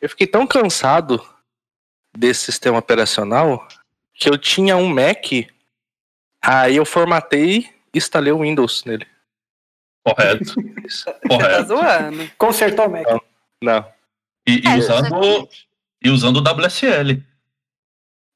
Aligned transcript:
eu 0.00 0.08
fiquei 0.08 0.26
tão 0.26 0.46
cansado 0.46 1.22
desse 2.16 2.44
sistema 2.44 2.78
operacional 2.78 3.66
que 4.14 4.28
eu 4.28 4.36
tinha 4.36 4.76
um 4.76 4.88
Mac, 4.88 5.26
aí 6.42 6.76
eu 6.76 6.84
formatei 6.84 7.68
e 7.94 7.98
instalei 7.98 8.32
o 8.32 8.40
Windows 8.40 8.84
nele. 8.84 9.06
Correto. 10.04 10.54
Tá 11.04 11.14
Correto. 11.28 11.68
zoando. 11.68 12.30
Consertou 12.36 12.86
o 12.86 12.90
Mac. 12.90 13.06
Não. 13.62 13.86
E, 14.46 14.60
e 14.60 14.66
É, 14.66 14.76
usando, 14.76 15.48
e 16.02 16.10
usando 16.10 16.36
o 16.38 16.40
WSL. 16.40 17.22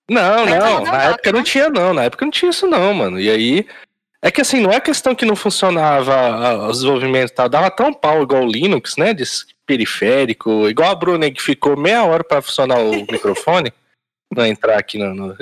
Não, 0.08 0.46
não, 0.46 0.84
não 0.84 0.84
na 0.84 1.02
época 1.02 1.32
não 1.32 1.42
tinha 1.42 1.68
não, 1.70 1.94
na 1.94 2.04
época 2.04 2.24
não 2.24 2.30
tinha 2.30 2.50
isso 2.50 2.66
não, 2.66 2.92
mano. 2.94 3.18
E 3.18 3.30
aí, 3.30 3.66
é 4.24 4.30
que 4.30 4.40
assim, 4.40 4.60
não 4.60 4.70
é 4.72 4.80
questão 4.80 5.14
que 5.14 5.24
não 5.26 5.36
funcionava 5.36 6.14
ah, 6.14 6.66
os 6.68 6.78
desenvolvimentos 6.78 7.30
e 7.30 7.34
tal, 7.34 7.48
dava 7.48 7.70
tão 7.70 7.92
pau 7.92 8.22
igual 8.22 8.42
o 8.42 8.50
Linux, 8.50 8.96
né, 8.96 9.12
de 9.12 9.22
periférico, 9.66 10.68
igual 10.68 10.90
a 10.90 10.94
Bruna 10.94 11.30
que 11.30 11.42
ficou 11.42 11.76
meia 11.76 12.04
hora 12.04 12.24
pra 12.24 12.42
funcionar 12.42 12.78
o 12.78 12.90
microfone, 13.10 13.72
não 14.34 14.44
entrar 14.46 14.78
aqui 14.78 14.98
no... 14.98 15.14
no- 15.14 15.36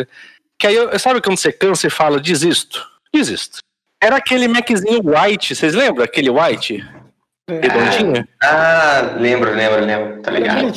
Que 0.58 0.66
aí, 0.66 0.74
eu- 0.74 0.98
sabe 0.98 1.20
quando 1.20 1.38
você 1.38 1.52
cansa 1.52 1.86
e 1.86 1.90
fala, 1.90 2.20
desisto, 2.20 2.84
desisto. 3.14 3.58
Era 4.02 4.16
aquele 4.16 4.48
Maczinho 4.48 5.00
white, 5.04 5.54
vocês 5.54 5.74
lembram? 5.74 6.04
Aquele 6.04 6.28
white, 6.28 6.84
redondinho? 7.48 8.26
Ah, 8.42 9.14
lembro, 9.18 9.54
lembro, 9.54 9.84
lembro. 9.84 10.22
Tá 10.22 10.30
ligado? 10.32 10.72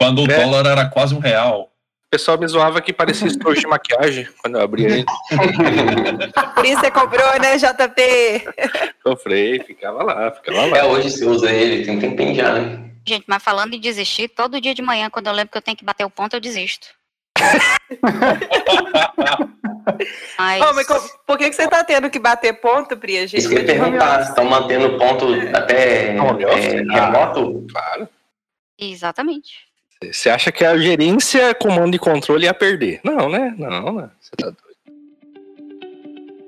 Quando 0.00 0.22
o 0.22 0.30
É. 0.30 0.40
dólar 0.42 0.66
era 0.66 0.88
quase 0.88 1.14
um 1.14 1.18
real. 1.18 1.70
O 2.06 2.10
pessoal 2.10 2.38
me 2.38 2.46
zoava 2.46 2.80
que 2.80 2.92
parecia 2.92 3.26
estojo 3.26 3.60
de 3.60 3.66
maquiagem 3.66 4.28
quando 4.40 4.56
eu 4.56 4.62
abria 4.62 4.88
ele. 4.88 5.04
Por 6.54 6.64
isso 6.64 6.80
você 6.80 6.90
comprou, 6.90 7.26
né, 7.40 7.58
JP? 7.58 8.94
Sofrei, 9.02 9.60
ficava 9.64 10.04
lá, 10.04 10.30
ficava 10.30 10.66
lá. 10.66 10.78
É, 10.78 10.84
hoje 10.84 11.10
você 11.10 11.24
usa 11.24 11.50
ele, 11.50 11.84
tem 11.84 11.96
um 11.96 12.00
tempinho 12.00 12.34
já, 12.34 12.54
né? 12.54 12.90
Gente, 13.04 13.24
mas 13.26 13.42
falando 13.42 13.74
em 13.74 13.80
desistir, 13.80 14.28
todo 14.28 14.60
dia 14.60 14.72
de 14.72 14.82
manhã, 14.82 15.10
quando 15.10 15.26
eu 15.26 15.32
lembro 15.32 15.50
que 15.50 15.58
eu 15.58 15.62
tenho 15.62 15.76
que 15.76 15.84
bater 15.84 16.04
o 16.04 16.10
ponto, 16.10 16.34
eu 16.34 16.40
desisto. 16.40 16.86
Mas, 20.36 20.62
Ô, 20.62 20.74
mas 20.74 20.86
por 21.26 21.38
que, 21.38 21.48
que 21.48 21.54
você 21.54 21.68
tá 21.68 21.84
tendo 21.84 22.10
que 22.10 22.18
bater 22.18 22.60
ponto, 22.60 22.96
Pri? 22.96 23.26
Gente, 23.26 23.38
Isso 23.38 23.48
que 23.48 23.54
eu 23.54 23.60
ia 23.60 23.66
perguntar, 23.66 24.24
se 24.24 24.30
estão 24.30 24.44
mantendo 24.44 24.88
o 24.88 24.98
ponto 24.98 25.26
até 25.56 26.20
Home 26.20 26.42
é, 26.42 26.46
office? 26.48 26.90
remoto? 26.90 27.66
Claro. 27.70 28.08
exatamente. 28.78 29.65
Você 30.04 30.28
acha 30.28 30.52
que 30.52 30.62
a 30.62 30.76
gerência, 30.76 31.54
comando 31.54 31.96
e 31.96 31.98
controle 31.98 32.44
ia 32.44 32.52
perder? 32.52 33.00
Não, 33.02 33.30
né? 33.30 33.54
Não, 33.56 33.94
né? 33.94 34.10
Você 34.20 34.30
tá 34.36 34.46
doido. 34.46 34.66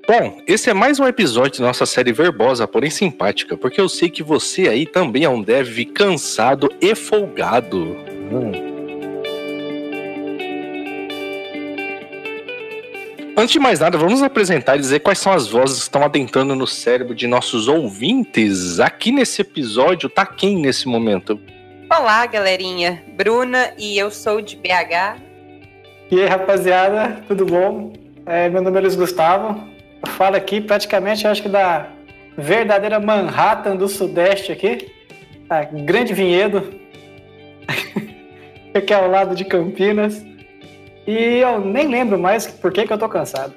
Bom, 0.07 0.41
esse 0.47 0.69
é 0.69 0.73
mais 0.73 0.99
um 0.99 1.07
episódio 1.07 1.59
da 1.61 1.67
nossa 1.67 1.85
série 1.85 2.11
verbosa, 2.11 2.67
porém 2.67 2.91
simpática, 2.91 3.57
porque 3.57 3.81
eu 3.81 3.89
sei 3.89 4.09
que 4.09 4.21
você 4.21 4.67
aí 4.67 4.85
também 4.85 5.23
é 5.23 5.29
um 5.29 5.41
dev 5.41 5.79
cansado 5.93 6.69
e 6.79 6.93
folgado. 6.93 7.95
Hum. 8.31 8.51
Antes 13.35 13.53
de 13.53 13.59
mais 13.59 13.79
nada, 13.79 13.97
vamos 13.97 14.21
apresentar 14.21 14.75
e 14.75 14.79
dizer 14.79 14.99
quais 14.99 15.17
são 15.17 15.31
as 15.31 15.47
vozes 15.47 15.77
que 15.77 15.83
estão 15.83 16.03
adentrando 16.03 16.55
no 16.55 16.67
cérebro 16.67 17.15
de 17.15 17.25
nossos 17.25 17.67
ouvintes. 17.67 18.79
Aqui 18.79 19.11
nesse 19.11 19.41
episódio, 19.41 20.09
tá 20.09 20.25
quem 20.25 20.57
nesse 20.57 20.87
momento? 20.87 21.39
Olá, 21.91 22.23
galerinha. 22.27 23.03
Bruna 23.17 23.73
e 23.75 23.97
eu 23.97 24.11
sou 24.11 24.41
de 24.41 24.55
BH. 24.55 25.19
E 26.11 26.21
aí, 26.21 26.27
rapaziada, 26.27 27.23
tudo 27.27 27.47
bom? 27.47 27.93
É, 28.27 28.47
meu 28.47 28.61
nome 28.61 28.77
é 28.77 28.81
Luiz 28.81 28.95
Gustavo. 28.95 29.67
Eu 30.05 30.11
falo 30.11 30.35
aqui 30.35 30.61
praticamente, 30.61 31.25
acho 31.25 31.41
que 31.41 31.49
da 31.49 31.87
verdadeira 32.37 32.99
Manhattan 32.99 33.75
do 33.75 33.87
Sudeste 33.87 34.51
aqui. 34.51 34.91
A 35.49 35.63
Grande 35.63 36.13
Vinhedo. 36.13 36.79
aqui 38.71 38.93
ao 38.93 39.09
lado 39.09 39.35
de 39.35 39.43
Campinas. 39.43 40.23
E 41.07 41.39
eu 41.39 41.59
nem 41.59 41.87
lembro 41.87 42.19
mais 42.19 42.45
por 42.45 42.71
que, 42.71 42.85
que 42.85 42.93
eu 42.93 42.99
tô 42.99 43.09
cansado. 43.09 43.55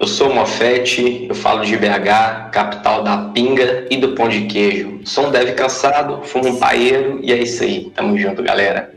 Eu 0.00 0.08
sou 0.08 0.34
Mofete, 0.34 1.26
eu 1.28 1.34
falo 1.34 1.64
de 1.64 1.76
BH, 1.76 2.50
capital 2.50 3.04
da 3.04 3.16
pinga 3.28 3.86
e 3.88 3.96
do 3.96 4.12
pão 4.12 4.28
de 4.28 4.42
queijo. 4.46 5.00
Sou 5.04 5.28
um 5.28 5.30
dev 5.30 5.54
cansado, 5.54 6.20
fumo 6.24 6.48
um 6.48 6.58
paeiro 6.58 7.20
e 7.22 7.32
é 7.32 7.38
isso 7.38 7.62
aí. 7.62 7.90
Tamo 7.94 8.18
junto, 8.18 8.42
galera. 8.42 8.92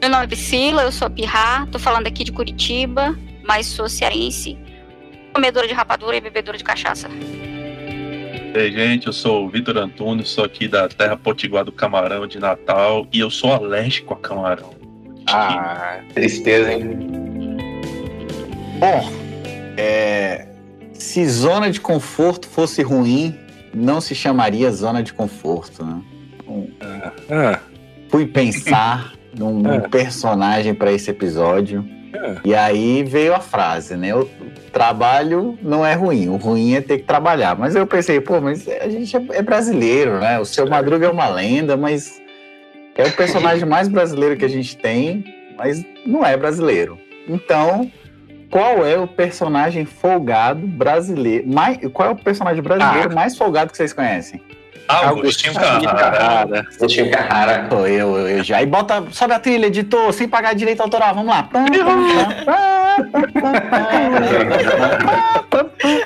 Meu 0.00 0.10
nome 0.10 0.24
é 0.24 0.26
Priscila, 0.26 0.82
eu 0.82 0.92
sou 0.92 1.08
Pirra, 1.08 1.66
tô 1.72 1.78
falando 1.78 2.06
aqui 2.06 2.22
de 2.22 2.32
Curitiba, 2.32 3.18
mas 3.42 3.66
sou 3.66 3.88
cearense, 3.88 4.58
comedora 5.32 5.66
de 5.66 5.72
rapadura 5.72 6.16
e 6.16 6.20
bebedora 6.20 6.58
de 6.58 6.64
cachaça. 6.64 7.08
E 7.08 8.58
aí, 8.58 8.72
gente, 8.72 9.06
eu 9.06 9.12
sou 9.12 9.46
o 9.46 9.48
Vitor 9.48 9.76
Antunes, 9.78 10.28
sou 10.28 10.44
aqui 10.44 10.68
da 10.68 10.86
terra 10.86 11.16
potiguar 11.16 11.64
do 11.64 11.72
Camarão 11.72 12.26
de 12.26 12.38
Natal 12.38 13.06
e 13.12 13.20
eu 13.20 13.30
sou 13.30 13.52
alérgico 13.52 14.12
a 14.14 14.16
camarão. 14.16 14.74
Ah, 15.28 15.98
Tristeza, 16.14 16.72
hein? 16.72 16.96
Bom, 18.78 19.25
é, 19.76 20.46
se 20.94 21.26
zona 21.28 21.70
de 21.70 21.80
conforto 21.80 22.48
fosse 22.48 22.82
ruim, 22.82 23.34
não 23.74 24.00
se 24.00 24.14
chamaria 24.14 24.70
zona 24.70 25.02
de 25.02 25.12
conforto, 25.12 25.84
né? 25.84 26.00
Então, 26.42 26.68
ah, 27.30 27.58
fui 28.08 28.26
pensar 28.26 29.12
num, 29.36 29.66
É. 29.70 29.80
personagem 29.80 30.74
para 30.74 30.90
esse 30.92 31.10
episódio 31.10 31.84
É. 32.14 32.36
e 32.44 32.54
aí 32.54 33.02
veio 33.02 33.34
a 33.34 33.40
frase, 33.40 33.96
né? 33.96 34.14
O 34.14 34.26
trabalho 34.72 35.58
não 35.62 35.84
é 35.84 35.94
ruim, 35.94 36.28
o 36.28 36.36
ruim 36.36 36.74
é 36.74 36.80
ter 36.80 36.98
que 36.98 37.04
trabalhar. 37.04 37.56
Mas 37.58 37.74
eu 37.74 37.86
pensei, 37.86 38.20
pô, 38.20 38.40
mas 38.40 38.66
a 38.68 38.88
gente 38.88 39.14
é, 39.16 39.22
é 39.32 39.42
brasileiro, 39.42 40.18
né? 40.20 40.38
O 40.38 40.44
seu 40.44 40.66
Madruga 40.68 41.06
é 41.06 41.10
uma 41.10 41.28
lenda, 41.28 41.76
mas 41.76 42.20
é 42.94 43.04
o 43.04 43.12
personagem 43.12 43.66
mais 43.66 43.88
brasileiro 43.88 44.36
que 44.36 44.44
a 44.44 44.48
gente 44.48 44.76
tem, 44.76 45.24
mas 45.58 45.84
não 46.06 46.24
é 46.24 46.36
brasileiro. 46.36 46.98
Então, 47.28 47.90
qual 48.50 48.84
é 48.86 48.98
o 48.98 49.06
personagem 49.06 49.84
folgado 49.84 50.66
brasileiro? 50.66 51.48
Mais, 51.48 51.78
qual 51.92 52.08
é 52.08 52.12
o 52.12 52.16
personagem 52.16 52.62
brasileiro 52.62 53.14
mais 53.14 53.36
folgado 53.36 53.70
que 53.70 53.76
vocês 53.76 53.92
conhecem? 53.92 54.40
Agostinho 54.88 55.52
Agostinho 55.56 55.84
Carrara. 55.84 56.16
Carrara. 56.16 56.66
Agostinho 56.76 57.10
Carrara. 57.10 57.66
Sou 57.68 57.88
eu, 57.88 58.16
eu, 58.16 58.28
eu 58.28 58.44
já. 58.44 58.62
E 58.62 58.66
bota, 58.66 59.04
sobe 59.10 59.34
a 59.34 59.40
trilha, 59.40 59.66
editor, 59.66 60.12
sem 60.12 60.28
pagar 60.28 60.54
direito 60.54 60.80
autoral, 60.80 61.14
vamos 61.14 61.28
lá. 61.28 61.48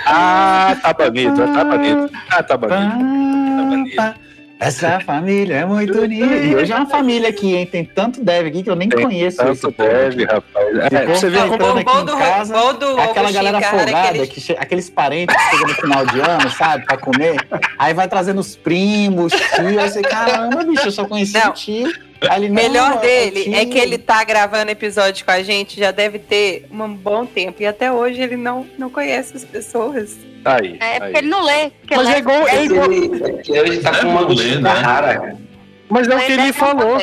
Ah, 0.07 0.77
tá 0.83 0.93
bonito, 0.93 1.37
tá 1.37 1.65
bonito. 1.65 2.11
Ah, 2.31 2.43
tá 2.43 2.57
bonito. 2.57 4.30
Essa 4.61 5.01
família 5.01 5.55
é 5.57 5.65
muito 5.65 5.99
unida. 5.99 6.37
E 6.37 6.55
hoje 6.55 6.71
é 6.71 6.77
uma 6.77 6.87
família 6.87 7.31
aqui, 7.31 7.57
hein? 7.57 7.65
Tem 7.65 7.83
tanto 7.85 8.23
dev 8.23 8.47
aqui 8.47 8.63
que 8.63 8.69
eu 8.71 8.77
nem 8.77 8.91
Tem 8.91 9.03
conheço 9.03 9.41
esse 9.43 9.63
Tanto 9.63 9.73
povo. 9.75 9.89
deve, 9.89 10.25
rapaz. 10.25 10.93
É, 10.93 11.07
você 11.07 11.31
vê 11.31 11.39
como. 11.49 11.65
O 11.65 11.71
aqui 11.79 11.85
bom 11.85 12.01
em 12.01 12.05
do, 12.05 12.17
casa, 12.19 12.55
bom 12.55 12.75
do 12.75 13.01
aquela 13.01 13.33
galera 13.33 13.61
folgada 13.63 14.19
ele- 14.19 14.27
que 14.27 14.39
che- 14.41 14.57
aqueles 14.61 14.91
parentes 14.91 15.35
que 15.35 15.43
chegam 15.51 15.69
no 15.69 15.75
final 15.75 16.07
de 16.07 16.21
ano, 16.21 16.51
sabe, 16.51 16.85
pra 16.85 16.99
comer, 16.99 17.37
aí 17.79 17.95
vai 17.95 18.07
trazendo 18.07 18.39
os 18.41 18.55
primos, 18.55 19.33
tio, 19.33 19.81
aí 19.81 19.91
você, 19.91 20.03
caramba, 20.03 20.63
bicho, 20.63 20.89
eu 20.89 20.93
só 20.93 21.07
conheci 21.07 21.39
Não. 21.39 21.51
o 21.51 21.53
tio. 21.55 22.10
Ele, 22.37 22.49
O 22.49 22.53
melhor 22.53 22.91
"Não, 22.91 22.99
é 22.99 23.01
dele 23.01 23.45
tio." 23.45 23.55
é 23.55 23.65
que 23.65 23.79
ele 23.79 23.97
tá 23.99 24.23
gravando 24.25 24.71
episódio 24.71 25.25
com 25.25 25.31
a 25.31 25.43
gente 25.43 25.79
já 25.79 25.91
deve 25.91 26.19
ter 26.19 26.67
um 26.71 26.89
bom 26.95 27.25
tempo. 27.25 27.63
E 27.63 27.67
até 27.67 27.91
hoje 27.91 28.21
ele 28.21 28.37
não, 28.37 28.67
não 28.79 28.91
conhece 28.91 29.37
as 29.37 29.45
pessoas. 29.45 30.17
Aí, 30.45 30.77
É 30.81 30.85
aí. 30.85 31.01
porque 31.01 31.19
ele 31.19 31.29
não 31.29 31.43
lê. 31.45 31.71
Mas 31.91 32.09
é 32.09 32.19
igual, 32.19 32.49
é 32.49 32.65
igual- 32.65 32.93
Ele, 32.93 33.41
ele 33.49 33.79
tá 33.81 33.99
com 34.01 34.09
uma 34.09 34.21
Agostinho 34.21 34.61
né? 34.61 34.71
Carrara. 34.75 35.37
mas 35.89 36.09
é 36.09 36.15
o 36.15 36.19
lê 36.19 36.25
que 36.27 36.33
ele 36.33 36.53
falou. 36.53 36.99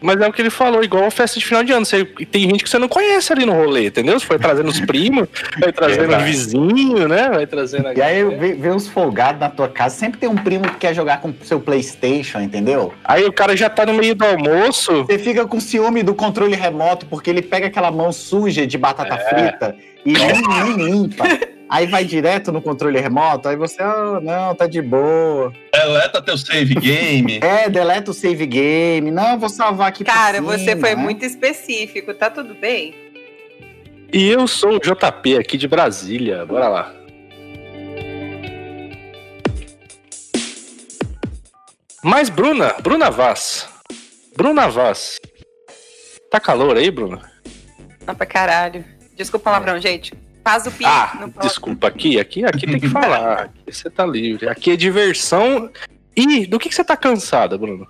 Mas 0.00 0.20
é 0.20 0.26
o 0.26 0.32
que 0.32 0.42
ele 0.42 0.50
falou, 0.50 0.82
igual 0.82 1.04
a 1.04 1.10
festa 1.10 1.38
de 1.38 1.44
final 1.44 1.62
de 1.62 1.72
ano. 1.72 1.84
Você, 1.84 2.04
tem 2.04 2.42
gente 2.42 2.64
que 2.64 2.70
você 2.70 2.78
não 2.78 2.88
conhece 2.88 3.32
ali 3.32 3.44
no 3.44 3.52
rolê, 3.52 3.86
entendeu? 3.86 4.18
Você 4.18 4.26
foi 4.26 4.38
trazendo 4.38 4.68
os 4.68 4.80
primos, 4.84 5.28
vai 5.58 5.72
trazendo 5.72 6.04
o 6.04 6.08
Verdade. 6.08 6.24
vizinho, 6.24 7.08
né? 7.08 7.28
Vai 7.28 7.46
trazendo 7.46 7.88
a 7.88 7.94
E 7.94 8.02
aí 8.02 8.24
vê, 8.24 8.54
vê 8.54 8.70
uns 8.70 8.88
folgados 8.88 9.40
na 9.40 9.48
tua 9.48 9.68
casa, 9.68 9.96
sempre 9.96 10.18
tem 10.18 10.28
um 10.28 10.36
primo 10.36 10.64
que 10.64 10.76
quer 10.76 10.94
jogar 10.94 11.20
com 11.20 11.28
o 11.28 11.34
seu 11.42 11.60
Playstation, 11.60 12.40
entendeu? 12.40 12.92
Aí 13.04 13.24
o 13.24 13.32
cara 13.32 13.56
já 13.56 13.68
tá 13.68 13.84
no 13.84 13.94
meio 13.94 14.14
do 14.14 14.24
almoço. 14.24 15.04
Você 15.04 15.18
fica 15.18 15.46
com 15.46 15.60
ciúme 15.60 16.02
do 16.02 16.14
controle 16.14 16.54
remoto, 16.54 17.06
porque 17.06 17.30
ele 17.30 17.42
pega 17.42 17.66
aquela 17.66 17.90
mão 17.90 18.12
suja 18.12 18.66
de 18.66 18.78
batata 18.78 19.16
frita 19.18 19.76
e 20.04 20.12
nem, 20.12 20.42
nem 20.42 20.90
limpa. 20.90 21.24
Aí 21.70 21.86
vai 21.86 22.04
direto 22.04 22.50
no 22.50 22.60
controle 22.60 22.98
remoto, 22.98 23.48
aí 23.48 23.54
você, 23.54 23.80
ah, 23.80 24.18
não, 24.20 24.56
tá 24.56 24.66
de 24.66 24.82
boa. 24.82 25.52
Deleta 25.72 26.20
teu 26.20 26.36
save 26.36 26.74
game. 26.74 27.38
É, 27.46 27.68
deleta 27.68 28.10
o 28.10 28.14
save 28.14 28.44
game. 28.44 29.08
Não, 29.12 29.38
vou 29.38 29.48
salvar 29.48 29.86
aqui 29.86 30.02
por 30.02 30.12
Cara, 30.12 30.38
cima, 30.38 30.58
você 30.58 30.74
foi 30.74 30.96
né? 30.96 30.96
muito 30.96 31.24
específico, 31.24 32.12
tá 32.12 32.28
tudo 32.28 32.54
bem? 32.54 32.92
E 34.12 34.28
eu 34.28 34.48
sou 34.48 34.78
o 34.78 34.80
JP 34.80 35.38
aqui 35.38 35.56
de 35.56 35.68
Brasília. 35.68 36.44
Bora 36.44 36.66
lá. 36.68 36.92
Mas 42.02 42.28
Bruna, 42.28 42.74
Bruna 42.82 43.10
Vaz. 43.12 43.68
Bruna 44.36 44.66
Vaz. 44.68 45.20
Tá 46.32 46.40
calor 46.40 46.76
aí, 46.76 46.90
Bruna? 46.90 47.30
Não 48.04 48.14
pra 48.16 48.26
caralho. 48.26 48.84
Desculpa 49.14 49.50
o 49.50 49.52
palavrão, 49.52 49.80
gente. 49.80 50.12
Faz 50.50 50.66
o 50.66 50.72
pi. 50.72 50.84
Ah, 50.84 51.28
desculpa, 51.40 51.86
aqui, 51.86 52.18
aqui, 52.18 52.44
aqui 52.44 52.66
tem 52.66 52.80
que 52.80 52.88
falar. 52.88 53.50
Aqui 53.62 53.72
você 53.72 53.88
tá 53.88 54.04
livre. 54.04 54.48
Aqui 54.48 54.72
é 54.72 54.76
diversão. 54.76 55.70
E 56.16 56.44
do 56.44 56.58
que, 56.58 56.68
que 56.68 56.74
você 56.74 56.82
tá 56.82 56.96
cansada, 56.96 57.56
Bruno? 57.56 57.86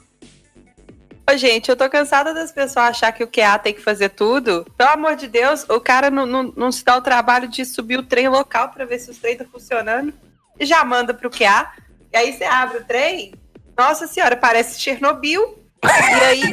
Ô, 1.27 1.37
gente, 1.39 1.71
eu 1.71 1.77
tô 1.77 1.89
cansada 1.89 2.35
das 2.35 2.53
pessoas 2.53 2.91
achar 2.91 3.12
que 3.12 3.25
o 3.25 3.29
QA 3.29 3.59
tem 3.59 3.73
que 3.73 3.81
fazer 3.81 4.11
tudo. 4.11 4.67
Pelo 4.77 4.91
amor 4.91 5.17
de 5.17 5.27
Deus, 5.27 5.65
o 5.71 5.81
cara 5.81 6.11
não, 6.11 6.27
não, 6.27 6.53
não 6.55 6.71
se 6.71 6.85
dá 6.85 6.99
o 6.99 7.01
trabalho 7.01 7.49
de 7.49 7.65
subir 7.65 7.99
o 7.99 8.03
trem 8.03 8.29
local 8.29 8.69
pra 8.69 8.85
ver 8.85 8.99
se 8.99 9.11
o 9.11 9.15
trem 9.15 9.39
tá 9.39 9.47
funcionando. 9.51 10.12
E 10.59 10.67
já 10.67 10.85
manda 10.85 11.15
pro 11.15 11.31
QA. 11.31 11.73
E 12.12 12.17
aí 12.17 12.35
você 12.35 12.45
abre 12.45 12.77
o 12.79 12.85
trem. 12.85 13.33
Nossa 13.75 14.07
senhora, 14.07 14.37
parece 14.37 14.79
Chernobyl. 14.79 15.59
E 15.83 16.25
aí 16.25 16.43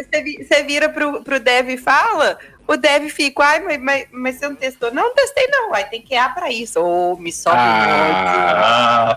você, 0.00 0.44
você 0.44 0.62
vira 0.62 0.88
pro, 0.88 1.22
pro 1.22 1.38
dev 1.38 1.68
e 1.68 1.76
fala. 1.76 2.38
O 2.68 2.76
dev 2.76 3.08
fica, 3.08 3.42
ai, 3.42 3.60
mas, 3.60 3.80
mas, 3.80 4.06
mas 4.12 4.34
você 4.36 4.48
não 4.48 4.54
testou? 4.54 4.92
Não, 4.92 5.04
não 5.04 5.14
testei 5.14 5.46
não. 5.46 5.72
Aí 5.74 5.84
tem 5.84 6.02
QA 6.02 6.28
pra 6.28 6.52
isso. 6.52 6.78
Ô, 6.80 7.16
me 7.16 7.32
sobe 7.32 7.56
Ah, 7.58 9.16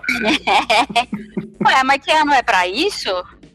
Ué, 1.66 1.84
mas 1.84 2.02
que 2.02 2.12
não 2.24 2.32
é 2.34 2.42
pra 2.42 2.66
isso? 2.66 3.10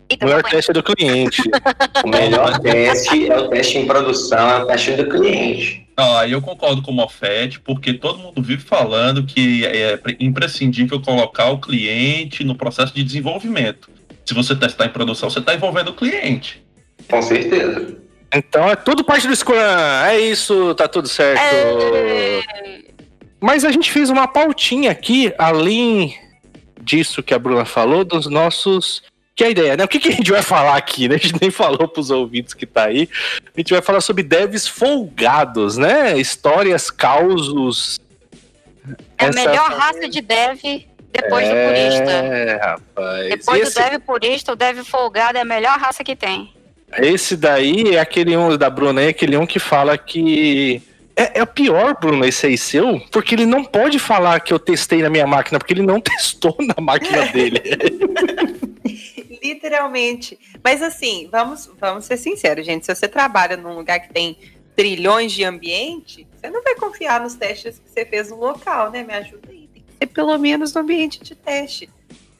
Eita, 0.09 0.25
o 0.25 0.29
melhor 0.29 0.43
teste 0.43 0.71
é 0.71 0.73
do 0.73 0.83
cliente. 0.83 1.41
O 2.05 2.07
melhor 2.09 2.59
teste 2.59 3.29
é 3.29 3.37
o 3.37 3.49
teste 3.49 3.77
em 3.79 3.85
produção, 3.87 4.49
é 4.49 4.63
o 4.63 4.67
teste 4.67 4.91
do 4.93 5.09
cliente. 5.09 5.85
ah, 5.97 6.25
eu 6.27 6.41
concordo 6.41 6.81
com 6.81 6.91
o 6.91 6.93
Mofete, 6.93 7.59
porque 7.59 7.93
todo 7.93 8.19
mundo 8.19 8.41
vive 8.41 8.63
falando 8.63 9.25
que 9.25 9.65
é 9.65 9.99
imprescindível 10.19 11.01
colocar 11.01 11.49
o 11.49 11.59
cliente 11.59 12.43
no 12.43 12.55
processo 12.55 12.93
de 12.93 13.03
desenvolvimento. 13.03 13.89
Se 14.25 14.33
você 14.33 14.55
testar 14.55 14.85
em 14.85 14.89
produção, 14.89 15.29
você 15.29 15.39
está 15.39 15.53
envolvendo 15.55 15.89
o 15.89 15.93
cliente. 15.95 16.63
Com 17.09 17.21
certeza. 17.21 17.97
Então 18.33 18.69
é 18.69 18.75
tudo 18.75 19.03
parte 19.03 19.27
do 19.27 19.35
Scrum. 19.35 19.55
É 20.05 20.19
isso, 20.19 20.73
tá 20.75 20.87
tudo 20.87 21.07
certo. 21.07 21.39
É, 21.41 22.41
Mas 23.39 23.63
a 23.63 23.71
gente 23.71 23.91
fez 23.91 24.09
uma 24.09 24.27
pautinha 24.27 24.91
aqui, 24.91 25.33
além 25.37 26.17
disso 26.81 27.23
que 27.23 27.33
a 27.33 27.39
Bruna 27.39 27.65
falou, 27.65 28.03
dos 28.03 28.27
nossos. 28.27 29.01
Que 29.35 29.43
é 29.43 29.47
a 29.47 29.49
ideia, 29.51 29.77
né? 29.77 29.83
O 29.83 29.87
que, 29.87 29.99
que 29.99 30.07
a 30.09 30.11
gente 30.11 30.31
vai 30.31 30.41
falar 30.41 30.75
aqui, 30.75 31.07
né? 31.07 31.15
A 31.15 31.19
gente 31.19 31.39
nem 31.39 31.51
falou 31.51 31.87
pros 31.87 32.09
ouvintes 32.09 32.55
que 32.55 32.65
tá 32.65 32.85
aí. 32.85 33.07
A 33.55 33.59
gente 33.59 33.71
vai 33.71 33.81
falar 33.83 34.01
sobre 34.01 34.23
devs 34.23 34.67
folgados, 34.67 35.77
né? 35.77 36.17
Histórias, 36.17 36.89
causos. 36.89 37.99
É 39.17 39.25
a 39.25 39.27
Essa- 39.29 39.39
melhor 39.39 39.69
raça 39.71 40.09
de 40.09 40.21
dev 40.21 40.59
depois 41.11 41.47
do 41.47 41.53
purista. 41.53 42.11
É, 42.11 42.55
rapaz. 42.57 43.29
Depois 43.29 43.61
Esse- 43.61 43.75
do 43.79 43.89
dev 43.89 43.99
purista, 44.01 44.53
o 44.53 44.55
dev 44.55 44.79
folgado 44.83 45.37
é 45.37 45.41
a 45.41 45.45
melhor 45.45 45.77
raça 45.77 46.03
que 46.03 46.15
tem. 46.15 46.51
Esse 46.97 47.35
daí 47.35 47.95
é 47.95 47.99
aquele 47.99 48.35
um 48.37 48.55
da 48.57 48.69
Bruna 48.69 49.01
aí, 49.01 49.09
aquele 49.09 49.37
um 49.37 49.45
que 49.45 49.59
fala 49.59 49.97
que. 49.97 50.81
É, 51.15 51.39
é 51.39 51.43
o 51.43 51.47
pior, 51.47 51.97
Bruno, 51.99 52.23
esse 52.23 52.45
aí 52.45 52.57
seu, 52.57 52.99
porque 53.11 53.33
ele 53.33 53.45
não 53.45 53.65
pode 53.65 53.97
falar 53.97 54.39
que 54.39 54.53
eu 54.53 54.59
testei 54.59 55.01
na 55.01 55.09
minha 55.09 55.25
máquina, 55.25 55.57
porque 55.57 55.73
ele 55.73 55.81
não 55.81 55.99
testou 56.01 56.55
na 56.59 56.79
máquina 56.79 57.25
dele. 57.27 57.61
Literalmente. 59.43 60.37
Mas 60.63 60.81
assim, 60.81 61.27
vamos, 61.31 61.69
vamos 61.79 62.05
ser 62.05 62.17
sinceros, 62.17 62.65
gente. 62.65 62.85
Se 62.85 62.93
você 62.93 63.07
trabalha 63.07 63.57
num 63.57 63.75
lugar 63.75 63.99
que 63.99 64.13
tem 64.13 64.37
trilhões 64.75 65.31
de 65.31 65.43
ambiente, 65.43 66.27
você 66.31 66.51
não 66.51 66.63
vai 66.63 66.75
confiar 66.75 67.19
nos 67.19 67.33
testes 67.33 67.79
que 67.79 67.89
você 67.89 68.05
fez 68.05 68.29
no 68.29 68.37
local, 68.37 68.91
né? 68.91 69.03
Me 69.03 69.13
ajuda 69.13 69.49
aí. 69.49 69.67
Tem 69.73 69.83
que 69.83 69.93
ser 69.99 70.05
pelo 70.05 70.37
menos 70.37 70.71
no 70.73 70.81
ambiente 70.81 71.23
de 71.23 71.33
teste. 71.33 71.89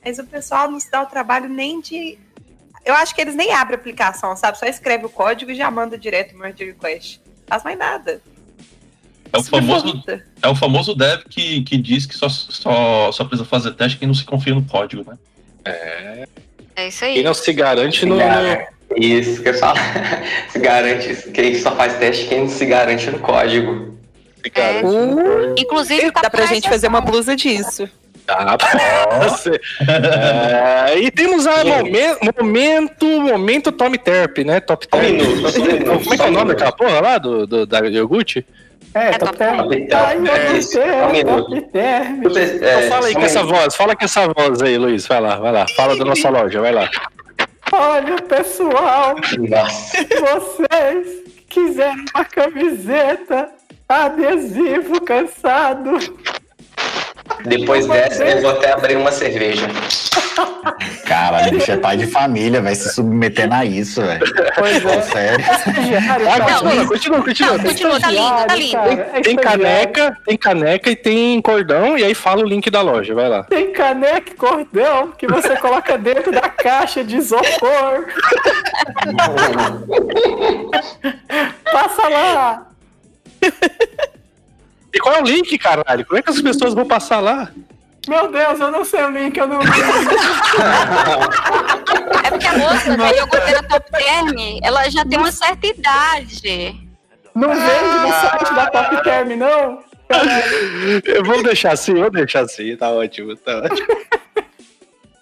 Mas 0.05 0.19
o 0.19 0.23
pessoal 0.23 0.69
não 0.69 0.79
se 0.79 0.89
dá 0.91 1.01
o 1.01 1.07
trabalho 1.07 1.49
nem 1.49 1.81
de. 1.81 2.19
Eu 2.87 2.93
acho 2.95 3.13
que 3.13 3.19
eles 3.19 3.35
nem 3.35 3.51
abrem 3.51 3.75
a 3.75 3.79
aplicação, 3.79 4.35
sabe? 4.37 4.57
Só 4.57 4.65
escreve 4.65 5.05
o 5.05 5.09
código 5.09 5.51
e 5.51 5.55
já 5.55 5.69
manda 5.69 5.97
direto 5.97 6.33
o 6.33 6.39
merge 6.39 6.63
request. 6.63 7.19
Faz 7.45 7.61
mais 7.63 7.77
nada. 7.77 8.21
É 9.33 9.37
o 9.37 9.41
Isso 9.41 9.49
famoso, 9.49 10.03
é 10.41 10.47
o 10.47 10.55
famoso 10.55 10.95
dev 10.95 11.21
que, 11.29 11.61
que 11.63 11.77
diz 11.77 12.05
que 12.05 12.15
só, 12.15 12.29
só, 12.29 13.11
só 13.11 13.25
precisa 13.25 13.47
fazer 13.47 13.71
teste 13.73 13.97
quem 13.97 14.07
não 14.07 14.15
se 14.15 14.23
confia 14.23 14.55
no 14.55 14.63
código, 14.63 15.05
né? 15.05 15.17
É 16.75 16.87
isso 16.87 16.99
Quem 17.01 17.17
aí. 17.17 17.23
não 17.23 17.33
se 17.33 17.51
garante 17.51 17.99
Se 17.99 18.05
no. 18.05 18.17
gar- 18.17 18.69
Isso 18.95 19.43
que 19.43 19.49
eu 19.49 19.53
falo. 19.55 19.77
Se 20.49 20.59
garante. 20.59 21.31
Quem 21.31 21.59
só 21.59 21.75
faz 21.75 21.97
teste, 21.97 22.27
quem 22.27 22.41
não 22.41 22.49
se 22.49 22.65
garante 22.65 23.09
no 23.11 23.19
código. 23.19 23.97
se 24.41 24.49
garante. 24.49 24.85
Uh, 24.85 25.55
Inclusive, 25.57 26.09
tá 26.11 26.21
dá 26.21 26.29
pra 26.29 26.43
por 26.43 26.47
gente 26.53 26.69
fazer 26.69 26.87
uma 26.87 27.01
blusa 27.01 27.35
disso. 27.35 27.89
É, 29.87 30.99
e 30.99 31.11
temos 31.11 31.45
a 31.47 31.63
momen- 31.63 32.17
momento, 32.41 33.05
momento 33.21 33.71
Tommy 33.71 33.97
Terp, 33.97 34.39
né? 34.39 34.59
Top 34.59 34.85
um 34.85 34.89
Terp. 34.89 35.03
minuto, 35.11 35.51
só 35.51 35.59
um 35.59 35.65
minuto, 35.65 35.85
Como 36.03 36.13
é 36.13 36.17
que 36.17 36.23
é 36.23 36.27
o 36.27 36.31
nome 36.31 36.49
daquela 36.49 36.71
porra 36.71 36.99
lá 37.01 37.17
do, 37.17 37.47
do, 37.47 37.65
da 37.65 37.79
iogurte? 37.79 38.45
É, 38.93 39.09
É 39.09 39.17
top 39.17 39.37
term. 39.37 39.67
minuto. 39.67 39.89
top 41.45 41.61
term. 41.71 42.21
É, 42.23 42.55
Então 42.55 42.81
fala 42.89 43.07
aí 43.07 43.13
com 43.13 43.21
essa 43.21 43.43
voz, 43.43 43.75
fala 43.75 43.95
com 43.95 44.05
essa 44.05 44.27
voz 44.27 44.61
aí, 44.61 44.77
Luiz. 44.77 45.05
Vai 45.07 45.21
lá, 45.21 45.35
vai 45.37 45.51
lá. 45.51 45.65
Fala 45.75 45.95
da 45.97 46.05
nossa 46.05 46.29
loja, 46.29 46.59
vai 46.61 46.71
lá. 46.71 46.89
Olha, 47.71 48.15
pessoal, 48.23 49.15
Nossa. 49.37 49.97
vocês 50.21 51.07
quiserem 51.49 52.05
uma 52.15 52.23
camiseta, 52.25 53.49
adesivo 53.89 55.01
cansado, 55.01 55.97
Depois 57.45 57.85
dessa, 57.87 58.23
eu 58.23 58.41
vou 58.41 58.51
até 58.51 58.71
abrir 58.71 58.95
uma 58.95 59.11
cerveja. 59.11 59.67
Cara, 61.05 61.49
bicho 61.49 61.71
é 61.71 61.77
pai 61.77 61.97
de 61.97 62.07
família, 62.07 62.61
vai 62.61 62.75
se 62.75 62.93
submetendo 62.93 63.53
a 63.53 63.65
isso, 63.65 64.01
velho. 64.01 64.25
Pois 64.55 64.85
é. 64.85 65.01
sério. 65.01 65.45
Ah, 66.29 66.39
cara. 66.39 66.59
continua, 66.59 66.87
continua, 66.87 67.23
continua. 67.23 67.57
Não, 67.57 67.63
continua, 67.63 67.99
tá 67.99 68.11
lindo, 68.11 68.45
tá 68.47 68.55
lindo. 68.55 68.77
É 68.77 69.21
Tem 69.21 69.35
caneca, 69.35 70.17
tem 70.25 70.37
caneca 70.37 70.91
e 70.91 70.95
tem 70.95 71.41
cordão, 71.41 71.97
e 71.97 72.03
aí 72.03 72.13
fala 72.13 72.43
o 72.43 72.47
link 72.47 72.69
da 72.69 72.81
loja, 72.81 73.15
vai 73.15 73.29
lá. 73.29 73.43
Tem 73.43 73.71
caneca 73.71 74.31
e 74.31 74.35
cordão 74.35 75.11
que 75.17 75.27
você 75.27 75.55
coloca 75.57 75.97
dentro 75.97 76.31
da 76.31 76.49
caixa 76.49 77.03
de 77.03 77.17
isopor. 77.17 78.05
Passa 81.71 82.09
lá. 82.09 82.67
E 84.97 84.99
qual 84.99 85.13
é 85.13 85.21
o 85.21 85.25
link, 85.25 85.55
caralho? 85.59 86.03
Como 86.07 86.17
é 86.17 86.23
que 86.23 86.31
as 86.31 86.41
pessoas 86.41 86.73
vão 86.73 86.83
passar 86.83 87.19
lá? 87.19 87.51
Meu 88.07 88.31
Deus, 88.31 88.59
eu 88.59 88.71
não 88.71 88.83
sei 88.83 89.03
o 89.03 89.11
link, 89.11 89.37
eu 89.37 89.45
não 89.47 89.61
É 92.23 92.31
porque 92.31 92.47
a 92.47 92.57
moça 92.57 92.97
da 92.97 93.11
iogurteira 93.11 93.61
Top 93.61 93.91
Term, 93.91 94.59
ela 94.63 94.89
já 94.89 95.05
tem 95.05 95.19
uma 95.19 95.31
certa 95.31 95.67
idade. 95.67 96.89
Não 97.35 97.49
vende 97.49 97.99
no 98.01 98.11
site 98.11 98.55
da 98.55 98.65
Top 98.71 99.03
Term, 99.03 99.35
não. 99.37 99.83
Eu 101.05 101.23
vou 101.23 101.43
deixar 101.43 101.73
assim, 101.73 101.93
vou 101.93 102.09
deixar 102.09 102.39
assim, 102.41 102.75
tá 102.75 102.89
ótimo, 102.89 103.35
tá 103.35 103.59
ótimo. 103.59 103.87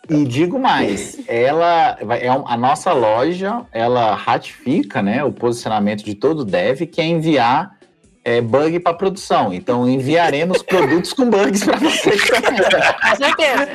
E 0.09 0.23
digo 0.23 0.57
mais, 0.57 1.19
ela 1.27 1.97
é 2.21 2.29
a 2.29 2.55
nossa 2.55 2.93
loja, 2.93 3.65
ela 3.73 4.15
ratifica, 4.15 5.01
né, 5.01 5.21
o 5.21 5.33
posicionamento 5.33 6.05
de 6.05 6.15
todo 6.15 6.45
dev 6.45 6.83
que 6.83 7.01
é 7.01 7.05
enviar 7.05 7.74
é, 8.25 8.41
bug 8.41 8.79
para 8.79 8.95
produção. 8.95 9.53
Então 9.53 9.87
enviaremos 9.87 10.63
produtos 10.65 11.13
com 11.13 11.29
bugs 11.29 11.63
para 11.63 11.77
vocês 11.77 12.27
também. 12.27 12.59
Com 12.59 13.15
certeza. 13.15 13.67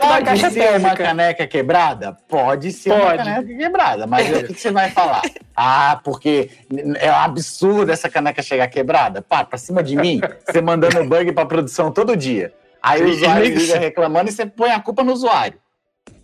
Pode 0.00 0.52
ser 0.54 0.78
uma 0.78 0.96
caneca 0.96 1.46
quebrada? 1.46 2.16
Pode 2.26 2.72
ser 2.72 2.92
uma 2.92 3.10
Pode. 3.10 3.18
caneca 3.18 3.54
quebrada, 3.54 4.06
mas 4.06 4.30
o 4.30 4.44
que 4.44 4.54
você 4.54 4.70
vai 4.70 4.90
falar? 4.90 5.20
Ah, 5.54 6.00
porque 6.02 6.50
é 6.96 7.10
um 7.10 7.16
absurdo 7.16 7.92
essa 7.92 8.08
caneca 8.08 8.42
chegar 8.42 8.66
quebrada. 8.68 9.20
Pá, 9.20 9.44
pra 9.44 9.58
cima 9.58 9.82
de 9.82 9.94
mim, 9.94 10.20
você 10.46 10.62
mandando 10.62 11.04
bug 11.04 11.30
pra 11.32 11.44
produção 11.44 11.92
todo 11.92 12.16
dia. 12.16 12.52
Aí 12.82 13.02
o 13.02 13.08
usuário 13.10 13.54
liga 13.54 13.78
reclamando 13.78 14.30
e 14.30 14.32
você 14.32 14.46
põe 14.46 14.70
a 14.70 14.80
culpa 14.80 15.04
no 15.04 15.12
usuário. 15.12 15.58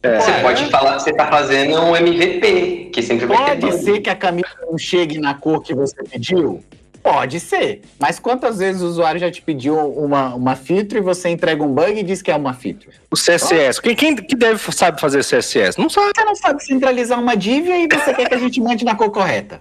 Você 0.03 0.33
Pô, 0.33 0.41
pode 0.41 0.71
falar 0.71 0.97
que 0.97 1.03
você 1.03 1.13
tá 1.13 1.27
fazendo 1.27 1.79
um 1.79 1.95
MVP, 1.95 2.91
que 2.93 3.03
sempre 3.03 3.27
vai 3.27 3.57
ter 3.57 3.61
Pode 3.61 3.83
ser 3.83 4.01
que 4.01 4.09
a 4.09 4.17
camisa 4.17 4.49
não 4.63 4.79
chegue 4.79 5.19
na 5.19 5.35
cor 5.35 5.63
que 5.63 5.75
você 5.75 6.03
pediu? 6.05 6.63
Pode 7.03 7.41
ser. 7.41 7.83
Mas 7.99 8.19
quantas 8.19 8.59
vezes 8.59 8.83
o 8.83 8.87
usuário 8.87 9.19
já 9.19 9.31
te 9.31 9.41
pediu 9.41 9.75
uma, 9.77 10.35
uma 10.35 10.55
feature 10.55 10.99
e 10.99 11.01
você 11.01 11.31
entrega 11.31 11.63
um 11.63 11.73
bug 11.73 11.99
e 11.99 12.03
diz 12.03 12.21
que 12.21 12.31
é 12.31 12.37
uma 12.37 12.53
feature? 12.53 12.95
O 13.11 13.17
CSS. 13.17 13.81
Quem, 13.81 13.97
quem 13.97 14.17
que 14.17 14.37
deve 14.37 14.61
sabe 14.73 15.01
fazer 15.01 15.25
CSS? 15.25 15.79
Não 15.79 15.89
sabe. 15.89 16.13
Você 16.15 16.25
não 16.25 16.35
sabe 16.35 16.63
centralizar 16.63 17.19
uma 17.19 17.35
div 17.37 17.69
e 17.69 17.89
você 17.89 18.13
quer 18.13 18.29
que 18.29 18.35
a 18.35 18.39
gente 18.39 18.61
mande 18.61 18.85
na 18.85 18.95
cor 18.95 19.11
correta. 19.11 19.61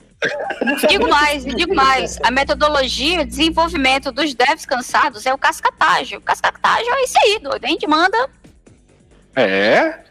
Digo 0.90 1.08
mais, 1.08 1.46
digo 1.46 1.74
mais. 1.74 2.20
A 2.22 2.30
metodologia 2.30 3.20
de 3.20 3.26
desenvolvimento 3.26 4.12
dos 4.12 4.34
devs 4.34 4.66
cansados 4.66 5.26
é 5.26 5.34
o 5.34 5.38
cascatágio. 5.38 6.20
O 6.20 6.22
cascatágio 6.22 6.94
é 6.94 7.04
isso 7.04 7.18
aí, 7.24 7.40
doido. 7.40 7.64
A 7.64 7.68
gente 7.70 7.88
manda. 7.88 8.30
É. 9.34 10.09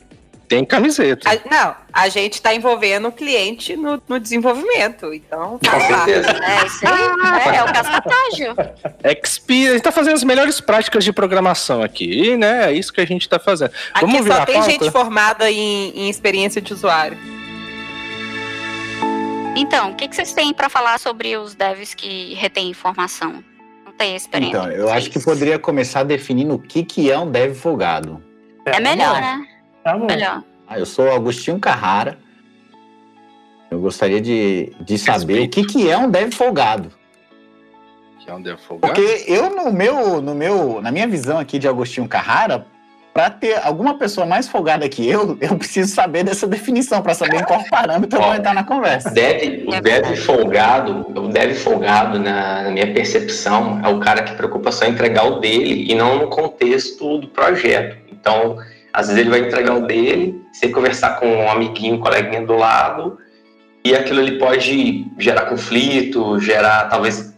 Tem 0.49 0.64
camiseta. 0.64 1.28
A- 1.31 1.38
não, 1.55 1.75
a 1.93 2.09
gente 2.09 2.40
tá 2.40 2.55
envolvendo 2.55 3.09
o 3.09 3.12
cliente 3.12 3.76
no, 3.76 4.02
no 4.09 4.19
desenvolvimento. 4.19 5.12
Então, 5.12 5.59
Com 5.59 5.71
faz 5.71 5.87
parte. 5.87 6.05
certeza. 6.12 6.45
É 6.45 6.67
isso 6.67 6.87
aí. 6.88 7.52
É, 7.52 7.57
é 7.59 7.62
o 7.64 7.67
cascatágio. 7.73 8.57
XP, 9.23 9.69
a 9.69 9.73
gente 9.73 9.83
tá 9.83 9.93
fazendo 9.93 10.14
as 10.14 10.25
melhores 10.25 10.59
práticas 10.61 11.05
de 11.05 11.12
programação 11.12 11.83
aqui, 11.83 12.37
né? 12.37 12.71
É 12.71 12.73
isso 12.73 12.93
que 12.93 13.00
a 13.00 13.07
gente 13.07 13.28
tá 13.28 13.38
fazendo. 13.38 13.73
Vamos 14.00 14.14
Aqui 14.17 14.23
virar 14.25 14.37
só 14.37 14.45
tem 14.47 14.55
pauta? 14.55 14.71
gente 14.71 14.90
formada 14.90 15.50
em, 15.50 15.90
em 15.95 16.09
experiência 16.09 16.62
de 16.62 16.73
usuário. 16.73 17.19
Então, 19.57 19.90
o 19.90 19.95
que, 19.95 20.07
que 20.09 20.14
vocês 20.14 20.33
têm 20.33 20.52
para 20.55 20.69
falar 20.69 20.99
sobre 20.99 21.37
os 21.37 21.55
devs 21.55 21.93
que 21.95 22.35
retêm 22.35 22.71
informação? 22.71 23.43
Não 23.85 23.93
tem 23.93 24.14
experiência. 24.14 24.57
Então, 24.57 24.71
eu 24.71 24.88
acho 24.90 25.11
que 25.11 25.19
poderia 25.21 25.59
começar 25.59 26.05
definindo 26.05 26.55
o 26.55 26.59
que, 26.59 26.85
que 26.85 27.11
é 27.11 27.19
um 27.19 27.31
dev 27.31 27.55
folgado. 27.55 28.23
É 28.64 28.78
melhor, 28.78 29.21
né? 29.21 29.45
Tá 29.88 29.97
bom. 29.97 30.04
Melhor. 30.04 30.42
Ah, 30.66 30.78
eu 30.78 30.85
sou 30.85 31.11
Agostinho 31.11 31.59
Carrara. 31.59 32.18
Eu 33.71 33.80
gostaria 33.80 34.21
de, 34.21 34.71
de 34.78 34.99
saber 34.99 35.47
o 35.47 35.49
que, 35.49 35.64
que 35.64 35.88
é 35.88 35.97
um 35.97 36.11
dev 36.11 36.30
folgado. 36.30 36.92
Que 38.18 38.30
é 38.30 38.35
um 38.35 38.42
dev 38.42 38.59
folgado. 38.59 38.92
Porque 38.92 39.25
eu, 39.26 39.49
no 39.49 39.73
meu, 39.73 40.21
no 40.21 40.35
meu, 40.35 40.83
na 40.83 40.92
minha 40.92 41.09
visão 41.09 41.38
aqui 41.38 41.59
de 41.59 41.66
Agostinho 41.66 42.07
Carrara, 42.07 42.66
para 43.14 43.30
ter 43.30 43.59
alguma 43.64 43.99
pessoa 43.99 44.26
mais 44.26 44.47
folgada 44.47 44.87
que 44.90 45.09
eu, 45.09 45.38
eu 45.40 45.57
preciso 45.57 45.95
saber 45.95 46.23
dessa 46.23 46.47
definição, 46.47 47.00
para 47.00 47.14
saber 47.14 47.40
em 47.40 47.45
qual 47.45 47.64
parâmetro 47.71 48.18
eu 48.18 48.23
vou 48.23 48.35
entrar 48.35 48.52
na 48.52 48.64
conversa. 48.64 49.11
Deve, 49.11 49.64
o 49.66 49.80
deve 49.80 50.16
folgado, 50.16 51.18
o 51.18 51.28
deve 51.28 51.54
folgado, 51.54 52.18
na, 52.18 52.64
na 52.64 52.71
minha 52.71 52.92
percepção, 52.92 53.80
é 53.83 53.88
o 53.88 53.99
cara 54.00 54.23
que 54.23 54.35
preocupa 54.35 54.71
só 54.71 54.85
em 54.85 54.90
entregar 54.90 55.25
o 55.25 55.40
dele 55.40 55.90
e 55.90 55.95
não 55.95 56.18
no 56.18 56.28
contexto 56.28 57.16
do 57.16 57.28
projeto. 57.28 57.97
Então, 58.12 58.59
às 58.92 59.09
vezes 59.09 59.21
ele 59.21 59.30
vai 59.30 59.40
entregar 59.40 59.76
o 59.76 59.87
dele, 59.87 60.42
sem 60.52 60.71
conversar 60.71 61.18
com 61.21 61.26
um 61.26 61.50
amiguinho, 61.50 61.97
um 61.97 62.00
coleguinha 62.00 62.45
do 62.45 62.57
lado, 62.57 63.18
e 63.85 63.95
aquilo 63.95 64.21
ele 64.21 64.38
pode 64.38 65.07
gerar 65.18 65.47
conflito, 65.47 66.38
gerar 66.40 66.88
talvez. 66.88 67.35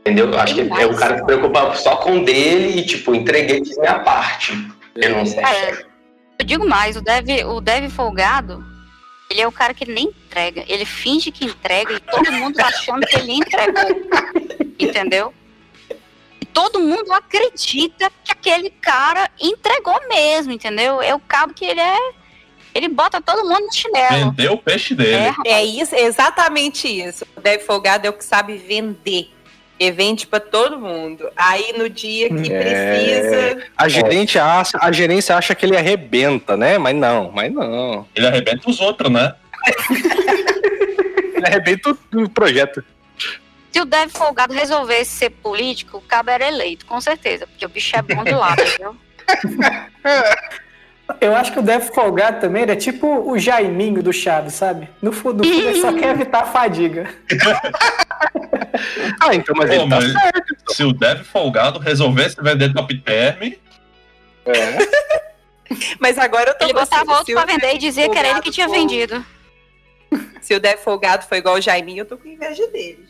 Entendeu? 0.00 0.30
Eu 0.30 0.38
acho 0.38 0.54
que 0.54 0.60
é 0.60 0.86
o 0.86 0.96
cara 0.96 1.14
que 1.14 1.20
se 1.20 1.26
preocupa 1.26 1.74
só 1.74 1.96
com 1.96 2.18
o 2.18 2.24
dele 2.24 2.80
e, 2.80 2.86
tipo, 2.86 3.14
entreguei 3.14 3.60
minha 3.60 3.98
parte. 4.00 4.52
Eu 4.94 5.10
não 5.10 5.26
sei. 5.26 5.42
Cara, 5.42 5.84
eu 6.38 6.46
digo 6.46 6.66
mais, 6.66 6.96
o 6.96 7.00
dev, 7.00 7.44
o 7.46 7.60
dev 7.60 7.90
folgado, 7.90 8.64
ele 9.28 9.40
é 9.40 9.48
o 9.48 9.52
cara 9.52 9.74
que 9.74 9.84
nem 9.84 10.06
entrega. 10.06 10.64
Ele 10.68 10.84
finge 10.84 11.32
que 11.32 11.44
entrega 11.44 11.92
e 11.92 12.00
todo 12.00 12.32
mundo 12.32 12.54
tá 12.54 12.66
achando 12.66 13.04
que 13.06 13.16
ele 13.16 13.32
entregou. 13.32 13.84
Entendeu? 14.78 15.34
Todo 16.56 16.80
mundo 16.80 17.12
acredita 17.12 18.10
que 18.24 18.32
aquele 18.32 18.70
cara 18.70 19.30
entregou 19.38 20.00
mesmo, 20.08 20.52
entendeu? 20.52 21.02
É 21.02 21.14
o 21.14 21.20
cabo 21.20 21.52
que 21.52 21.66
ele 21.66 21.80
é. 21.82 21.98
Ele 22.74 22.88
bota 22.88 23.20
todo 23.20 23.46
mundo 23.46 23.66
no 23.66 23.72
chinelo. 23.74 24.30
Vendeu 24.30 24.54
o 24.54 24.58
peixe 24.58 24.94
dele. 24.94 25.34
É, 25.44 25.50
É 25.50 25.62
isso, 25.64 25.94
é 25.94 26.00
exatamente 26.00 26.88
isso. 26.88 27.26
O 27.36 27.42
dev 27.42 27.60
folgado 27.60 28.06
é 28.06 28.10
o 28.10 28.14
que 28.14 28.24
sabe 28.24 28.56
vender. 28.56 29.30
E 29.78 29.90
vende 29.90 30.26
pra 30.26 30.40
todo 30.40 30.78
mundo. 30.80 31.28
Aí 31.36 31.74
no 31.76 31.90
dia 31.90 32.30
que 32.30 32.50
É. 32.50 32.58
precisa. 32.62 33.66
A, 33.76 33.86
gerente 33.86 34.38
acha, 34.38 34.78
a 34.80 34.90
gerência 34.90 35.36
acha 35.36 35.54
que 35.54 35.66
ele 35.66 35.76
arrebenta, 35.76 36.56
né? 36.56 36.78
Mas 36.78 36.96
não, 36.96 37.30
mas 37.32 37.52
não. 37.52 38.06
Ele 38.14 38.26
arrebenta 38.26 38.70
os 38.70 38.80
outros, 38.80 39.12
né? 39.12 39.34
Ele 41.36 41.46
arrebenta 41.46 41.90
o, 41.90 42.22
o 42.22 42.30
projeto. 42.30 42.82
Se 43.76 43.80
o 43.82 43.84
dev 43.84 44.08
folgado 44.10 44.54
resolvesse 44.54 45.10
ser 45.10 45.28
político, 45.28 45.98
o 45.98 46.00
cabo 46.00 46.30
era 46.30 46.48
eleito, 46.48 46.86
com 46.86 46.98
certeza, 46.98 47.46
porque 47.46 47.66
o 47.66 47.68
bicho 47.68 47.94
é 47.94 48.00
bom 48.00 48.24
de 48.24 48.30
lado, 48.32 48.62
entendeu? 48.62 48.96
Eu 51.20 51.36
acho 51.36 51.52
que 51.52 51.58
o 51.58 51.62
Dev 51.62 51.82
Folgado 51.94 52.40
também 52.40 52.62
ele 52.62 52.72
é 52.72 52.76
tipo 52.76 53.06
o 53.30 53.38
Jaiminho 53.38 54.02
do 54.02 54.12
Chaves, 54.12 54.54
sabe? 54.54 54.88
No 55.00 55.12
fundo, 55.12 55.44
no 55.44 55.48
fundo 55.48 55.68
ele 55.68 55.80
só 55.80 55.92
quer 55.92 56.08
evitar 56.10 56.42
a 56.42 56.46
fadiga. 56.46 57.08
Ah, 59.20 59.34
então, 59.34 59.54
mas 59.56 59.68
Pô, 59.70 59.74
ele 59.76 59.88
tá 59.90 59.96
mas- 60.00 60.12
certo. 60.12 60.54
Se 60.74 60.84
o 60.84 60.92
Dev 60.92 61.22
folgado 61.24 61.78
resolvesse 61.78 62.36
vender 62.42 62.72
top 62.74 62.98
term, 63.00 63.52
Mas 66.00 66.18
agora 66.18 66.50
eu 66.50 66.58
tô 66.58 66.64
Ele 66.64 66.72
botava 66.74 67.12
outro 67.18 67.34
pra 67.34 67.44
vender 67.44 67.74
e 67.74 67.78
dizia 67.78 68.08
que 68.10 68.18
era 68.18 68.28
ele 68.30 68.40
que 68.42 68.50
tinha 68.50 68.68
for- 68.68 68.74
vendido. 68.74 69.24
Se 70.40 70.54
o 70.54 70.60
Dev 70.60 70.78
folgado 70.78 71.24
foi 71.26 71.38
igual 71.38 71.54
o 71.56 71.60
Jaiminho, 71.60 72.00
eu 72.02 72.06
tô 72.06 72.16
com 72.18 72.26
inveja 72.28 72.66
dele. 72.68 73.06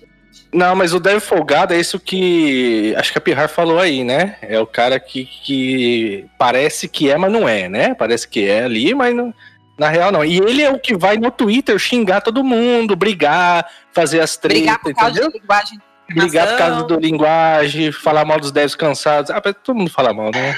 Não, 0.52 0.74
mas 0.74 0.94
o 0.94 1.00
dev 1.00 1.20
folgado 1.20 1.74
é 1.74 1.78
isso 1.80 1.98
que 2.00 2.94
acho 2.96 3.12
que 3.12 3.18
a 3.18 3.20
Pirrar 3.20 3.48
falou 3.48 3.78
aí, 3.78 4.02
né? 4.04 4.36
É 4.42 4.58
o 4.58 4.66
cara 4.66 4.98
que, 4.98 5.24
que 5.24 6.26
parece 6.38 6.88
que 6.88 7.10
é, 7.10 7.16
mas 7.18 7.30
não 7.32 7.48
é, 7.48 7.68
né? 7.68 7.94
Parece 7.94 8.26
que 8.28 8.48
é 8.48 8.64
ali, 8.64 8.94
mas 8.94 9.14
não- 9.14 9.34
na 9.78 9.88
real 9.88 10.10
não. 10.10 10.24
E 10.24 10.38
ele 10.38 10.62
é 10.62 10.70
o 10.70 10.78
que 10.78 10.96
vai 10.96 11.16
no 11.18 11.30
Twitter 11.30 11.78
xingar 11.78 12.22
todo 12.22 12.42
mundo, 12.42 12.96
brigar, 12.96 13.66
fazer 13.92 14.20
as 14.20 14.36
tretas, 14.36 14.60
Brigar 14.60 14.80
por 14.80 14.94
causa 14.94 15.10
entendeu? 15.12 15.32
de 15.32 15.38
linguagem. 15.40 15.78
Brigar 16.08 16.46
por 16.48 16.56
causa 16.58 16.82
do 16.84 17.00
linguagem, 17.00 17.92
falar 17.92 18.24
mal 18.24 18.38
dos 18.38 18.52
devs 18.52 18.74
cansados. 18.76 19.30
Ah, 19.30 19.40
todo 19.40 19.76
mundo 19.76 19.90
fala 19.90 20.14
mal, 20.14 20.30
né? 20.32 20.54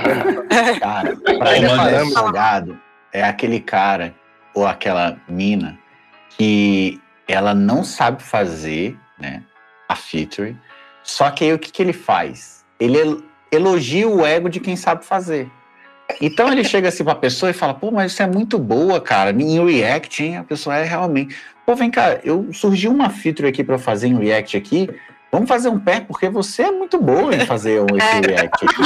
Cara, 0.80 1.14
dev 1.14 2.12
folgado 2.12 2.80
é 3.12 3.22
aquele 3.22 3.60
cara 3.60 4.14
ou 4.54 4.66
aquela 4.66 5.18
mina 5.28 5.78
que 6.30 6.98
ela 7.28 7.54
não 7.54 7.84
sabe 7.84 8.22
fazer, 8.22 8.96
né, 9.18 9.42
a 9.88 9.94
feature, 9.96 10.56
só 11.02 11.30
que 11.30 11.44
aí 11.44 11.52
o 11.52 11.58
que, 11.58 11.70
que 11.70 11.82
ele 11.82 11.92
faz? 11.92 12.64
Ele 12.78 12.98
el- 12.98 13.22
elogia 13.50 14.08
o 14.08 14.24
ego 14.26 14.48
de 14.48 14.60
quem 14.60 14.76
sabe 14.76 15.04
fazer. 15.04 15.50
Então 16.20 16.50
ele 16.52 16.62
chega 16.62 16.88
assim 16.88 17.02
pra 17.02 17.14
pessoa 17.14 17.50
e 17.50 17.54
fala, 17.54 17.74
pô, 17.74 17.90
mas 17.90 18.12
isso 18.12 18.22
é 18.22 18.26
muito 18.26 18.58
boa, 18.58 19.00
cara, 19.00 19.30
em 19.32 19.64
React, 19.64 20.24
hein? 20.24 20.36
A 20.36 20.44
pessoa 20.44 20.76
é 20.76 20.84
realmente... 20.84 21.36
Pô, 21.64 21.74
vem 21.74 21.90
cá, 21.90 22.20
eu 22.22 22.48
surgiu 22.52 22.92
uma 22.92 23.10
feature 23.10 23.48
aqui 23.48 23.64
eu 23.64 23.78
fazer 23.78 24.06
em 24.06 24.16
React 24.16 24.56
aqui, 24.56 24.88
vamos 25.36 25.48
fazer 25.48 25.68
um 25.68 25.78
pé, 25.78 26.00
porque 26.00 26.28
você 26.28 26.62
é 26.62 26.70
muito 26.70 26.98
boa 26.98 27.34
em 27.34 27.44
fazer 27.46 27.80
um- 27.80 27.96
esse 27.96 28.20
React 28.26 28.64
aqui. 28.64 28.82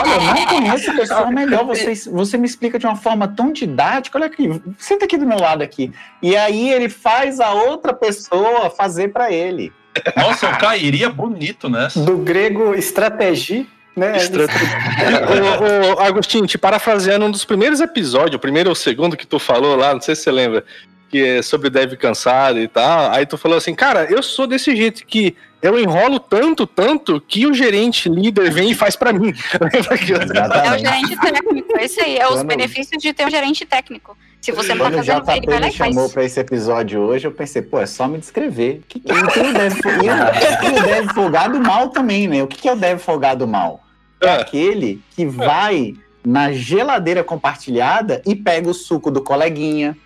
Olha, 0.00 0.14
eu 0.14 0.34
não 0.34 0.46
conheço 0.46 0.94
pessoa 0.96 1.30
melhor. 1.30 1.64
Você, 1.64 1.94
você 2.10 2.36
me 2.36 2.46
explica 2.46 2.78
de 2.78 2.86
uma 2.86 2.96
forma 2.96 3.26
tão 3.28 3.52
didática. 3.52 4.18
Olha 4.18 4.26
aqui, 4.26 4.60
senta 4.78 5.04
aqui 5.06 5.16
do 5.16 5.26
meu 5.26 5.38
lado 5.38 5.62
aqui. 5.62 5.92
E 6.22 6.36
aí 6.36 6.70
ele 6.70 6.88
faz 6.88 7.40
a 7.40 7.52
outra 7.52 7.92
pessoa 7.92 8.70
fazer 8.70 9.08
pra 9.08 9.32
ele. 9.32 9.72
nossa, 10.16 10.46
eu 10.46 10.56
cairia 10.58 11.08
bonito 11.08 11.68
nessa. 11.68 11.98
Do 12.00 12.18
grego 12.18 12.74
estratégia, 12.74 13.66
né? 13.96 14.12
ô, 15.96 15.96
ô, 15.96 16.00
Agostinho, 16.00 16.46
te 16.46 16.56
parafraseando 16.58 17.26
um 17.26 17.30
dos 17.30 17.44
primeiros 17.44 17.80
episódios, 17.80 18.34
o 18.36 18.38
primeiro 18.38 18.68
ou 18.68 18.72
o 18.74 18.76
segundo 18.76 19.16
que 19.16 19.26
tu 19.26 19.38
falou 19.38 19.74
lá, 19.76 19.92
não 19.94 20.00
sei 20.00 20.14
se 20.14 20.22
você 20.22 20.30
lembra, 20.30 20.64
que 21.10 21.24
é 21.24 21.42
sobre 21.42 21.70
dev 21.70 21.94
cansado 21.96 22.58
e 22.60 22.68
tal. 22.68 23.10
Aí 23.12 23.24
tu 23.26 23.36
falou 23.38 23.56
assim, 23.58 23.74
cara, 23.74 24.04
eu 24.10 24.22
sou 24.22 24.46
desse 24.46 24.74
jeito 24.76 25.04
que 25.06 25.34
eu 25.60 25.78
enrolo 25.78 26.20
tanto, 26.20 26.66
tanto, 26.66 27.20
que 27.20 27.46
o 27.46 27.52
gerente 27.54 28.08
líder 28.08 28.50
vem 28.50 28.70
e 28.70 28.74
faz 28.74 28.94
pra 28.94 29.12
mim. 29.12 29.32
Que 30.04 30.12
eu- 30.12 30.20
É 30.20 30.74
o 30.74 30.78
gerente 30.78 31.16
técnico, 31.20 31.78
é 31.78 31.84
isso 31.84 32.00
aí, 32.00 32.16
é 32.16 32.26
os 32.28 32.34
Quando- 32.36 32.46
benefícios 32.46 33.02
de 33.02 33.12
ter 33.12 33.26
um 33.26 33.30
gerente 33.30 33.64
técnico. 33.66 34.16
Se 34.40 34.52
você 34.52 34.68
não 34.72 34.84
tá 34.84 34.84
Quando 34.84 34.94
o 34.94 34.96
fazendo, 34.98 35.30
ele 35.30 35.40
JP 35.40 35.46
vai 35.46 35.54
lá 35.60 35.66
me 35.66 35.72
e 35.72 35.76
faz. 35.76 35.94
chamou 35.94 36.08
pra 36.10 36.24
esse 36.24 36.38
episódio 36.38 37.00
hoje, 37.00 37.26
eu 37.26 37.32
pensei, 37.32 37.60
pô, 37.60 37.80
é 37.80 37.86
só 37.86 38.06
me 38.06 38.18
descrever. 38.18 38.82
Que 38.88 39.00
que- 39.00 39.12
E 39.12 39.14
o 39.16 39.52
dev, 39.52 39.72
e 39.84 40.68
o- 40.68 40.76
e 40.76 40.78
o 40.78 40.82
dev 40.84 41.08
folgado 41.12 41.58
mal 41.60 41.88
também, 41.88 42.28
né? 42.28 42.40
O 42.42 42.46
que 42.46 42.56
que 42.56 42.68
é 42.68 42.72
o 42.72 42.76
dev 42.76 43.00
folgado 43.00 43.48
mal? 43.48 43.82
É 44.20 44.28
aquele 44.30 45.00
que 45.16 45.26
vai 45.26 45.94
na 46.24 46.52
geladeira 46.52 47.24
compartilhada 47.24 48.22
e 48.24 48.36
pega 48.36 48.68
o 48.68 48.74
suco 48.74 49.10
do 49.10 49.22
coleguinha. 49.22 49.96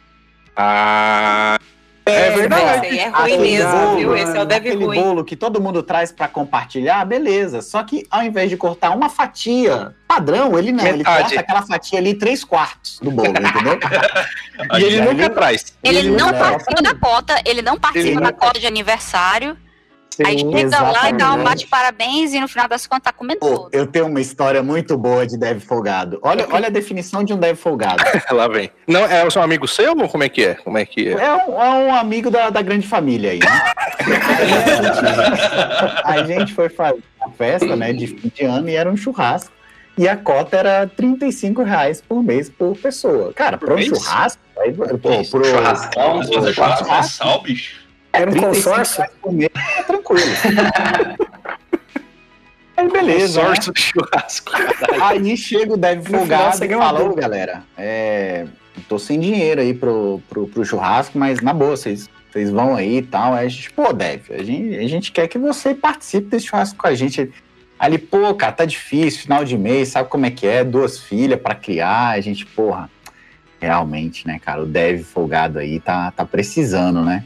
Ah, 0.57 1.59
É 2.05 2.31
verdade. 2.31 2.87
Esse 2.89 2.95
aí 2.95 2.99
é 2.99 3.09
ruim 3.09 3.15
Aquele 3.23 3.39
mesmo, 3.59 3.71
bolo, 3.71 3.97
viu? 3.97 4.17
Esse 4.17 4.37
é 4.37 4.41
o 4.43 4.45
dev 4.45 4.59
aquele 4.59 4.85
ruim. 4.85 5.01
bolo 5.03 5.25
que 5.25 5.37
todo 5.37 5.61
mundo 5.61 5.83
traz 5.85 6.11
pra 6.11 6.27
compartilhar, 6.27 7.05
beleza. 7.05 7.63
Só 7.63 7.83
que 7.85 8.05
ao 8.11 8.23
invés 8.25 8.51
de 8.51 8.57
cortar 8.57 8.91
uma 8.91 9.09
fatia 9.09 9.95
padrão, 10.09 10.59
ele 10.59 10.73
não. 10.73 10.85
Ele 10.85 10.99
Metade. 10.99 11.23
corta 11.23 11.41
aquela 11.41 11.63
fatia 11.63 11.99
ali 12.01 12.15
três 12.15 12.43
quartos 12.45 12.99
do 13.01 13.11
bolo, 13.13 13.29
entendeu? 13.29 13.79
e 14.79 14.83
ele 14.85 15.01
nunca 15.01 15.25
ele- 15.27 15.31
traz. 15.31 15.73
Ele 15.83 15.99
Ele 15.99 16.11
não 16.11 16.33
não- 16.33 16.39
participa 16.39 16.83
da 16.83 16.95
cota, 16.95 17.41
ele 17.47 17.63
não 17.63 17.79
participa 17.79 18.09
Ele 18.11 18.21
da 18.21 18.31
não- 18.33 18.39
cota 18.39 18.59
de 18.61 18.67
aniversário. 18.67 19.57
Aí 20.25 20.39
Sim, 20.39 20.53
chega 20.53 20.81
lá 20.81 21.09
e 21.09 21.13
dá 21.13 21.33
um 21.33 21.35
exatamente. 21.35 21.45
bate-parabéns 21.45 22.33
e 22.33 22.41
no 22.41 22.49
final 22.49 22.69
das 22.69 22.87
contas 22.87 23.05
tá 23.05 23.13
comendo 23.13 23.41
Pô, 23.41 23.59
tudo. 23.59 23.69
eu 23.73 23.87
tenho 23.87 24.07
uma 24.07 24.21
história 24.21 24.63
muito 24.63 24.97
boa 24.97 25.27
de 25.27 25.39
dev 25.39 25.61
folgado. 25.61 26.19
Olha, 26.23 26.47
olha 26.51 26.67
a 26.67 26.71
definição 26.71 27.25
de 27.25 27.33
um 27.33 27.39
dev 27.39 27.57
folgado. 27.57 28.03
Lá 28.31 28.49
vem. 28.49 28.71
Não, 28.87 29.05
é 29.05 29.25
o 29.25 29.31
seu 29.31 29.43
amigo 29.43 29.67
seu 29.67 29.97
ou 29.97 30.09
como 30.09 30.25
é 30.25 30.29
que 30.29 30.45
é? 30.45 30.55
Como 30.55 30.79
é 30.79 30.85
que 30.85 31.09
é? 31.09 31.13
É 31.13 31.35
um, 31.35 31.63
é 31.63 31.71
um 31.71 31.95
amigo 31.95 32.31
da, 32.31 32.51
da 32.51 32.63
grande 32.63 32.87
família 32.87 33.33
aí, 33.33 33.39
né? 33.39 33.73
Aí 36.05 36.21
a, 36.21 36.25
gente, 36.25 36.33
a 36.33 36.39
gente 36.39 36.55
foi 36.55 36.69
fazer 36.69 37.03
uma 37.21 37.31
festa, 37.33 37.77
né, 37.77 37.93
de 37.93 38.07
fim 38.07 38.33
de 38.35 38.45
ano 38.45 38.69
e 38.69 38.75
era 38.75 38.91
um 38.91 38.97
churrasco. 38.97 39.53
E 39.97 40.09
a 40.09 40.17
cota 40.17 40.57
era 40.57 40.87
35 40.87 41.63
reais 41.63 42.01
por 42.01 42.23
mês 42.23 42.49
por 42.49 42.77
pessoa. 42.77 43.33
Cara, 43.35 43.59
para 43.59 43.75
um 43.75 43.77
mês? 43.77 43.89
churrasco, 43.89 44.41
aí, 44.59 44.73
pô, 44.73 44.87
pro, 44.99 45.25
Churrascão, 45.25 46.23
fazer 46.33 46.55
churrasco 46.55 46.91
mensal, 46.91 47.43
bicho. 47.43 47.82
Era 48.13 48.31
um 48.31 48.35
35 48.35 48.47
consórcio. 48.47 49.05
por 49.21 49.33
mês, 49.33 49.51
é 49.79 49.83
tranquilo. 49.83 50.23
Aí 52.77 52.91
beleza, 52.91 53.41
né? 53.41 53.49
Consórcio 53.49 53.73
de 53.73 53.81
churrasco. 53.81 54.53
Aí 55.03 55.37
chega 55.37 55.75
o 55.75 55.77
dev 55.77 56.05
folgado 56.07 56.65
e 56.65 56.69
fala, 56.69 57.03
ô 57.03 57.15
galera, 57.15 57.65
é, 57.77 58.47
tô 58.89 58.99
sem 58.99 59.21
dinheiro 59.21 59.61
aí 59.61 59.75
pro, 59.75 60.21
pro, 60.29 60.49
pro 60.49 60.65
churrasco, 60.65 61.19
mas 61.19 61.41
na 61.41 61.53
boa, 61.53 61.77
vocês 61.77 62.09
vocês 62.33 62.51
vão 62.51 62.75
aí 62.75 62.99
e 62.99 63.03
tal. 63.03 63.35
Aí 63.35 63.47
a 63.47 63.49
gente, 63.49 63.71
pô, 63.71 63.93
Dev, 63.93 64.31
a 64.31 64.43
gente, 64.43 64.77
a 64.77 64.89
gente 64.89 65.13
quer 65.13 65.29
que 65.29 65.39
você 65.39 65.75
participe 65.75 66.29
desse 66.29 66.47
churrasco 66.47 66.79
com 66.79 66.89
a 66.89 66.95
gente. 66.95 67.31
Ali, 67.79 67.99
pô, 67.99 68.35
cara, 68.35 68.53
tá 68.53 68.65
difícil, 68.65 69.23
final 69.23 69.45
de 69.45 69.59
mês, 69.59 69.89
sabe 69.89 70.09
como 70.09 70.25
é 70.25 70.31
que 70.31 70.47
é? 70.47 70.65
Duas 70.65 70.99
filhas 70.99 71.41
pra 71.41 71.55
criar, 71.55 72.11
a 72.11 72.21
gente, 72.21 72.47
porra, 72.47 72.89
realmente, 73.61 74.27
né, 74.27 74.39
cara, 74.39 74.63
o 74.63 74.67
Dev 74.67 75.03
folgado 75.03 75.59
aí 75.59 75.81
tá, 75.81 76.11
tá 76.13 76.25
precisando, 76.25 77.03
né? 77.03 77.25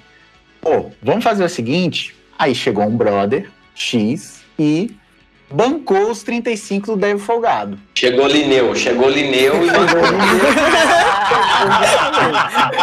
Pô, 0.67 0.91
vamos 1.01 1.23
fazer 1.23 1.45
o 1.45 1.49
seguinte, 1.49 2.13
aí 2.37 2.53
chegou 2.53 2.83
um 2.83 2.97
brother, 2.97 3.49
X, 3.73 4.43
e 4.59 4.97
bancou 5.49 6.11
os 6.11 6.25
35 6.25 6.87
do 6.87 6.97
Dev 6.97 7.21
Folgado. 7.21 7.79
Chegou 7.95 8.27
Lineu, 8.27 8.75
chegou 8.75 9.09
Lineu 9.09 9.55
e 9.59 9.61
Lineu, 9.61 9.79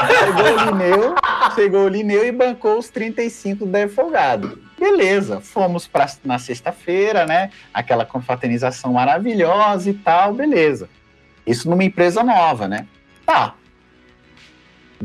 chegou 0.07 0.45
o 0.45 0.65
Lineu, 0.65 1.15
chegou 1.53 1.83
o 1.83 1.89
Lineu 1.89 2.25
e 2.25 2.31
bancou 2.31 2.77
os 2.77 2.87
35 2.87 3.65
do 3.65 3.71
Dev 3.73 3.91
Folgado. 3.93 4.57
Beleza, 4.79 5.41
fomos 5.41 5.85
pra, 5.85 6.07
na 6.23 6.39
sexta-feira, 6.39 7.25
né? 7.25 7.49
Aquela 7.73 8.05
confraternização 8.05 8.93
maravilhosa 8.93 9.89
e 9.89 9.93
tal, 9.93 10.33
beleza. 10.33 10.87
Isso 11.45 11.69
numa 11.69 11.83
empresa 11.83 12.23
nova, 12.23 12.65
né? 12.65 12.87
Tá. 13.25 13.55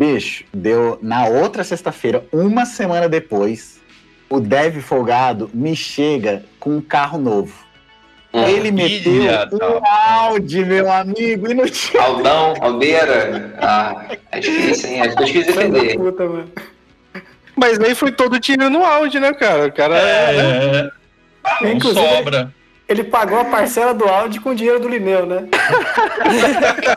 Bicho, 0.02 0.44
deu 0.54 0.96
na 1.02 1.26
outra 1.26 1.64
sexta-feira, 1.64 2.24
uma 2.32 2.64
semana 2.64 3.08
depois, 3.08 3.80
o 4.30 4.38
Dev 4.38 4.76
Folgado 4.80 5.50
me 5.52 5.74
chega 5.74 6.44
com 6.60 6.76
um 6.76 6.80
carro 6.80 7.18
novo. 7.18 7.52
Ele 8.32 8.70
meteu 8.70 9.12
Filha 9.12 9.46
da- 9.46 9.68
um 9.70 9.80
Audi, 9.84 10.64
meu 10.64 10.88
amigo, 10.92 11.50
e 11.50 11.54
não 11.54 11.66
tinha 11.66 12.00
Aldão, 12.00 12.54
Aldeira. 12.60 13.56
Ah, 13.60 14.04
é 14.30 14.38
difícil, 14.38 14.88
hein? 14.90 15.00
É 15.00 15.08
difícil 15.08 15.52
defender. 15.52 15.96
puta, 15.96 16.24
mano. 16.28 16.48
Mas 17.56 17.80
aí 17.80 17.92
foi 17.96 18.12
todo 18.12 18.38
tiro 18.38 18.70
no 18.70 18.84
áudio, 18.84 19.20
né, 19.20 19.32
cara? 19.34 19.66
O 19.66 19.72
cara. 19.72 19.98
É, 19.98 20.90
não 21.60 21.72
Inclusive, 21.72 22.06
sobra. 22.08 22.54
Ele 22.88 23.04
pagou 23.04 23.38
a 23.38 23.44
parcela 23.44 23.92
do 23.92 24.04
áudio 24.08 24.40
com 24.40 24.48
o 24.50 24.54
dinheiro 24.54 24.80
do 24.80 24.88
Lineu, 24.88 25.26
né? 25.26 25.44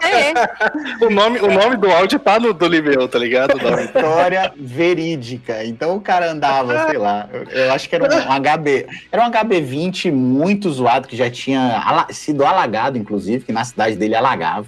É, 0.02 1.06
O, 1.06 1.10
nome, 1.10 1.40
o 1.40 1.48
nome 1.52 1.76
do 1.78 1.92
áudio 1.92 2.18
tá 2.18 2.40
no 2.40 2.54
do 2.54 2.66
Limeu, 2.68 3.08
tá 3.08 3.20
ligado? 3.20 3.56
O 3.56 3.62
nome. 3.70 3.84
história 3.84 4.54
verídica. 4.58 5.64
Então 5.66 5.96
o 5.98 6.02
cara 6.02 6.32
andava, 6.32 6.88
sei 6.88 6.98
lá, 6.98 7.28
eu, 7.52 7.74
acho 7.74 7.90
que 7.90 7.96
era 7.96 8.06
um 8.06 8.40
HB, 8.40 8.88
era 9.12 9.28
um 9.28 9.32
HB20 9.32 10.12
muito 10.12 10.70
zoado, 10.72 11.08
que 11.08 11.18
já 11.18 11.30
tinha 11.30 11.82
ala- 11.86 12.08
sido 12.12 12.46
alagado, 12.46 12.98
inclusive, 12.98 13.44
que 13.46 13.52
na 13.52 13.66
cidade 13.66 13.96
dele 13.98 14.16
alagava. 14.16 14.68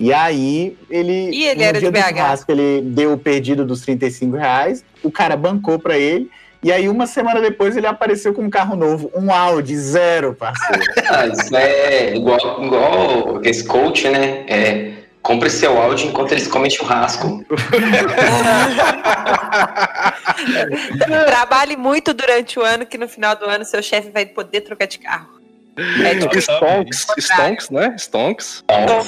E 0.00 0.12
aí 0.12 0.76
ele. 0.90 1.30
E 1.30 1.44
ele 1.46 1.56
no 1.56 1.62
era 1.62 1.78
dia 1.80 1.90
de 1.90 1.98
do 1.98 2.02
BH. 2.02 2.08
churrasco, 2.08 2.52
ele 2.52 2.82
deu 2.82 3.12
o 3.12 3.18
perdido 3.18 3.64
dos 3.64 3.80
35 3.82 4.36
reais, 4.36 4.84
o 5.02 5.10
cara 5.10 5.36
bancou 5.36 5.78
pra 5.78 5.96
ele. 5.98 6.30
E 6.62 6.70
aí, 6.70 6.88
uma 6.88 7.08
semana 7.08 7.40
depois, 7.40 7.76
ele 7.76 7.88
apareceu 7.88 8.32
com 8.32 8.42
um 8.42 8.50
carro 8.50 8.76
novo, 8.76 9.10
um 9.16 9.32
Audi 9.32 9.76
zero, 9.76 10.34
parceiro. 10.34 10.82
Ah, 11.10 11.26
isso 11.26 11.56
é 11.56 12.14
igual, 12.14 12.38
igual 12.64 13.40
esse 13.42 13.64
coach, 13.64 14.08
né? 14.08 14.44
É, 14.46 14.92
compre 15.20 15.50
seu 15.50 15.76
áudio 15.80 16.08
enquanto 16.08 16.30
eles 16.32 16.46
comem 16.46 16.70
churrasco. 16.70 17.44
Trabalhe 21.26 21.76
muito 21.76 22.14
durante 22.14 22.58
o 22.58 22.62
ano, 22.62 22.86
que 22.86 22.96
no 22.96 23.08
final 23.08 23.34
do 23.36 23.44
ano 23.46 23.64
seu 23.64 23.82
chefe 23.82 24.10
vai 24.10 24.26
poder 24.26 24.60
trocar 24.62 24.86
de 24.86 24.98
carro. 24.98 25.40
É 26.04 26.14
tipo, 26.16 26.38
Stonks, 26.38 27.06
Stonks, 27.18 27.70
né? 27.70 27.94
Stonks. 27.98 28.62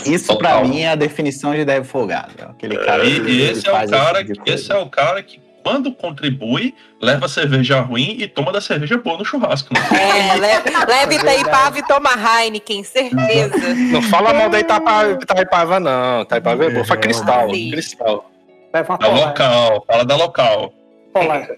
Isso 0.06 0.36
pra 0.38 0.52
Total. 0.52 0.64
mim 0.66 0.80
é 0.80 0.88
a 0.88 0.94
definição 0.94 1.54
de 1.54 1.62
Dev 1.64 1.84
Folgado. 1.84 2.32
É 2.38 2.44
Aquele 2.44 2.78
cara 2.78 3.04
E, 3.04 3.20
que 3.20 3.30
e 3.30 3.50
esse 3.50 3.68
é 3.68 3.70
o 3.70 3.90
cara, 3.90 4.20
esse 4.22 4.32
tipo 4.32 4.50
esse 4.50 4.72
é 4.72 4.76
o 4.76 4.86
cara 4.88 5.22
que 5.22 5.43
quando 5.64 5.90
contribui, 5.92 6.74
leva 7.00 7.26
cerveja 7.26 7.80
ruim 7.80 8.16
e 8.20 8.28
toma 8.28 8.52
da 8.52 8.60
cerveja 8.60 8.98
boa 8.98 9.16
no 9.18 9.24
churrasco. 9.24 9.72
Né? 9.72 9.80
é, 9.98 10.34
le- 10.36 10.84
leva 10.86 11.14
Itaipava 11.14 11.78
e 11.78 11.82
toma 11.86 12.10
Heineken, 12.12 12.84
certeza. 12.84 13.74
Não 13.74 14.02
fala 14.02 14.34
mal 14.34 14.50
da 14.50 14.60
Itaipava, 14.60 15.80
não. 15.80 16.22
Itaipava 16.22 16.66
é 16.66 16.70
boa. 16.70 16.84
Fala 16.84 17.00
cristal. 17.00 17.50
Sim. 17.50 17.70
Cristal. 17.70 18.30
Leva 18.74 18.98
Da 18.98 19.08
local, 19.08 19.84
fala 19.86 20.04
da 20.04 20.16
local. 20.16 20.74
polar. 21.12 21.48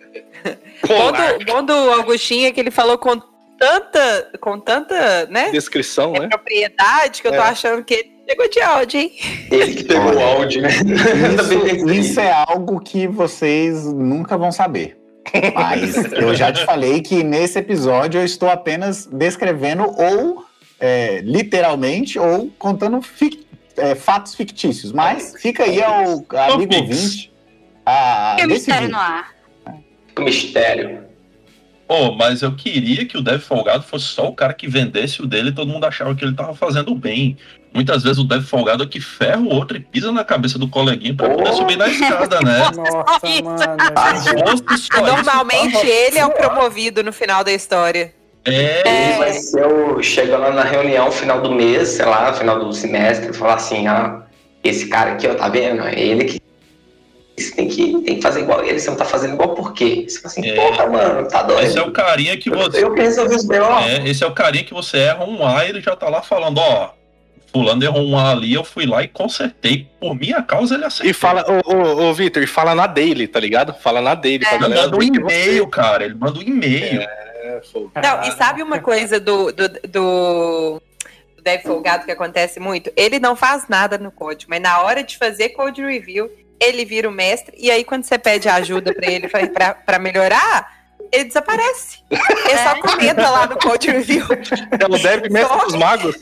Bom 0.87 1.13
do, 1.13 1.45
bom 1.47 1.65
do 1.65 1.73
Augustinho 1.95 2.47
é 2.47 2.53
que 2.53 2.61
ele 2.61 2.71
falou 2.71 2.99
com 2.99 3.21
tanta, 3.59 4.31
com 4.41 4.61
tanta, 4.61 5.27
né? 5.27 5.51
Descrição, 5.51 6.13
né? 6.13 6.29
Propriedade 6.29 7.23
que 7.23 7.27
eu 7.29 7.33
tô 7.33 7.39
É. 7.39 7.49
achando 7.49 7.83
que 7.83 7.95
ele 7.95 8.16
chegou 8.29 8.49
de 8.51 8.61
áudio, 8.61 9.01
hein? 9.01 9.13
Ele 9.51 9.75
que 9.75 9.85
pegou 9.85 10.15
o 10.15 10.21
áudio, 10.21 10.63
né? 10.63 10.69
Isso, 10.71 11.91
isso 11.91 12.21
é 12.21 12.33
algo 12.33 12.81
que 12.81 13.07
vocês 13.07 13.85
nunca 13.93 14.37
vão 14.37 14.51
saber. 14.53 14.97
Mas 15.55 15.97
eu 16.13 16.35
já 16.35 16.53
te 16.53 16.65
falei 16.65 17.01
que 17.01 17.23
nesse 17.25 17.59
episódio 17.59 18.21
eu 18.21 18.25
estou 18.25 18.49
apenas 18.49 19.07
descrevendo 19.07 19.83
ou 19.99 20.45
é, 20.79 21.21
literalmente 21.21 22.19
ou 22.19 22.49
contando 22.59 23.03
fic- 23.03 23.45
é, 23.77 23.95
fatos 23.97 24.35
fictícios. 24.35 24.93
Mas 24.93 25.35
fica 25.41 25.65
aí 25.65 25.83
ao 25.83 26.25
amigo 26.55 26.75
ouvinte 26.77 27.33
a 27.85 28.37
que 28.39 28.47
mistério 28.47 28.89
no 28.89 28.97
ar. 28.97 29.35
o 30.17 30.21
mistério. 30.23 31.05
Pô, 31.89 32.13
mas 32.13 32.43
eu 32.43 32.55
queria 32.55 33.05
que 33.07 33.17
o 33.17 33.23
Dev 33.23 33.41
Folgado 33.41 33.85
fosse 33.85 34.07
só 34.07 34.29
o 34.29 34.35
cara 34.35 34.53
que 34.53 34.67
vendesse 34.69 35.23
o 35.23 35.27
dele 35.27 35.51
e 35.51 35.55
todo 35.55 35.71
mundo 35.71 35.85
achava 35.85 36.15
que 36.17 36.25
ele 36.25 36.35
tava 36.35 36.55
fazendo 36.55 36.95
bem. 36.95 37.37
Muitas 37.77 38.03
vezes 38.03 38.19
o 38.19 38.25
Dev 38.25 38.43
Folgado 38.43 38.83
é 38.83 38.87
que 38.87 39.01
ferra 39.01 39.39
o 39.39 39.49
outro 39.49 39.77
e 39.77 39.81
pisa 39.81 40.11
na 40.11 40.25
cabeça 40.25 40.59
do 40.59 40.67
coleguinha 40.69 41.15
pra 41.15 41.29
poder 41.31 41.51
Oh. 41.51 41.53
subir 41.53 41.77
na 41.77 41.87
escada, 41.89 42.41
né? 42.41 42.59
Nossa, 42.75 43.27
isso. 43.29 43.45
mano. 43.45 44.77
Se 44.77 44.79
só 44.93 45.01
Normalmente 45.03 45.77
isso, 45.77 45.87
ele 45.87 46.19
é 46.19 46.27
o 46.27 46.31
promovido 46.31 47.03
no 47.05 47.13
final 47.13 47.45
da 47.45 47.53
história. 47.53 48.13
É, 48.45 48.83
Ele 49.11 49.19
vai 49.19 49.33
ser 49.33 49.67
o. 49.67 50.01
Chega 50.03 50.37
lá 50.39 50.51
na 50.53 50.63
reunião, 50.63 51.11
final 51.11 51.41
do 51.41 51.51
mês, 51.53 51.89
sei 51.91 52.05
lá, 52.07 52.33
final 52.33 52.59
do 52.61 52.73
semestre, 52.73 53.33
falar 53.33 53.55
assim: 53.55 53.89
ah, 53.89 54.23
esse 54.63 54.87
cara 54.89 55.13
aqui, 55.13 55.27
ó, 55.27 55.35
tá 55.35 55.49
vendo? 55.49 55.83
É 55.83 55.99
ele 56.01 56.25
que. 56.25 56.41
Você 57.37 57.51
tem 57.55 57.69
que, 57.69 57.93
tem 58.03 58.17
que 58.17 58.23
fazer 58.23 58.41
igual 58.41 58.65
ele, 58.65 58.79
você 58.81 58.89
não 58.89 58.97
tá 58.97 59.05
fazendo 59.05 59.35
igual 59.35 59.51
por 59.55 59.75
quê? 59.75 60.07
Você 60.09 60.21
fala 60.21 60.33
assim, 60.33 60.49
É. 60.49 60.55
porra, 60.55 60.87
mano, 60.87 61.29
tá 61.29 61.43
doido. 61.43 61.67
esse 61.67 61.77
é 61.79 61.83
o 61.83 61.91
carinha 61.93 62.35
que 62.39 62.49
Eu, 62.49 62.57
você. 62.57 62.83
eu 62.83 62.95
que 62.95 63.03
resolvi 63.03 63.35
os 63.35 63.45
B.O. 63.45 63.79
É, 63.81 64.09
esse 64.09 64.25
é 64.25 64.27
o 64.27 64.33
carinha 64.33 64.65
que 64.65 64.73
você 64.73 64.97
erra 64.99 65.25
um 65.25 65.45
A 65.47 65.65
e 65.67 65.69
ele 65.69 65.81
já 65.83 65.95
tá 65.95 66.09
lá 66.09 66.23
falando, 66.23 66.59
ó. 66.59 66.91
Fulano 67.53 67.83
errou 67.83 68.03
um 68.07 68.19
A 68.19 68.33
ali, 68.33 68.53
eu 68.53 68.65
fui 68.65 68.87
lá 68.87 69.03
e 69.03 69.09
consertei. 69.09 69.89
Por 70.01 70.15
minha 70.15 70.43
causa, 70.43 70.75
ele 70.75 70.85
aceitou. 70.85 71.11
E 71.11 71.15
fala, 71.15 71.45
ô, 71.49 71.73
ô, 71.73 72.09
ô 72.09 72.15
Vitor, 72.15 72.43
e 72.43 72.47
fala 72.47 72.75
na 72.75 72.87
dele, 72.87 73.27
tá 73.27 73.41
ligado? 73.41 73.75
Fala 73.75 74.01
na 74.01 74.15
dele 74.15 74.45
pra 74.45 74.55
Ele 74.55 74.63
galera. 74.63 74.83
manda 74.83 74.97
um 74.97 75.03
e-mail, 75.03 75.67
cara. 75.69 76.05
Ele 76.05 76.15
manda 76.15 76.39
um 76.39 76.43
e-mail. 76.43 77.01
É. 77.03 77.27
Não, 78.03 78.23
e 78.23 78.33
sabe 78.33 78.63
uma 78.63 78.81
coisa 78.81 79.19
do, 79.19 79.53
do, 79.53 79.69
do, 79.69 79.81
do 79.89 81.43
Dev 81.43 81.63
Folgado 81.63 82.05
que 82.05 82.11
acontece 82.11 82.61
muito? 82.61 82.93
Ele 82.97 83.19
não 83.19 83.35
faz 83.37 83.67
nada 83.69 83.97
no 83.97 84.11
código, 84.11 84.51
mas 84.51 84.61
na 84.61 84.81
hora 84.83 85.03
de 85.03 85.17
fazer 85.17 85.51
code 85.51 85.81
review, 85.81 86.31
ele 86.61 86.85
vira 86.85 87.09
o 87.09 87.13
mestre, 87.13 87.55
e 87.59 87.71
aí 87.71 87.85
quando 87.85 88.05
você 88.05 88.19
pede 88.19 88.49
ajuda 88.49 88.93
pra 88.93 89.11
ele 89.11 89.29
pra 89.29 89.99
melhorar, 89.99 90.71
ele 91.13 91.25
desaparece. 91.25 91.99
Ele 92.11 92.59
só 92.59 92.81
comenta 92.81 93.31
lá 93.31 93.47
no 93.47 93.57
code 93.57 93.91
review. 93.91 94.27
É 94.79 94.85
o 94.85 94.99
Dev 94.99 95.31
Mestre 95.31 95.59
dos 95.61 95.75
Magos. 95.77 96.17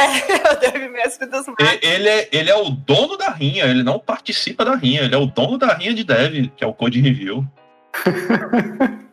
É 0.00 0.78
o 0.88 0.92
Mestre 0.92 1.26
dos 1.26 1.46
Magos. 1.46 1.78
Ele 1.82 2.08
é, 2.08 2.28
ele 2.32 2.50
é 2.50 2.56
o 2.56 2.70
dono 2.70 3.16
da 3.16 3.30
rinha, 3.30 3.64
ele 3.64 3.82
não 3.82 3.98
participa 3.98 4.64
da 4.64 4.74
rinha, 4.74 5.02
ele 5.02 5.14
é 5.14 5.18
o 5.18 5.26
dono 5.26 5.58
da 5.58 5.74
rinha 5.74 5.94
de 5.94 6.04
dev, 6.04 6.50
que 6.56 6.64
é 6.64 6.66
o 6.66 6.74
Code 6.74 7.00
Review. 7.00 7.46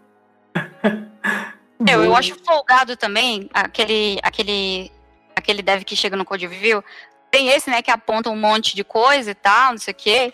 Eu, 1.89 2.03
eu 2.03 2.15
acho 2.15 2.35
folgado 2.43 2.97
também 2.97 3.49
aquele, 3.53 4.17
aquele, 4.23 4.91
aquele 5.35 5.61
dev 5.61 5.83
que 5.83 5.95
chega 5.95 6.17
no 6.17 6.25
Code 6.25 6.47
Review. 6.47 6.83
Tem 7.29 7.49
esse, 7.49 7.69
né, 7.69 7.81
que 7.81 7.91
aponta 7.91 8.29
um 8.29 8.35
monte 8.35 8.75
de 8.75 8.83
coisa 8.83 9.31
e 9.31 9.35
tal, 9.35 9.71
não 9.71 9.77
sei 9.77 9.93
o 9.93 9.95
quê. 9.95 10.33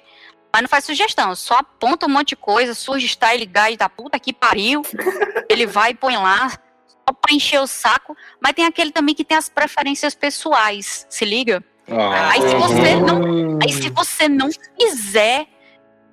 Mas 0.51 0.61
não 0.61 0.69
faz 0.69 0.85
sugestão, 0.85 1.35
só 1.35 1.55
aponta 1.55 2.05
um 2.05 2.09
monte 2.09 2.29
de 2.29 2.35
coisa, 2.35 2.73
surge 2.73 3.07
style 3.07 3.45
guide 3.45 3.77
da 3.77 3.89
puta 3.89 4.19
que 4.19 4.31
pariu. 4.31 4.83
ele 5.49 5.65
vai 5.65 5.91
e 5.91 5.95
põe 5.95 6.15
lá, 6.15 6.51
só 7.07 7.13
pra 7.13 7.33
encher 7.35 7.59
o 7.61 7.67
saco. 7.67 8.15
Mas 8.41 8.53
tem 8.53 8.65
aquele 8.65 8.91
também 8.91 9.13
que 9.15 9.23
tem 9.23 9.37
as 9.37 9.49
preferências 9.49 10.15
pessoais, 10.15 11.05
se 11.09 11.25
liga? 11.25 11.63
Ah, 11.89 12.31
Aí 12.31 12.41
se 12.41 12.55
você 12.55 12.95
não 12.95 13.21
Hum. 13.23 13.59
Aí 13.61 13.73
se 13.73 13.89
você 13.89 14.29
não 14.29 14.49
fizer 14.79 15.45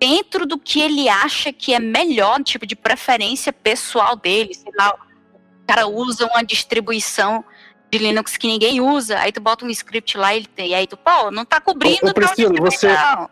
dentro 0.00 0.46
do 0.46 0.58
que 0.58 0.80
ele 0.80 1.08
acha 1.08 1.52
que 1.52 1.72
é 1.74 1.78
melhor, 1.78 2.42
tipo 2.42 2.66
de 2.66 2.74
preferência 2.74 3.52
pessoal 3.52 4.16
dele, 4.16 4.54
sei 4.54 4.72
lá, 4.78 4.94
o 4.94 5.66
cara 5.66 5.86
usa 5.86 6.26
uma 6.26 6.42
distribuição 6.42 7.44
de 7.92 7.98
Linux 7.98 8.36
que 8.36 8.46
ninguém 8.46 8.80
usa, 8.80 9.18
aí 9.18 9.30
tu 9.32 9.40
bota 9.40 9.64
um 9.64 9.70
script 9.70 10.16
lá 10.16 10.32
e 10.32 10.38
ele 10.38 10.46
tem, 10.46 10.68
e 10.70 10.74
aí 10.74 10.86
tu, 10.86 10.96
pô, 10.96 11.30
não 11.30 11.44
tá 11.44 11.60
cobrindo 11.60 12.06
Ô, 12.06 12.10
ô, 12.10 12.14
Priscila, 12.14 12.54
tal 12.54 12.64
você- 12.64 12.86
distribuição. 12.88 13.30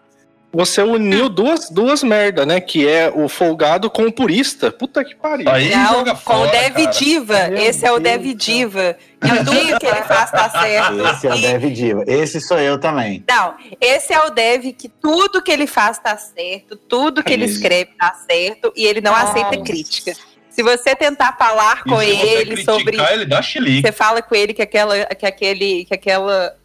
Você 0.50 0.80
uniu 0.82 1.28
duas, 1.28 1.68
duas 1.68 2.02
merda, 2.02 2.46
né? 2.46 2.58
Que 2.58 2.88
é 2.88 3.12
o 3.14 3.28
folgado 3.28 3.90
com 3.90 4.04
o 4.04 4.12
purista. 4.12 4.72
Puta 4.72 5.04
que 5.04 5.14
pariu. 5.14 5.48
Aí 5.48 5.68
Não, 5.70 5.94
joga 5.94 6.12
com 6.14 6.18
o 6.18 6.38
fora, 6.38 6.50
Dev 6.50 6.74
cara. 6.74 6.87
Diva. 6.90 7.48
Meu 7.48 7.58
Esse 7.58 7.84
é 7.87 7.92
o 7.92 7.98
Dev. 8.00 8.24
Diva. 8.34 8.96
E 9.22 9.44
tudo 9.44 9.78
que 9.78 9.87
ele 9.87 10.02
faz 10.04 10.30
tá 10.30 10.48
certo. 10.48 11.06
Esse 11.06 11.26
é 11.26 11.34
o 11.34 11.38
Dev 11.38 11.64
Diva. 11.70 12.04
Esse 12.06 12.40
sou 12.40 12.58
eu 12.58 12.80
também. 12.80 13.22
Não, 13.28 13.54
esse 13.78 14.12
é 14.14 14.20
o 14.24 14.30
Dev 14.30 14.72
que 14.72 14.88
tudo 14.88 15.42
que 15.42 15.50
ele 15.52 15.66
faz 15.66 15.98
tá 15.98 16.16
certo, 16.16 16.76
tudo 16.76 17.22
que 17.22 17.32
ele 17.32 17.44
escreve 17.44 17.90
tá 17.98 18.14
certo 18.14 18.72
e 18.74 18.87
ele 18.87 19.02
não 19.02 19.12
Nossa. 19.12 19.24
aceita 19.32 19.62
crítica. 19.62 20.14
Se 20.48 20.62
você 20.62 20.96
tentar 20.96 21.37
falar 21.37 21.82
E 21.87 21.88
com 21.90 22.00
se 22.00 22.06
você 22.06 22.26
ele 22.26 22.46
criticar, 22.54 22.74
sobre. 22.74 22.96
ele 23.12 23.26
dá 23.26 23.42
chilique. 23.42 23.82
Você 23.82 23.92
fala 23.92 24.22
com 24.22 24.34
ele 24.34 24.54
que 24.54 24.62
aquela, 24.62 25.04
que 25.14 25.26
aquele, 25.26 25.84
que 25.84 25.94
aquela 25.94 26.56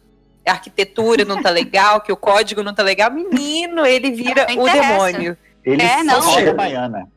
arquitetura 0.52 1.24
não 1.24 1.42
tá 1.42 1.50
legal, 1.50 2.00
que 2.00 2.12
o 2.12 2.16
código 2.16 2.62
não 2.62 2.74
tá 2.74 2.82
legal, 2.82 3.10
menino, 3.10 3.86
ele 3.86 4.10
vira 4.10 4.46
Não 4.48 4.62
o 4.62 4.70
demônio. 4.70 5.36
Ele 5.64 5.82
É, 5.82 6.02
não. 6.02 6.54
baiana. 6.54 7.08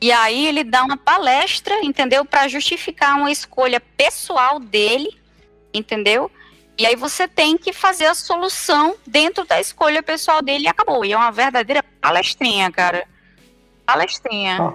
E 0.00 0.12
aí 0.12 0.46
ele 0.46 0.62
dá 0.62 0.84
uma 0.84 0.96
palestra, 0.96 1.74
entendeu? 1.82 2.24
Para 2.24 2.46
justificar 2.46 3.16
uma 3.16 3.32
escolha 3.32 3.80
pessoal 3.80 4.60
dele, 4.60 5.08
entendeu? 5.74 6.30
E 6.78 6.86
aí 6.86 6.94
você 6.94 7.26
tem 7.26 7.58
que 7.58 7.72
fazer 7.72 8.06
a 8.06 8.14
solução 8.14 8.94
dentro 9.04 9.44
da 9.44 9.60
escolha 9.60 10.00
pessoal 10.02 10.40
dele 10.40 10.64
e 10.64 10.68
acabou. 10.68 11.04
E 11.04 11.12
é 11.12 11.16
uma 11.16 11.32
verdadeira 11.32 11.82
palestrinha, 12.00 12.70
cara. 12.70 13.04
Palestrinha. 13.84 14.74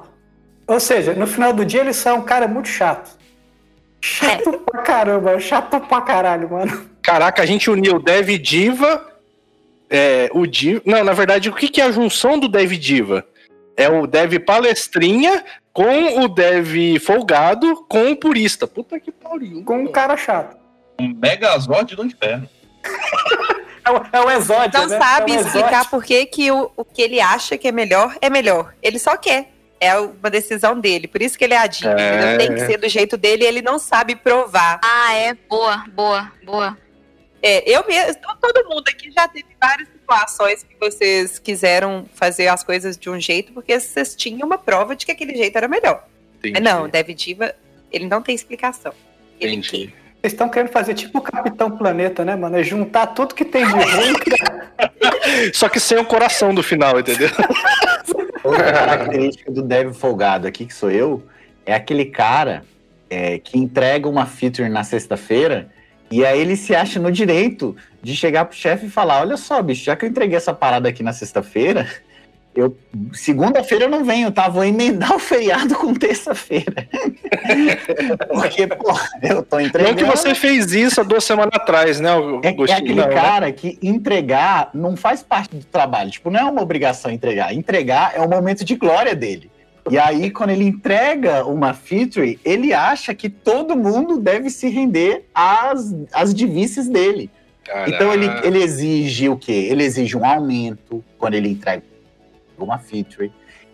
Ou 0.67 0.79
seja, 0.79 1.13
no 1.13 1.25
final 1.27 1.53
do 1.53 1.63
dia 1.65 1.79
ele 1.81 1.93
só 1.93 2.09
é 2.09 2.13
um 2.13 2.23
cara 2.23 2.47
muito 2.47 2.67
chato. 2.67 3.17
Chato 4.01 4.59
pra 4.59 4.81
caramba, 4.81 5.39
chato 5.39 5.79
pra 5.79 6.01
caralho, 6.01 6.49
mano. 6.49 6.89
Caraca, 7.03 7.43
a 7.43 7.45
gente 7.45 7.69
uniu 7.69 7.97
o 7.97 7.99
Dev 7.99 8.29
Diva, 8.39 9.05
é, 9.89 10.29
o 10.33 10.47
Diva. 10.47 10.81
Não, 10.85 11.03
na 11.03 11.13
verdade, 11.13 11.49
o 11.49 11.53
que, 11.53 11.67
que 11.67 11.81
é 11.81 11.83
a 11.83 11.91
junção 11.91 12.39
do 12.39 12.47
Dev 12.47 12.71
Diva? 12.71 13.25
É 13.75 13.89
o 13.89 14.07
Dev 14.07 14.39
Palestrinha 14.39 15.43
com 15.73 16.23
o 16.23 16.27
Dev 16.29 16.99
Folgado 17.01 17.85
com 17.89 18.11
o 18.11 18.15
Purista. 18.15 18.65
Puta 18.65 18.99
que 18.99 19.11
pariu. 19.11 19.63
Com 19.65 19.83
um 19.83 19.91
cara 19.91 20.15
chato. 20.15 20.55
Um 20.99 21.13
megazord 21.13 21.95
do 21.95 22.05
inferno. 22.05 22.47
É 23.85 23.91
o, 23.91 24.01
é 24.13 24.21
o 24.21 24.31
exódio, 24.31 24.79
Não 24.79 24.87
né? 24.87 24.97
sabe 24.97 25.33
é 25.33 25.37
o 25.37 25.41
explicar 25.41 25.89
por 25.89 26.03
que, 26.03 26.25
que 26.25 26.49
o, 26.51 26.71
o 26.77 26.85
que 26.85 27.01
ele 27.01 27.19
acha 27.19 27.57
que 27.57 27.67
é 27.67 27.71
melhor 27.71 28.15
é 28.21 28.29
melhor. 28.29 28.73
Ele 28.81 28.97
só 28.97 29.17
quer. 29.17 29.51
É 29.79 29.97
uma 29.97 30.29
decisão 30.29 30.79
dele. 30.79 31.07
Por 31.09 31.21
isso 31.21 31.37
que 31.37 31.43
ele 31.43 31.53
é 31.53 31.57
a 31.57 31.67
diva. 31.67 31.99
É. 31.99 32.37
Tem 32.37 32.53
que 32.53 32.65
ser 32.65 32.77
do 32.77 32.87
jeito 32.87 33.17
dele 33.17 33.43
e 33.43 33.47
ele 33.47 33.61
não 33.61 33.77
sabe 33.77 34.15
provar. 34.15 34.79
Ah, 34.81 35.13
é. 35.13 35.33
Boa, 35.33 35.83
boa, 35.93 36.31
boa. 36.45 36.77
É, 37.45 37.69
eu 37.69 37.85
mesmo, 37.85 38.21
todo 38.39 38.69
mundo 38.69 38.85
aqui 38.87 39.11
já 39.11 39.27
teve 39.27 39.47
várias 39.59 39.89
situações 39.89 40.63
que 40.63 40.75
vocês 40.79 41.37
quiseram 41.37 42.05
fazer 42.13 42.47
as 42.47 42.63
coisas 42.63 42.97
de 42.97 43.09
um 43.09 43.19
jeito 43.19 43.51
porque 43.51 43.77
vocês 43.77 44.15
tinham 44.15 44.47
uma 44.47 44.57
prova 44.57 44.95
de 44.95 45.05
que 45.05 45.11
aquele 45.11 45.35
jeito 45.35 45.57
era 45.57 45.67
melhor. 45.67 46.07
Entendi, 46.39 46.53
Mas 46.53 46.63
não, 46.63 46.87
Dev 46.87 47.09
Diva, 47.09 47.53
ele 47.91 48.07
não 48.07 48.21
tem 48.21 48.33
explicação. 48.33 48.93
Ele 49.41 49.57
Entendi. 49.57 49.87
quer. 49.87 50.03
Vocês 50.21 50.31
estão 50.31 50.47
querendo 50.47 50.71
fazer 50.71 50.93
tipo 50.93 51.17
o 51.17 51.21
Capitão 51.21 51.69
Planeta, 51.69 52.23
né, 52.23 52.33
mano? 52.33 52.57
É 52.57 52.63
juntar 52.63 53.07
tudo 53.07 53.35
que 53.35 53.43
tem 53.43 53.65
de 53.65 53.71
ruim. 53.73 54.13
Só 55.53 55.67
que 55.67 55.81
sem 55.81 55.97
o 55.97 56.05
coração 56.05 56.55
do 56.55 56.63
final, 56.63 56.97
entendeu? 56.97 57.27
Outra 58.41 58.71
característica 58.71 59.51
do 59.51 59.61
dev 59.61 59.93
folgado 59.93 60.47
aqui, 60.47 60.65
que 60.65 60.73
sou 60.73 60.89
eu, 60.89 61.21
é 61.65 61.73
aquele 61.73 62.05
cara 62.05 62.63
é, 63.09 63.37
que 63.37 63.57
entrega 63.57 64.07
uma 64.07 64.25
feature 64.25 64.69
na 64.69 64.85
sexta-feira 64.85 65.69
e 66.11 66.25
aí 66.25 66.39
ele 66.39 66.55
se 66.55 66.75
acha 66.75 66.99
no 66.99 67.11
direito 67.11 67.75
de 68.01 68.15
chegar 68.15 68.45
pro 68.45 68.55
chefe 68.57 68.85
e 68.85 68.89
falar: 68.89 69.21
Olha 69.21 69.37
só, 69.37 69.61
bicho, 69.61 69.85
já 69.85 69.95
que 69.95 70.05
eu 70.05 70.09
entreguei 70.09 70.37
essa 70.37 70.53
parada 70.53 70.89
aqui 70.89 71.01
na 71.01 71.13
sexta-feira, 71.13 71.87
eu 72.55 72.77
segunda-feira 73.13 73.85
eu 73.85 73.89
não 73.89 74.03
venho, 74.03 74.31
tá? 74.31 74.47
Vou 74.47 74.63
emendar 74.63 75.15
o 75.15 75.19
feriado 75.19 75.75
com 75.75 75.93
terça-feira. 75.93 76.87
Porque, 78.29 78.67
pô, 78.67 78.93
eu 79.21 79.41
tô 79.41 79.59
entregando. 79.59 79.95
Não 79.95 79.97
que 79.97 80.17
você 80.17 80.35
fez 80.35 80.71
isso 80.71 81.01
há 81.01 81.03
duas 81.03 81.23
semanas 81.23 81.53
atrás, 81.55 81.99
né, 81.99 82.09
É, 82.43 82.47
é 82.47 82.49
Agostinho? 82.49 82.79
aquele 82.79 83.01
Não, 83.01 83.07
né? 83.07 83.15
cara 83.15 83.51
que 83.51 83.79
entregar 83.81 84.69
não 84.73 84.95
faz 84.95 85.23
parte 85.23 85.55
do 85.55 85.65
trabalho. 85.65 86.11
Tipo, 86.11 86.29
não 86.29 86.39
é 86.39 86.43
uma 86.43 86.61
obrigação 86.61 87.09
entregar. 87.09 87.53
Entregar 87.53 88.13
é 88.15 88.21
o 88.21 88.29
momento 88.29 88.63
de 88.63 88.75
glória 88.75 89.15
dele. 89.15 89.49
E 89.89 89.97
aí, 89.97 90.31
quando 90.31 90.51
ele 90.51 90.63
entrega 90.65 91.45
uma 91.45 91.73
feature, 91.73 92.39
ele 92.45 92.73
acha 92.73 93.13
que 93.13 93.29
todo 93.29 93.75
mundo 93.75 94.17
deve 94.17 94.49
se 94.49 94.69
render 94.69 95.25
às, 95.35 95.93
às 96.13 96.33
divícias 96.33 96.87
dele. 96.87 97.29
Então 97.87 98.13
ele, 98.13 98.27
ele 98.43 98.61
exige 98.63 99.29
o 99.29 99.37
quê? 99.37 99.67
Ele 99.69 99.83
exige 99.83 100.17
um 100.17 100.25
aumento 100.25 101.03
quando 101.17 101.33
ele 101.35 101.49
entrega 101.49 101.83
uma 102.57 102.77
feature. 102.77 103.31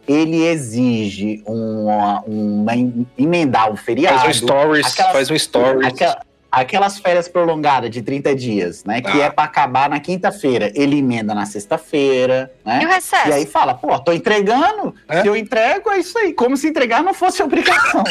Ele 0.08 0.44
exige 0.46 1.44
uma, 1.46 2.22
uma 2.22 2.72
emendar 3.18 3.72
um 3.72 3.76
feriado. 3.76 4.20
Faz 4.20 4.42
um 4.42 4.48
stories, 4.48 4.96
faz 5.14 5.30
um 5.32 5.38
stories. 5.38 5.88
Aquela- 5.94 6.22
aquelas 6.52 6.98
férias 7.00 7.28
prolongadas 7.28 7.90
de 7.92 8.02
30 8.02 8.36
dias, 8.36 8.84
né? 8.84 9.02
Que 9.02 9.22
Ah. 9.22 9.26
é 9.26 9.30
pra 9.30 9.44
acabar 9.44 9.90
na 9.90 10.00
quinta-feira. 10.00 10.72
Ele 10.76 10.98
emenda 11.00 11.34
na 11.36 11.46
sexta-feira, 11.46 12.52
né? 12.66 12.80
E 12.82 12.86
o 12.86 12.90
recesso? 12.90 13.30
E 13.30 13.34
aí 13.34 13.46
fala, 13.46 13.74
pô, 13.74 13.98
tô 14.00 14.12
entregando, 14.12 14.94
É? 15.08 15.22
se 15.22 15.28
eu 15.28 15.36
entrego, 15.36 15.90
é 15.92 16.00
isso 16.00 16.18
aí. 16.18 16.34
Como 16.34 16.58
se 16.58 16.68
entregar 16.68 17.04
não 17.04 17.14
fosse 17.14 17.44
obrigação, 17.44 18.04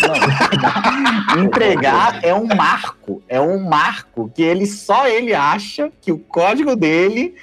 não. 1.36 1.42
entregar 1.44 2.20
é 2.22 2.32
um 2.34 2.46
marco, 2.46 3.22
é 3.28 3.40
um 3.40 3.58
marco 3.68 4.30
que 4.34 4.42
ele 4.42 4.66
só 4.66 5.06
ele 5.08 5.34
acha 5.34 5.90
que 6.00 6.12
o 6.12 6.18
código 6.18 6.76
dele 6.76 7.34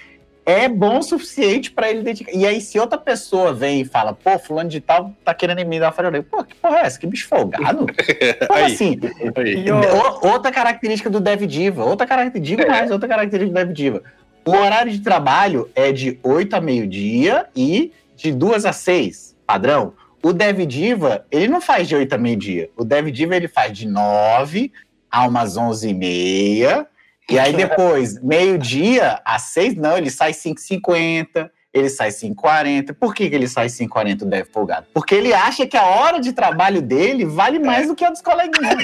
é 0.46 0.68
bom 0.70 1.00
o 1.00 1.04
suficiente 1.04 1.72
pra 1.72 1.90
ele 1.90 2.04
dedicar. 2.04 2.32
E 2.34 2.46
aí, 2.46 2.62
se 2.62 2.80
outra 2.80 2.98
pessoa 2.98 3.52
vem 3.54 3.82
e 3.82 3.86
fala, 3.86 4.14
pô, 4.14 4.38
fulano 4.38 4.70
de 4.70 4.80
tal 4.80 5.12
tá 5.24 5.34
querendo 5.34 5.60
faria, 5.92 6.10
eu 6.10 6.12
digo, 6.22 6.26
pô, 6.30 6.44
que 6.44 6.54
porra 6.56 6.78
é 6.78 6.82
essa? 6.82 7.00
Que 7.00 7.08
bicho 7.08 7.28
folgado? 7.28 7.88
Como 8.48 8.60
Aí. 8.60 8.74
assim? 8.74 9.00
Aí. 9.36 9.72
O- 9.72 10.28
O- 10.28 10.32
outra 10.34 10.52
característica 10.52 11.10
do 11.10 11.20
Dev 11.20 11.42
Diva, 11.48 11.84
outra 11.84 12.06
característica, 12.06 12.58
digo 12.64 12.72
mais, 12.72 12.92
outra 12.92 13.08
característica 13.08 13.60
do 13.60 13.66
Dev 13.66 13.74
Diva. 13.76 14.04
O 14.46 14.52
horário 14.52 14.92
de 14.92 15.00
trabalho 15.00 15.70
é 15.74 15.92
de 15.92 16.20
8 16.22 16.56
a 16.56 16.62
meio-dia 16.62 17.48
e 17.56 17.92
de 18.16 18.32
2 18.32 18.66
a 18.66 18.72
6, 18.74 19.36
padrão. 19.48 19.94
O 20.22 20.32
Dev 20.32 20.60
Diva, 20.68 21.26
ele 21.32 21.48
não 21.48 21.60
faz 21.60 21.88
de 21.88 21.96
8 21.96 22.14
a 22.14 22.18
meio-dia. 22.18 22.70
O 22.78 22.84
Dev 22.84 23.08
Diva, 23.10 23.36
ele 23.36 23.48
faz 23.48 23.76
de 23.76 23.88
9 23.88 24.72
a 25.10 25.28
umas 25.28 25.58
11 25.58 25.90
e 25.90 25.94
meia. 25.94 26.88
E 27.30 27.40
aí 27.40 27.54
depois, 27.54 28.22
meio-dia 28.22 29.20
a 29.26 29.40
6, 29.40 29.76
não, 29.76 29.98
ele 29.98 30.12
sai 30.12 30.32
5h50, 30.32 31.50
ele 31.74 31.90
sai 31.90 32.10
5h40. 32.10 32.94
Por 32.94 33.16
que, 33.16 33.30
que 33.30 33.36
ele 33.36 33.48
sai 33.48 33.68
5h40 33.68 34.22
o 34.22 34.26
Dev 34.26 34.48
folgado? 34.52 34.88
Porque 34.94 35.16
ele 35.16 35.34
acha 35.34 35.66
que 35.66 35.76
a 35.76 35.86
hora 35.86 36.20
de 36.20 36.34
trabalho 36.34 36.82
dele 36.82 37.26
vale 37.26 37.60
mais 37.60 37.88
do 37.88 37.96
que 37.96 38.06
a 38.06 38.12
dos 38.12 38.22
coleguinhas. 38.22 38.84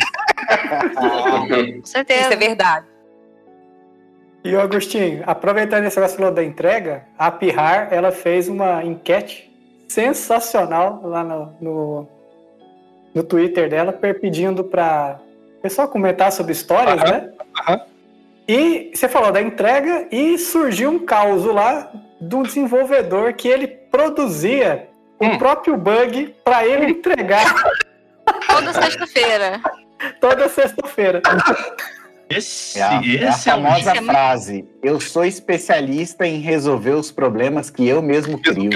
Com 1.79 1.85
certeza. 1.85 2.21
Isso 2.21 2.33
é 2.33 2.35
verdade. 2.35 2.85
E 4.43 4.55
o 4.55 4.59
Agostinho, 4.59 5.23
aproveitando 5.27 5.85
esse 5.85 5.97
negócio 5.97 6.17
falou 6.17 6.33
da 6.33 6.43
entrega, 6.43 7.03
a 7.17 7.29
Pihar, 7.29 7.89
ela 7.91 8.11
fez 8.11 8.47
uma 8.47 8.83
enquete 8.83 9.51
sensacional 9.87 10.99
lá 11.03 11.23
no, 11.23 11.53
no, 11.61 12.07
no 13.13 13.23
Twitter 13.23 13.69
dela, 13.69 13.93
pedindo 13.93 14.63
para 14.63 15.19
o 15.59 15.61
pessoal 15.61 15.87
comentar 15.87 16.31
sobre 16.31 16.53
histórias, 16.53 16.99
Aham, 17.01 17.11
né? 17.11 17.31
aham. 17.59 17.81
E 18.53 18.91
você 18.93 19.07
falou 19.07 19.31
da 19.31 19.41
entrega 19.41 20.07
e 20.11 20.37
surgiu 20.37 20.89
um 20.89 20.99
caos 20.99 21.45
lá 21.45 21.89
de 22.19 22.35
um 22.35 22.43
desenvolvedor 22.43 23.31
que 23.33 23.47
ele 23.47 23.65
produzia 23.65 24.89
Hum. 25.21 25.35
o 25.35 25.37
próprio 25.37 25.77
bug 25.77 26.35
para 26.43 26.65
ele 26.65 26.87
entregar 26.87 27.45
Toda 28.47 28.73
sexta-feira. 28.73 29.61
toda 30.19 30.49
sexta-feira. 30.49 31.21
Esse 32.29 32.79
É 32.79 32.83
a, 32.83 33.01
esse 33.01 33.49
é 33.49 33.51
a 33.53 33.55
é, 33.55 33.61
famosa 33.61 33.91
é 33.91 34.01
frase: 34.01 34.65
Eu 34.81 34.99
sou 34.99 35.23
especialista 35.23 36.25
em 36.25 36.39
resolver 36.39 36.91
os 36.91 37.11
problemas 37.11 37.69
que 37.69 37.87
eu 37.87 38.01
mesmo 38.01 38.41
crio. 38.41 38.71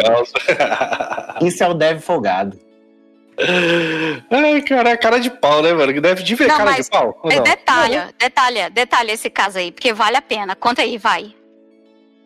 Isso 1.41 1.63
é 1.63 1.67
o 1.67 1.73
dev 1.73 1.99
folgado. 1.99 2.59
Ai, 4.32 4.62
cara, 4.62 4.89
é 4.91 4.98
cara 4.98 5.19
de 5.19 5.30
pau, 5.30 5.62
né, 5.62 5.74
mano? 5.74 6.02
Deve 6.02 6.24
de 6.24 6.36
ver 6.36 6.48
Não, 6.48 6.58
cara 6.58 6.71
mas 6.71 6.86
de 6.86 6.91
pau. 6.91 7.21
É, 7.26 7.39
detalha, 7.39 8.10
detalha, 8.17 8.69
detalha 8.69 9.12
esse 9.12 9.30
caso 9.30 9.58
aí, 9.58 9.71
porque 9.71 9.93
vale 9.93 10.17
a 10.17 10.21
pena. 10.21 10.56
Conta 10.56 10.82
aí, 10.82 10.98
vai. 10.98 11.34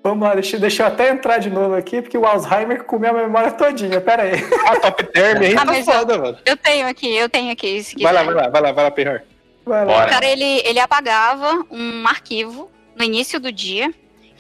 Vamos 0.01 0.27
lá, 0.27 0.33
deixa, 0.33 0.57
deixa 0.57 0.83
eu 0.83 0.87
até 0.87 1.09
entrar 1.09 1.39
de 1.39 1.49
novo 1.49 1.75
aqui, 1.75 2.01
porque 2.01 2.17
o 2.17 2.25
Alzheimer 2.25 2.83
comeu 2.85 3.11
a 3.11 3.21
memória 3.21 3.51
todinha. 3.51 3.99
Pera 3.99 4.23
aí. 4.23 4.31
Ah, 4.65 4.79
top 4.79 5.03
term 5.05 5.41
aí 5.41 5.55
Ah, 5.55 5.65
tá 5.65 5.73
foda, 5.83 6.17
mano. 6.17 6.37
Eu 6.45 6.55
tenho 6.55 6.87
aqui, 6.87 7.15
eu 7.15 7.27
tenho 7.27 7.51
aqui. 7.51 7.83
Se 7.83 8.01
Vai 8.01 8.13
lá, 8.13 8.23
vai 8.23 8.33
lá, 8.33 8.49
vai 8.49 8.61
lá, 8.61 8.71
vai 8.71 8.83
lá, 8.85 8.91
Perrar. 8.91 9.23
Vai 9.65 9.85
lá. 9.85 10.05
O 10.05 10.09
cara, 10.09 10.25
ele, 10.25 10.61
ele 10.65 10.79
apagava 10.79 11.65
um 11.69 12.07
arquivo 12.07 12.71
no 12.95 13.03
início 13.03 13.39
do 13.39 13.51
dia, 13.51 13.93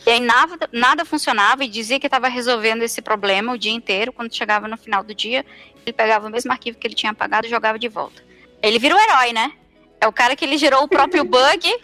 e 0.05 0.09
aí 0.09 0.19
nada, 0.19 0.69
nada 0.71 1.03
funcionava, 1.03 1.63
e 1.63 1.67
dizia 1.67 1.99
que 1.99 2.07
estava 2.07 2.27
resolvendo 2.27 2.83
esse 2.83 3.01
problema 3.01 3.53
o 3.53 3.57
dia 3.57 3.71
inteiro. 3.71 4.13
Quando 4.13 4.33
chegava 4.33 4.67
no 4.67 4.77
final 4.77 5.03
do 5.03 5.13
dia, 5.13 5.45
ele 5.89 5.93
pegava 5.93 6.27
o 6.27 6.29
mesmo 6.31 6.51
arquivo 6.51 6.77
que 6.77 6.87
ele 6.87 6.95
tinha 6.95 7.11
apagado 7.11 7.47
e 7.47 7.49
jogava 7.49 7.77
de 7.79 7.87
volta. 7.87 8.21
Ele 8.61 8.79
virou 8.79 8.99
herói, 8.99 9.33
né? 9.33 9.51
É 10.01 10.07
o 10.07 10.11
cara 10.11 10.35
que 10.35 10.45
ele 10.45 10.57
gerou 10.57 10.83
o 10.83 10.87
próprio 10.87 11.23
bug 11.25 11.75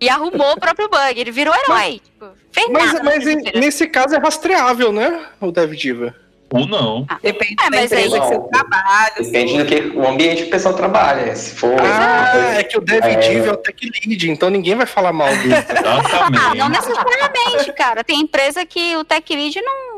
e 0.00 0.08
arrumou 0.08 0.52
o 0.52 0.60
próprio 0.60 0.88
bug. 0.88 1.18
Ele 1.20 1.30
virou 1.30 1.54
herói. 1.54 2.00
Tipo, 2.04 2.26
fez 2.52 2.68
Mas, 2.70 2.86
nada 2.86 2.98
na 3.00 3.04
mas 3.04 3.26
em- 3.26 3.32
sexta-feira. 3.32 3.60
nesse 3.60 3.86
caso 3.88 4.14
é 4.14 4.18
rastreável, 4.18 4.92
né? 4.92 5.26
O 5.40 5.50
Dev 5.52 5.72
Diva. 5.74 6.14
Ou 6.50 6.66
não. 6.66 7.06
Depende 7.22 7.56
É, 7.60 7.64
da 7.64 7.76
mas 7.76 7.92
empresa 7.92 8.14
aí- 8.16 8.20
que 8.22 8.26
você 8.26 8.48
trabalha. 8.48 9.12
Depende 9.18 9.52
assim. 9.52 9.58
do 9.58 9.66
que 9.66 9.98
o 9.98 10.08
ambiente 10.08 10.42
que 10.44 10.48
o 10.48 10.50
pessoal 10.50 10.72
trabalha. 10.74 11.36
Se 11.36 11.54
for. 11.54 11.76
Ah, 11.78 12.54
é 12.58 12.62
que 12.64 12.78
o 12.78 12.80
Dev 12.80 13.04
É. 13.04 13.16
Diva 13.16 13.48
é 13.48 13.52
o 13.52 13.56
Tech 13.58 13.90
Lead, 14.06 14.30
então 14.30 14.48
ninguém 14.48 14.74
vai 14.74 14.86
falar 14.86 15.12
mal 15.12 15.28
dele. 15.28 15.52
Exatamente. 15.54 16.42
Ah, 16.42 16.54
não 16.54 16.68
necessariamente, 16.70 17.72
cara. 17.74 18.02
Tem 18.02 18.20
empresa 18.20 18.64
que 18.64 18.96
o 18.96 19.04
tech 19.04 19.30
lead 19.36 19.60
não. 19.60 19.97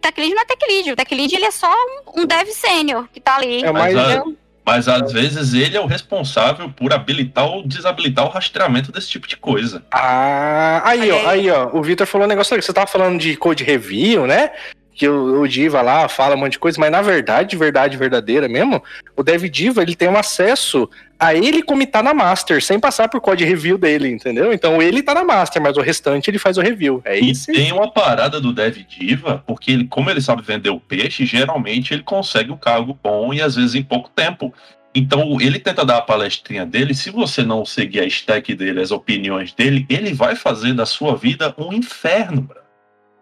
Tech 0.00 0.18
lead 0.18 0.34
não 0.34 0.42
é 0.42 0.44
tech 0.44 0.64
lead. 0.68 0.92
O 0.92 0.96
tech 0.96 1.14
lead 1.14 1.34
ele 1.34 1.44
é 1.44 1.50
só 1.50 1.70
um, 1.70 2.22
um 2.22 2.26
dev 2.26 2.48
sênior 2.48 3.06
que 3.12 3.20
tá 3.20 3.36
ali. 3.36 3.62
É 3.62 3.70
mais. 3.70 3.94
Mas, 3.94 4.16
ah, 4.16 4.24
Mas 4.64 4.88
às 4.88 5.12
vezes 5.12 5.54
ele 5.54 5.76
é 5.76 5.80
o 5.80 5.86
responsável 5.86 6.70
por 6.70 6.92
habilitar 6.92 7.46
ou 7.46 7.66
desabilitar 7.66 8.24
o 8.24 8.30
rastreamento 8.30 8.90
desse 8.92 9.08
tipo 9.08 9.28
de 9.28 9.36
coisa. 9.36 9.82
Ah, 9.90 10.82
aí, 10.84 11.10
ó, 11.10 11.16
Olha 11.16 11.28
aí, 11.30 11.50
ó. 11.50 11.70
O 11.72 11.82
Vitor 11.82 12.06
falou 12.06 12.26
um 12.26 12.30
negócio 12.30 12.54
ali. 12.54 12.62
Você 12.62 12.72
tava 12.72 12.86
falando 12.86 13.18
de 13.18 13.36
code 13.36 13.64
review, 13.64 14.26
né? 14.26 14.52
Que 15.00 15.08
o, 15.08 15.40
o 15.40 15.48
Diva 15.48 15.80
lá 15.80 16.08
fala 16.08 16.36
um 16.36 16.38
monte 16.38 16.52
de 16.52 16.58
coisa, 16.58 16.78
mas 16.78 16.92
na 16.92 17.00
verdade, 17.00 17.56
verdade 17.56 17.96
verdadeira 17.96 18.46
mesmo, 18.46 18.82
o 19.16 19.22
Dev 19.22 19.44
Diva 19.44 19.82
ele 19.82 19.96
tem 19.96 20.10
um 20.10 20.18
acesso 20.18 20.86
a 21.18 21.34
ele 21.34 21.62
como 21.62 21.86
tá 21.86 22.02
na 22.02 22.12
Master, 22.12 22.62
sem 22.62 22.78
passar 22.78 23.08
por 23.08 23.18
código 23.18 23.48
review 23.48 23.78
dele, 23.78 24.10
entendeu? 24.10 24.52
Então 24.52 24.82
ele 24.82 25.02
tá 25.02 25.14
na 25.14 25.24
Master, 25.24 25.62
mas 25.62 25.78
o 25.78 25.80
restante 25.80 26.28
ele 26.28 26.38
faz 26.38 26.58
o 26.58 26.60
review. 26.60 27.00
É 27.02 27.18
E 27.18 27.30
isso. 27.30 27.50
tem 27.50 27.72
uma 27.72 27.90
parada 27.90 28.38
do 28.42 28.52
Dev 28.52 28.76
Diva, 28.86 29.42
porque 29.46 29.72
ele, 29.72 29.84
como 29.86 30.10
ele 30.10 30.20
sabe 30.20 30.42
vender 30.42 30.68
o 30.68 30.78
peixe, 30.78 31.24
geralmente 31.24 31.94
ele 31.94 32.02
consegue 32.02 32.52
um 32.52 32.58
cargo 32.58 32.98
bom 33.02 33.32
e 33.32 33.40
às 33.40 33.56
vezes 33.56 33.74
em 33.74 33.82
pouco 33.82 34.10
tempo. 34.10 34.52
Então 34.94 35.40
ele 35.40 35.58
tenta 35.58 35.82
dar 35.82 35.96
a 35.96 36.02
palestrinha 36.02 36.66
dele. 36.66 36.92
Se 36.92 37.10
você 37.10 37.42
não 37.42 37.64
seguir 37.64 38.00
a 38.00 38.06
stack 38.06 38.54
dele, 38.54 38.82
as 38.82 38.90
opiniões 38.90 39.54
dele, 39.54 39.86
ele 39.88 40.12
vai 40.12 40.36
fazer 40.36 40.74
da 40.74 40.84
sua 40.84 41.16
vida 41.16 41.54
um 41.56 41.72
inferno, 41.72 42.42
bro. 42.42 42.59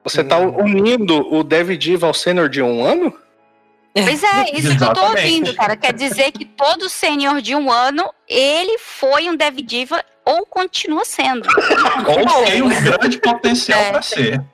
Você 0.08 0.24
tá 0.24 0.38
unindo 0.38 1.32
o 1.34 1.42
Dev 1.42 1.70
Diva 1.76 2.06
ao 2.06 2.14
sênior 2.14 2.48
de 2.48 2.62
um 2.62 2.84
ano? 2.84 3.14
Pois 3.94 4.22
é, 4.22 4.50
isso 4.54 4.76
que 4.76 4.84
eu 4.84 4.92
tô 4.92 5.06
ouvindo, 5.08 5.54
cara. 5.54 5.76
Quer 5.76 5.92
dizer 5.92 6.30
que 6.32 6.44
todo 6.44 6.88
sênior 6.88 7.40
de 7.40 7.54
um 7.54 7.70
ano, 7.70 8.08
ele 8.28 8.78
foi 8.78 9.28
um 9.28 9.36
dev 9.36 9.56
diva 9.56 10.04
ou 10.24 10.46
continua 10.46 11.04
sendo. 11.04 11.48
Ou 12.06 12.44
tem 12.44 12.62
um 12.62 12.68
grande 12.68 13.18
potencial 13.18 13.80
É. 13.80 13.90
para 13.90 14.02
ser. 14.02 14.44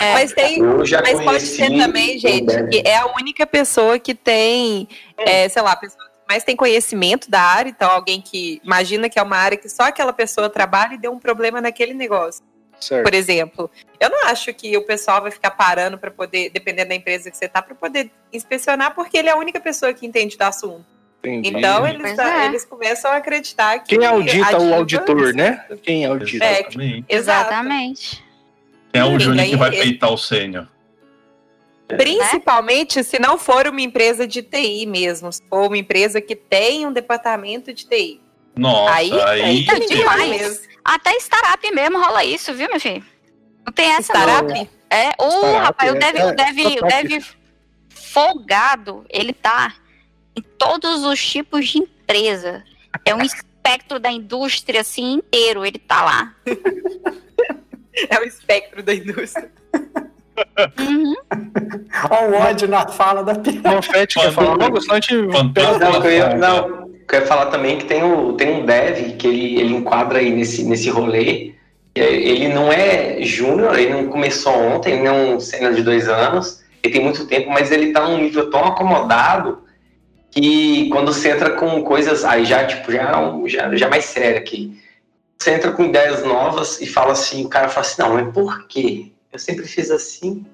É. 0.00 0.12
Mas 0.12 0.32
tem. 0.32 0.60
Mas 0.60 1.20
pode 1.22 1.42
ser 1.42 1.76
também, 1.78 2.18
gente, 2.18 2.52
que 2.68 2.82
é 2.84 2.96
a 2.96 3.06
única 3.16 3.46
pessoa 3.46 3.98
que 3.98 4.14
tem, 4.14 4.88
é, 5.16 5.48
sei 5.48 5.62
lá, 5.62 5.72
a 5.72 5.76
pessoa 5.76 6.04
que 6.04 6.10
mais 6.28 6.42
tem 6.44 6.56
conhecimento 6.56 7.30
da 7.30 7.40
área, 7.40 7.70
então 7.70 7.88
alguém 7.90 8.20
que 8.20 8.60
imagina 8.64 9.08
que 9.08 9.18
é 9.18 9.22
uma 9.22 9.36
área 9.36 9.56
que 9.56 9.68
só 9.68 9.84
aquela 9.84 10.12
pessoa 10.12 10.50
trabalha 10.50 10.94
e 10.94 10.98
deu 10.98 11.12
um 11.12 11.18
problema 11.18 11.60
naquele 11.60 11.94
negócio. 11.94 12.44
Certo. 12.80 13.04
Por 13.04 13.14
exemplo, 13.14 13.70
eu 13.98 14.10
não 14.10 14.26
acho 14.26 14.52
que 14.52 14.76
o 14.76 14.82
pessoal 14.82 15.22
vai 15.22 15.30
ficar 15.30 15.50
parando 15.52 15.96
para 15.98 16.10
poder, 16.10 16.50
dependendo 16.50 16.90
da 16.90 16.94
empresa 16.94 17.30
que 17.30 17.36
você 17.36 17.48
tá, 17.48 17.62
para 17.62 17.74
poder 17.74 18.10
inspecionar, 18.32 18.94
porque 18.94 19.16
ele 19.16 19.28
é 19.28 19.32
a 19.32 19.36
única 19.36 19.58
pessoa 19.60 19.92
que 19.92 20.06
entende 20.06 20.36
do 20.36 20.42
assunto. 20.42 20.84
Entendi. 21.24 21.48
Então 21.48 21.86
eles, 21.86 22.14
tá- 22.14 22.42
é. 22.44 22.46
eles 22.46 22.64
começam 22.64 23.10
a 23.10 23.16
acreditar 23.16 23.80
que 23.80 23.96
Quem 23.96 24.06
audita 24.06 24.58
o 24.60 24.74
auditor, 24.74 25.34
né? 25.34 25.64
Quem 25.82 26.04
audita? 26.04 26.44
É, 26.44 26.66
Exatamente. 27.08 28.22
Quem 28.92 29.00
é 29.02 29.04
o 29.04 29.18
Júnior 29.18 29.46
que 29.46 29.56
vai 29.56 29.70
peitar 29.70 30.12
o 30.12 30.18
sênior? 30.18 30.68
Principalmente 31.88 33.02
se 33.04 33.18
não 33.18 33.38
for 33.38 33.66
uma 33.68 33.80
empresa 33.80 34.26
de 34.26 34.42
TI 34.42 34.86
mesmo, 34.86 35.32
se 35.32 35.42
for 35.48 35.66
uma 35.66 35.78
empresa 35.78 36.20
que 36.20 36.34
tem 36.34 36.86
um 36.86 36.92
departamento 36.92 37.72
de 37.72 37.86
TI. 37.86 38.20
Nossa, 38.56 38.94
Aí- 38.94 39.12
aí. 39.12 39.42
aí 39.42 39.66
meu 39.66 39.86
demais. 39.86 40.68
Até 40.86 41.10
startup 41.18 41.70
mesmo 41.72 41.98
rola 41.98 42.24
isso, 42.24 42.54
viu, 42.54 42.68
meu 42.70 42.80
filho? 42.80 43.04
Não 43.64 43.72
tem 43.72 43.90
essa 43.90 44.12
não. 44.12 44.20
Startup? 44.22 44.70
É, 44.88 45.08
o 45.18 45.28
Startup, 45.28 45.64
rapaz, 45.64 45.92
o 45.92 45.96
é, 45.96 45.98
deve, 45.98 46.18
é, 46.18 46.26
o 46.26 46.34
deve, 46.34 46.62
o 46.78 46.82
deve 46.82 47.26
folgado, 47.90 49.04
ele 49.10 49.32
tá 49.32 49.74
em 50.36 50.42
todos 50.42 51.04
os 51.04 51.20
tipos 51.22 51.68
de 51.68 51.78
empresa. 51.78 52.64
É 53.04 53.14
um 53.14 53.20
espectro 53.20 53.98
da 53.98 54.12
indústria 54.12 54.80
assim 54.80 55.14
inteiro, 55.14 55.66
ele 55.66 55.78
tá 55.78 56.04
lá. 56.04 56.34
É 58.10 58.20
o 58.20 58.24
espectro 58.24 58.82
da 58.82 58.94
indústria. 58.94 59.50
Uhum. 60.78 61.14
Olha 62.10 62.28
o 62.28 62.34
ódio 62.34 62.68
na 62.68 62.86
fala 62.86 63.22
da 63.22 63.34
piada. 63.34 63.76
Confete 63.76 64.18
quer 64.18 64.32
falar 64.32 64.54
logo? 64.54 64.80
Senão 64.80 64.96
a 64.96 65.00
gente 65.00 65.32
Fantasma. 65.32 65.78
Não, 65.78 66.04
eu 66.04 66.12
ia, 66.12 66.36
não, 66.36 66.68
eu 67.10 67.20
ia 67.20 67.26
falar 67.26 67.46
também 67.46 67.78
que 67.78 67.84
tem, 67.84 68.02
o, 68.02 68.32
tem 68.34 68.62
um 68.62 68.66
dev 68.66 69.16
que 69.16 69.26
ele, 69.26 69.60
ele 69.60 69.74
enquadra 69.74 70.18
aí 70.18 70.30
nesse, 70.30 70.64
nesse 70.64 70.90
rolê. 70.90 71.54
É, 71.94 72.14
Ele 72.14 72.48
não 72.48 72.70
é 72.70 73.22
júnior, 73.22 73.78
ele 73.78 73.94
não 73.94 74.08
começou 74.08 74.52
ontem, 74.52 74.92
ele 74.92 75.02
não 75.04 75.14
é 75.14 75.34
um 75.34 75.40
sênior 75.40 75.72
de 75.72 75.82
dois 75.82 76.08
anos, 76.08 76.62
ele 76.82 76.92
tem 76.92 77.02
muito 77.02 77.26
tempo, 77.26 77.50
mas 77.50 77.72
ele 77.72 77.90
tá 77.92 78.06
num 78.06 78.18
nível 78.18 78.50
tão 78.50 78.64
acomodado 78.64 79.62
que 80.30 80.90
quando 80.90 81.14
você 81.14 81.30
entra 81.30 81.52
com 81.52 81.82
coisas, 81.82 82.22
aí 82.22 82.44
já, 82.44 82.66
tipo, 82.66 82.92
já, 82.92 83.00
é 83.02 83.48
já, 83.48 83.74
já 83.74 83.88
mais 83.88 84.04
sério 84.04 84.36
aqui. 84.36 84.78
Você 85.38 85.52
entra 85.52 85.72
com 85.72 85.84
ideias 85.84 86.22
novas 86.22 86.80
e 86.80 86.86
fala 86.86 87.12
assim, 87.12 87.46
o 87.46 87.48
cara 87.48 87.68
fala 87.68 87.86
assim, 87.86 88.02
não, 88.02 88.12
mas 88.12 88.34
por 88.34 88.66
quê? 88.68 89.12
Eu 89.36 89.40
sempre 89.40 89.66
fiz 89.66 89.90
assim. 89.90 90.46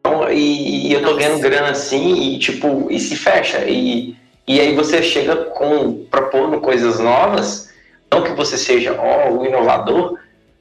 Então, 0.00 0.28
e, 0.32 0.88
e 0.88 0.92
eu 0.92 1.00
tô 1.00 1.12
Nossa. 1.12 1.20
ganhando 1.20 1.40
grana 1.40 1.70
assim, 1.70 2.34
e 2.34 2.38
tipo, 2.40 2.88
e 2.90 2.98
se 2.98 3.14
fecha. 3.14 3.64
E, 3.68 4.16
e 4.48 4.58
aí 4.60 4.74
você 4.74 5.00
chega 5.00 5.36
com 5.36 6.04
propondo 6.10 6.60
coisas 6.60 6.98
novas, 6.98 7.70
não 8.10 8.24
que 8.24 8.32
você 8.32 8.58
seja 8.58 9.00
ó, 9.00 9.30
o 9.30 9.46
inovador, 9.46 10.18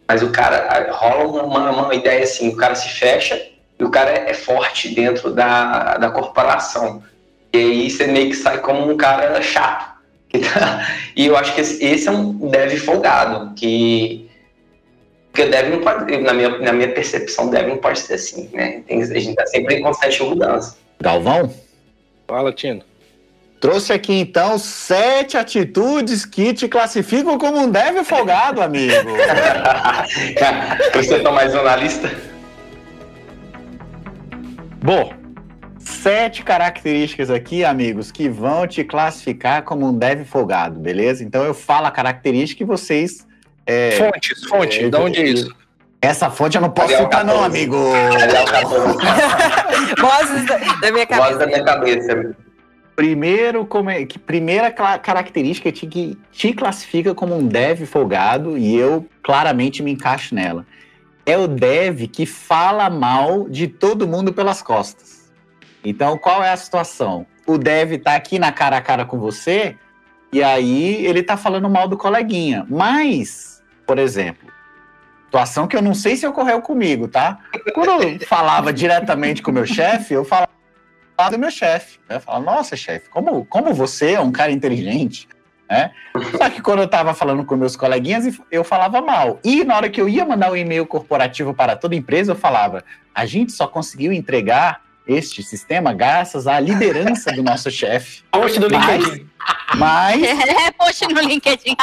mas 0.08 0.21
o 0.21 0.30
cara 0.30 0.91
rola 0.91 1.43
uma, 1.43 1.71
uma 1.71 1.95
ideia 1.95 2.23
assim, 2.23 2.49
o 2.49 2.56
cara 2.56 2.75
se 2.75 2.88
fecha 2.89 3.41
e 3.80 3.84
o 3.84 3.89
cara 3.89 4.12
é 4.12 4.34
forte 4.36 4.93
dentro 4.93 5.32
da, 5.32 5.97
da 5.97 6.12
corporação. 6.12 7.01
E 7.51 7.58
aí 7.58 7.89
você 7.89 8.06
meio 8.06 8.30
que 8.30 8.36
sai 8.36 8.60
como 8.60 8.91
um 8.91 8.95
cara 8.95 9.41
chato. 9.41 9.95
E 11.17 11.28
eu 11.28 11.38
acho 11.38 11.56
que 11.56 11.62
esse, 11.62 11.84
esse 11.84 12.08
é 12.10 12.12
um 12.12 12.49
dev 12.49 12.78
folgado, 12.78 13.56
que 13.56 14.24
porque 15.36 15.48
dev 15.48 15.69
não 15.69 15.82
pode, 15.82 16.17
na 16.17 16.34
minha, 16.34 16.58
na 16.60 16.71
minha 16.71 16.93
percepção, 16.93 17.50
dev 17.50 17.67
não 17.67 17.78
pode 17.78 18.00
ser 18.00 18.13
assim, 18.13 18.50
né? 18.54 18.82
Tem, 18.88 19.02
a 19.02 19.06
gente 19.06 19.36
tá 19.36 19.45
sempre 19.45 19.76
em 19.76 19.82
constante 19.82 20.24
mudança. 20.24 20.78
Galvão, 21.02 21.54
Fala, 22.26 22.54
Tino. 22.54 22.82
trouxe 23.60 23.91
aqui 23.91 24.13
então 24.13 24.58
sete 24.58 25.38
atitudes 25.38 26.26
que 26.26 26.54
te 26.54 26.69
classificam 26.69 27.38
como 27.38 27.60
um 27.60 27.69
deve 27.69 28.06
folgado, 28.06 28.62
amigo. 28.62 28.93
Você 30.95 31.19
tá 31.19 31.32
mais 31.34 31.52
jornalista? 31.52 32.10
Bom, 34.82 35.12
sete 35.80 36.43
características 36.43 37.30
aqui, 37.30 37.65
amigos, 37.65 38.10
que 38.10 38.30
vão 38.30 38.65
te 38.65 38.86
classificar 38.86 39.63
como 39.63 39.86
um 39.86 39.98
dev 39.98 40.24
folgado, 40.24 40.80
beleza? 40.80 41.26
Então 41.26 41.43
eu 41.43 41.54
falo 41.54 41.88
a 41.88 41.91
característica 41.91 42.63
e 42.63 42.65
vocês. 42.65 43.24
É, 43.65 43.91
Fontes, 43.91 44.43
fonte, 44.45 44.86
é, 44.86 44.89
de 44.89 44.95
onde 44.97 45.19
é 45.21 45.23
isso? 45.28 45.56
Essa 46.01 46.30
fonte 46.30 46.56
eu 46.56 46.62
não 46.62 46.69
posso 46.69 46.89
citar, 46.95 47.25
não, 47.25 47.39
14. 47.41 47.45
amigo. 47.45 47.78
Vozes 49.99 50.45
da, 50.47 50.58
da 50.58 50.91
minha 50.91 51.06
cabeça. 51.08 51.38
da 51.39 51.47
minha 51.47 51.63
cabeça. 51.63 52.36
Primeiro, 52.95 53.65
como 53.65 53.89
é- 53.89 54.06
que 54.06 54.17
primeira 54.17 54.71
característica 54.71 55.71
te- 55.71 55.88
que 55.88 56.17
te 56.32 56.54
classifica 56.54 57.13
como 57.13 57.36
um 57.36 57.45
dev 57.45 57.86
folgado, 57.86 58.58
e 58.58 58.75
eu 58.75 59.06
claramente 59.23 59.84
me 59.84 59.91
encaixo 59.91 60.34
nela. 60.34 60.65
É 61.25 61.38
o 61.38 61.47
dev 61.47 62.08
que 62.08 62.25
fala 62.25 62.89
mal 62.89 63.49
de 63.49 63.67
todo 63.67 64.08
mundo 64.08 64.32
pelas 64.32 64.62
costas. 64.62 65.32
Então, 65.84 66.17
qual 66.17 66.43
é 66.43 66.51
a 66.51 66.58
situação? 66.58 67.25
O 67.45 67.58
dev 67.58 67.97
tá 67.97 68.15
aqui 68.15 68.39
na 68.39 68.51
cara 68.51 68.78
a 68.78 68.82
cara 68.82 69.06
com 69.06 69.19
você, 69.19 69.75
e 70.32 70.41
aí 70.43 71.06
ele 71.06 71.21
tá 71.23 71.36
falando 71.36 71.69
mal 71.69 71.88
do 71.88 71.97
coleguinha. 71.97 72.65
Mas, 72.69 73.54
por 73.86 74.00
exemplo, 74.00 74.52
situação 75.26 75.67
que 75.67 75.76
eu 75.76 75.82
não 75.82 75.93
sei 75.93 76.15
se 76.15 76.26
ocorreu 76.26 76.62
comigo, 76.62 77.08
tá? 77.08 77.39
Quando 77.74 78.04
eu 78.04 78.19
falava 78.28 78.71
diretamente 78.71 79.41
com 79.41 79.52
o 79.52 79.54
meu 79.54 79.65
chefe, 79.65 80.13
eu 80.13 80.24
falava 80.24 80.48
do 81.32 81.39
meu 81.39 81.52
chefe. 81.52 82.00
Né? 82.08 82.19
Fala, 82.19 82.39
nossa, 82.39 82.76
chefe, 82.76 83.10
como, 83.10 83.45
como 83.45 83.74
você 83.74 84.13
é 84.13 84.19
um 84.19 84.32
cara 84.32 84.52
inteligente, 84.52 85.28
né? 85.69 85.91
Só 86.38 86.50
que 86.50 86.62
quando 86.62 86.80
eu 86.80 86.88
tava 86.88 87.13
falando 87.13 87.43
com 87.43 87.56
meus 87.56 87.76
coleguinhas, 87.76 88.39
eu 88.52 88.63
falava 88.63 89.02
mal. 89.02 89.39
E 89.43 89.63
na 89.63 89.76
hora 89.76 89.89
que 89.89 90.00
eu 90.00 90.08
ia 90.08 90.24
mandar 90.24 90.52
um 90.52 90.56
e-mail 90.56 90.86
corporativo 90.86 91.54
para 91.54 91.76
toda 91.76 91.95
empresa, 91.95 92.32
eu 92.32 92.36
falava, 92.36 92.84
a 93.13 93.26
gente 93.26 93.52
só 93.52 93.67
conseguiu 93.67 94.13
entregar 94.13 94.85
este 95.07 95.43
sistema 95.43 95.93
graças 95.93 96.47
à 96.47 96.59
liderança 96.59 97.31
do 97.31 97.43
nosso 97.43 97.69
chefe. 97.69 98.23
Post 98.31 98.59
do 98.59 98.67
LinkedIn. 98.67 99.29
Mas, 99.75 100.23
É, 100.23 100.71
post 100.71 101.07
no 101.07 101.21
LinkedIn. 101.21 101.75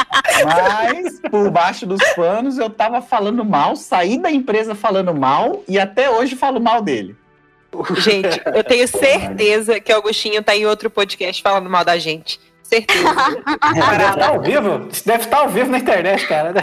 mas, 0.45 1.19
por 1.31 1.49
baixo 1.49 1.85
dos 1.85 2.01
panos, 2.13 2.57
eu 2.57 2.69
tava 2.69 3.01
falando 3.01 3.45
mal, 3.45 3.75
saí 3.75 4.17
da 4.17 4.29
empresa 4.29 4.75
falando 4.75 5.13
mal 5.13 5.63
e 5.67 5.79
até 5.79 6.09
hoje 6.09 6.35
falo 6.35 6.59
mal 6.59 6.81
dele. 6.81 7.15
Gente, 7.97 8.41
eu 8.45 8.63
tenho 8.63 8.87
certeza 8.87 9.79
que 9.79 9.91
o 9.91 9.95
Augustinho 9.95 10.43
tá 10.43 10.55
em 10.55 10.65
outro 10.65 10.89
podcast 10.89 11.41
falando 11.41 11.69
mal 11.69 11.83
da 11.83 11.97
gente. 11.97 12.39
Certeza. 12.61 13.03
Deve 13.73 14.03
estar 14.09 14.27
ao 14.29 14.41
vivo. 14.41 14.87
Isso 14.91 15.05
deve 15.05 15.23
estar 15.23 15.37
ao 15.39 15.49
vivo 15.49 15.71
na 15.71 15.77
internet, 15.77 16.27
cara. 16.27 16.53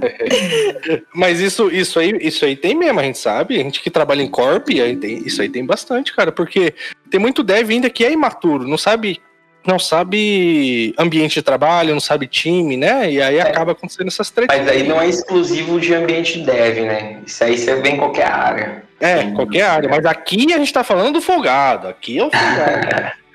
Mas 1.14 1.40
isso, 1.40 1.70
isso, 1.70 1.98
aí, 1.98 2.16
isso 2.20 2.44
aí 2.44 2.56
tem 2.56 2.74
mesmo, 2.74 3.00
a 3.00 3.02
gente 3.02 3.18
sabe. 3.18 3.56
A 3.58 3.62
gente 3.62 3.80
que 3.80 3.90
trabalha 3.90 4.22
em 4.22 4.28
corp, 4.28 4.68
aí 4.70 4.96
tem, 4.96 5.18
isso 5.26 5.40
aí 5.42 5.48
tem 5.48 5.64
bastante, 5.64 6.14
cara. 6.14 6.30
Porque 6.32 6.74
tem 7.10 7.20
muito 7.20 7.42
dev 7.42 7.70
ainda 7.70 7.90
que 7.90 8.04
é 8.04 8.12
imaturo, 8.12 8.66
não 8.66 8.78
sabe, 8.78 9.20
não 9.66 9.78
sabe 9.78 10.94
ambiente 10.98 11.34
de 11.34 11.42
trabalho, 11.42 11.92
não 11.92 12.00
sabe 12.00 12.26
time, 12.26 12.76
né? 12.76 13.10
E 13.10 13.20
aí 13.20 13.40
acaba 13.40 13.72
acontecendo 13.72 14.08
essas 14.08 14.30
tretas. 14.30 14.56
Mas 14.58 14.68
aí 14.68 14.86
não 14.86 15.00
é 15.00 15.08
exclusivo 15.08 15.80
de 15.80 15.94
ambiente 15.94 16.38
dev, 16.40 16.78
né? 16.84 17.20
Isso 17.26 17.42
aí 17.44 17.56
você 17.58 17.74
vê 17.80 17.90
em 17.90 17.96
qualquer 17.96 18.26
área. 18.30 18.82
É, 19.00 19.30
qualquer 19.30 19.62
área. 19.62 19.88
Mas 19.88 20.04
aqui 20.04 20.52
a 20.52 20.58
gente 20.58 20.72
tá 20.72 20.82
falando 20.82 21.12
do 21.14 21.20
folgado. 21.20 21.86
Aqui 21.88 22.18
é 22.18 22.24
o 22.24 22.30
folgado. 22.30 23.12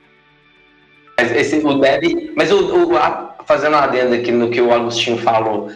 Mas 1.18 1.32
esse, 1.32 1.58
o 1.58 1.76
dev. 1.76 2.34
Mas 2.36 2.52
o, 2.52 2.88
o- 2.90 2.98
a- 2.98 3.36
fazendo 3.46 3.74
uma 3.76 3.84
adenda 3.84 4.16
aqui 4.16 4.32
no 4.32 4.50
que 4.50 4.60
o 4.62 4.74
Agostinho 4.74 5.18
falou, 5.18 5.72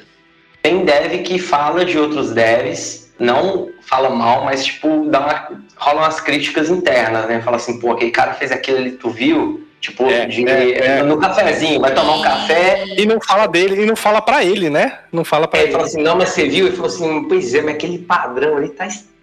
tem 0.68 0.84
dev 0.84 1.24
que 1.24 1.40
fala 1.40 1.86
de 1.86 1.98
outros 1.98 2.32
devs 2.34 3.10
não 3.18 3.70
fala 3.82 4.10
mal, 4.10 4.44
mas 4.44 4.66
tipo, 4.66 5.06
dá 5.10 5.20
uma, 5.22 5.62
rola 5.78 6.02
umas 6.02 6.20
críticas 6.20 6.70
internas, 6.70 7.26
né? 7.28 7.42
Fala 7.42 7.56
assim, 7.56 7.80
pô, 7.80 7.92
aquele 7.94 8.12
cara 8.12 8.34
fez 8.34 8.52
aquilo 8.52 8.78
ali, 8.78 8.92
tu 8.92 9.10
viu? 9.10 9.66
Tipo, 9.80 10.06
É, 10.10 10.26
de- 10.26 10.48
é, 10.48 11.00
é. 11.00 11.04
no 11.04 11.18
cafezinho, 11.18 11.80
vai 11.80 11.94
tomar 11.94 12.16
um 12.16 12.22
café, 12.22 12.84
E 12.98 13.06
não 13.06 13.20
fala 13.22 13.48
dele, 13.48 13.82
e 13.82 13.86
não 13.86 13.96
fala 13.96 14.22
pra 14.22 14.44
ele, 14.44 14.70
né? 14.70 15.00
Não 15.12 15.24
fala 15.24 15.48
pra 15.48 15.60
Aí 15.60 15.66
ele. 15.66 15.70
ele 15.70 15.78
falou 15.78 15.88
assim, 15.88 16.02
não, 16.04 16.16
mas 16.18 16.30
você 16.30 16.48
viu? 16.50 16.68
Ele 16.68 16.76
falou 16.76 16.92
assim, 16.92 17.24
pois 17.30 17.54
é, 17.54 17.62
mas 17.62 17.76
aquele 17.76 18.00
padrão 18.00 18.58
ali 18.58 18.70
tá 18.70 18.86
estranho, 18.88 19.17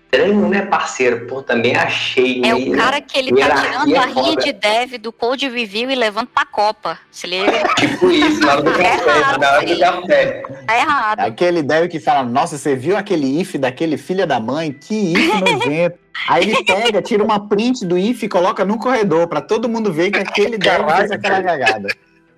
né, 0.48 0.62
parceiro? 0.62 1.26
Pô, 1.26 1.42
também 1.42 1.74
achei. 1.76 2.38
É 2.44 2.54
meio- 2.54 2.72
o 2.72 2.76
cara 2.76 3.00
que 3.00 3.18
ele 3.18 3.34
tá 3.36 3.50
tirando 3.62 3.96
a 3.96 4.02
é 4.02 4.06
rinha 4.06 4.36
de 4.36 4.52
dev 4.52 4.98
do 4.98 5.12
Code 5.12 5.48
Review 5.48 5.90
e 5.90 5.94
levando 5.94 6.28
pra 6.28 6.44
Copa. 6.44 6.98
Se 7.10 7.26
liga, 7.26 7.50
Tipo 7.76 8.10
isso, 8.10 8.40
na 8.40 8.52
hora 8.52 8.62
do 8.62 8.70
café, 8.72 8.94
errado, 8.94 9.40
na 9.40 9.50
hora 9.52 9.66
do 9.66 9.78
café. 9.80 10.42
tá 10.66 10.76
errado. 10.76 11.20
Aquele 11.20 11.62
deve 11.62 11.88
que 11.88 11.98
fala, 12.00 12.22
nossa, 12.22 12.56
você 12.58 12.74
viu 12.76 12.96
aquele 12.96 13.40
if 13.40 13.54
daquele 13.56 13.96
filho 13.96 14.26
da 14.26 14.38
mãe? 14.40 14.72
Que 14.72 15.12
if 15.14 15.40
nojento. 15.40 15.98
Aí 16.28 16.44
ele 16.50 16.64
pega, 16.64 17.02
tira 17.02 17.24
uma 17.24 17.48
print 17.48 17.84
do 17.84 17.98
if 17.98 18.22
e 18.22 18.28
coloca 18.28 18.64
no 18.64 18.78
corredor 18.78 19.26
pra 19.26 19.40
todo 19.40 19.68
mundo 19.68 19.92
ver 19.92 20.10
que 20.12 20.18
aquele 20.18 20.56
deve 20.56 20.84
fez 20.96 21.10
aquela 21.10 21.42
cagada. 21.42 21.88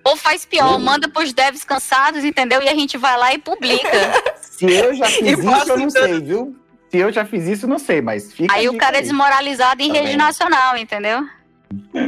Ou 0.03 0.15
faz 0.15 0.45
pior, 0.45 0.79
manda 0.79 1.07
pros 1.09 1.33
devs 1.33 1.63
cansados, 1.65 2.23
entendeu? 2.23 2.61
E 2.61 2.69
a 2.69 2.73
gente 2.73 2.97
vai 2.97 3.17
lá 3.17 3.33
e 3.33 3.37
publica. 3.37 3.89
Se 4.41 4.65
eu 4.65 4.95
já 4.95 5.05
fiz 5.05 5.37
isso, 5.37 5.69
eu 5.69 5.77
não 5.77 5.89
sei, 5.89 6.19
viu? 6.21 6.55
Se 6.89 6.97
eu 6.97 7.11
já 7.11 7.25
fiz 7.25 7.45
isso, 7.47 7.67
não 7.67 7.79
sei, 7.79 8.01
mas 8.01 8.31
fica. 8.33 8.53
Aí 8.53 8.65
a 8.67 8.71
o 8.71 8.77
cara 8.77 8.97
é 8.99 9.01
desmoralizado 9.01 9.81
em 9.81 9.87
Tá 9.89 9.93
rede 9.95 10.07
bem. 10.09 10.17
nacional, 10.17 10.77
entendeu? 10.77 11.25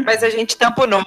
Mas 0.06 0.24
a 0.24 0.30
gente 0.30 0.56
tampa 0.58 0.84
o 0.84 0.88
nome. 0.88 1.06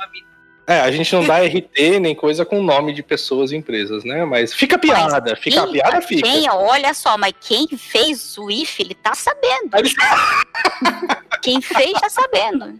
É, 0.66 0.80
a 0.80 0.90
gente 0.92 1.12
não 1.14 1.24
dá 1.24 1.38
RT 1.40 1.98
nem 2.00 2.14
coisa 2.14 2.44
com 2.44 2.62
nome 2.62 2.92
de 2.92 3.02
pessoas 3.02 3.50
e 3.50 3.56
empresas, 3.56 4.04
né? 4.04 4.24
Mas 4.24 4.54
fica 4.54 4.76
a 4.76 4.78
piada, 4.78 5.34
fica 5.36 5.60
a 5.60 5.64
Quem- 5.64 5.72
piada, 5.72 6.00
fica. 6.02 6.22
Quem, 6.22 6.48
olha 6.50 6.94
só, 6.94 7.18
mas 7.18 7.32
quem 7.40 7.66
fez 7.66 8.38
o 8.38 8.48
if, 8.50 8.78
ele 8.78 8.94
tá 8.94 9.14
sabendo. 9.14 9.70
Aí 9.72 9.80
ele- 9.80 9.94
Quem 11.42 11.60
fez 11.60 11.92
tá 12.00 12.08
sabendo. 12.08 12.74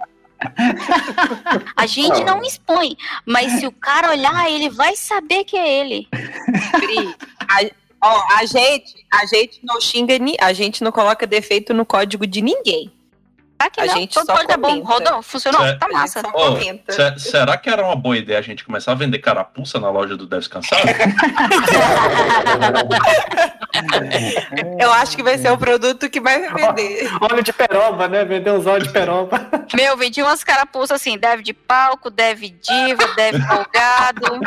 A 1.76 1.86
gente 1.86 2.22
não 2.24 2.40
expõe, 2.42 2.96
mas 3.26 3.52
se 3.60 3.66
o 3.66 3.72
cara 3.72 4.10
olhar, 4.10 4.50
ele 4.50 4.68
vai 4.70 4.94
saber 4.96 5.44
que 5.44 5.56
é 5.56 5.80
ele. 5.80 6.06
Pri, 6.10 7.14
a, 7.48 7.60
ó, 8.02 8.22
a 8.36 8.44
gente, 8.44 9.06
a 9.10 9.24
gente 9.26 9.60
não 9.62 9.80
xinga, 9.80 10.14
a 10.40 10.52
gente 10.52 10.82
não 10.82 10.90
coloca 10.90 11.26
defeito 11.26 11.72
no 11.72 11.86
código 11.86 12.26
de 12.26 12.42
ninguém. 12.42 12.90
Tá 13.62 13.70
que 13.70 13.80
A 13.80 13.86
não, 13.86 13.94
gente 13.94 14.14
todo 14.14 14.26
só 14.26 14.34
mundo 14.36 14.50
é 14.50 14.56
bom. 14.56 14.68
comenta. 14.82 14.88
Rodou, 14.92 15.22
funcionou, 15.22 15.60
Certo. 15.60 15.78
tá 15.78 15.86
A 15.86 15.88
gente 15.88 15.98
massa. 15.98 16.22
comenta. 16.24 16.92
se- 17.18 17.30
será 17.30 17.56
que 17.56 17.70
era 17.70 17.84
uma 17.84 17.94
boa 17.96 18.16
ideia 18.18 18.38
a 18.38 18.42
gente 18.42 18.64
começar 18.64 18.92
a 18.92 18.94
vender 18.94 19.18
carapuça 19.18 19.78
na 19.78 19.90
loja 19.90 20.16
do 20.16 20.26
Cansado? 20.48 20.82
Eu 24.78 24.92
acho 24.92 25.16
que 25.16 25.22
vai 25.22 25.38
ser 25.38 25.50
o 25.52 25.58
produto 25.58 26.08
que 26.10 26.20
vai 26.20 26.40
vender. 26.52 27.08
Óleo 27.20 27.42
de 27.42 27.52
peroba, 27.52 28.08
né? 28.08 28.24
Vender 28.24 28.50
uns 28.52 28.66
óleos 28.66 28.84
de 28.88 28.92
peroba. 28.92 29.40
Meu, 29.74 29.96
vendi 29.96 30.22
umas 30.22 30.42
carapuças 30.44 30.92
assim, 31.00 31.16
deve 31.18 31.42
de 31.42 31.52
palco, 31.52 32.10
deve 32.10 32.50
diva, 32.50 33.06
deve 33.16 33.40
folgado. 33.40 34.40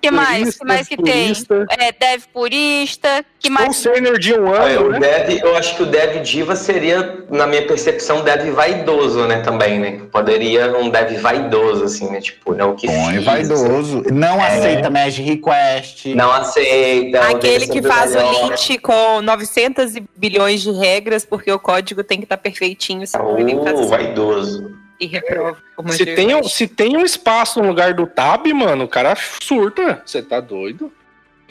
que 0.00 0.10
mais? 0.10 0.56
que 0.58 0.64
mais 0.64 0.88
que 0.88 0.96
tem? 0.96 1.28
Purista. 1.28 1.66
É, 1.78 1.92
deve 1.92 2.24
purista. 2.32 3.24
Que 3.38 3.48
Um 3.50 3.52
mais? 3.52 3.76
sênior 3.76 4.18
de 4.18 4.32
um 4.34 4.52
ano, 4.52 4.86
o 4.86 4.90
né? 4.92 4.98
dev, 5.24 5.40
eu 5.42 5.56
acho 5.56 5.76
que 5.76 5.82
o 5.82 5.86
dev 5.86 6.22
diva 6.22 6.56
seria, 6.56 7.24
na 7.30 7.46
minha 7.46 7.66
percepção, 7.66 8.22
dev 8.44 8.54
vaidoso, 8.54 9.26
né, 9.26 9.40
também, 9.40 9.78
né? 9.78 10.02
Poderia 10.10 10.76
um 10.76 10.90
dev 10.90 11.18
vaidoso, 11.20 11.84
assim, 11.84 12.10
né? 12.10 12.20
Tipo, 12.20 12.54
não 12.54 12.70
o 12.70 12.74
que 12.74 12.86
Põe 12.86 13.14
fiz, 13.14 13.24
vaidoso. 13.24 14.02
Não 14.12 14.42
aceita 14.42 14.90
merge 14.90 15.22
request. 15.22 16.14
Não 16.14 16.30
aceita. 16.32 17.20
Aquele 17.28 17.66
que 17.66 17.82
faz 17.82 18.14
o 18.14 18.18
lint 18.18 18.80
com 18.80 19.22
900 19.22 19.94
bilhões 20.16 20.62
de 20.62 20.70
regras, 20.70 21.24
porque 21.24 21.50
o 21.50 21.58
código 21.58 22.04
tem 22.04 22.18
que 22.18 22.24
estar 22.24 22.36
perfeitinho, 22.36 23.06
senão 23.06 23.38
ele 23.38 23.54
Uh, 23.54 23.68
assim 23.68 23.88
vaidoso. 23.88 24.76
e 25.00 25.06
reprova. 25.06 25.58
Se 25.90 26.04
tem, 26.04 26.34
um, 26.34 26.42
se 26.42 26.66
tem 26.66 26.96
um 26.96 27.04
espaço 27.04 27.60
no 27.60 27.68
lugar 27.68 27.94
do 27.94 28.06
tab, 28.06 28.46
mano, 28.52 28.84
o 28.84 28.88
cara 28.88 29.14
surta. 29.16 30.02
Você 30.04 30.22
tá 30.22 30.40
doido? 30.40 30.92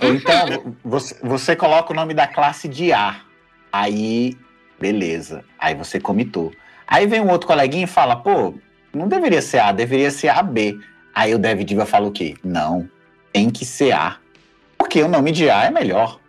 Então, 0.02 0.76
você, 0.84 1.16
você 1.22 1.56
coloca 1.56 1.92
o 1.92 1.96
nome 1.96 2.14
da 2.14 2.28
classe 2.28 2.68
de 2.68 2.92
A. 2.92 3.22
Aí, 3.72 4.38
beleza. 4.80 5.44
Aí 5.58 5.76
você 5.76 6.00
comitou. 6.00 6.52
Aí 6.88 7.08
vem 7.08 7.22
um 7.22 7.30
outro 7.30 7.48
coleguinha 7.48 7.86
e 7.86 7.88
fala, 7.88 8.16
pô, 8.16 8.54
não 8.94 9.08
deveria 9.08 9.42
ser 9.42 9.60
A, 9.60 9.72
deveria 9.72 10.12
ser 10.12 10.30
AB. 10.30 10.80
Aí 11.14 11.34
o 11.34 11.40
Dev 11.40 11.64
Diva 11.64 11.86
fala 11.86 12.08
o 12.08 12.12
quê? 12.12 12.36
Não, 12.44 12.90
tem 13.32 13.50
que 13.50 13.66
ser 13.66 13.92
A. 13.94 14.18
Porque 14.78 15.02
o 15.02 15.08
nome 15.08 15.32
de 15.32 15.50
A 15.50 15.66
é 15.66 15.72
melhor. 15.72 16.20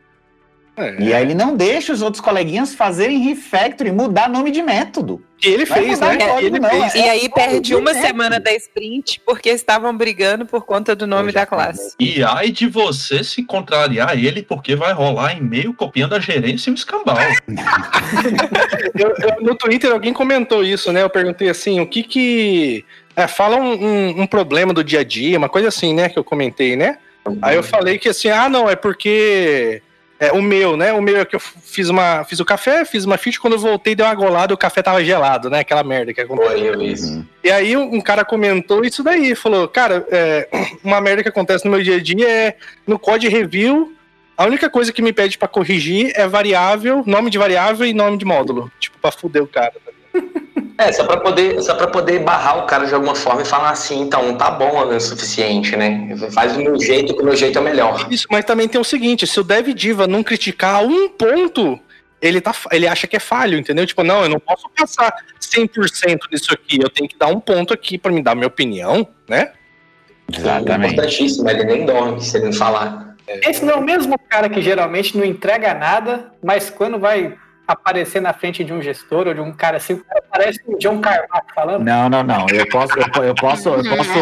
É. 0.76 0.96
E 1.00 1.14
aí 1.14 1.22
ele 1.22 1.34
não 1.34 1.56
deixa 1.56 1.92
os 1.92 2.02
outros 2.02 2.20
coleguinhas 2.20 2.74
fazerem 2.74 3.18
refactoring, 3.18 3.92
mudar 3.92 4.28
nome 4.28 4.50
de 4.50 4.60
método. 4.60 5.22
Ele 5.42 5.64
fez, 5.66 6.00
né? 6.00 6.16
código, 6.16 6.46
ele 6.46 6.58
não, 6.58 6.68
fez. 6.68 6.94
E 6.94 7.02
aí 7.02 7.28
perde 7.28 7.74
uma 7.76 7.92
direto. 7.92 8.06
semana 8.06 8.40
da 8.40 8.52
sprint 8.54 9.20
porque 9.24 9.50
estavam 9.50 9.96
brigando 9.96 10.46
por 10.46 10.64
conta 10.64 10.96
do 10.96 11.06
nome 11.06 11.30
já 11.30 11.40
da 11.40 11.46
classe. 11.46 11.94
E 12.00 12.22
ai 12.24 12.50
de 12.50 12.66
você 12.66 13.22
se 13.22 13.44
contrariar 13.44 14.18
ele, 14.18 14.42
porque 14.42 14.74
vai 14.74 14.92
rolar 14.92 15.36
e-mail 15.36 15.72
copiando 15.74 16.14
a 16.14 16.18
gerência 16.20 16.70
e 16.70 16.72
o 16.72 16.74
escambau. 16.74 17.16
Eu- 18.94 19.14
eu- 19.18 19.40
no 19.42 19.54
Twitter 19.54 19.90
alguém 19.92 20.12
comentou 20.12 20.64
isso, 20.64 20.92
né? 20.92 21.02
Eu 21.02 21.10
perguntei 21.10 21.48
assim, 21.48 21.80
o 21.80 21.86
que 21.86 22.02
que... 22.02 22.84
É, 23.16 23.26
fala 23.26 23.56
um, 23.56 23.72
um- 23.84 24.20
um 24.22 24.26
problema 24.26 24.72
do 24.72 24.82
dia 24.82 25.00
a 25.00 25.04
dia, 25.04 25.38
uma 25.38 25.48
coisa 25.48 25.68
assim, 25.68 25.94
né? 25.94 26.08
Que 26.08 26.18
eu 26.18 26.24
comentei, 26.24 26.76
né? 26.76 26.98
Aí 27.42 27.56
eu 27.56 27.62
falei 27.62 27.98
que 27.98 28.08
assim, 28.08 28.28
ah, 28.28 28.48
não, 28.48 28.68
é 28.68 28.76
porque... 28.76 29.82
É, 30.26 30.32
o 30.32 30.42
meu, 30.42 30.76
né? 30.76 30.92
O 30.92 31.02
meu 31.02 31.18
é 31.18 31.24
que 31.24 31.36
eu 31.36 31.40
fiz 31.40 31.88
uma 31.88 32.24
fiz 32.24 32.40
o 32.40 32.44
café, 32.44 32.84
fiz 32.84 33.04
uma 33.04 33.16
feat, 33.16 33.40
quando 33.40 33.54
eu 33.54 33.58
voltei 33.58 33.94
deu 33.94 34.06
uma 34.06 34.14
golada, 34.14 34.54
o 34.54 34.58
café 34.58 34.82
tava 34.82 35.04
gelado, 35.04 35.50
né? 35.50 35.60
Aquela 35.60 35.82
merda 35.82 36.12
que 36.12 36.20
acontece. 36.20 36.84
Isso. 36.84 37.26
E 37.42 37.50
aí 37.50 37.76
um 37.76 38.00
cara 38.00 38.24
comentou 38.24 38.84
isso 38.84 39.02
daí, 39.02 39.34
falou, 39.34 39.68
cara, 39.68 40.06
é, 40.10 40.48
uma 40.82 41.00
merda 41.00 41.22
que 41.22 41.28
acontece 41.28 41.64
no 41.64 41.70
meu 41.70 41.82
dia 41.82 41.96
a 41.96 42.00
dia 42.02 42.28
é 42.28 42.56
no 42.86 42.98
code 42.98 43.28
review, 43.28 43.94
a 44.36 44.44
única 44.44 44.68
coisa 44.68 44.92
que 44.92 45.02
me 45.02 45.12
pede 45.12 45.38
pra 45.38 45.46
corrigir 45.46 46.12
é 46.16 46.26
variável, 46.26 47.04
nome 47.06 47.30
de 47.30 47.38
variável 47.38 47.86
e 47.86 47.94
nome 47.94 48.16
de 48.18 48.24
módulo. 48.24 48.70
Tipo, 48.80 48.98
pra 48.98 49.12
fuder 49.12 49.42
o 49.42 49.46
cara. 49.46 49.74
É, 50.76 50.90
só 50.92 51.04
pra, 51.04 51.18
poder, 51.18 51.62
só 51.62 51.74
pra 51.74 51.86
poder 51.86 52.20
barrar 52.20 52.58
o 52.58 52.66
cara 52.66 52.86
de 52.86 52.94
alguma 52.94 53.14
forma 53.14 53.42
e 53.42 53.44
falar 53.44 53.70
assim, 53.70 54.00
então, 54.00 54.36
tá 54.36 54.50
bom 54.50 54.92
é 54.92 54.96
o 54.96 55.00
suficiente, 55.00 55.76
né? 55.76 56.16
Faz 56.32 56.54
do 56.54 56.60
meu 56.60 56.78
jeito, 56.80 57.14
que 57.14 57.22
o 57.22 57.24
meu 57.24 57.36
jeito 57.36 57.58
é 57.58 57.62
melhor. 57.62 58.08
Isso, 58.10 58.26
mas 58.28 58.44
também 58.44 58.66
tem 58.66 58.80
o 58.80 58.84
seguinte, 58.84 59.26
se 59.26 59.38
o 59.38 59.44
Dev 59.44 59.68
Diva 59.68 60.08
não 60.08 60.22
criticar 60.22 60.82
um 60.84 61.08
ponto, 61.08 61.78
ele, 62.20 62.40
tá, 62.40 62.52
ele 62.72 62.88
acha 62.88 63.06
que 63.06 63.16
é 63.16 63.20
falho, 63.20 63.56
entendeu? 63.56 63.86
Tipo, 63.86 64.02
não, 64.02 64.24
eu 64.24 64.28
não 64.28 64.40
posso 64.40 64.68
passar 64.76 65.14
100% 65.40 66.18
nisso 66.32 66.52
aqui, 66.52 66.80
eu 66.82 66.90
tenho 66.90 67.08
que 67.08 67.16
dar 67.16 67.28
um 67.28 67.38
ponto 67.38 67.72
aqui 67.72 67.96
pra 67.96 68.10
me 68.10 68.20
dar 68.20 68.34
minha 68.34 68.48
opinião, 68.48 69.06
né? 69.28 69.52
Importantíssimo, 70.88 71.48
ele 71.48 71.64
nem 71.64 71.86
dorme 71.86 72.20
se 72.20 72.36
ele 72.36 72.46
não 72.46 72.52
falar. 72.52 73.14
Esse 73.28 73.64
não 73.64 73.74
é 73.74 73.76
o 73.76 73.82
mesmo 73.82 74.18
cara 74.28 74.48
que 74.48 74.60
geralmente 74.60 75.16
não 75.16 75.24
entrega 75.24 75.72
nada, 75.72 76.32
mas 76.42 76.68
quando 76.68 76.98
vai 76.98 77.34
aparecer 77.66 78.20
na 78.20 78.32
frente 78.32 78.62
de 78.62 78.72
um 78.72 78.82
gestor 78.82 79.26
ou 79.28 79.34
de 79.34 79.40
um 79.40 79.52
cara 79.52 79.78
assim, 79.78 79.94
o 79.94 80.04
cara 80.04 80.22
parece 80.30 80.60
o 80.66 80.78
John 80.78 81.00
Carmack 81.00 81.54
falando. 81.54 81.82
Não, 81.82 82.08
não, 82.08 82.22
não. 82.22 82.46
Eu 82.50 82.68
posso, 82.68 82.92
eu, 82.98 83.24
eu 83.24 83.34
posso, 83.34 83.68
eu 83.68 83.96
posso, 83.96 84.18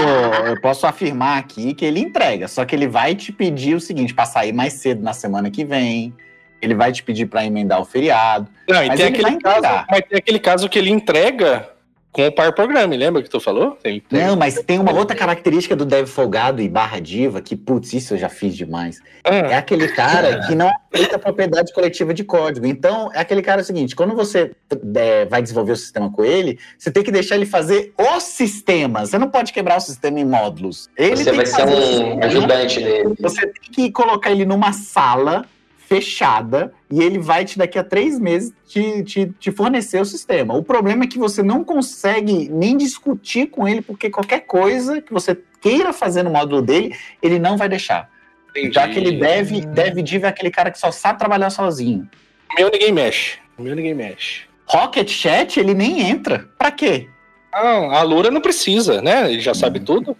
eu 0.46 0.60
posso 0.60 0.86
afirmar 0.86 1.38
aqui 1.38 1.74
que 1.74 1.84
ele 1.84 2.00
entrega. 2.00 2.48
Só 2.48 2.64
que 2.64 2.74
ele 2.74 2.86
vai 2.86 3.14
te 3.14 3.32
pedir 3.32 3.74
o 3.74 3.80
seguinte, 3.80 4.14
para 4.14 4.26
sair 4.26 4.52
mais 4.52 4.74
cedo 4.74 5.02
na 5.02 5.12
semana 5.12 5.50
que 5.50 5.64
vem. 5.64 6.14
Ele 6.60 6.74
vai 6.76 6.92
te 6.92 7.02
pedir 7.02 7.26
para 7.26 7.44
emendar 7.44 7.80
o 7.80 7.84
feriado. 7.84 8.48
Não, 8.68 8.84
e 8.84 8.88
Mas 8.88 9.00
tem 9.00 9.08
ele 9.08 9.20
vai 9.20 9.30
aquele, 9.32 9.42
caso, 9.42 9.58
entregar. 9.58 9.86
mas 9.90 10.00
tem 10.08 10.18
aquele 10.18 10.38
caso 10.38 10.68
que 10.68 10.78
ele 10.78 10.90
entrega 10.90 11.71
com 12.12 12.26
o 12.26 12.30
par 12.32 12.52
programa, 12.54 12.94
lembra 12.94 13.22
que 13.22 13.30
tu 13.30 13.40
falou? 13.40 13.70
Tem, 13.82 13.98
tem- 14.00 14.20
Não, 14.26 14.36
mas 14.36 14.56
tem 14.62 14.78
uma 14.78 14.92
outra 14.92 15.16
característica 15.16 15.74
do 15.74 15.86
dev 15.86 16.06
folgado 16.06 16.60
e 16.60 16.68
barra 16.68 17.00
diva 17.00 17.40
que, 17.40 17.56
putz, 17.56 17.94
isso 17.94 18.12
eu 18.14 18.18
já 18.18 18.28
fiz 18.28 18.54
demais. 18.54 19.00
É 19.24 19.54
Ah, 19.54 19.58
aquele 19.58 19.88
cara 19.88 20.40
que 20.46 20.54
não 20.54 20.70
aceita 20.92 21.16
a 21.16 21.18
propriedade 21.18 21.72
coletiva 21.72 22.12
de 22.12 22.22
código. 22.22 22.66
Então, 22.66 23.10
é 23.14 23.20
aquele 23.20 23.40
cara 23.40 23.64
seguinte: 23.64 23.96
quando 23.96 24.14
você 24.14 24.50
é, 24.94 25.24
vai 25.24 25.40
desenvolver 25.40 25.72
o 25.72 25.76
sistema 25.76 26.12
com 26.12 26.22
ele, 26.22 26.58
você 26.78 26.90
tem 26.90 27.02
que 27.02 27.10
deixar 27.10 27.36
ele 27.36 27.46
fazer 27.46 27.94
o 27.96 28.20
sistema. 28.20 29.06
Você 29.06 29.16
não 29.16 29.30
pode 29.30 29.50
quebrar 29.52 29.78
o 29.78 29.80
sistema 29.80 30.20
em 30.20 30.24
módulos. 30.24 30.90
Ele 30.96 31.16
Você 31.16 31.24
tem 31.24 31.34
vai 31.34 31.44
que 31.44 31.50
ser 31.50 31.60
fazer 31.62 31.74
o 31.74 32.14
um 32.16 32.22
ajudante 32.24 32.80
dele. 32.80 33.14
Você 33.20 33.40
tem 33.46 33.72
que 33.72 33.90
colocar 33.90 34.30
ele 34.30 34.44
numa 34.44 34.72
sala 34.74 35.46
fechada 35.92 36.72
e 36.90 37.02
ele 37.02 37.18
vai 37.18 37.44
te, 37.44 37.58
daqui 37.58 37.78
a 37.78 37.84
três 37.84 38.18
meses, 38.18 38.50
te, 38.66 39.02
te, 39.02 39.26
te 39.38 39.52
fornecer 39.52 40.00
o 40.00 40.06
sistema. 40.06 40.54
O 40.54 40.62
problema 40.62 41.04
é 41.04 41.06
que 41.06 41.18
você 41.18 41.42
não 41.42 41.62
consegue 41.62 42.48
nem 42.48 42.78
discutir 42.78 43.48
com 43.48 43.68
ele, 43.68 43.82
porque 43.82 44.08
qualquer 44.08 44.40
coisa 44.40 45.02
que 45.02 45.12
você 45.12 45.38
queira 45.60 45.92
fazer 45.92 46.22
no 46.22 46.30
módulo 46.30 46.62
dele, 46.62 46.96
ele 47.20 47.38
não 47.38 47.58
vai 47.58 47.68
deixar. 47.68 48.08
entendi. 48.50 48.72
Já 48.72 48.88
que 48.88 48.98
ele 48.98 49.18
deve, 49.18 49.60
deve 49.66 50.02
div 50.02 50.24
é 50.24 50.28
aquele 50.28 50.50
cara 50.50 50.70
que 50.70 50.78
só 50.78 50.90
sabe 50.90 51.18
trabalhar 51.18 51.50
sozinho. 51.50 52.08
O 52.50 52.54
meu 52.54 52.70
ninguém 52.70 52.90
mexe. 52.90 53.36
O 53.58 53.62
meu 53.62 53.76
ninguém 53.76 53.94
mexe. 53.94 54.44
Rocket 54.64 55.10
Chat, 55.10 55.60
ele 55.60 55.74
nem 55.74 56.08
entra. 56.08 56.48
Pra 56.56 56.70
quê? 56.70 57.06
Ah, 57.52 57.98
a 57.98 58.02
Lura 58.02 58.30
não 58.30 58.40
precisa, 58.40 59.02
né? 59.02 59.30
Ele 59.30 59.40
já 59.40 59.52
sabe 59.52 59.78
tudo. 59.78 60.16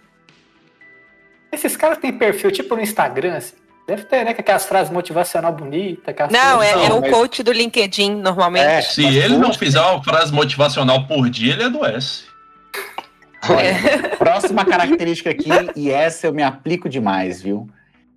Esses 1.51 1.75
caras 1.75 1.97
têm 1.97 2.13
perfil 2.13 2.51
tipo 2.51 2.75
no 2.75 2.81
Instagram, 2.81 3.37
assim. 3.37 3.62
Deve 3.87 4.03
ter, 4.05 4.23
né? 4.23 4.33
Com 4.33 4.41
aquelas 4.41 4.65
frases 4.65 4.91
motivacional 4.91 5.51
bonitas. 5.53 6.03
aquelas 6.07 6.31
Não, 6.31 6.57
coisas. 6.57 6.75
é, 6.75 6.85
é 6.85 6.89
Não, 6.89 6.97
o 6.99 7.01
mas- 7.01 7.11
coach 7.11 7.43
do 7.43 7.51
LinkedIn, 7.51 8.15
normalmente. 8.15 8.63
É, 8.65 8.81
Se 8.81 9.03
ele 9.05 9.35
não 9.37 9.47
poxa, 9.47 9.59
fizer 9.59 9.81
uma 9.81 10.01
frase 10.03 10.31
motivacional 10.33 11.05
por 11.05 11.29
dia, 11.29 11.53
ele 11.53 11.63
adoece. 11.65 12.23
Olha, 13.49 14.15
próxima 14.17 14.63
característica 14.63 15.29
aqui, 15.29 15.49
e 15.75 15.91
essa 15.91 16.27
eu 16.27 16.33
me 16.33 16.41
aplico 16.41 16.87
demais, 16.87 17.41
viu? 17.41 17.67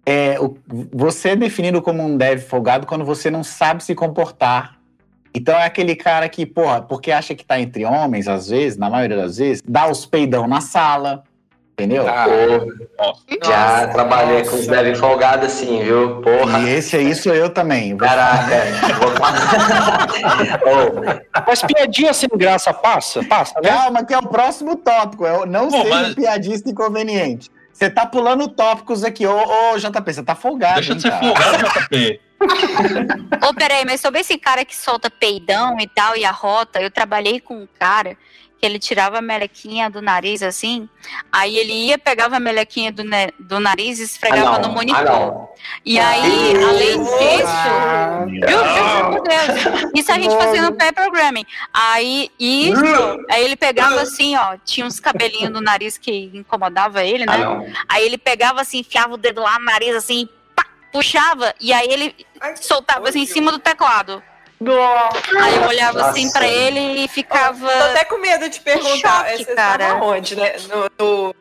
É 0.08 0.38
o, 0.38 0.56
você 0.92 1.30
é 1.30 1.36
definido 1.36 1.82
como 1.82 2.00
um 2.00 2.16
dev 2.16 2.38
folgado 2.42 2.86
quando 2.86 3.04
você 3.04 3.28
não 3.28 3.42
sabe 3.42 3.82
se 3.82 3.92
comportar. 3.92 4.76
Então 5.34 5.54
é 5.58 5.64
aquele 5.64 5.96
cara 5.96 6.28
que, 6.28 6.46
porra, 6.46 6.80
porque 6.80 7.10
acha 7.10 7.34
que 7.34 7.44
tá 7.44 7.58
entre 7.60 7.84
homens, 7.84 8.28
às 8.28 8.48
vezes, 8.48 8.78
na 8.78 8.88
maioria 8.88 9.16
das 9.16 9.38
vezes, 9.38 9.62
dá 9.66 9.90
os 9.90 10.06
peidão 10.06 10.46
na 10.46 10.60
sala, 10.60 11.24
entendeu? 11.78 12.08
Ah, 12.08 12.24
Pô, 12.96 13.14
já 13.44 13.86
trabalhei 13.88 14.40
com 14.44 14.56
os 14.56 14.66
Nossa. 14.66 14.70
devem 14.70 14.94
folgados 14.94 15.52
assim, 15.52 15.84
viu? 15.84 16.22
Porra. 16.22 16.60
E 16.60 16.70
esse 16.70 16.96
aí 16.96 17.14
sou 17.14 17.34
eu 17.34 17.50
também. 17.50 17.94
Caraca, 17.98 18.46
Mas 21.46 21.62
piadinha 21.62 22.12
sem 22.14 22.28
graça 22.34 22.72
passa? 22.72 23.22
Passa, 23.24 23.60
né? 23.60 23.68
Calma, 23.68 24.04
que 24.04 24.14
é 24.14 24.18
o 24.18 24.26
próximo 24.26 24.76
tópico. 24.76 25.26
Eu 25.26 25.44
não 25.46 25.68
Pô, 25.68 25.82
seja 25.82 25.94
mas- 25.94 26.10
um 26.10 26.14
piadista 26.14 26.70
inconveniente. 26.70 27.50
Você 27.72 27.90
tá 27.90 28.06
pulando 28.06 28.48
tópicos 28.48 29.04
aqui. 29.04 29.26
Ô, 29.26 29.36
ô, 29.36 29.76
JP, 29.78 30.12
você 30.14 30.22
tá 30.22 30.34
folgado. 30.34 30.76
Deixa 30.76 30.92
hein, 30.92 30.96
de 30.96 31.02
ser 31.02 31.10
cara? 31.10 31.26
folgado, 31.26 31.58
JP. 31.90 32.20
Ô, 33.46 33.52
peraí, 33.54 33.84
mas 33.84 34.00
sobre 34.00 34.20
esse 34.20 34.38
cara 34.38 34.64
que 34.64 34.74
solta 34.74 35.10
peidão 35.10 35.76
e 35.78 35.86
tal, 35.86 36.16
e 36.16 36.24
a 36.24 36.30
rota, 36.30 36.80
eu 36.80 36.90
trabalhei 36.90 37.38
com 37.38 37.54
um 37.54 37.68
cara 37.78 38.16
que 38.58 38.64
ele 38.64 38.78
tirava 38.78 39.18
a 39.18 39.22
melequinha 39.22 39.90
do 39.90 40.00
nariz 40.00 40.42
assim, 40.42 40.88
aí 41.30 41.58
ele 41.58 41.72
ia, 41.72 41.98
pegava 41.98 42.36
a 42.36 42.40
melequinha 42.40 42.90
do, 42.90 43.04
ne- 43.04 43.32
do 43.38 43.60
nariz 43.60 43.98
e 43.98 44.02
ah, 44.02 44.04
esfregava 44.04 44.58
não. 44.58 44.68
no 44.70 44.74
monitor. 44.74 45.02
Ah. 45.06 45.46
E 45.84 45.98
aí, 45.98 46.54
Ah, 46.56 46.68
além 46.70 46.98
disso, 47.04 47.46
Ah, 47.46 49.10
por 49.10 49.22
Deus. 49.22 49.90
Isso 49.94 50.10
a 50.12 50.14
gente 50.18 50.34
fazia 50.36 50.62
no 50.62 50.72
pair 50.74 50.92
programming. 50.92 51.44
Aí, 51.72 52.30
isso, 52.40 52.82
aí 53.30 53.44
ele 53.44 53.56
pegava 53.56 54.00
assim, 54.00 54.36
ó, 54.36 54.56
tinha 54.64 54.86
uns 54.86 54.98
cabelinhos 55.00 55.50
no 55.50 55.60
nariz 55.60 55.98
que 55.98 56.30
incomodava 56.34 57.04
ele, 57.04 57.24
Ah, 57.28 57.36
né? 57.58 57.74
Aí 57.88 58.04
ele 58.06 58.16
pegava 58.18 58.60
assim, 58.62 58.78
enfiava 58.78 59.14
o 59.14 59.18
dedo 59.18 59.42
lá 59.42 59.58
no 59.58 59.66
nariz 59.66 59.94
assim, 59.94 60.28
pá, 60.54 60.64
puxava, 60.92 61.54
e 61.60 61.72
aí 61.72 61.88
ele 61.90 62.14
soltava 62.60 63.08
assim 63.08 63.20
em 63.20 63.26
cima 63.26 63.52
do 63.52 63.58
teclado. 63.58 64.22
Aí 64.60 65.56
eu 65.56 65.68
olhava 65.68 66.06
assim 66.08 66.24
Nossa. 66.24 66.38
pra 66.38 66.48
ele 66.48 67.04
e 67.04 67.08
ficava. 67.08 67.68
Tô 67.68 67.84
até 67.84 68.04
com 68.04 68.18
medo 68.18 68.48
de 68.48 68.60
perguntar. 68.60 69.26
choque, 69.28 69.44
Você 69.44 69.54
cara. 69.54 69.96
onde, 70.02 70.34
né? 70.36 70.54
No, 70.68 71.04
no- 71.06 71.34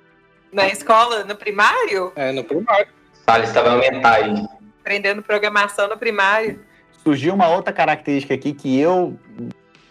na 0.51 0.67
escola, 0.67 1.23
no 1.23 1.35
primário? 1.35 2.11
É, 2.15 2.31
no 2.31 2.43
primário. 2.43 2.87
Salles 3.27 3.49
estava 3.49 3.71
aumentar 3.71 4.15
aí. 4.15 4.45
Aprendendo 4.81 5.21
programação 5.21 5.87
no 5.87 5.97
primário. 5.97 6.63
Surgiu 7.03 7.33
uma 7.33 7.47
outra 7.49 7.73
característica 7.73 8.33
aqui 8.33 8.53
que 8.53 8.79
eu 8.79 9.17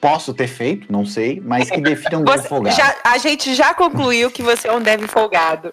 posso 0.04 0.34
ter 0.34 0.46
feito, 0.48 0.92
não 0.92 1.06
sei, 1.06 1.40
mas 1.42 1.70
que 1.70 1.80
define 1.80 2.16
um 2.16 2.24
dev 2.24 2.36
Você- 2.42 2.46
folgado. 2.48 2.76
já- 2.76 2.94
a 3.02 3.16
gente 3.16 3.54
já 3.54 3.72
concluiu 3.72 4.30
que 4.30 4.42
você 4.42 4.68
é 4.68 4.72
um 4.72 4.80
dev 4.82 5.06
folgado. 5.08 5.72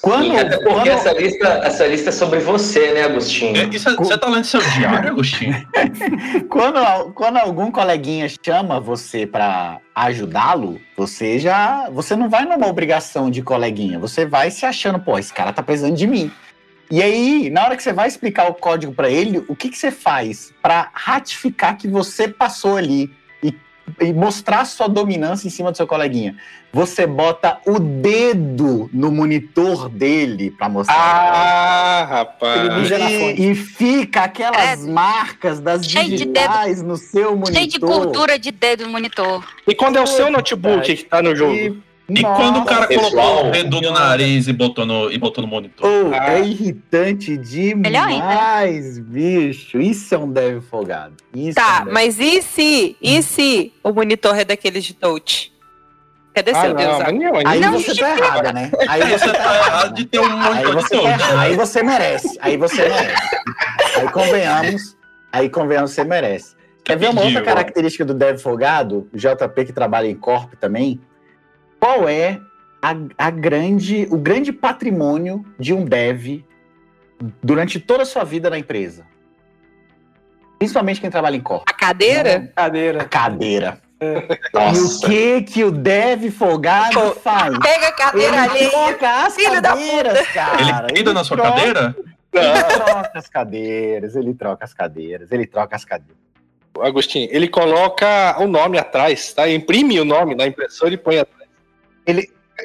Quando, 0.00 0.22
Sim, 0.26 0.36
até 0.38 0.56
porque 0.58 0.72
quando- 0.74 0.86
essa, 0.86 1.12
lista, 1.12 1.48
essa 1.64 1.86
lista 1.88 2.08
é 2.10 2.12
sobre 2.12 2.38
você, 2.38 2.92
né, 2.92 3.00
É, 3.00 3.04
Agostinho? 3.04 3.74
isso 3.74 3.88
é- 3.88 3.96
Você 3.96 4.16
tá 4.16 4.28
lendo 4.28 4.44
seu 4.44 4.60
diário, 4.62 5.10
Agostinho? 5.10 5.66
quando, 6.48 7.12
quando 7.14 7.36
algum 7.38 7.68
coleguinha 7.72 8.28
chama 8.44 8.78
você 8.78 9.26
pra 9.26 9.80
ajudá-lo, 9.92 10.80
você 10.96 11.40
já. 11.40 11.90
Você 11.90 12.14
não 12.14 12.28
vai 12.28 12.44
numa 12.44 12.68
obrigação 12.68 13.28
de 13.28 13.42
coleguinha, 13.42 13.98
você 13.98 14.24
vai 14.24 14.52
se 14.52 14.64
achando, 14.64 15.00
pô, 15.00 15.18
esse 15.18 15.32
cara 15.34 15.52
tá 15.52 15.64
precisando 15.64 15.96
de 15.96 16.06
mim. 16.06 16.30
E 16.92 17.02
aí, 17.02 17.50
na 17.50 17.64
hora 17.64 17.76
que 17.76 17.82
você 17.82 17.92
vai 17.92 18.06
explicar 18.06 18.48
o 18.48 18.54
código 18.54 18.92
pra 18.94 19.10
ele, 19.10 19.44
o 19.48 19.56
que, 19.56 19.68
que 19.68 19.76
você 19.78 19.90
faz 19.90 20.52
pra 20.62 20.90
ratificar 20.92 21.76
que 21.76 21.88
você 21.88 22.28
passou 22.28 22.76
ali 22.76 23.10
e, 24.00 24.12
mostrar 24.12 24.64
sua 24.64 24.88
dominância 24.88 25.46
em 25.46 25.50
cima 25.50 25.70
do 25.70 25.76
seu 25.76 25.86
coleguinha? 25.86 26.36
Você 26.72 27.06
bota 27.06 27.58
o 27.66 27.78
dedo 27.78 28.90
no 28.92 29.10
monitor 29.12 29.88
dele 29.88 30.50
pra 30.50 30.68
mostrar. 30.68 30.96
Ah, 30.96 32.04
rapaz. 32.04 32.90
E, 33.38 33.50
e 33.50 33.54
fica 33.54 34.22
aquelas 34.24 34.84
É. 34.84 34.90
marcas 34.90 35.60
das 35.60 35.86
Cheio 35.86 36.08
de 36.10 36.16
digitais 36.16 36.82
no 36.82 36.96
seu 36.96 37.36
monitor. 37.36 37.54
Cheio 37.54 37.68
de 37.68 37.78
gordura 37.78 38.38
de 38.38 38.50
dedo 38.50 38.84
no 38.86 38.92
monitor. 38.92 39.44
E 39.66 39.74
quando 39.74 39.96
é 39.96 40.00
o 40.00 40.06
seu 40.06 40.30
notebook 40.30 40.96
que 40.96 41.04
tá 41.04 41.22
no 41.22 41.34
jogo? 41.36 41.54
E, 41.54 41.80
E 42.06 42.20
quando 42.22 42.58
o 42.60 42.64
cara 42.66 42.86
Pessoal, 42.86 43.10
colocou 43.10 43.48
o 43.48 43.50
dedo 43.50 43.80
no 43.80 43.90
nariz 43.92 44.46
e 44.46 44.52
botou 44.52 44.84
no, 44.84 45.10
e 45.10 45.16
botou 45.16 45.40
no 45.42 45.48
monitor? 45.48 45.88
Oh, 45.88 46.14
Ah. 46.14 46.34
É 46.34 46.40
irritante 46.40 47.30
né? 47.30 47.36
demais, 47.38 48.98
bicho. 48.98 49.78
Isso 49.80 50.14
é 50.14 50.18
um 50.18 50.30
dev 50.30 50.60
folgado. 50.62 51.14
Isso 51.34 51.58
é 51.58 51.62
um 51.62 51.64
Tá, 51.66 51.80
dev- 51.84 51.92
mas 51.94 52.20
e 52.20 52.42
se, 52.42 52.94
e 53.00 53.22
se 53.22 53.72
o 53.82 53.90
monitor 53.92 54.38
é 54.38 54.44
daqueles 54.44 54.84
de 54.84 54.92
touch? 54.94 55.50
Cadê 56.34 56.50
Ah, 56.50 56.60
seu 56.62 56.74
Deus? 56.74 56.90
não, 56.90 56.98
mas 56.98 57.14
não, 57.14 57.50
Aí 57.50 57.60
Não 57.60 57.72
você 57.72 57.94
tá 57.94 58.10
errada, 58.18 58.52
né? 58.52 58.70
Aí 58.88 59.02
Aí 59.02 59.08
você 59.10 59.18
você 59.18 59.32
tá 59.32 59.56
errado 59.56 59.94
de 59.94 60.04
ter 60.04 60.18
um 60.20 60.28
monitor 60.36 60.66
de 60.66 60.72
você, 60.82 60.88
tá 60.96 61.00
todos. 61.00 61.04
errado. 61.20 61.38
aí 61.38 61.54
você 61.56 61.82
merece. 61.82 62.38
Aí 62.40 62.56
você 62.56 62.82
merece. 62.88 63.22
Aí 63.96 64.08
convenhamos. 64.10 64.96
Aí 65.32 65.48
convenhamos, 65.48 65.90
você 65.92 66.04
merece. 66.04 66.54
Quer 66.84 66.98
ver 66.98 67.08
uma 67.08 67.22
outra 67.22 67.40
característica 67.40 68.04
do 68.04 68.12
dev 68.12 68.38
folgado? 68.38 69.08
O 69.12 69.16
JP 69.16 69.64
que 69.64 69.72
trabalha 69.72 70.06
em 70.06 70.14
Corp 70.14 70.52
também. 70.60 71.00
Qual 71.84 72.08
é 72.08 72.40
a, 72.80 72.94
a 73.18 73.30
grande, 73.30 74.08
o 74.10 74.16
grande 74.16 74.50
patrimônio 74.50 75.44
de 75.58 75.74
um 75.74 75.84
dev 75.84 76.42
durante 77.42 77.78
toda 77.78 78.04
a 78.04 78.06
sua 78.06 78.24
vida 78.24 78.48
na 78.48 78.58
empresa? 78.58 79.04
Principalmente 80.58 80.98
quem 80.98 81.10
trabalha 81.10 81.36
em 81.36 81.42
Corp. 81.42 81.64
A 81.68 81.74
cadeira? 81.74 82.50
A 82.56 82.62
Cadeira. 82.62 83.04
cadeira. 83.04 83.80
E 84.00 84.56
o 84.56 84.58
Nossa. 84.58 85.06
que 85.06 85.42
que 85.42 85.62
o 85.62 85.70
dev 85.70 86.30
folgado 86.30 86.94
Pô, 86.98 87.10
faz? 87.16 87.54
Pega 87.58 87.88
a 87.88 87.92
cadeira 87.92 88.28
Ele 88.34 88.36
ali. 88.64 88.70
troca 88.70 89.26
as 89.26 89.34
filho 89.34 89.60
da 89.60 89.68
cadeiras, 89.68 90.28
cara. 90.28 90.60
Ele 90.62 90.92
peida 90.94 91.12
na 91.12 91.22
sua 91.22 91.36
troca- 91.36 91.52
cadeira? 91.52 91.96
Ele 92.32 92.62
troca 92.64 93.10
as 93.14 93.28
cadeiras, 93.28 94.16
ele 94.16 94.32
troca 94.32 94.64
as 94.64 94.72
cadeiras, 94.72 95.30
ele 95.30 95.46
troca 95.46 95.76
as 95.76 95.84
cadeiras. 95.84 96.16
Agostinho, 96.80 97.28
ele 97.30 97.46
coloca 97.46 98.36
o 98.40 98.46
nome 98.46 98.78
atrás, 98.78 99.34
tá? 99.34 99.46
Imprime 99.50 100.00
o 100.00 100.04
nome 100.06 100.34
na 100.34 100.46
impressora 100.46 100.94
e 100.94 100.96
põe 100.96 101.18
atrás. 101.18 101.43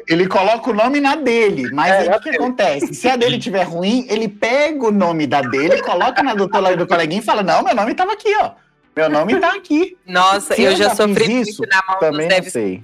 Ele 0.08 0.28
coloca 0.28 0.70
o 0.70 0.74
nome 0.74 1.00
na 1.02 1.16
dele, 1.16 1.70
mas 1.74 1.92
É, 1.92 1.98
aí 2.00 2.10
o 2.10 2.20
que 2.22 2.30
acontece? 2.30 2.94
Se 2.94 3.10
a 3.10 3.16
dele 3.16 3.38
estiver 3.38 3.64
ruim, 3.64 4.06
ele 4.08 4.28
pega 4.28 4.86
o 4.88 4.92
nome 4.92 5.26
da 5.26 5.42
dele, 5.42 5.82
coloca 5.82 6.22
na 6.22 6.36
do, 6.36 6.48
tele- 6.48 6.76
do 6.76 6.86
coleguinha 6.88 7.22
e 7.22 7.26
fala: 7.26 7.42
Não, 7.42 7.64
meu 7.64 7.74
nome 7.76 7.96
tava 7.96 8.14
aqui, 8.14 8.30
ó. 8.40 8.52
Meu 8.96 9.10
nome 9.10 9.40
tá 9.40 9.54
aqui. 9.56 9.98
Nossa, 10.06 10.54
Se 10.56 10.62
eu 10.62 10.72
eu 10.72 10.78
já 10.78 10.90
já 10.90 10.96
sofri 10.96 11.42
isso, 11.42 11.64
na 11.70 11.82
mão 11.88 12.00
Também 12.00 12.28
dos 12.28 12.36
devs 12.36 12.52
sei. 12.54 12.84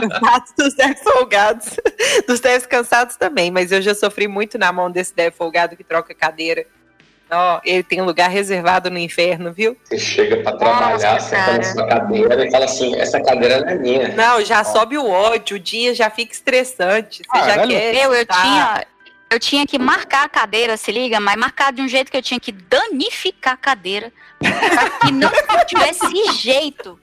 cansados, 0.00 0.52
dos 0.58 0.74
devs 0.74 1.00
folgados. 1.02 1.66
Dos 2.26 2.40
devs 2.40 2.66
cansados 2.66 3.16
também, 3.16 3.50
mas 3.50 3.72
eu 3.72 3.80
já 3.80 3.94
sofri 3.94 4.28
muito 4.28 4.58
na 4.58 4.70
mão 4.72 4.90
desse 4.90 5.14
dev 5.14 5.32
folgado 5.34 5.76
que 5.76 5.82
troca 5.84 6.14
cadeira. 6.14 6.66
Ó, 7.30 7.60
ele 7.64 7.82
tem 7.82 8.00
um 8.00 8.04
lugar 8.04 8.30
reservado 8.30 8.88
no 8.90 8.98
inferno, 8.98 9.52
viu? 9.52 9.76
Você 9.84 9.98
chega 9.98 10.36
pra 10.42 10.52
trabalhar, 10.52 11.14
Nossa, 11.14 11.18
senta 11.20 11.44
cara. 11.44 11.56
na 11.58 11.62
sua 11.64 11.86
cadeira 11.88 12.46
e 12.46 12.50
fala 12.50 12.64
assim, 12.66 12.94
essa 12.96 13.20
cadeira 13.20 13.60
não 13.62 13.68
é 13.68 13.74
minha. 13.74 14.08
Não, 14.14 14.44
já 14.44 14.62
sobe 14.62 14.96
o 14.96 15.08
ódio, 15.10 15.56
o 15.56 15.60
dia 15.60 15.92
já 15.94 16.08
fica 16.08 16.32
estressante. 16.32 17.22
Você 17.28 17.38
já 17.40 17.46
Caralho. 17.46 17.70
quer. 17.70 17.92
Meu, 17.94 18.14
eu 18.14 18.22
estar- 18.22 18.42
tinha, 18.42 18.86
eu 19.28 19.40
tinha 19.40 19.66
que 19.66 19.76
marcar 19.76 20.24
a 20.24 20.28
cadeira, 20.28 20.76
se 20.76 20.92
liga, 20.92 21.18
mas 21.18 21.36
marcar 21.36 21.72
de 21.72 21.82
um 21.82 21.88
jeito 21.88 22.12
que 22.12 22.16
eu 22.16 22.22
tinha 22.22 22.38
que 22.38 22.52
danificar 22.52 23.54
a 23.54 23.56
cadeira, 23.56 24.12
pra 24.38 24.90
que 25.00 25.10
não 25.12 25.30
tivesse 25.66 26.32
jeito 26.38 26.96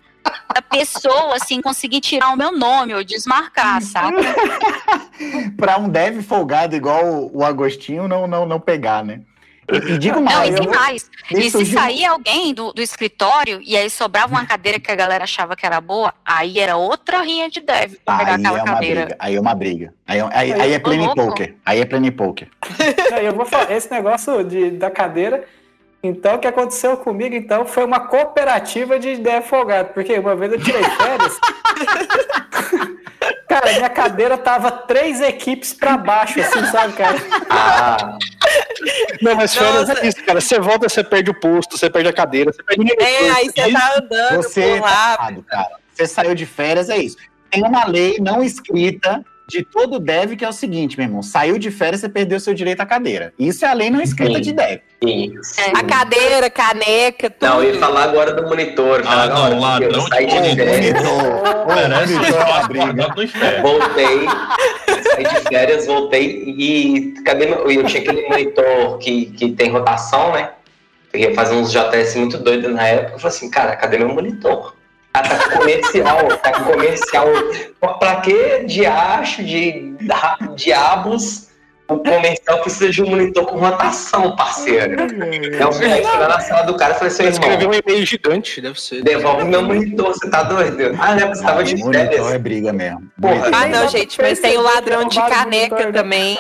da 0.56 0.62
pessoa, 0.62 1.36
assim, 1.36 1.62
conseguir 1.62 2.00
tirar 2.00 2.30
o 2.30 2.38
meu 2.38 2.54
nome 2.54 2.96
ou 2.96 3.04
desmarcar, 3.04 3.82
sabe? 3.82 4.16
Pra 5.58 5.78
um 5.78 5.90
dev 5.90 6.22
folgado 6.22 6.76
igual 6.76 7.04
o- 7.06 7.40
o 7.40 7.44
Agostinho 7.44 8.08
não, 8.08 8.26
não, 8.26 8.46
não 8.46 8.60
pegar, 8.60 9.04
né? 9.04 9.20
E, 9.72 9.94
e 9.94 9.98
digo 9.98 10.16
Não, 10.20 10.24
mais, 10.24 10.56
e 10.56 10.60
tem 10.60 10.68
mais. 10.68 11.10
me 11.32 11.40
E 11.40 11.44
se 11.44 11.52
surgiu- 11.52 11.80
sair 11.80 12.06
alguém 12.06 12.54
do, 12.54 12.74
do 12.74 12.82
escritório 12.82 13.62
e 13.64 13.78
aí 13.78 13.90
sobrava 13.90 14.34
uma 14.34 14.46
cadeira 14.46 14.78
que 14.80 14.92
a 14.92 14.96
galera 14.96 15.24
achava 15.24 15.56
que 15.56 15.66
era 15.66 15.80
boa, 15.80 16.14
aí 16.26 16.60
era 16.60 16.76
outra 16.76 17.22
rinha 17.22 17.50
de 17.50 17.62
dev 17.62 17.94
pra 18.04 18.18
pegar 18.18 18.36
Aí 18.36 18.44
é 18.44 18.48
aquela 18.48 18.64
uma 18.64 18.74
cadeira. 18.74 19.02
briga, 19.02 19.16
aí 19.20 19.36
é 19.36 19.40
uma 19.40 19.56
briga. 19.56 19.94
Aí, 20.06 20.20
é- 20.20 20.30
aí, 20.34 20.54
aí 20.54 20.74
é 20.74 20.78
Ô, 20.78 20.82
plane 20.82 21.06
louco. 21.06 21.16
poker. 21.26 21.56
Aí 21.66 21.80
é 21.80 21.86
plane 21.86 22.12
poker. 22.12 22.48
Aí 23.14 23.26
eu 23.26 23.34
vou 23.34 23.46
falar, 23.46 23.72
esse 23.72 23.90
negócio 23.92 24.44
de, 24.44 24.72
da 24.72 24.92
cadeira, 24.92 25.46
então 26.04 26.36
o 26.36 26.40
que 26.40 26.48
aconteceu 26.48 26.98
comigo, 26.98 27.34
então, 27.34 27.66
foi 27.66 27.86
uma 27.86 28.02
cooperativa 28.02 29.00
de 29.00 29.16
dev 29.16 29.44
folgado, 29.46 29.94
porque 29.94 30.20
uma 30.20 30.36
vez 30.36 30.52
eu 30.52 30.60
tirei 30.62 30.84
férias. 30.84 31.40
cara, 33.48 33.72
minha 33.74 33.90
cadeira 33.90 34.38
tava 34.38 34.72
três 34.72 35.22
equipes 35.22 35.74
pra 35.74 35.96
baixo, 35.98 36.40
assim, 36.42 36.66
sabe, 36.68 36.94
cara? 36.94 37.18
Ah, 37.50 38.18
Não, 39.22 39.36
mas 39.36 39.56
férias 39.56 39.88
Nossa. 39.88 40.02
é 40.02 40.08
isso, 40.08 40.24
cara. 40.26 40.42
Você 40.42 40.60
volta, 40.60 40.90
você 40.90 41.04
perde 41.04 41.30
o 41.30 41.34
posto, 41.34 41.78
você 41.78 41.90
perde 41.90 42.10
a 42.10 42.14
cadeira, 42.14 42.52
você 42.52 42.64
perde 42.64 42.82
o 42.82 43.02
É, 43.02 43.30
aí 43.32 43.50
você 43.50 43.72
tá 43.72 43.94
andando 43.98 44.36
Você 44.44 44.62
por 44.62 44.82
tá 44.82 44.86
lá. 44.86 45.14
errado, 45.14 45.44
cara. 45.44 45.70
Você 45.94 46.08
saiu 46.08 46.36
de 46.36 46.46
férias, 46.46 46.90
é 46.90 46.98
isso. 46.98 47.18
Tem 47.52 47.64
uma 47.64 47.86
lei 47.86 48.18
não 48.20 48.44
escrita 48.44 49.24
de 49.48 49.64
todo 49.64 50.00
dev 50.00 50.36
que 50.36 50.46
é 50.46 50.50
o 50.50 50.54
seguinte, 50.54 50.98
meu 50.98 51.08
irmão. 51.08 51.22
Saiu 51.22 51.58
de 51.58 51.70
férias, 51.70 52.02
você 52.02 52.10
perdeu 52.10 52.40
seu 52.40 52.54
direito 52.54 52.82
à 52.82 52.86
cadeira. 52.86 53.34
Isso 53.38 53.66
é 53.66 53.68
a 53.68 53.74
lei 53.74 53.90
não 53.90 54.02
escrita 54.02 54.36
Sim. 54.36 54.42
de 54.42 54.54
dev. 54.54 54.80
Isso. 55.02 55.56
A 55.76 55.84
cadeira, 55.84 56.50
caneca, 56.50 57.30
tudo. 57.30 57.50
Não, 57.50 57.64
eu 57.64 57.74
ia 57.74 57.80
falar 57.80 58.04
agora 58.04 58.34
do 58.34 58.44
monitor. 58.44 59.04
Ah, 59.06 59.28
não, 59.28 59.50
eu 59.50 59.60
ladrão 59.60 60.08
saí 60.08 60.28
de 60.28 60.42
de 60.42 60.56
férias. 60.56 61.04
Monitor 61.04 63.20
é 63.20 63.24
inferno. 63.24 63.62
Voltei, 63.62 64.28
saí 65.04 65.24
de 65.24 65.50
férias, 65.50 65.86
voltei 65.86 66.44
e 66.48 67.14
cadê 67.26 67.48
meu. 67.48 67.70
Eu 67.70 67.84
tinha 67.86 68.02
aquele 68.02 68.28
monitor 68.28 68.98
que, 69.00 69.26
que 69.26 69.52
tem 69.52 69.70
rotação, 69.70 70.32
né? 70.32 70.52
Eu 71.12 71.20
ia 71.20 71.36
fazer 71.36 71.56
uns 71.56 71.72
JS 71.72 72.16
muito 72.16 72.38
doidos 72.38 72.74
na 72.74 72.88
época. 72.88 73.14
Eu 73.14 73.20
falei 73.20 73.38
assim, 73.38 73.52
cara, 73.52 73.76
cadê 73.76 73.98
meu 73.98 74.10
monitor? 74.10 74.74
Ah, 75.14 75.22
tá 75.22 75.38
com 75.38 75.60
comercial, 75.60 76.28
tá 76.38 76.52
com 76.52 76.64
comercial. 76.72 77.28
Pra 78.00 78.16
que 78.22 78.64
diacho 78.66 79.44
de 79.44 79.94
diabos 80.56 81.54
o 81.88 81.98
comercial 81.98 82.60
precisa 82.62 82.90
de 82.90 83.04
um 83.04 83.10
monitor 83.10 83.46
com 83.46 83.58
rotação, 83.58 84.36
parceiro? 84.36 85.02
É 85.02 85.66
o 85.66 85.70
que 85.70 85.84
eu 85.84 85.92
fui 85.92 86.02
lá 86.02 86.28
na 86.28 86.40
sala 86.40 86.64
do 86.64 86.76
cara 86.76 86.94
e 86.94 86.96
falei 86.96 87.14
assim, 87.14 87.24
Ele 87.24 87.32
escreveu 87.32 87.60
irmão, 87.60 87.76
um 87.76 87.92
e-mail 87.92 88.06
gigante, 88.06 88.62
deve 88.62 88.82
ser. 88.82 89.04
devolve 89.04 89.44
meu 89.44 89.62
monitor, 89.62 90.08
você 90.08 90.30
tá 90.30 90.44
doido? 90.44 90.98
Ah, 91.00 91.16
né? 91.16 91.28
Você 91.28 91.44
tava 91.44 91.64
de 91.64 91.76
Monitor 91.76 92.02
é 92.02 92.08
férias. 92.08 92.42
briga 92.42 92.74
mesmo. 92.74 93.04
Porra. 93.22 93.50
Ah, 93.52 93.68
não, 93.68 93.88
gente, 93.90 94.20
mas 94.22 94.40
tem 94.40 94.58
o 94.58 94.62
ladrão 94.62 95.08
de 95.08 95.20
o 95.20 95.28
caneca 95.28 95.86
né? 95.86 95.92
também. 95.92 96.40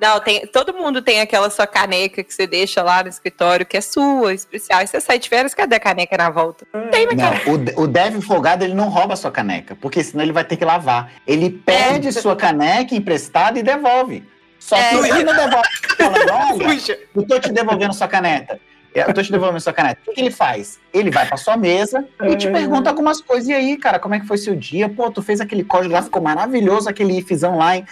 Não, 0.00 0.20
tem, 0.20 0.46
todo 0.46 0.72
mundo 0.74 1.02
tem 1.02 1.20
aquela 1.20 1.50
sua 1.50 1.66
caneca 1.66 2.22
que 2.22 2.32
você 2.32 2.46
deixa 2.46 2.82
lá 2.82 3.02
no 3.02 3.08
escritório, 3.08 3.66
que 3.66 3.76
é 3.76 3.80
sua, 3.80 4.32
especial. 4.32 4.80
E 4.82 4.86
você 4.86 5.00
sai 5.00 5.18
de 5.18 5.28
férias, 5.28 5.54
cadê 5.54 5.76
a 5.76 5.80
caneca 5.80 6.16
na 6.16 6.30
volta? 6.30 6.66
Não 6.72 6.88
tem, 6.88 7.06
Não, 7.06 7.32
o, 7.80 7.82
o 7.82 7.86
dev 7.88 8.20
folgado 8.22 8.64
ele 8.64 8.74
não 8.74 8.88
rouba 8.88 9.16
sua 9.16 9.30
caneca, 9.30 9.76
porque 9.80 10.02
senão 10.04 10.22
ele 10.22 10.32
vai 10.32 10.44
ter 10.44 10.56
que 10.56 10.64
lavar. 10.64 11.10
Ele 11.26 11.50
pede 11.50 12.12
sua 12.12 12.36
caneca 12.36 12.94
emprestada 12.94 13.58
e 13.58 13.62
devolve. 13.62 14.22
Só 14.58 14.76
que 14.76 14.82
É. 14.82 15.08
ele 15.10 15.24
não 15.24 15.34
devolve. 15.34 15.68
Falando, 15.96 16.30
olha, 16.32 16.54
Puxa. 16.74 16.98
eu 17.16 17.26
tô 17.26 17.38
te 17.40 17.52
devolvendo 17.52 17.92
sua 17.94 18.08
caneta. 18.08 18.60
Eu 18.94 19.12
tô 19.14 19.22
te 19.22 19.30
devolvendo 19.30 19.60
sua 19.60 19.72
caneta. 19.72 20.00
O 20.00 20.04
que, 20.06 20.12
que 20.14 20.20
ele 20.20 20.30
faz? 20.30 20.80
Ele 20.92 21.10
vai 21.10 21.24
pra 21.26 21.36
sua 21.36 21.56
mesa 21.56 22.04
e 22.22 22.34
te 22.36 22.48
É. 22.48 22.50
pergunta 22.50 22.88
algumas 22.90 23.20
coisas. 23.20 23.48
E 23.48 23.52
aí, 23.52 23.76
cara, 23.76 23.98
como 23.98 24.14
é 24.14 24.18
que 24.20 24.26
foi 24.26 24.38
seu 24.38 24.56
dia? 24.56 24.88
Pô, 24.88 25.08
tu 25.10 25.22
fez 25.22 25.40
aquele 25.40 25.62
código 25.62 25.92
lá, 25.94 26.02
ficou 26.02 26.20
maravilhoso, 26.22 26.88
aquele 26.88 27.16
ifzão 27.18 27.58
lá. 27.58 27.76
hein? 27.76 27.84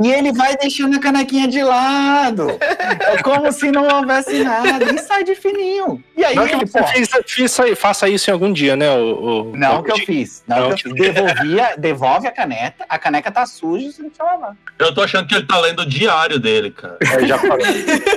E 0.00 0.12
ele 0.12 0.32
vai 0.32 0.56
deixando 0.56 0.96
a 0.96 1.00
canequinha 1.00 1.48
de 1.48 1.60
lado. 1.62 2.46
É 2.60 3.20
como 3.22 3.50
se 3.50 3.70
não 3.72 3.88
houvesse 3.88 4.44
nada. 4.44 4.84
E 4.94 4.98
sai 4.98 5.24
de 5.24 5.34
fininho. 5.34 6.02
E 6.16 6.24
aí, 6.24 6.36
Não 6.36 6.46
que 6.46 6.54
ele, 6.54 6.66
você 6.66 6.84
fez- 7.24 7.78
faça 7.78 8.08
isso 8.08 8.30
em 8.30 8.32
algum 8.32 8.52
dia, 8.52 8.76
né? 8.76 8.88
O, 8.90 9.50
o- 9.50 9.56
não 9.56 9.80
o- 9.80 9.82
que 9.82 9.90
eu 9.92 9.98
fiz. 9.98 10.44
Não, 10.46 10.68
Não 10.70 10.76
que 10.76 10.86
eu 10.88 10.94
fiz. 10.94 11.12
Devolvia, 11.14 11.74
devolve 11.76 12.26
a 12.28 12.30
caneca, 12.30 12.84
a 12.88 12.98
caneca 12.98 13.30
tá 13.32 13.44
suja, 13.46 13.90
você 13.90 14.02
não 14.02 14.10
lavar. 14.26 14.56
Eu 14.78 14.94
tô 14.94 15.02
achando 15.02 15.26
que 15.26 15.34
ele 15.34 15.46
tá 15.46 15.58
lendo 15.58 15.80
o 15.82 15.86
diário 15.86 16.38
dele, 16.38 16.70
cara. 16.70 16.96
Eu 17.14 17.26
já 17.26 17.38
falei. 17.38 17.66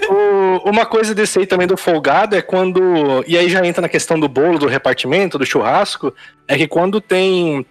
O- 0.10 0.70
uma 0.70 0.86
coisa 0.86 1.16
desse 1.16 1.40
aí 1.40 1.48
também 1.48 1.66
do 1.68 1.76
folgado 1.78 2.36
é 2.36 2.42
quando. 2.42 3.24
E 3.28 3.38
aí 3.38 3.50
já 3.50 3.66
entra 3.66 3.82
na 3.82 3.90
questão 3.90 4.20
do 4.20 4.28
bolo, 4.28 4.60
do 4.60 4.68
repartimento, 4.68 5.38
do 5.40 5.46
churrasco. 5.46 6.14
É 6.48 6.56
que 6.58 6.68
quando 6.68 7.02
tem 7.02 7.66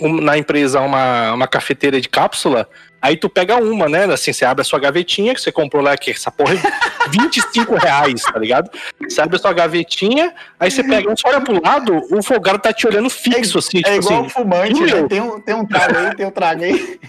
um- 0.00 0.20
na 0.20 0.36
empresa 0.36 0.80
uma, 0.80 1.32
uma 1.32 1.48
cafeteira 1.48 2.00
de 2.00 2.08
cápsula, 2.08 2.68
aí 3.00 3.16
tu 3.16 3.28
pega 3.28 3.56
uma, 3.56 3.88
né? 3.88 4.04
Assim, 4.04 4.32
você 4.32 4.44
abre 4.44 4.62
a 4.62 4.64
sua 4.64 4.78
gavetinha, 4.78 5.34
que 5.34 5.40
você 5.40 5.52
comprou 5.52 5.82
lá, 5.82 5.96
que 5.96 6.10
essa 6.10 6.30
porra 6.30 6.54
é 6.54 7.08
25 7.10 7.74
reais, 7.76 8.22
tá 8.22 8.38
ligado? 8.38 8.70
Você 9.08 9.20
abre 9.20 9.36
a 9.36 9.38
sua 9.38 9.52
gavetinha, 9.52 10.32
aí 10.58 10.70
você 10.70 10.82
pega, 10.82 11.10
você 11.10 11.26
olha 11.26 11.40
pro 11.40 11.62
lado, 11.62 12.02
o 12.10 12.22
folgado 12.22 12.58
tá 12.58 12.72
te 12.72 12.86
olhando 12.86 13.10
fixo, 13.10 13.58
assim, 13.58 13.78
É 13.78 13.82
tipo 13.82 14.06
igual 14.06 14.20
assim, 14.20 14.28
fumante, 14.30 14.80
né? 14.80 15.06
Tem 15.08 15.20
um, 15.20 15.40
tem 15.40 15.54
um 15.54 15.66
trago 15.66 15.98
aí, 15.98 16.16
tem 16.16 16.26
um 16.26 16.30
trago 16.30 16.64
aí. 16.64 17.00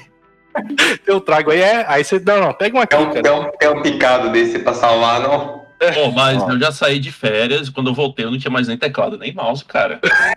eu 1.06 1.22
trago 1.22 1.52
aí, 1.52 1.62
é. 1.62 1.86
Aí 1.88 2.04
você, 2.04 2.20
não, 2.20 2.40
não, 2.40 2.54
pega 2.54 2.76
uma 2.76 2.84
aqui, 2.84 2.96
É 2.96 3.00
um, 3.00 3.12
cara. 3.12 3.28
é 3.28 3.32
um, 3.32 3.52
é 3.62 3.70
um 3.70 3.82
picado 3.82 4.30
desse 4.32 4.60
pra 4.60 4.74
salvar, 4.74 5.22
não? 5.22 5.60
Pô, 5.94 6.12
mas 6.12 6.46
eu 6.46 6.60
já 6.60 6.74
saí 6.74 7.00
de 7.00 7.10
férias 7.10 7.70
e 7.70 7.72
quando 7.72 7.90
eu 7.90 7.94
voltei 7.94 8.26
eu 8.26 8.32
não 8.32 8.38
tinha 8.38 8.52
mais 8.52 8.68
nem 8.68 8.78
teclado 8.78 9.18
nem 9.18 9.34
mouse, 9.34 9.64
cara. 9.64 10.02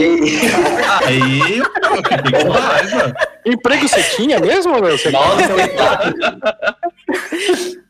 Aí 1.05 1.59
eu 1.59 1.97
fiquei 1.97 2.45
com 2.45 2.51
raiva. 2.51 3.13
Emprego 3.45 3.89
você 3.89 4.03
tinha 4.17 4.39
mesmo, 4.39 4.73
meu? 4.81 4.97
Você 4.97 5.11
Nossa, 5.11 5.43
eu 5.51 5.57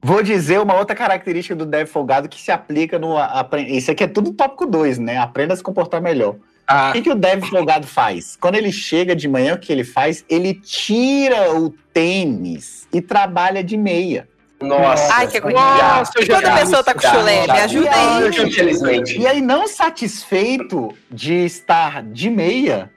Vou 0.00 0.22
dizer 0.22 0.60
uma 0.60 0.74
outra 0.76 0.94
característica 0.94 1.56
do 1.56 1.66
dev 1.66 1.86
folgado 1.88 2.28
que 2.28 2.40
se 2.40 2.52
aplica 2.52 2.98
no. 2.98 3.16
apre- 3.18 3.62
Isso 3.76 3.90
aqui 3.90 4.04
é 4.04 4.06
tudo 4.06 4.32
tópico 4.32 4.64
2, 4.64 4.98
né? 4.98 5.18
Aprenda 5.18 5.54
a 5.54 5.56
se 5.56 5.62
comportar 5.62 6.00
melhor. 6.00 6.36
Ah, 6.66 6.90
O 6.90 6.92
que, 6.92 7.02
que 7.02 7.10
o 7.10 7.14
dev 7.16 7.42
folgado 7.44 7.86
faz? 7.86 8.36
Quando 8.40 8.54
ele 8.54 8.70
chega 8.70 9.16
de 9.16 9.26
manhã, 9.26 9.54
o 9.54 9.58
que 9.58 9.72
ele 9.72 9.84
faz? 9.84 10.24
Ele 10.28 10.54
tira 10.54 11.52
o 11.58 11.70
tênis 11.92 12.86
e 12.92 13.00
trabalha 13.00 13.64
de 13.64 13.76
meia. 13.76 14.28
Nossa. 14.60 15.14
Ai, 15.14 15.26
que 15.28 15.36
agonia. 15.38 15.58
Nossa, 15.58 16.12
já 16.24 16.38
vi 16.38 16.60
pessoa 16.60 16.84
tá 16.84 16.92
com 16.94 17.00
chulé, 17.00 17.42
me 17.46 17.50
ajuda 17.60 17.90
aí. 17.90 18.24
aí? 18.24 18.48
Infelizmente. 18.48 19.18
E 19.18 19.26
aí, 19.26 19.40
não 19.40 19.66
satisfeito 19.66 20.90
de 21.10 21.44
estar 21.44 22.02
de 22.02 22.28
meia, 22.30 22.90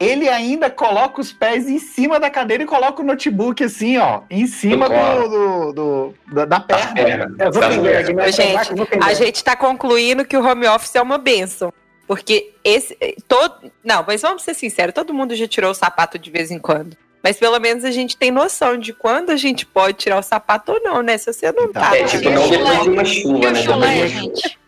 ele 0.00 0.28
ainda 0.28 0.70
coloca 0.70 1.20
os 1.20 1.30
pés 1.32 1.68
em 1.68 1.78
cima 1.78 2.18
da 2.18 2.30
cadeira 2.30 2.62
e 2.62 2.66
coloca 2.66 3.02
o 3.02 3.04
notebook 3.04 3.62
assim, 3.62 3.98
ó, 3.98 4.22
em 4.30 4.46
cima 4.46 4.88
Do 4.88 4.94
do, 4.94 5.28
do- 5.28 5.72
do- 5.72 6.34
da, 6.34 6.44
da 6.46 6.60
perna. 6.60 7.30
É, 7.38 7.50
vou 7.50 7.62
aqui, 7.62 8.12
mas 8.14 8.34
Gente, 8.34 8.74
vou 8.74 8.88
A 9.02 9.12
gente 9.12 9.44
tá 9.44 9.54
concluindo 9.54 10.24
que 10.24 10.36
o 10.36 10.42
home 10.44 10.66
office 10.66 10.96
é 10.96 11.02
uma 11.02 11.18
benção. 11.18 11.70
Porque 12.06 12.54
esse. 12.64 12.96
Todo, 13.28 13.70
não, 13.84 14.02
mas 14.04 14.22
vamos 14.22 14.42
ser 14.42 14.54
sinceros, 14.54 14.92
todo 14.94 15.14
mundo 15.14 15.36
já 15.36 15.46
tirou 15.46 15.70
o 15.70 15.74
sapato 15.74 16.18
de 16.18 16.28
vez 16.30 16.50
em 16.50 16.58
quando. 16.58 16.96
Mas 17.22 17.36
pelo 17.36 17.60
menos 17.60 17.84
a 17.84 17.90
gente 17.90 18.16
tem 18.16 18.30
noção 18.30 18.78
de 18.78 18.92
quando 18.94 19.30
a 19.30 19.36
gente 19.36 19.66
pode 19.66 19.98
tirar 19.98 20.18
o 20.18 20.22
sapato 20.22 20.72
ou 20.72 20.80
não, 20.82 21.02
né? 21.02 21.18
Se 21.18 21.32
você 21.32 21.52
não 21.52 21.70
tá. 21.70 21.94
É 21.96 22.04
tipo, 22.04 22.30
não 22.30 22.48
depois 22.48 22.82
de 22.82 22.88
uma 22.88 23.04
chuva, 23.04 23.50
né? 23.52 23.62
chulé, 23.62 23.94
de- 24.02 24.08
gente? 24.08 24.58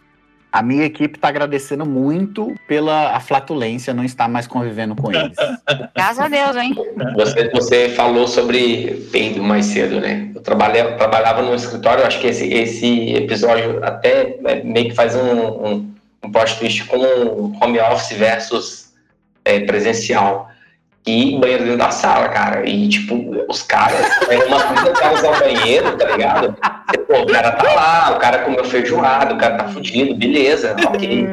A 0.52 0.62
minha 0.62 0.84
equipe 0.84 1.18
tá 1.18 1.28
agradecendo 1.28 1.86
muito 1.86 2.54
pela 2.68 3.16
a 3.16 3.20
flatulência 3.20 3.94
não 3.94 4.04
estar 4.04 4.28
mais 4.28 4.46
convivendo 4.46 4.94
com 4.94 5.10
eles. 5.10 5.34
Graças 5.96 6.18
a 6.18 6.28
Deus, 6.28 6.56
hein? 6.56 6.76
Você, 7.16 7.48
você 7.48 7.88
falou 7.88 8.28
sobre 8.28 9.08
peido 9.10 9.42
mais 9.42 9.64
cedo, 9.64 9.98
né? 9.98 10.30
Eu 10.34 10.42
trabalhava, 10.42 10.92
trabalhava 10.92 11.40
no 11.40 11.54
escritório, 11.54 12.04
acho 12.04 12.20
que 12.20 12.26
esse, 12.26 12.52
esse 12.52 13.14
episódio 13.14 13.82
até 13.82 14.38
é, 14.44 14.62
meio 14.62 14.90
que 14.90 14.94
faz 14.94 15.16
um, 15.16 15.66
um, 15.66 15.94
um 16.22 16.30
plot 16.30 16.58
twist 16.58 16.84
com 16.84 16.98
home 17.58 17.80
office 17.80 18.18
versus 18.18 18.92
é, 19.46 19.60
presencial. 19.60 20.51
E 21.04 21.36
banheiro 21.38 21.64
dentro 21.64 21.78
da 21.78 21.90
sala, 21.90 22.28
cara. 22.28 22.64
E, 22.68 22.88
tipo, 22.88 23.14
os 23.48 23.62
caras, 23.62 24.00
é 24.30 24.36
uma 24.44 24.60
coisa 24.62 24.90
cara 24.92 25.14
usar 25.14 25.30
o 25.36 25.38
banheiro, 25.40 25.96
tá 25.96 26.04
ligado? 26.10 26.56
E, 26.94 26.98
Pô, 26.98 27.22
o 27.22 27.26
cara 27.26 27.50
tá 27.52 27.72
lá, 27.74 28.12
o 28.16 28.20
cara 28.20 28.38
comeu 28.40 28.64
feijoada, 28.64 29.34
o 29.34 29.38
cara 29.38 29.56
tá 29.56 29.68
fudido, 29.68 30.14
beleza, 30.14 30.76
ok. 30.86 31.26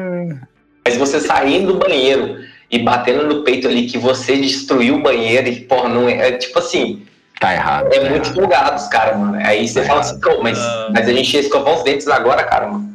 Mas 0.84 0.96
você 0.96 1.20
saindo 1.20 1.72
do 1.74 1.78
banheiro 1.78 2.38
e 2.68 2.80
batendo 2.80 3.24
no 3.28 3.44
peito 3.44 3.68
ali 3.68 3.86
que 3.86 3.96
você 3.96 4.36
destruiu 4.36 4.96
o 4.96 5.02
banheiro 5.02 5.46
e, 5.48 5.60
porra, 5.60 5.88
não 5.88 6.08
é. 6.08 6.28
é 6.30 6.32
tipo 6.32 6.58
assim, 6.58 7.04
Tá 7.38 7.54
errado. 7.54 7.86
é 7.92 8.00
tá 8.00 8.10
muito 8.10 8.26
errado. 8.26 8.34
folgado 8.34 8.76
os 8.76 8.88
caras, 8.88 9.16
mano. 9.18 9.38
Aí 9.44 9.66
você 9.68 9.82
Tá 9.82 9.86
fala 9.86 10.00
assim, 10.00 10.20
pô, 10.20 10.42
mas, 10.42 10.58
Ah. 10.58 10.88
mas 10.92 11.08
a 11.08 11.12
gente 11.12 11.32
ia 11.32 11.40
escovar 11.40 11.74
os 11.74 11.84
dentes 11.84 12.08
agora, 12.08 12.42
cara, 12.42 12.66
mano. 12.66 12.90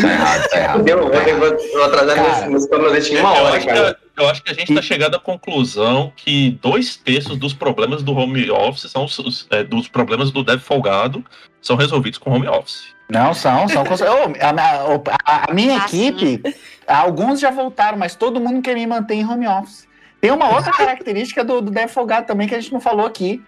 Tá 0.00 0.08
errado, 0.08 0.48
tá 0.48 0.56
errado. 0.58 0.74
Entendeu? 0.80 1.10
tá 1.10 1.16
Eu 1.18 1.28
errado. 1.28 1.40
vou, 1.40 1.72
vou 1.72 1.84
atrasar 1.84 2.16
meus, 2.48 2.66
em 3.10 3.16
uma 3.18 3.32
hora, 3.32 3.60
cara. 3.60 3.96
Eu 4.16 4.28
acho 4.28 4.42
que 4.42 4.50
a 4.50 4.54
gente 4.54 4.68
está 4.70 4.82
chegando 4.82 5.16
à 5.16 5.20
conclusão 5.20 6.12
que 6.16 6.50
dois 6.62 6.96
terços 6.96 7.36
dos 7.38 7.52
problemas 7.54 8.02
do 8.02 8.14
home 8.14 8.50
office 8.50 8.90
são 8.90 9.04
os- 9.04 9.18
os, 9.18 9.46
é, 9.50 9.62
dos 9.64 9.88
problemas 9.88 10.30
do 10.30 10.42
dev 10.44 10.60
folgado 10.60 11.24
são 11.60 11.76
resolvidos 11.76 12.18
com 12.18 12.30
home 12.30 12.46
office. 12.48 12.92
Não, 13.08 13.34
são, 13.34 13.68
são. 13.68 13.84
cons- 13.84 14.00
Ô, 14.00 14.04
a, 14.40 15.10
a- 15.24 15.44
a 15.50 15.52
minha 15.54 15.82
Ah, 15.82 15.86
equipe, 15.86 16.42
alguns 16.86 17.40
já 17.40 17.50
voltaram, 17.50 17.98
mas 17.98 18.14
todo 18.14 18.40
mundo 18.40 18.62
quer 18.62 18.74
me 18.74 18.86
manter 18.86 19.14
em 19.14 19.24
home 19.28 19.46
office. 19.46 19.86
Tem 20.20 20.30
uma 20.30 20.48
outra 20.54 20.70
característica 20.72 21.44
do, 21.44 21.60
do 21.60 21.70
Dev 21.70 21.88
Folgado 21.90 22.26
também 22.26 22.48
que 22.48 22.54
a 22.54 22.60
gente 22.60 22.72
não 22.72 22.80
falou 22.80 23.04
aqui. 23.06 23.42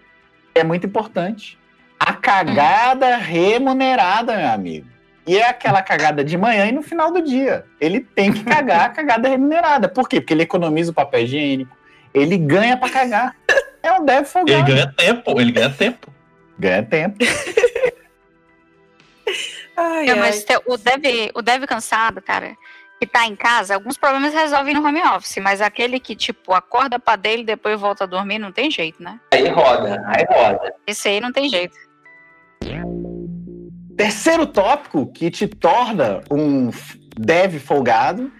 que 0.54 0.60
É 0.60 0.64
muito 0.64 0.86
importante. 0.86 1.58
A 1.98 2.12
cagada 2.12 3.16
remunerada, 3.16 4.36
meu 4.36 4.48
amigo. 4.50 4.86
E 5.26 5.38
é 5.38 5.48
aquela 5.48 5.80
cagada 5.82 6.22
de 6.22 6.36
manhã 6.36 6.66
e 6.66 6.72
no 6.72 6.82
final 6.82 7.10
do 7.10 7.22
dia. 7.22 7.64
Ele 7.80 8.00
tem 8.00 8.32
que 8.32 8.44
cagar 8.44 8.82
a 8.86 8.88
cagada 8.90 9.28
remunerada. 9.28 9.88
Por 9.88 10.08
quê? 10.08 10.20
Porque 10.20 10.34
ele 10.34 10.42
economiza 10.42 10.90
o 10.90 10.94
papel 10.94 11.22
higiênico. 11.22 11.74
Ele 12.12 12.36
ganha 12.36 12.76
pra 12.76 12.90
cagar. 12.90 13.34
É 13.82 13.92
um 13.92 14.04
Dev 14.04 14.18
Ele 14.18 14.24
Folgado. 14.26 14.64
ganha 14.72 14.92
tempo, 14.96 15.40
ele 15.40 15.52
ganha 15.52 15.70
tempo. 15.70 16.12
ganha 16.58 16.82
tempo. 16.82 17.18
Ai, 19.76 20.08
É, 20.08 20.12
ai. 20.12 20.18
mas 20.18 20.44
te- 20.44 20.60
o 20.66 20.76
dev, 20.76 21.30
o 21.34 21.42
dev 21.42 21.64
cansado, 21.66 22.22
cara, 22.22 22.56
que 23.00 23.06
tá 23.06 23.26
em 23.26 23.34
casa, 23.34 23.74
alguns 23.74 23.96
problemas 23.98 24.32
resolvem 24.32 24.74
no 24.74 24.86
home 24.86 25.02
office, 25.02 25.38
mas 25.42 25.60
aquele 25.60 25.98
que, 25.98 26.14
tipo, 26.14 26.52
acorda 26.54 26.98
pra 26.98 27.16
dele 27.16 27.42
e 27.42 27.46
depois 27.46 27.80
volta 27.80 28.04
a 28.04 28.06
dormir, 28.06 28.38
não 28.38 28.52
tem 28.52 28.70
jeito, 28.70 29.02
né? 29.02 29.18
Aí 29.32 29.48
roda, 29.48 30.02
aí 30.06 30.24
roda. 30.28 30.72
Esse 30.86 31.08
aí 31.08 31.20
não 31.20 31.32
tem 31.32 31.48
jeito. 31.48 31.76
Terceiro 33.96 34.46
tópico 34.46 35.06
que 35.06 35.30
te 35.30 35.46
torna 35.46 36.22
um 36.30 36.70
dev 37.16 37.58
folgado 37.58 38.30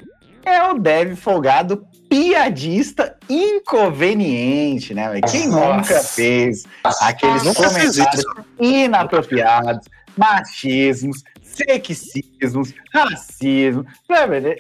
é 0.45 0.63
o 0.71 0.79
Dev 0.79 1.17
folgado 1.17 1.87
piadista 2.09 3.17
inconveniente, 3.29 4.93
né? 4.93 5.21
Quem 5.23 5.49
Nossa. 5.49 5.75
nunca 5.75 6.01
fez 6.03 6.65
aqueles 6.85 7.43
fez 7.43 7.55
comentários 7.55 8.25
inapropriados, 8.61 9.87
machismos, 10.17 11.23
sexismos, 11.43 12.75
racismo, 12.93 13.87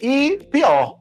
e 0.01 0.38
pior, 0.51 0.99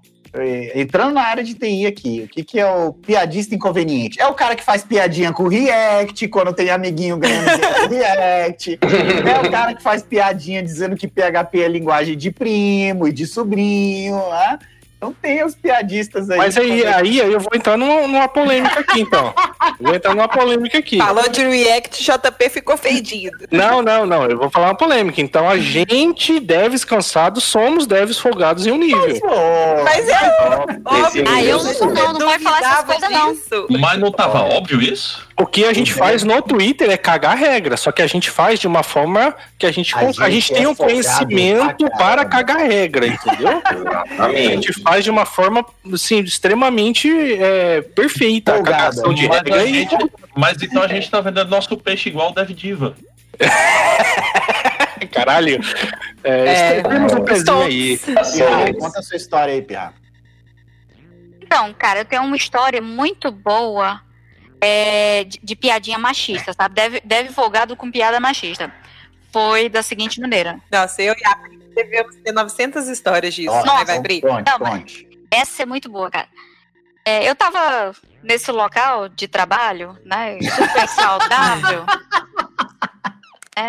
entrando 0.74 1.14
na 1.14 1.22
área 1.22 1.44
de 1.44 1.54
TI 1.54 1.86
aqui, 1.86 2.24
o 2.26 2.28
que, 2.28 2.44
que 2.44 2.60
é 2.60 2.66
o 2.66 2.94
piadista 2.94 3.54
inconveniente? 3.54 4.20
É 4.20 4.26
o 4.28 4.34
cara 4.34 4.56
que 4.56 4.64
faz 4.64 4.84
piadinha 4.84 5.32
com 5.32 5.48
React, 5.48 6.28
quando 6.30 6.54
tem 6.54 6.70
amiguinho 6.70 7.18
ganhando 7.18 7.50
React. 7.90 8.80
É 9.24 9.48
o 9.48 9.52
cara 9.52 9.74
que 9.74 9.82
faz 9.82 10.04
piadinha 10.04 10.62
dizendo 10.62 10.96
que 10.96 11.08
PHP 11.08 11.62
é 11.62 11.68
linguagem 11.68 12.18
de 12.18 12.32
primo 12.32 13.08
e 13.08 13.12
de 13.12 13.26
sobrinho, 13.26 14.16
né? 14.16 14.60
Então 15.04 15.16
tem 15.22 15.44
os 15.44 15.54
piadistas 15.54 16.30
aí. 16.30 16.38
Mas 16.38 16.58
aí, 16.58 16.86
aí 16.86 17.18
eu 17.18 17.40
vou 17.40 17.52
entrar 17.54 17.76
numa, 17.76 18.08
numa 18.08 18.28
polêmica 18.30 18.80
aqui, 18.80 19.02
então. 19.02 19.34
Vou 19.82 19.94
entrar 19.94 20.16
numa 20.16 20.30
polêmica 20.30 20.78
aqui. 20.78 20.98
Falou 20.98 21.28
de 21.28 21.42
React, 21.42 22.02
JP 22.02 22.50
ficou 22.50 22.78
fedido. 22.78 23.38
Não, 23.52 23.82
não, 23.82 24.06
não. 24.06 24.26
Eu 24.26 24.38
vou 24.38 24.50
falar 24.50 24.68
uma 24.68 24.78
polêmica. 24.78 25.20
Então 25.20 25.50
a 25.50 25.58
gente, 25.58 26.40
devs 26.40 26.86
cansados, 26.86 27.44
somos 27.44 27.86
devs 27.86 28.18
folgados 28.18 28.66
em 28.66 28.72
um 28.72 28.78
nível. 28.78 29.20
Pô, 29.20 29.84
Mas 29.84 30.08
é 30.08 30.16
óbvio. 30.86 31.26
Ah, 31.28 31.44
eu 31.44 31.62
não 31.62 31.74
sou 31.74 31.94
não, 31.94 32.14
não 32.14 32.28
vai 32.28 32.40
falar 32.40 32.60
essas 32.60 32.84
coisas 32.86 33.10
não. 33.10 33.34
disso. 33.34 33.68
Mas 33.70 34.00
não 34.00 34.12
tava 34.12 34.42
óbvio 34.42 34.82
isso? 34.82 35.28
O 35.40 35.48
que 35.48 35.66
a 35.66 35.74
gente 35.74 35.92
faz 35.94 36.24
no 36.24 36.42
Twitter 36.42 36.90
é 36.90 36.98
cagar 36.98 37.36
regra, 37.36 37.76
só 37.76 37.92
que 37.92 38.02
a 38.04 38.08
gente 38.08 38.30
faz 38.30 38.60
de 38.60 38.68
uma 38.68 38.84
forma 38.84 39.36
que 39.58 39.66
a 39.66 39.72
gente, 39.72 39.96
A 39.96 40.00
a 40.00 40.30
gente 40.30 40.32
gente 40.32 40.54
é 40.54 40.58
tem 40.58 40.68
um 40.68 40.76
conhecimento 40.76 41.90
para 41.98 42.24
cagar 42.24 42.60
regra, 42.60 43.08
entendeu? 43.08 43.62
A 43.66 43.74
Exatamente. 43.74 44.48
gente 44.68 44.74
faz 44.82 45.04
de 45.04 45.10
uma 45.10 45.26
forma 45.26 45.66
assim, 45.92 46.20
extremamente 46.20 47.10
é, 47.10 47.82
perfeita 47.82 48.56
a 48.56 48.62
cagação 48.64 49.14
de 49.14 49.28
Mas, 49.28 49.38
regra 49.38 49.62
a 49.62 49.66
e 49.66 49.74
gente, 49.74 49.98
mas 50.36 50.62
então 50.62 50.84
a 50.84 50.88
gente 50.88 51.10
tá 51.10 51.20
vendendo 51.20 51.50
nosso 51.50 51.76
peixe 51.78 52.10
igual 52.10 52.30
o 52.30 52.34
Dev 52.34 52.52
Diva. 52.52 52.96
caralho. 55.12 55.60
É, 56.24 56.46
É, 56.46 56.78
escrevemos 56.78 57.14
um 57.14 57.24
pezinho 57.24 57.96
Stonks. 57.96 58.42
aí. 58.42 58.74
Conta 58.78 59.00
a 59.00 59.04
sua 59.04 59.18
história 59.18 59.54
aí, 59.54 59.62
Pirra. 59.62 59.94
Então, 61.42 61.74
cara, 61.74 62.00
eu 62.00 62.06
tenho 62.06 62.24
uma 62.24 62.38
história 62.38 62.82
muito 62.82 63.32
boa 63.32 64.02
é, 64.64 65.24
de, 65.26 65.40
de 65.44 65.56
piadinha 65.56 65.98
machista, 65.98 66.54
sabe? 66.54 66.74
Deve, 66.76 67.02
deve 67.02 67.30
folgado 67.34 67.76
com 67.76 67.92
piada 67.92 68.20
machista. 68.20 68.74
Foi 69.32 69.68
da 69.68 69.82
seguinte 69.84 70.22
maneira. 70.22 70.60
Nossa, 70.72 71.02
eu 71.02 71.14
e 71.14 71.28
a 71.28 71.36
devemos 71.76 72.16
ter 72.18 72.32
900 72.32 72.88
histórias 72.88 73.34
disso, 73.34 73.52
Nossa, 73.66 73.80
né, 73.80 73.86
vai, 73.86 74.02
Pri? 74.02 74.22
Conte, 74.22 74.50
Não, 74.50 74.60
mas- 74.60 74.70
conte. 74.80 75.10
Essa 75.32 75.64
é 75.64 75.66
muito 75.66 75.90
boa, 75.90 76.12
cara. 76.12 76.28
É, 77.04 77.28
eu 77.28 77.36
tava 77.36 77.94
nesse 78.22 78.52
local 78.52 79.10
de 79.10 79.28
trabalho, 79.28 79.98
né? 80.06 80.38
Super 80.42 80.88
saudável. 80.94 81.86
É. 83.56 83.68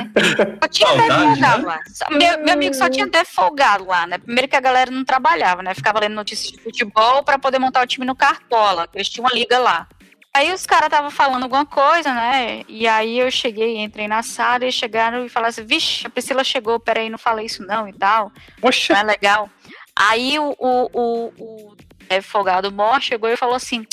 Só 0.63 0.69
tinha 0.69 0.89
Saudade, 0.89 1.09
deve 1.09 1.25
folgado 1.25 1.63
né? 1.63 1.69
lá. 1.69 1.79
Só- 1.93 2.11
meu, 2.11 2.39
meu 2.45 2.55
amigo 2.55 2.75
só 2.75 2.89
tinha 2.89 3.07
deve 3.07 3.31
folgado 3.31 3.87
lá, 3.87 4.07
né? 4.07 4.19
Primeiro 4.19 4.49
que 4.49 4.57
a 4.57 4.61
galera 4.61 4.91
não 4.91 5.05
trabalhava, 5.05 5.63
né? 5.63 5.75
Ficava 5.75 6.01
lendo 6.01 6.15
notícias 6.15 6.53
de 6.53 6.59
futebol 6.63 7.23
pra 7.23 7.39
poder 7.39 7.59
montar 7.59 7.83
o 7.83 7.87
time 7.87 8.07
no 8.07 8.15
Cartola. 8.17 8.87
que 8.89 8.97
Eles 8.97 9.09
tinham 9.11 9.27
uma 9.27 9.35
liga 9.35 9.59
lá. 9.59 9.87
Aí 10.35 10.53
os 10.53 10.67
caras 10.67 10.87
estavam 10.87 11.13
falando 11.13 11.45
alguma 11.45 11.65
coisa, 11.65 12.13
né? 12.13 12.65
E 12.67 12.89
aí 12.89 13.21
eu 13.21 13.31
cheguei, 13.31 13.79
entrei 13.79 14.09
na 14.09 14.21
sala 14.21 14.67
e 14.67 14.73
chegaram 14.73 15.25
e 15.25 15.29
falaram 15.29 15.51
assim: 15.51 15.65
Vixe, 15.65 16.05
a 16.05 16.11
Priscila 16.11 16.43
chegou, 16.43 16.81
peraí, 16.81 17.09
não 17.09 17.19
falei 17.19 17.47
isso 17.47 17.65
não 17.65 17.89
e 17.89 17.93
tal 17.93 18.33
Poxa, 18.61 18.95
não 18.95 19.01
é 19.01 19.05
legal. 19.05 19.49
Aí 19.95 20.37
o, 20.41 20.53
o, 20.59 20.91
o, 20.93 21.33
o 21.39 21.77
é, 22.09 22.21
folgado 22.21 22.73
mó 22.73 22.99
chegou 22.99 23.31
e 23.31 23.37
falou 23.37 23.55
assim: 23.55 23.87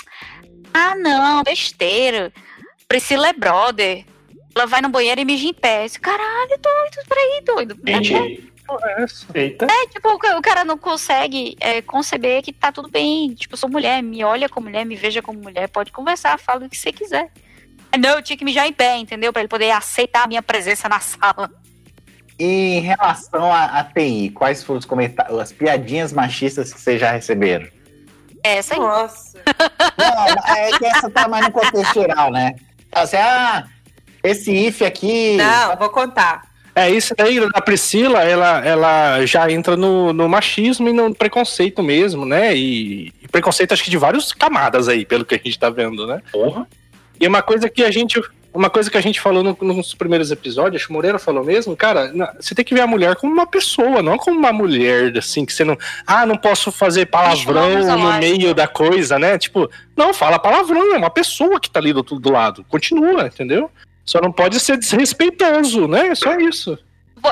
Ah, 0.73 0.95
não, 0.95 1.43
besteira. 1.43 2.33
Priscila 2.87 3.29
é 3.29 3.33
brother. 3.33 4.03
Ela 4.55 4.65
vai 4.65 4.81
no 4.81 4.89
banheiro 4.89 5.21
e 5.21 5.25
mija 5.25 5.47
em 5.47 5.53
pé. 5.53 5.85
Caralho, 6.01 6.59
doido, 6.59 7.07
peraí, 7.07 7.41
doido. 7.45 7.75
Gente, 8.79 9.25
Eita. 9.33 9.65
É, 9.69 9.87
tipo, 9.87 10.09
o 10.09 10.17
ca- 10.19 10.37
o 10.37 10.41
cara 10.41 10.63
não 10.63 10.77
consegue 10.77 11.55
é, 11.59 11.81
conceber 11.81 12.41
que 12.41 12.51
tá 12.53 12.71
tudo 12.71 12.89
bem. 12.89 13.33
Tipo, 13.33 13.53
eu 13.53 13.57
sou 13.57 13.69
mulher, 13.69 14.01
me 14.01 14.23
olha 14.23 14.47
como 14.49 14.67
mulher, 14.67 14.85
me 14.85 14.95
veja 14.95 15.21
como 15.21 15.39
mulher, 15.41 15.67
pode 15.69 15.91
conversar, 15.91 16.37
fala 16.39 16.65
o 16.65 16.69
que 16.69 16.77
você 16.77 16.91
quiser. 16.91 17.29
Não, 17.99 18.11
eu 18.11 18.21
tinha 18.21 18.37
que 18.37 18.45
mijar 18.45 18.67
em 18.67 18.73
pé, 18.73 18.97
entendeu? 18.97 19.33
Pra 19.33 19.41
ele 19.41 19.49
poder 19.49 19.71
aceitar 19.71 20.23
a 20.23 20.27
minha 20.27 20.41
presença 20.41 20.87
na 20.87 20.99
sala. 20.99 21.51
E 22.39 22.77
em 22.77 22.79
relação 22.79 23.51
à 23.53 23.65
à 23.79 23.83
TI, 23.83 24.31
quais 24.33 24.63
foram 24.63 24.79
os 24.79 24.85
comentários, 24.85 25.37
as 25.39 25.51
piadinhas 25.51 26.11
machistas 26.13 26.73
que 26.73 26.79
vocês 26.79 26.99
já 26.99 27.11
receberam? 27.11 27.67
Essa 28.43 28.73
aí. 28.73 28.79
Nossa. 28.79 29.37
Não, 29.97 30.55
é 30.55 30.71
que 30.77 30.85
essa 30.85 31.09
tá 31.11 31.27
mais 31.27 31.45
no 31.45 31.51
contexto 31.51 31.93
geral, 31.93 32.31
né? 32.31 32.55
Assim, 32.91 33.17
ah, 33.17 33.67
esse 34.23 34.51
if 34.51 34.81
aqui. 34.81 35.35
Não, 35.37 35.77
vou 35.77 35.89
contar. 35.89 36.49
É 36.75 36.89
isso 36.89 37.13
daí 37.17 37.39
da 37.49 37.61
Priscila, 37.61 38.23
ela, 38.23 38.65
ela 38.65 39.25
já 39.25 39.49
entra 39.51 39.75
no, 39.75 40.13
no 40.13 40.27
machismo 40.29 40.87
e 40.89 40.93
no 40.93 41.13
preconceito 41.13 41.81
mesmo, 41.83 42.25
né? 42.25 42.55
E, 42.55 43.13
e 43.21 43.27
preconceito 43.27 43.73
acho 43.73 43.83
que 43.83 43.89
de 43.89 43.97
várias 43.97 44.31
camadas 44.31 44.87
aí, 44.87 45.05
pelo 45.05 45.25
que 45.25 45.35
a 45.35 45.37
gente 45.37 45.57
tá 45.59 45.69
vendo, 45.69 46.07
né? 46.07 46.21
Porra. 46.31 46.67
E 47.19 47.27
uma 47.27 47.41
coisa 47.41 47.69
que 47.69 47.83
a 47.83 47.91
gente. 47.91 48.21
Uma 48.53 48.69
coisa 48.69 48.91
que 48.91 48.97
a 48.97 49.01
gente 49.01 49.21
falou 49.21 49.41
no- 49.43 49.57
nos 49.61 49.93
primeiros 49.93 50.29
episódios, 50.29 50.75
acho 50.81 50.87
que 50.87 50.91
o 50.91 50.95
Moreira 50.95 51.17
falou 51.17 51.41
mesmo, 51.41 51.73
cara, 51.73 52.11
na- 52.11 52.33
você 52.37 52.53
tem 52.53 52.65
que 52.65 52.73
ver 52.73 52.81
a 52.81 52.87
mulher 52.87 53.15
como 53.15 53.31
uma 53.31 53.47
pessoa, 53.47 54.01
não 54.01 54.17
como 54.17 54.37
uma 54.37 54.51
mulher, 54.51 55.17
assim, 55.17 55.45
que 55.45 55.53
você 55.53 55.63
não. 55.63 55.77
Ah, 56.05 56.25
não 56.25 56.35
posso 56.35 56.69
fazer 56.69 57.05
palavrão 57.05 57.69
no 57.95 58.01
meio 58.19 58.53
da 58.53 58.67
coisa, 58.67 59.17
né? 59.17 59.37
Tipo, 59.37 59.69
não, 59.95 60.13
fala 60.13 60.37
palavrão, 60.37 60.93
é 60.93 60.97
uma 60.97 61.09
pessoa 61.09 61.61
que 61.61 61.69
tá 61.69 61.79
ali 61.79 61.93
do, 61.93 62.01
do 62.03 62.29
lado. 62.29 62.65
Continua, 62.67 63.27
entendeu? 63.27 63.71
Só 64.05 64.19
não 64.21 64.31
pode 64.31 64.59
ser 64.59 64.77
desrespeitoso, 64.77 65.87
né? 65.87 66.07
É 66.07 66.15
só 66.15 66.35
isso. 66.37 66.77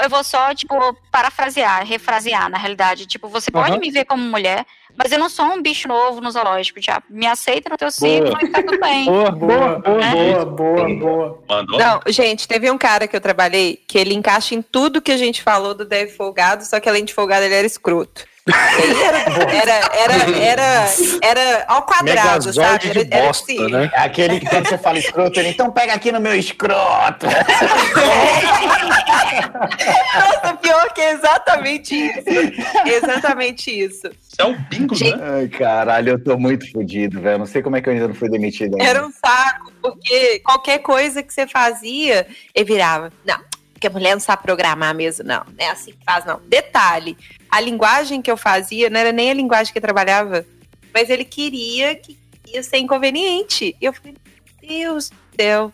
Eu 0.03 0.09
vou 0.09 0.23
só, 0.23 0.53
tipo, 0.53 0.75
parafrasear, 1.11 1.83
refrasear, 1.83 2.47
na 2.49 2.59
realidade. 2.59 3.07
Tipo, 3.07 3.27
você 3.27 3.49
pode 3.49 3.71
Aham. 3.71 3.79
me 3.79 3.89
ver 3.89 4.05
como 4.05 4.21
mulher, 4.21 4.63
mas 4.95 5.11
eu 5.11 5.17
não 5.17 5.29
sou 5.29 5.45
um 5.45 5.61
bicho 5.63 5.87
novo 5.87 6.21
no 6.21 6.29
zoológico. 6.29 6.79
Já 6.79 7.01
me 7.09 7.25
aceita 7.25 7.69
no 7.71 7.77
teu 7.77 7.89
ciclo 7.89 8.37
e 8.39 8.49
tá 8.49 8.61
tudo 8.61 8.79
bem. 8.79 9.05
Boa, 9.09 9.31
Boa, 9.31 9.79
boa, 9.79 9.79
boa. 9.79 10.11
boa, 10.11 10.45
boa, 10.45 10.95
boa. 10.95 11.43
Mandou? 11.49 11.79
Não, 11.79 11.99
gente, 12.07 12.47
teve 12.47 12.69
um 12.69 12.77
cara 12.77 13.07
que 13.07 13.15
eu 13.15 13.21
trabalhei 13.21 13.81
que 13.87 13.97
ele 13.97 14.13
encaixa 14.13 14.53
em 14.53 14.61
tudo 14.61 15.01
que 15.01 15.11
a 15.11 15.17
gente 15.17 15.41
falou 15.41 15.73
do 15.73 15.85
Dev 15.85 16.09
Folgado, 16.11 16.63
só 16.65 16.79
que 16.79 16.87
além 16.87 17.03
de 17.03 17.13
folgado 17.13 17.45
ele 17.45 17.55
era 17.55 17.65
escroto. 17.65 18.25
Era, 18.49 19.17
era, 19.53 19.73
era, 19.93 20.37
era, 20.39 20.85
era 21.21 21.65
ao 21.67 21.83
quadrado, 21.83 22.45
Megazord 22.45 22.55
sabe? 22.55 22.89
de 22.89 22.99
Era, 22.99 23.07
era 23.11 23.27
bosta, 23.27 23.51
assim. 23.53 23.71
né? 23.71 23.91
Aquele 23.93 24.39
que 24.39 24.45
quando 24.47 24.67
você 24.67 24.77
fala 24.77 24.99
escroto, 24.99 25.39
ele, 25.39 25.49
então 25.49 25.71
pega 25.71 25.93
aqui 25.93 26.11
no 26.11 26.19
meu 26.19 26.35
escroto. 26.35 27.25
Nossa, 30.15 30.57
pior 30.61 30.93
que 30.93 31.01
é 31.01 31.11
exatamente 31.11 31.95
isso. 31.95 32.23
Exatamente 32.85 33.71
isso. 33.71 34.07
Isso 34.07 34.35
é 34.39 34.45
um 34.45 34.55
bingo, 34.69 34.95
né? 34.95 35.11
Ai, 35.21 35.47
caralho, 35.47 36.09
eu 36.11 36.23
tô 36.23 36.37
muito 36.37 36.71
fodido, 36.71 37.21
velho. 37.21 37.39
Não 37.39 37.45
sei 37.45 37.61
como 37.61 37.75
é 37.75 37.81
que 37.81 37.89
eu 37.89 37.93
ainda 37.93 38.07
não 38.07 38.15
fui 38.15 38.29
demitido 38.29 38.75
ainda. 38.75 38.89
Era 38.89 39.05
um 39.05 39.11
saco, 39.11 39.71
porque 39.81 40.39
qualquer 40.39 40.79
coisa 40.79 41.21
que 41.23 41.33
você 41.33 41.47
fazia, 41.47 42.27
ele 42.53 42.65
virava. 42.65 43.11
Não, 43.25 43.39
porque 43.73 43.87
a 43.87 43.89
mulher 43.89 44.13
não 44.13 44.19
sabe 44.19 44.43
programar 44.43 44.93
mesmo, 44.93 45.25
não. 45.25 45.43
Não 45.57 45.65
é 45.65 45.69
assim 45.69 45.91
que 45.91 46.03
faz, 46.05 46.25
não. 46.25 46.39
Detalhe, 46.47 47.17
a 47.49 47.59
linguagem 47.59 48.21
que 48.21 48.29
eu 48.29 48.37
fazia 48.37 48.89
não 48.89 48.99
era 48.99 49.11
nem 49.11 49.31
a 49.31 49.33
linguagem 49.33 49.71
que 49.71 49.77
eu 49.77 49.81
trabalhava, 49.81 50.45
mas 50.93 51.09
ele 51.09 51.25
queria 51.25 51.95
que 51.95 52.17
ia 52.47 52.63
ser 52.63 52.77
inconveniente. 52.77 53.75
E 53.79 53.85
eu 53.85 53.93
falei, 53.93 54.15
meu 54.61 54.69
Deus 54.69 55.09
do 55.09 55.15
céu. 55.41 55.71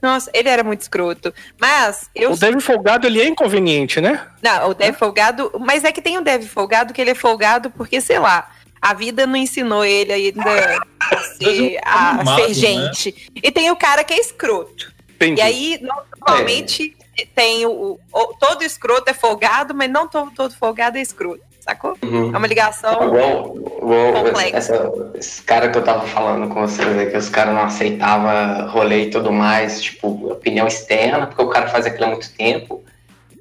Nossa, 0.00 0.30
ele 0.32 0.48
era 0.48 0.62
muito 0.62 0.80
escroto. 0.80 1.34
Mas 1.60 2.08
eu 2.14 2.32
O 2.32 2.36
Dev 2.36 2.60
Folgado, 2.60 3.06
ele 3.06 3.20
é 3.20 3.26
inconveniente, 3.26 4.00
né? 4.00 4.26
não, 4.40 4.70
o 4.70 4.74
dev 4.74 4.94
folgado. 4.96 5.50
Mas 5.58 5.82
é 5.82 5.90
que 5.90 6.00
tem 6.00 6.16
o 6.18 6.22
dev 6.22 6.44
folgado 6.46 6.94
que 6.94 7.00
ele 7.00 7.10
é 7.10 7.14
folgado 7.16 7.68
porque, 7.70 8.00
sei 8.00 8.20
lá, 8.20 8.48
a 8.80 8.94
vida 8.94 9.26
não 9.26 9.36
ensinou 9.36 9.84
ele 9.84 10.12
ainda 10.12 10.80
a 11.00 11.16
ser, 11.34 11.80
a 11.84 12.36
ser 12.36 12.48
né? 12.48 12.54
gente. 12.54 13.30
E 13.34 13.50
tem 13.50 13.70
o 13.70 13.76
cara 13.76 14.04
que 14.04 14.14
é 14.14 14.20
escroto. 14.20 14.92
Entendi. 15.16 15.40
E 15.40 15.42
aí, 15.42 15.80
normalmente, 15.82 16.96
tem 17.26 17.66
o, 17.66 17.98
o- 18.12 18.34
Todo 18.38 18.62
escroto 18.62 19.10
é 19.10 19.14
folgado, 19.14 19.74
mas 19.74 19.90
não 19.90 20.06
todo, 20.08 20.30
todo 20.32 20.54
folgado 20.56 20.98
é 20.98 21.00
escroto. 21.02 21.40
Sacou? 21.60 21.98
uhum. 22.02 22.34
É 22.34 22.38
uma 22.38 22.46
ligação. 22.46 22.94
Igual, 22.94 23.56
igual 23.56 24.12
Complexo. 24.24 24.56
essa, 24.56 24.92
esse 25.14 25.42
cara 25.42 25.68
que 25.68 25.76
eu 25.76 25.84
tava 25.84 26.06
falando 26.06 26.48
com 26.48 26.62
vocês 26.66 26.96
aí, 26.96 27.10
que 27.10 27.16
os 27.16 27.28
caras 27.28 27.52
não 27.54 27.62
aceitavam 27.62 28.70
rolê 28.70 29.02
e 29.02 29.10
tudo 29.10 29.30
mais, 29.30 29.82
tipo, 29.82 30.30
opinião 30.32 30.66
externa, 30.66 31.26
porque 31.26 31.42
o 31.42 31.48
cara 31.48 31.66
faz 31.68 31.84
aquilo 31.84 32.04
há 32.04 32.08
muito 32.08 32.32
tempo. 32.32 32.82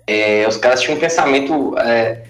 É, 0.06 0.46
os 0.48 0.58
caras 0.58 0.82
tinham 0.82 0.98
um 0.98 1.00
pensamento 1.00 1.78
é, 1.80 2.24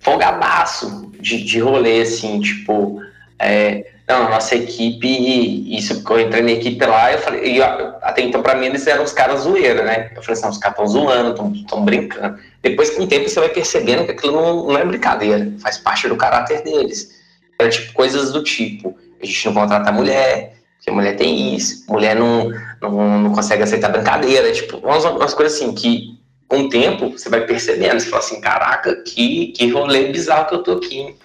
folgadaço 0.00 1.10
de, 1.20 1.42
de 1.42 1.58
rolê, 1.60 2.02
assim, 2.02 2.40
tipo, 2.40 3.00
é, 3.38 3.86
não, 4.06 4.28
nossa 4.28 4.54
equipe, 4.54 5.76
isso 5.76 5.94
porque 6.02 6.12
eu 6.12 6.20
entrei 6.26 6.42
na 6.42 6.50
equipe 6.52 6.84
lá, 6.84 7.12
eu 7.12 7.18
falei, 7.18 7.62
até 8.02 8.20
então 8.20 8.42
pra 8.42 8.54
mim 8.54 8.66
eles 8.66 8.86
eram 8.86 9.02
os 9.02 9.12
caras 9.12 9.40
zoeira, 9.40 9.82
né? 9.82 10.10
Eu 10.14 10.22
falei 10.22 10.38
assim, 10.38 10.48
os 10.48 10.58
caras 10.58 10.76
tão 10.76 10.86
zoando, 10.86 11.34
tão, 11.66 11.84
brincando. 11.84 12.38
Depois, 12.62 12.90
com 12.90 13.04
o 13.04 13.06
tempo, 13.06 13.28
você 13.28 13.40
vai 13.40 13.48
percebendo 13.48 14.04
que 14.04 14.10
aquilo 14.10 14.32
não, 14.32 14.66
não 14.66 14.78
é 14.78 14.84
brincadeira, 14.84 15.50
faz 15.58 15.78
parte 15.78 16.06
do 16.06 16.16
caráter 16.16 16.62
deles. 16.62 17.22
Era 17.58 17.70
tipo 17.70 17.94
coisas 17.94 18.30
do 18.30 18.42
tipo, 18.42 18.94
a 19.22 19.24
gente 19.24 19.46
não 19.46 19.54
contrata 19.54 19.90
mulher, 19.90 20.54
porque 20.76 20.90
mulher 20.90 21.16
tem 21.16 21.54
isso, 21.54 21.84
mulher 21.88 22.14
não, 22.14 22.50
não, 22.82 23.20
não 23.20 23.32
consegue 23.32 23.62
aceitar 23.62 23.88
brincadeira, 23.88 24.52
tipo, 24.52 24.76
umas, 24.78 25.02
umas 25.04 25.32
coisas 25.32 25.58
assim 25.58 25.74
que 25.74 26.18
com 26.46 26.60
o 26.60 26.68
tempo 26.68 27.10
você 27.10 27.30
vai 27.30 27.46
percebendo, 27.46 27.98
você 27.98 28.10
fala 28.10 28.22
assim, 28.22 28.40
caraca, 28.40 28.96
que, 28.96 29.48
que 29.48 29.70
rolê 29.70 30.12
bizarro 30.12 30.46
que 30.46 30.54
eu 30.54 30.62
tô 30.62 30.72
aqui. 30.72 31.16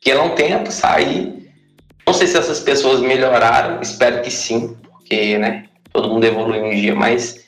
Que 0.00 0.14
não 0.14 0.34
tempo 0.34 0.70
sair. 0.70 1.45
Não 2.06 2.14
sei 2.14 2.26
se 2.26 2.36
essas 2.36 2.60
pessoas 2.60 3.00
melhoraram, 3.00 3.80
espero 3.82 4.22
que 4.22 4.30
sim, 4.30 4.76
porque, 4.92 5.38
né, 5.38 5.64
todo 5.92 6.08
mundo 6.08 6.24
evolui 6.24 6.60
um 6.60 6.74
dia, 6.74 6.94
mas 6.94 7.46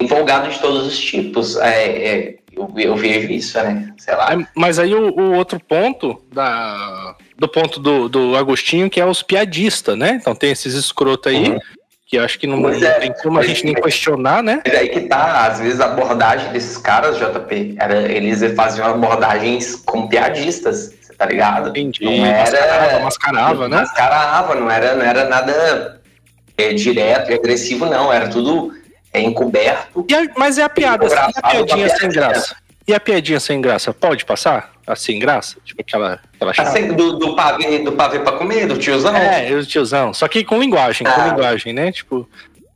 empolgado 0.00 0.48
de 0.50 0.58
todos 0.58 0.86
os 0.86 0.98
tipos. 0.98 1.56
É, 1.56 1.86
é, 1.86 2.34
eu, 2.52 2.72
eu, 2.76 2.96
vejo 2.96 3.30
isso, 3.32 3.58
né? 3.58 3.92
Sei 3.98 4.14
lá. 4.14 4.32
É, 4.32 4.46
mas 4.54 4.78
aí 4.78 4.94
o, 4.94 5.10
o, 5.10 5.32
outro 5.34 5.58
ponto 5.60 6.20
da, 6.32 7.16
do 7.38 7.48
ponto 7.48 7.80
do, 7.80 8.08
do 8.08 8.36
Agostinho, 8.36 8.90
que 8.90 9.00
é 9.00 9.06
os 9.06 9.22
piadistas, 9.22 9.96
né? 9.96 10.18
Então 10.20 10.34
tem 10.34 10.50
esses 10.50 10.74
escrotos 10.74 11.32
aí. 11.32 11.50
Uhum. 11.50 11.58
Que 12.06 12.18
acho 12.18 12.38
que 12.38 12.46
não, 12.46 12.58
não 12.58 12.70
é, 12.70 12.90
tem 13.00 13.12
como 13.22 13.38
a 13.38 13.42
gente 13.42 13.64
nem 13.64 13.74
questionar, 13.74 14.42
né? 14.42 14.60
Mas 14.64 14.74
aí 14.74 14.88
que 14.90 15.00
tá, 15.02 15.46
às 15.46 15.58
vezes 15.58 15.80
a 15.80 15.86
abordagem 15.86 16.52
desses 16.52 16.76
caras, 16.76 17.16
JP, 17.16 17.76
era, 17.78 18.12
eles 18.12 18.42
faziam 18.54 18.86
abordagens 18.86 19.74
com 19.76 20.06
piadistas, 20.06 20.92
tá 21.16 21.26
ligado? 21.26 21.70
Entendi. 21.70 22.04
Não 22.04 22.26
era, 22.26 22.40
mascarava, 22.40 23.00
mascarava, 23.00 23.68
né? 23.68 23.76
Mascarava, 23.78 24.54
não 24.54 24.70
era, 24.70 24.94
não 24.94 25.04
era 25.04 25.24
nada 25.28 26.00
é, 26.56 26.72
direto 26.72 27.30
e 27.30 27.34
agressivo, 27.34 27.86
não. 27.86 28.12
Era 28.12 28.28
tudo 28.28 28.72
é 29.14 29.20
encoberto. 29.20 30.04
A, 30.12 30.38
mas 30.38 30.58
é 30.58 30.64
a 30.64 30.68
piada, 30.68 31.06
assim, 31.06 31.32
a 31.36 31.50
piadinha 31.50 31.88
sem 31.96 32.08
graça. 32.10 32.56
E 32.86 32.92
a 32.92 33.00
piadinha 33.00 33.40
sem 33.40 33.60
graça, 33.60 33.94
pode 33.94 34.24
passar? 34.24 34.72
Assim, 34.86 35.18
graça? 35.18 35.56
Tipo 35.64 35.80
aquela. 35.80 36.20
aquela 36.38 36.68
assim, 36.68 36.92
do, 36.92 37.18
do, 37.18 37.34
pavê, 37.34 37.78
do 37.78 37.92
pavê 37.92 38.18
pra 38.18 38.32
comer, 38.32 38.66
do 38.66 38.76
tiozão? 38.76 39.16
É, 39.16 39.48
do 39.48 39.64
tiozão. 39.64 40.12
Só 40.12 40.28
que 40.28 40.44
com 40.44 40.58
linguagem, 40.58 41.06
ah. 41.06 41.12
com 41.12 41.28
linguagem, 41.28 41.72
né? 41.72 41.90
Tipo. 41.90 42.28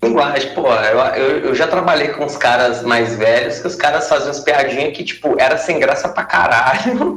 Linguagem, 0.02 0.54
pô, 0.54 0.72
eu, 0.72 0.98
eu, 0.98 1.38
eu, 1.46 1.54
já 1.56 1.66
trabalhei 1.66 2.08
com 2.08 2.24
os 2.24 2.36
caras 2.36 2.84
mais 2.84 3.16
velhos 3.16 3.58
que 3.58 3.66
os 3.66 3.74
caras 3.74 4.08
faziam 4.08 4.28
umas 4.28 4.38
piadinhas 4.38 4.96
que, 4.96 5.02
tipo, 5.02 5.34
era 5.40 5.58
sem 5.58 5.80
graça 5.80 6.08
pra 6.08 6.24
caralho. 6.24 7.16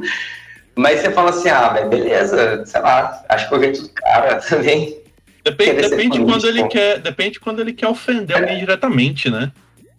Mas 0.74 1.00
você 1.00 1.10
fala 1.10 1.30
assim, 1.30 1.48
ah, 1.48 1.68
velho, 1.68 1.88
beleza, 1.88 2.64
sei 2.64 2.80
lá, 2.80 3.22
acho 3.28 3.48
que 3.48 3.54
o 3.54 3.60
jeito 3.60 3.82
do 3.82 3.88
cara 3.90 4.36
também. 4.48 4.96
Depende, 5.44 5.88
depende 5.88 6.24
quando 6.24 6.46
ele 6.46 6.68
quer, 6.68 6.98
depende 6.98 7.40
quando 7.40 7.60
ele 7.60 7.72
quer 7.72 7.88
ofender 7.88 8.36
alguém 8.36 8.58
diretamente, 8.58 9.28
né? 9.28 9.50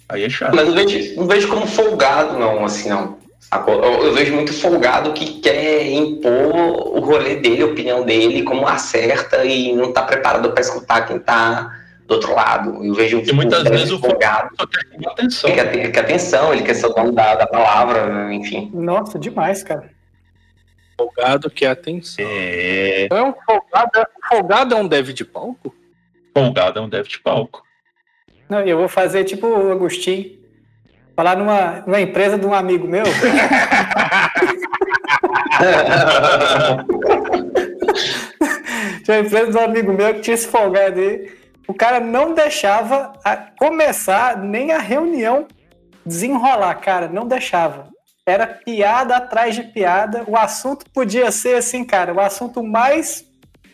Aí 0.08 0.24
é 0.24 0.30
chato. 0.30 0.56
Mas 0.56 0.68
não 0.68 0.74
vejo, 0.74 1.16
não 1.16 1.28
vejo 1.28 1.48
como 1.48 1.68
folgado, 1.68 2.40
não, 2.40 2.64
assim, 2.64 2.90
não. 2.90 3.18
Eu, 3.68 4.06
eu, 4.06 4.14
vejo 4.14 4.34
muito 4.34 4.52
folgado 4.52 5.14
que 5.14 5.40
quer 5.40 5.86
impor 5.92 6.56
o 6.56 7.00
rolê 7.02 7.36
dele, 7.36 7.62
a 7.62 7.68
opinião 7.68 8.04
dele, 8.04 8.42
como 8.42 8.68
acerta 8.68 9.46
e 9.46 9.74
não 9.74 9.94
tá 9.94 10.02
preparado 10.02 10.52
para 10.52 10.62
escutar 10.62 11.06
quem 11.06 11.20
tá 11.20 11.72
do 12.08 12.16
outro 12.16 12.34
lado. 12.34 12.84
Eu 12.84 12.94
vejo 12.94 13.22
e 13.24 13.32
muitas 13.32 13.64
vezes 13.64 13.92
o 13.92 14.00
folgado 14.00 14.50
só 14.60 14.66
quer 14.66 15.08
atenção. 15.08 15.50
Ele 15.50 15.62
quer, 15.62 15.92
quer 15.92 16.00
atenção, 16.00 16.54
ele 16.54 16.64
quer 16.64 16.74
ser 16.74 16.88
o 16.88 16.94
dono 16.94 17.12
da, 17.12 17.36
da 17.36 17.46
palavra, 17.46 18.34
enfim. 18.34 18.72
Nossa, 18.74 19.20
demais, 19.20 19.62
cara. 19.62 19.90
Folgado 21.04 21.50
que 21.50 21.66
é 21.66 21.70
atenção. 21.70 22.26
É... 22.26 23.06
Então, 23.06 23.18
é 23.18 23.24
um 23.24 23.34
folgado, 23.34 24.08
folgado 24.30 24.74
é 24.74 24.78
um 24.78 24.88
dev 24.88 25.10
de 25.10 25.26
palco? 25.26 25.76
Folgado 26.34 26.80
é 26.80 26.82
um 26.82 26.88
dev 26.88 27.06
de 27.06 27.20
palco. 27.20 27.62
Não, 28.48 28.62
eu 28.62 28.78
vou 28.78 28.88
fazer 28.88 29.26
tipo 29.26 29.48
o 29.48 29.72
Agostinho. 29.72 30.42
Falar 31.16 31.36
numa, 31.38 31.82
numa 31.86 32.02
empresa 32.02 32.38
de 32.40 32.46
um 32.46 32.54
amigo 32.54 32.88
meu. 32.88 33.04
tinha 39.04 39.18
uma 39.18 39.26
empresa 39.26 39.52
de 39.52 39.58
um 39.58 39.62
amigo 39.62 39.92
meu 39.94 40.14
que 40.16 40.22
tinha 40.22 40.34
esse 40.34 40.48
folgado 40.48 41.00
aí. 41.00 41.32
O 41.68 41.74
cara 41.74 42.00
não 42.00 42.34
deixava 42.34 43.14
começar 43.58 44.38
nem 44.38 44.72
a 44.72 44.80
reunião 44.80 45.48
desenrolar, 46.06 46.76
cara, 46.76 47.08
não 47.08 47.28
deixava. 47.28 47.93
Era 48.26 48.48
piada 48.48 49.18
atrás 49.18 49.54
de 49.56 49.64
piada. 49.64 50.24
O 50.28 50.38
assunto 50.38 50.86
podia 50.94 51.30
ser 51.32 51.56
assim, 51.56 51.84
cara, 51.84 52.14
o 52.14 52.22
assunto 52.22 52.64
mais 52.64 53.26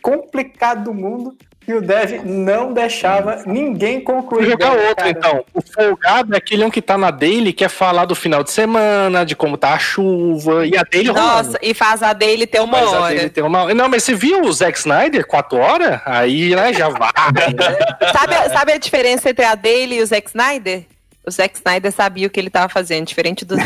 complicado 0.02 0.86
do 0.86 0.94
mundo 0.94 1.38
e 1.68 1.74
o 1.74 1.82
Dev 1.82 2.24
não 2.26 2.74
deixava 2.74 3.44
ninguém 3.46 4.02
concluir. 4.02 4.42
Vou 4.42 4.52
jogar 4.52 4.72
outro, 4.72 4.96
cara. 4.96 5.10
então. 5.12 5.46
O 5.54 5.62
folgado 5.62 6.34
é 6.34 6.38
aquele 6.38 6.64
um 6.64 6.72
que 6.72 6.82
tá 6.82 6.98
na 6.98 7.12
daily, 7.12 7.54
quer 7.54 7.70
falar 7.70 8.06
do 8.06 8.16
final 8.16 8.44
de 8.44 8.50
semana, 8.50 9.24
de 9.24 9.36
como 9.36 9.56
tá 9.56 9.74
a 9.74 9.78
chuva, 9.78 10.66
e 10.66 10.76
a 10.76 10.82
daily 10.82 11.10
Nossa, 11.10 11.44
rolando. 11.44 11.60
e 11.62 11.74
faz 11.76 12.02
a 12.02 12.12
daily 12.12 12.48
ter 12.48 12.60
uma 12.60 12.80
faz 12.80 12.94
hora. 12.94 13.30
ter 13.30 13.44
uma... 13.44 13.72
Não, 13.76 13.88
mas 13.88 14.04
você 14.04 14.16
viu 14.16 14.42
o 14.42 14.52
Zack 14.52 14.80
Snyder, 14.80 15.28
quatro 15.28 15.60
horas? 15.60 16.02
Aí, 16.06 16.56
né, 16.56 16.74
já 16.74 16.90
vai. 16.90 17.12
sabe, 18.18 18.50
sabe 18.52 18.72
a 18.72 18.78
diferença 18.80 19.30
entre 19.30 19.46
a 19.46 19.54
daily 19.54 19.98
e 19.98 20.02
o 20.02 20.08
Zack 20.08 20.28
Snyder? 20.28 20.86
O 21.26 21.32
Zack 21.32 21.58
Snyder 21.58 21.92
sabia 21.92 22.28
o 22.28 22.30
que 22.30 22.40
ele 22.40 22.48
estava 22.48 22.70
fazendo, 22.70 23.06
diferente 23.06 23.44
dos. 23.46 23.60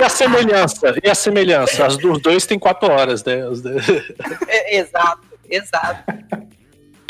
e 0.00 0.04
a 0.04 0.08
semelhança? 0.08 0.94
E 1.04 1.10
a 1.10 1.14
semelhança? 1.14 1.86
As 1.86 1.96
dos 1.96 2.20
dois 2.22 2.46
têm 2.46 2.58
quatro 2.58 2.90
horas, 2.90 3.22
né? 3.22 3.40
É, 4.48 4.78
exato, 4.78 5.28
exato. 5.48 6.02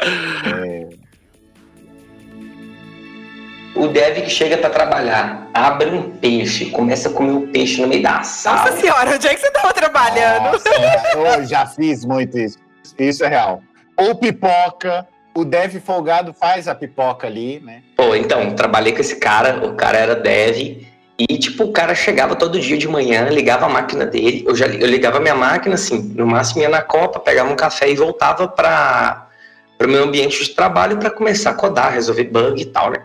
É. 0.03 0.89
O 3.75 3.87
dev 3.87 4.23
que 4.23 4.31
chega 4.31 4.59
para 4.59 4.69
trabalhar, 4.69 5.49
abre 5.55 5.91
um 5.91 6.11
peixe, 6.17 6.67
começa 6.71 7.09
a 7.09 7.13
comer 7.13 7.33
o 7.33 7.47
peixe 7.49 7.81
no 7.81 7.87
meio 7.87 8.03
da 8.03 8.23
sala. 8.23 8.71
Nossa 8.71 8.81
senhora, 8.81 9.15
onde 9.15 9.29
é 9.29 9.35
que 9.35 9.41
você 9.41 9.47
estava 9.47 9.73
trabalhando? 9.73 10.53
Nossa, 10.53 10.69
eu 11.17 11.47
já 11.47 11.67
fiz 11.67 12.05
muito 12.05 12.37
isso. 12.37 12.59
Isso 12.99 13.25
é 13.25 13.29
real. 13.29 13.63
Ou 13.97 14.17
pipoca, 14.17 15.07
o 15.35 15.45
dev 15.45 15.81
folgado 15.81 16.33
faz 16.33 16.69
a 16.69 16.75
pipoca 16.75 17.27
ali, 17.27 17.61
né? 17.61 17.83
Pô, 17.97 18.15
então, 18.15 18.55
trabalhei 18.55 18.93
com 18.93 19.01
esse 19.01 19.17
cara, 19.17 19.67
o 19.67 19.75
cara 19.75 19.99
era 19.99 20.15
dev, 20.15 20.87
e 21.19 21.39
tipo, 21.39 21.65
o 21.65 21.73
cara 21.73 21.95
chegava 21.95 22.35
todo 22.35 22.59
dia 22.59 22.79
de 22.79 22.89
manhã, 22.89 23.29
ligava 23.29 23.67
a 23.67 23.69
máquina 23.69 24.07
dele, 24.07 24.45
eu 24.47 24.57
já 24.57 24.67
eu 24.67 24.87
ligava 24.87 25.19
a 25.19 25.21
minha 25.21 25.35
máquina, 25.35 25.75
assim, 25.75 26.01
no 26.15 26.27
máximo 26.27 26.63
ia 26.63 26.69
na 26.69 26.81
copa, 26.81 27.21
pegava 27.21 27.53
um 27.53 27.57
café 27.57 27.91
e 27.91 27.95
voltava 27.95 28.49
para 28.49 29.29
o 29.83 29.87
meu 29.87 30.03
ambiente 30.05 30.43
de 30.43 30.51
trabalho 30.51 30.97
para 30.97 31.11
começar 31.11 31.51
a 31.51 31.55
codar, 31.55 31.93
resolver 31.93 32.25
bug 32.25 32.63
e 32.63 32.67
tal, 32.67 32.91
né? 32.91 33.03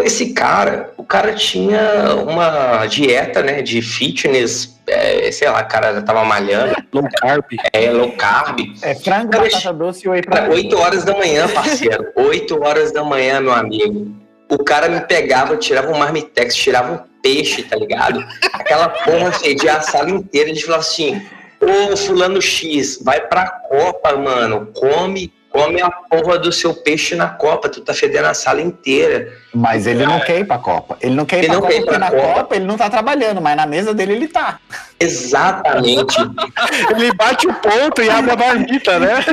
Esse 0.00 0.32
cara, 0.32 0.92
o 0.96 1.04
cara 1.04 1.34
tinha 1.34 2.14
uma 2.26 2.86
dieta, 2.86 3.42
né, 3.42 3.60
de 3.60 3.82
fitness, 3.82 4.80
é, 4.86 5.30
sei 5.30 5.48
lá, 5.48 5.60
o 5.60 5.68
cara 5.68 6.00
tava 6.02 6.24
malhando. 6.24 6.74
Low 6.92 7.04
carb. 7.20 7.44
É, 7.72 7.90
low 7.90 8.12
carb. 8.12 8.60
É 8.82 8.94
frango, 8.94 9.30
cara, 9.30 9.44
batata 9.44 9.72
doce 9.72 10.06
e 10.06 10.08
whey 10.08 10.22
protein. 10.22 10.50
8 10.50 10.78
horas 10.78 11.04
da 11.04 11.14
manhã, 11.14 11.48
parceiro. 11.48 12.10
8 12.16 12.62
horas 12.62 12.92
da 12.92 13.04
manhã, 13.04 13.40
meu 13.40 13.52
amigo. 13.52 14.10
O 14.50 14.58
cara 14.64 14.88
me 14.88 15.00
pegava, 15.00 15.56
tirava 15.56 15.90
um 15.90 15.98
marmitex, 15.98 16.54
tirava 16.54 16.94
um 16.94 17.12
peixe, 17.22 17.62
tá 17.62 17.76
ligado? 17.76 18.24
Aquela 18.52 18.88
porra 18.88 19.32
fedia 19.32 19.76
a 19.76 19.80
sala 19.80 20.10
inteira. 20.10 20.50
A 20.50 20.54
gente 20.54 20.64
falava 20.64 20.82
assim, 20.82 21.22
ô 21.60 21.96
fulano 21.96 22.40
X, 22.40 23.00
vai 23.02 23.20
pra 23.20 23.46
Copa, 23.46 24.16
mano, 24.16 24.68
come 24.74 25.32
Come 25.52 25.82
a 25.82 25.90
porra 25.90 26.38
do 26.38 26.50
seu 26.50 26.72
peixe 26.72 27.14
na 27.14 27.28
Copa, 27.28 27.68
tu 27.68 27.82
tá 27.82 27.92
fedendo 27.92 28.26
a 28.26 28.32
sala 28.32 28.62
inteira. 28.62 29.36
Mas 29.54 29.86
ele 29.86 30.06
não 30.06 30.18
quer 30.18 30.40
ir 30.40 30.46
pra 30.46 30.56
Copa. 30.56 30.96
Ele 30.98 31.14
não 31.14 31.26
quer 31.26 31.44
ir 31.44 31.44
ele 31.44 31.48
pra 31.48 31.60
Copa 31.60 31.74
porque 31.74 31.98
na 31.98 32.10
Copa. 32.10 32.34
Copa 32.34 32.56
ele 32.56 32.64
não 32.64 32.78
tá 32.78 32.88
trabalhando, 32.88 33.42
mas 33.42 33.54
na 33.54 33.66
mesa 33.66 33.92
dele 33.92 34.14
ele 34.14 34.28
tá. 34.28 34.58
Exatamente. 34.98 36.16
ele 36.96 37.12
bate 37.12 37.46
o 37.46 37.52
ponto 37.52 38.02
e 38.02 38.08
abre 38.08 38.30
a 38.30 38.36
marmita, 38.36 38.98
né? 38.98 39.24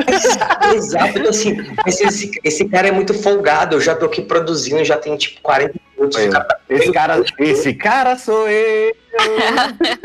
Exato. 0.74 1.18
Então, 1.18 1.30
assim, 1.30 1.56
esse, 1.86 2.38
esse 2.44 2.64
cara 2.66 2.88
é 2.88 2.92
muito 2.92 3.14
folgado. 3.14 3.76
Eu 3.76 3.80
já 3.80 3.94
tô 3.94 4.04
aqui 4.04 4.20
produzindo, 4.20 4.84
já 4.84 4.98
tem 4.98 5.16
tipo 5.16 5.40
40 5.40 5.74
minutos. 5.96 6.20
Esse 6.68 6.92
cara, 6.92 7.24
esse 7.38 7.74
cara 7.74 8.18
sou 8.18 8.46
eu. 8.46 8.94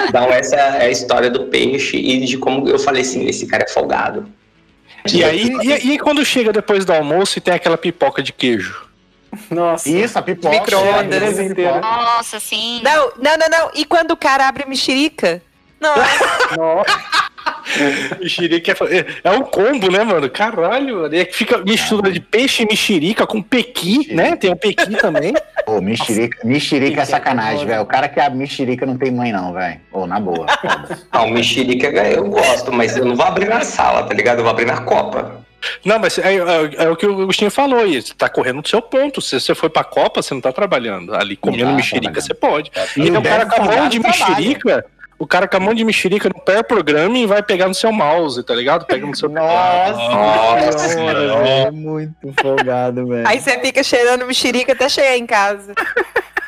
Então, 0.08 0.32
essa 0.32 0.56
é 0.56 0.86
a 0.86 0.90
história 0.90 1.30
do 1.30 1.48
peixe 1.48 1.98
e 1.98 2.26
de 2.26 2.38
como 2.38 2.70
eu 2.70 2.80
falei 2.80 3.02
assim: 3.02 3.28
esse 3.28 3.46
cara 3.46 3.64
é 3.64 3.68
folgado. 3.68 4.26
E 5.14 5.24
aí, 5.24 5.54
e, 5.62 5.94
e 5.94 6.00
quando 6.00 6.24
chega 6.26 6.52
depois 6.52 6.86
do 6.86 6.94
almoço 6.94 7.38
e 7.38 7.42
tem 7.42 7.54
aquela 7.54 7.78
pipoca 7.78 8.24
de 8.24 8.34
queijo? 8.34 8.86
Nossa. 9.50 9.90
Isso, 9.90 10.18
a 10.18 10.22
pipoca. 10.22 10.58
Micro-ondas. 10.58 11.38
Nossa, 11.82 12.40
sim. 12.40 12.82
Não, 12.84 13.12
não, 13.18 13.38
não, 13.38 13.50
não. 13.50 13.72
E 13.74 13.86
quando 13.86 14.12
o 14.12 14.18
cara 14.18 14.48
abre 14.48 14.66
mexerica? 14.66 15.42
Nossa. 15.80 16.58
Nossa. 16.58 17.25
mexerica 18.20 18.72
é, 18.90 19.06
é 19.24 19.32
um 19.32 19.42
combo, 19.42 19.92
né, 19.92 20.04
mano? 20.04 20.30
Caralho, 20.30 21.02
mano. 21.02 21.16
É 21.16 21.26
que 21.26 21.36
fica 21.36 21.58
mistura 21.60 22.12
de 22.12 22.20
peixe 22.20 22.64
e 22.64 22.66
mexerica 22.66 23.26
com 23.26 23.42
pequi, 23.42 24.14
né? 24.14 24.36
Tem 24.36 24.52
o 24.52 24.56
pequi 24.56 24.96
também. 24.98 25.34
Pô, 25.66 25.82
mexerica, 25.82 26.40
mexerica 26.44 27.02
é 27.02 27.06
sacanagem, 27.06 27.66
velho. 27.66 27.82
O 27.82 27.86
cara 27.86 28.08
que 28.08 28.20
abre 28.20 28.38
mexerica 28.38 28.86
não 28.86 28.98
tem 28.98 29.12
mãe, 29.12 29.32
não, 29.32 29.54
velho. 29.54 29.80
Ô, 29.92 30.06
na 30.06 30.20
boa. 30.20 30.46
Não, 31.12 31.30
mexerica 31.30 31.88
eu 31.88 32.26
gosto, 32.26 32.72
mas 32.72 32.98
eu 32.98 33.06
não 33.06 33.16
vou 33.16 33.26
abrir 33.26 33.48
na 33.48 33.62
sala, 33.62 34.04
tá 34.04 34.14
ligado? 34.14 34.40
Eu 34.40 34.44
vou 34.44 34.52
abrir 34.52 34.66
na 34.66 34.82
copa. 34.82 35.46
Não, 35.84 36.00
mas 36.00 36.18
é, 36.18 36.36
é, 36.36 36.84
é, 36.86 36.90
o 36.90 36.96
que 36.96 37.06
o 37.06 37.22
Agostinho 37.24 37.52
falou 37.52 37.80
aí. 37.80 38.02
Você 38.02 38.14
tá 38.14 38.30
correndo 38.30 38.62
do 38.62 38.68
seu 38.68 38.82
ponto. 38.82 39.22
Se 39.22 39.40
você 39.40 39.56
foi 39.56 39.70
pra 39.70 39.84
Copa, 39.84 40.22
você 40.22 40.34
não 40.34 40.42
tá 40.42 40.52
trabalhando. 40.52 41.16
Ali 41.16 41.36
comendo 41.36 41.72
tá, 41.72 41.74
mexerica, 41.74 42.22
você 42.22 42.34
pode. 42.34 42.72
É. 42.76 42.88
E 42.98 43.12
o 43.12 43.22
cara 43.22 43.46
com 43.46 43.62
a 43.62 43.66
mão 43.66 43.90
de 43.90 44.00
mexerica, 44.00 44.86
o 45.18 45.26
cara 45.26 45.48
com 45.48 45.58
a 45.58 45.60
mão 45.60 45.74
de 45.74 45.84
mexerica 45.84 46.28
no 46.30 46.40
pair 46.44 46.64
programming 46.64 47.26
vai 47.26 47.42
pegar 47.42 47.68
no 47.68 47.74
seu 47.74 47.92
mouse, 47.92 48.44
tá 48.44 48.54
ligado? 48.54 48.86
Pega 48.86 49.06
no 49.06 49.16
seu 49.16 49.30
Nossa, 49.32 49.94
Nossa 49.94 50.78
senhora, 50.90 51.20
é 51.48 51.72
muito 51.72 52.34
folgado, 52.42 53.08
velho. 53.08 53.28
Aí 53.28 53.40
você 53.40 53.60
fica 53.60 53.82
cheirando 53.84 54.26
mexerica 54.26 54.74
até 54.74 54.90
chegar 54.90 55.18
em 55.18 55.26
casa. 55.26 55.74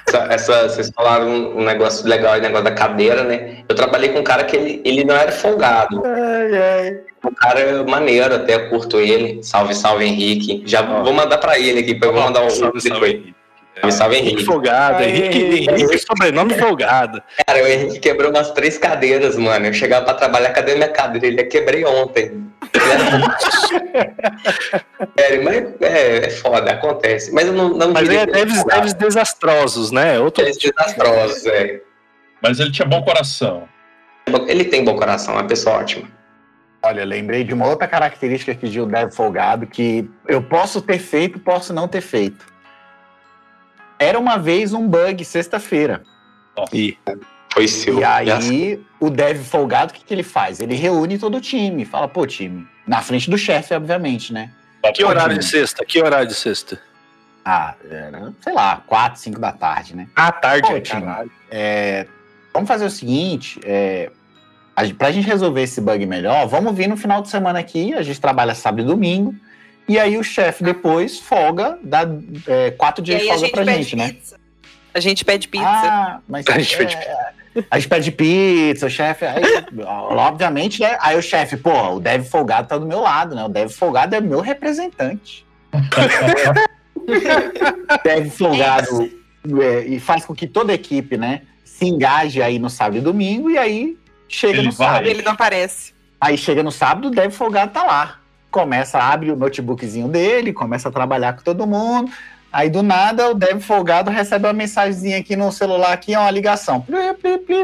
Essa, 0.08 0.18
essa- 0.34 0.70
vocês 0.70 0.92
falaram 0.96 1.28
um, 1.28 1.60
um 1.60 1.64
negócio 1.66 2.08
legal 2.08 2.34
aí, 2.34 2.42
negócio 2.42 2.64
da 2.64 2.72
cadeira, 2.72 3.24
né? 3.24 3.58
Eu 3.68 3.76
trabalhei 3.76 4.10
com 4.10 4.20
um 4.20 4.24
cara 4.24 4.44
que 4.46 4.56
ele, 4.56 4.82
ele 4.86 5.04
não 5.04 5.16
era 5.16 5.32
folgado. 5.32 6.02
Ai, 6.06 6.58
ai. 6.58 7.00
Um 7.26 7.34
cara 7.34 7.84
maneiro, 7.84 8.36
até 8.36 8.58
curto 8.70 9.00
ele. 9.02 9.44
Salve, 9.44 9.74
salve, 9.76 10.06
Henrique. 10.06 10.64
Já 10.66 10.82
vou 10.82 11.12
mandar 11.12 11.38
pra 11.40 11.60
ele 11.60 11.80
aqui, 11.82 12.00
eu 12.02 12.14
vou 12.14 12.22
mandar 12.22 12.42
um 12.42 12.50
Salve, 12.50 12.80
salve, 12.80 12.90
depois. 12.90 13.12
Salve, 13.12 13.36
salve, 13.92 14.16
Henrique 14.16 14.34
Henrique. 14.36 14.46
Folgado, 14.46 15.04
Aí. 15.04 15.10
Henrique, 15.10 15.70
Henrique, 15.70 16.00
sobrenome 16.00 16.54
folgado. 16.56 17.22
Cara, 17.46 17.64
o 17.64 17.68
Henrique 17.68 18.00
quebrou 18.00 18.32
umas 18.32 18.52
três 18.52 18.78
cadeiras, 18.78 19.36
mano. 19.36 19.68
Eu 19.68 19.74
chegava 19.74 20.06
pra 20.06 20.14
trabalhar, 20.14 20.52
cadê 20.52 20.76
minha 20.76 20.90
cadeira? 20.90 21.28
Ele 21.28 21.44
quebrei 21.44 21.86
ontem. 21.86 22.48
Sério, 25.18 25.44
mas 25.46 25.82
é, 25.82 26.26
é 26.26 26.30
foda, 26.30 26.72
acontece. 26.72 27.32
Mas 27.32 27.48
eu 27.48 27.54
não, 27.54 27.70
não 27.70 27.92
Mas 27.92 28.10
é 28.10 28.26
devs, 28.26 28.94
desastrosos, 28.94 29.92
né? 29.92 30.20
Outro 30.20 30.44
Eles 30.44 30.58
desastrosos, 30.58 31.46
é. 31.46 31.82
Mas 32.42 32.60
ele 32.60 32.72
tinha 32.72 32.88
bom 32.88 33.02
coração. 33.02 33.68
Ele 34.48 34.66
tem 34.66 34.84
bom 34.84 34.96
coração, 34.96 35.36
é 35.36 35.38
uma 35.38 35.48
pessoa 35.48 35.78
ótima. 35.78 36.08
Olha, 36.84 37.04
lembrei 37.04 37.44
de 37.44 37.54
uma 37.54 37.68
outra 37.68 37.88
característica 37.88 38.54
que 38.54 38.70
de 38.70 38.80
um 38.80 38.88
dev 38.88 39.12
folgado 39.12 39.66
que 39.66 40.10
eu 40.28 40.42
posso 40.42 40.82
ter 40.82 41.00
feito, 41.00 41.40
posso 41.40 41.74
não 41.74 41.88
ter 41.88 42.02
feito. 42.02 42.46
Era 44.00 44.20
uma 44.20 44.38
vez 44.38 44.74
um 44.74 44.88
bug 44.88 45.24
sexta-feira. 45.26 46.04
E 46.74 46.98
Foi 47.54 47.68
seu. 47.68 48.00
E 48.00 48.04
aí, 48.04 48.80
o 49.00 49.10
dev 49.10 49.44
folgado, 49.44 49.92
o 49.92 49.96
que, 49.96 50.04
que 50.04 50.14
ele 50.14 50.24
faz? 50.24 50.60
Ele 50.60 50.76
reúne 50.76 51.18
todo 51.18 51.38
o 51.38 51.42
time. 51.42 51.86
Fala, 51.86 52.08
pô, 52.08 52.26
time. 52.26 52.68
Na 52.86 53.02
frente 53.02 53.30
do 53.30 53.38
chefe, 53.38 53.74
obviamente, 53.74 54.34
né? 54.34 54.52
que 54.94 55.04
horário 55.04 55.38
de 55.38 55.46
sexta? 55.46 55.84
Que 55.86 56.02
horário 56.02 56.28
de 56.28 56.34
sexta? 56.34 56.80
Ah, 57.44 57.76
era, 57.90 58.34
sei 58.42 58.54
lá, 58.54 58.84
4, 58.88 59.20
5 59.20 59.40
da 59.40 59.52
tarde, 59.54 59.96
né? 59.96 60.08
À 60.16 60.32
tarde, 60.32 60.68
Pô, 60.68 60.76
é, 60.76 60.82
time. 60.82 61.06
É, 61.50 62.06
vamos 62.54 62.68
fazer 62.68 62.86
o 62.86 62.90
seguinte: 62.90 63.60
é, 63.64 64.12
pra 64.98 65.12
gente 65.12 65.26
resolver 65.26 65.62
esse 65.62 65.80
bug 65.80 66.06
melhor, 66.06 66.46
vamos 66.48 66.76
vir 66.76 66.88
no 66.88 66.98
final 66.98 67.22
de 67.22 67.30
semana 67.30 67.60
aqui. 67.60 67.94
A 67.94 68.02
gente 68.02 68.20
trabalha 68.20 68.54
sábado 68.54 68.84
e 68.84 68.86
domingo. 68.86 69.34
E 69.88 69.98
aí 69.98 70.18
o 70.18 70.24
chefe 70.24 70.64
depois 70.64 71.20
folga, 71.20 71.80
dá 71.82 72.02
é, 72.48 72.72
quatro 72.72 73.04
dias 73.04 73.22
de 73.22 73.24
aí 73.24 73.30
a 73.30 73.34
folga 73.34 73.48
gente 73.48 73.56
pra 73.56 73.64
gente, 73.64 73.96
né? 73.96 74.08
pizza. 74.10 74.38
A 74.94 75.00
gente 75.00 75.24
pede 75.24 75.48
pizza. 75.48 75.68
Ah, 75.68 76.20
mas 76.28 76.46
A 76.48 76.60
gente 76.60 76.78
pede 76.78 76.96
é, 76.96 77.32
A 77.70 77.80
gente 77.80 77.90
pede 77.90 78.12
pizza, 78.12 78.88
o 78.88 78.90
chefe. 78.90 79.26
Aí, 79.26 79.44
obviamente, 79.86 80.82
né? 80.82 80.98
Aí 81.00 81.18
o 81.18 81.22
chefe, 81.22 81.56
pô, 81.56 81.96
o 81.96 82.00
dev 82.00 82.26
folgado 82.26 82.68
tá 82.68 82.78
do 82.78 82.86
meu 82.86 83.00
lado, 83.00 83.36
né? 83.36 83.46
O 83.46 83.50
dev 83.50 83.70
folgado 83.70 84.16
é 84.16 84.22
meu 84.22 84.42
representante. 84.42 85.46
dev 88.04 88.30
folgado 88.30 89.10
é, 89.62 89.86
e 89.86 90.00
faz 90.00 90.26
com 90.26 90.36
que 90.36 90.48
toda 90.48 90.72
a 90.72 90.76
equipe, 90.76 91.18
né, 91.18 91.42
se 91.64 91.86
engaje 91.86 92.42
aí 92.42 92.60
no 92.60 92.70
sábado 92.70 92.98
e 92.98 93.02
domingo, 93.02 93.50
e 93.50 93.58
aí 93.58 93.98
chega 94.28 94.58
Ele 94.58 94.68
no 94.68 94.72
vai. 94.72 94.88
sábado. 94.88 95.08
Ele 95.08 95.22
não 95.22 95.32
aparece. 95.32 95.94
Aí 96.20 96.38
chega 96.38 96.64
no 96.64 96.72
sábado, 96.72 97.08
o 97.08 97.12
dev 97.12 97.32
folgado 97.32 97.72
tá 97.72 97.84
lá. 97.84 98.20
Começa, 98.50 99.00
abre 99.00 99.32
o 99.32 99.36
notebookzinho 99.36 100.08
dele, 100.08 100.54
começa 100.54 100.90
a 100.90 100.92
trabalhar 100.92 101.34
com 101.34 101.44
todo 101.44 101.68
mundo. 101.68 102.12
Aí 102.52 102.70
do 102.70 102.82
nada 102.82 103.30
o 103.30 103.34
dev 103.34 103.60
folgado 103.60 104.10
recebe 104.10 104.48
uma 104.48 104.54
mensagenzinha 104.54 105.20
aqui 105.20 105.36
no 105.36 105.52
celular, 105.52 105.94
aqui 105.94 106.14
é 106.14 106.20
uma 106.20 106.32
ligação. 106.32 106.86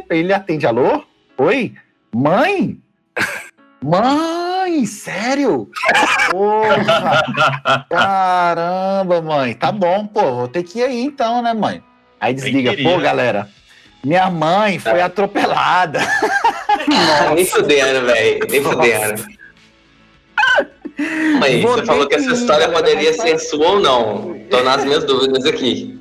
Ele 0.10 0.34
atende, 0.34 0.68
alô? 0.68 1.04
Oi? 1.38 1.74
Mãe? 2.14 2.80
Mãe, 3.84 4.86
sério? 4.86 5.70
Porra! 6.32 7.86
Caramba, 7.90 9.22
mãe. 9.22 9.54
Tá 9.54 9.74
bom, 9.74 10.08
pô, 10.08 10.36
vou 10.36 10.48
ter 10.48 10.64
que 10.64 10.80
ir 10.80 10.84
aí 10.84 11.04
então, 11.04 11.42
né, 11.42 11.54
mãe? 11.54 11.84
Aí 12.20 12.34
desliga, 12.34 12.74
pô, 12.82 12.98
galera. 12.98 13.50
Minha 14.04 14.30
mãe 14.30 14.80
foi 14.80 15.02
atropelada. 15.02 16.00
Nem 17.36 17.46
fudendo, 17.46 18.06
velho. 18.06 18.48
Nem 18.50 18.64
fudendo. 18.64 19.26
Mãe, 21.40 21.62
Vou 21.62 21.74
você 21.74 21.86
falou 21.86 22.08
que 22.08 22.16
essa 22.16 22.32
história 22.32 22.70
poderia 22.70 23.14
ser 23.14 23.40
sua 23.40 23.72
ou 23.72 23.80
não. 23.80 24.40
Tô 24.50 24.62
nas 24.62 24.84
minhas 24.86 25.04
dúvidas 25.04 25.46
aqui. 25.46 26.00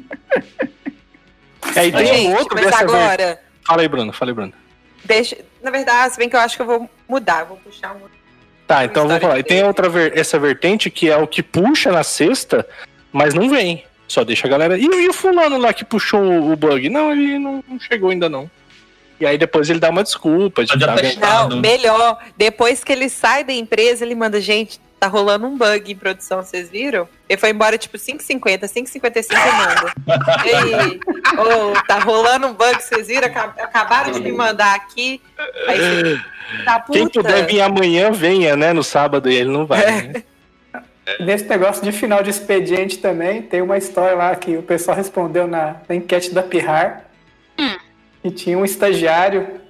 É, 1.74 1.86
e 1.86 1.92
tem 1.92 2.06
gente, 2.06 2.28
um 2.28 2.36
outro 2.36 2.54
mas 2.54 2.66
dessa 2.66 2.82
agora, 2.82 3.40
Fala 3.66 3.82
aí, 3.82 3.88
Bruno, 3.88 4.12
fala 4.12 4.30
aí, 4.30 4.34
Bruno. 4.34 4.52
deixa. 5.04 5.36
Na 5.62 5.70
verdade, 5.70 6.12
se 6.12 6.18
bem 6.18 6.28
que 6.28 6.34
eu 6.36 6.40
acho 6.40 6.56
que 6.56 6.62
eu 6.62 6.66
vou 6.66 6.90
mudar, 7.08 7.44
vou 7.44 7.56
puxar 7.58 7.94
um. 7.94 8.00
Tá, 8.66 8.84
então 8.84 9.06
vamos 9.06 9.22
falar. 9.22 9.38
E 9.38 9.42
tem 9.44 9.62
outra 9.64 9.88
ver- 9.88 10.16
essa 10.18 10.38
vertente 10.38 10.90
que 10.90 11.08
é 11.08 11.16
o 11.16 11.26
que 11.26 11.42
puxa 11.42 11.92
na 11.92 12.02
sexta, 12.02 12.66
mas 13.12 13.32
não 13.32 13.48
vem. 13.48 13.84
Só 14.08 14.24
deixa 14.24 14.46
a 14.46 14.50
galera. 14.50 14.76
E, 14.76 14.84
e 14.84 15.08
o 15.08 15.12
fulano 15.12 15.56
lá 15.56 15.72
que 15.72 15.84
puxou 15.84 16.20
o, 16.20 16.52
o 16.52 16.56
bug? 16.56 16.90
Não, 16.90 17.12
ele 17.12 17.38
não, 17.38 17.62
não 17.68 17.78
chegou 17.80 18.10
ainda 18.10 18.28
não. 18.28 18.50
E 19.22 19.26
aí 19.26 19.38
depois 19.38 19.70
ele 19.70 19.78
dá 19.78 19.88
uma 19.90 20.02
desculpa. 20.02 20.64
De 20.64 20.78
tá. 20.78 21.48
Não, 21.48 21.60
melhor. 21.60 22.18
Depois 22.36 22.82
que 22.82 22.92
ele 22.92 23.08
sai 23.08 23.44
da 23.44 23.52
empresa, 23.52 24.04
ele 24.04 24.14
manda, 24.16 24.40
gente, 24.40 24.80
tá 24.98 25.06
rolando 25.06 25.46
um 25.46 25.56
bug 25.56 25.92
em 25.92 25.96
produção, 25.96 26.42
vocês 26.42 26.68
viram? 26.68 27.08
Ele 27.28 27.40
foi 27.40 27.50
embora 27.50 27.78
tipo 27.78 27.96
5h50, 27.96 28.62
5h55 28.64 29.26
ele 29.30 29.52
manda. 29.52 29.92
E 30.44 30.54
aí, 30.54 31.00
ô, 31.38 31.72
tá 31.86 31.98
rolando 32.00 32.48
um 32.48 32.52
bug, 32.54 32.82
vocês 32.82 33.06
viram? 33.06 33.26
Acab- 33.28 33.58
Acabaram 33.60 34.10
de 34.12 34.20
me 34.20 34.32
mandar 34.32 34.74
aqui. 34.74 35.20
Aí 35.68 35.78
você, 35.78 36.20
tá 36.64 36.80
puta. 36.80 36.98
Quem 36.98 37.08
puder 37.08 37.46
vir 37.46 37.60
amanhã, 37.62 38.10
venha, 38.10 38.56
né? 38.56 38.72
No 38.72 38.82
sábado 38.82 39.30
e 39.30 39.34
ele 39.36 39.50
não 39.50 39.66
vai. 39.66 39.80
né? 40.02 40.22
Nesse 41.18 41.44
negócio 41.46 41.82
de 41.82 41.90
final 41.90 42.22
de 42.22 42.30
expediente 42.30 42.98
também, 42.98 43.42
tem 43.42 43.60
uma 43.60 43.76
história 43.76 44.14
lá 44.16 44.34
que 44.36 44.56
o 44.56 44.62
pessoal 44.62 44.96
respondeu 44.96 45.46
na, 45.48 45.76
na 45.88 45.94
enquete 45.96 46.32
da 46.32 46.42
Pirrar. 46.42 47.04
E 48.24 48.30
tinha 48.30 48.56
um 48.56 48.64
estagiário 48.64 49.60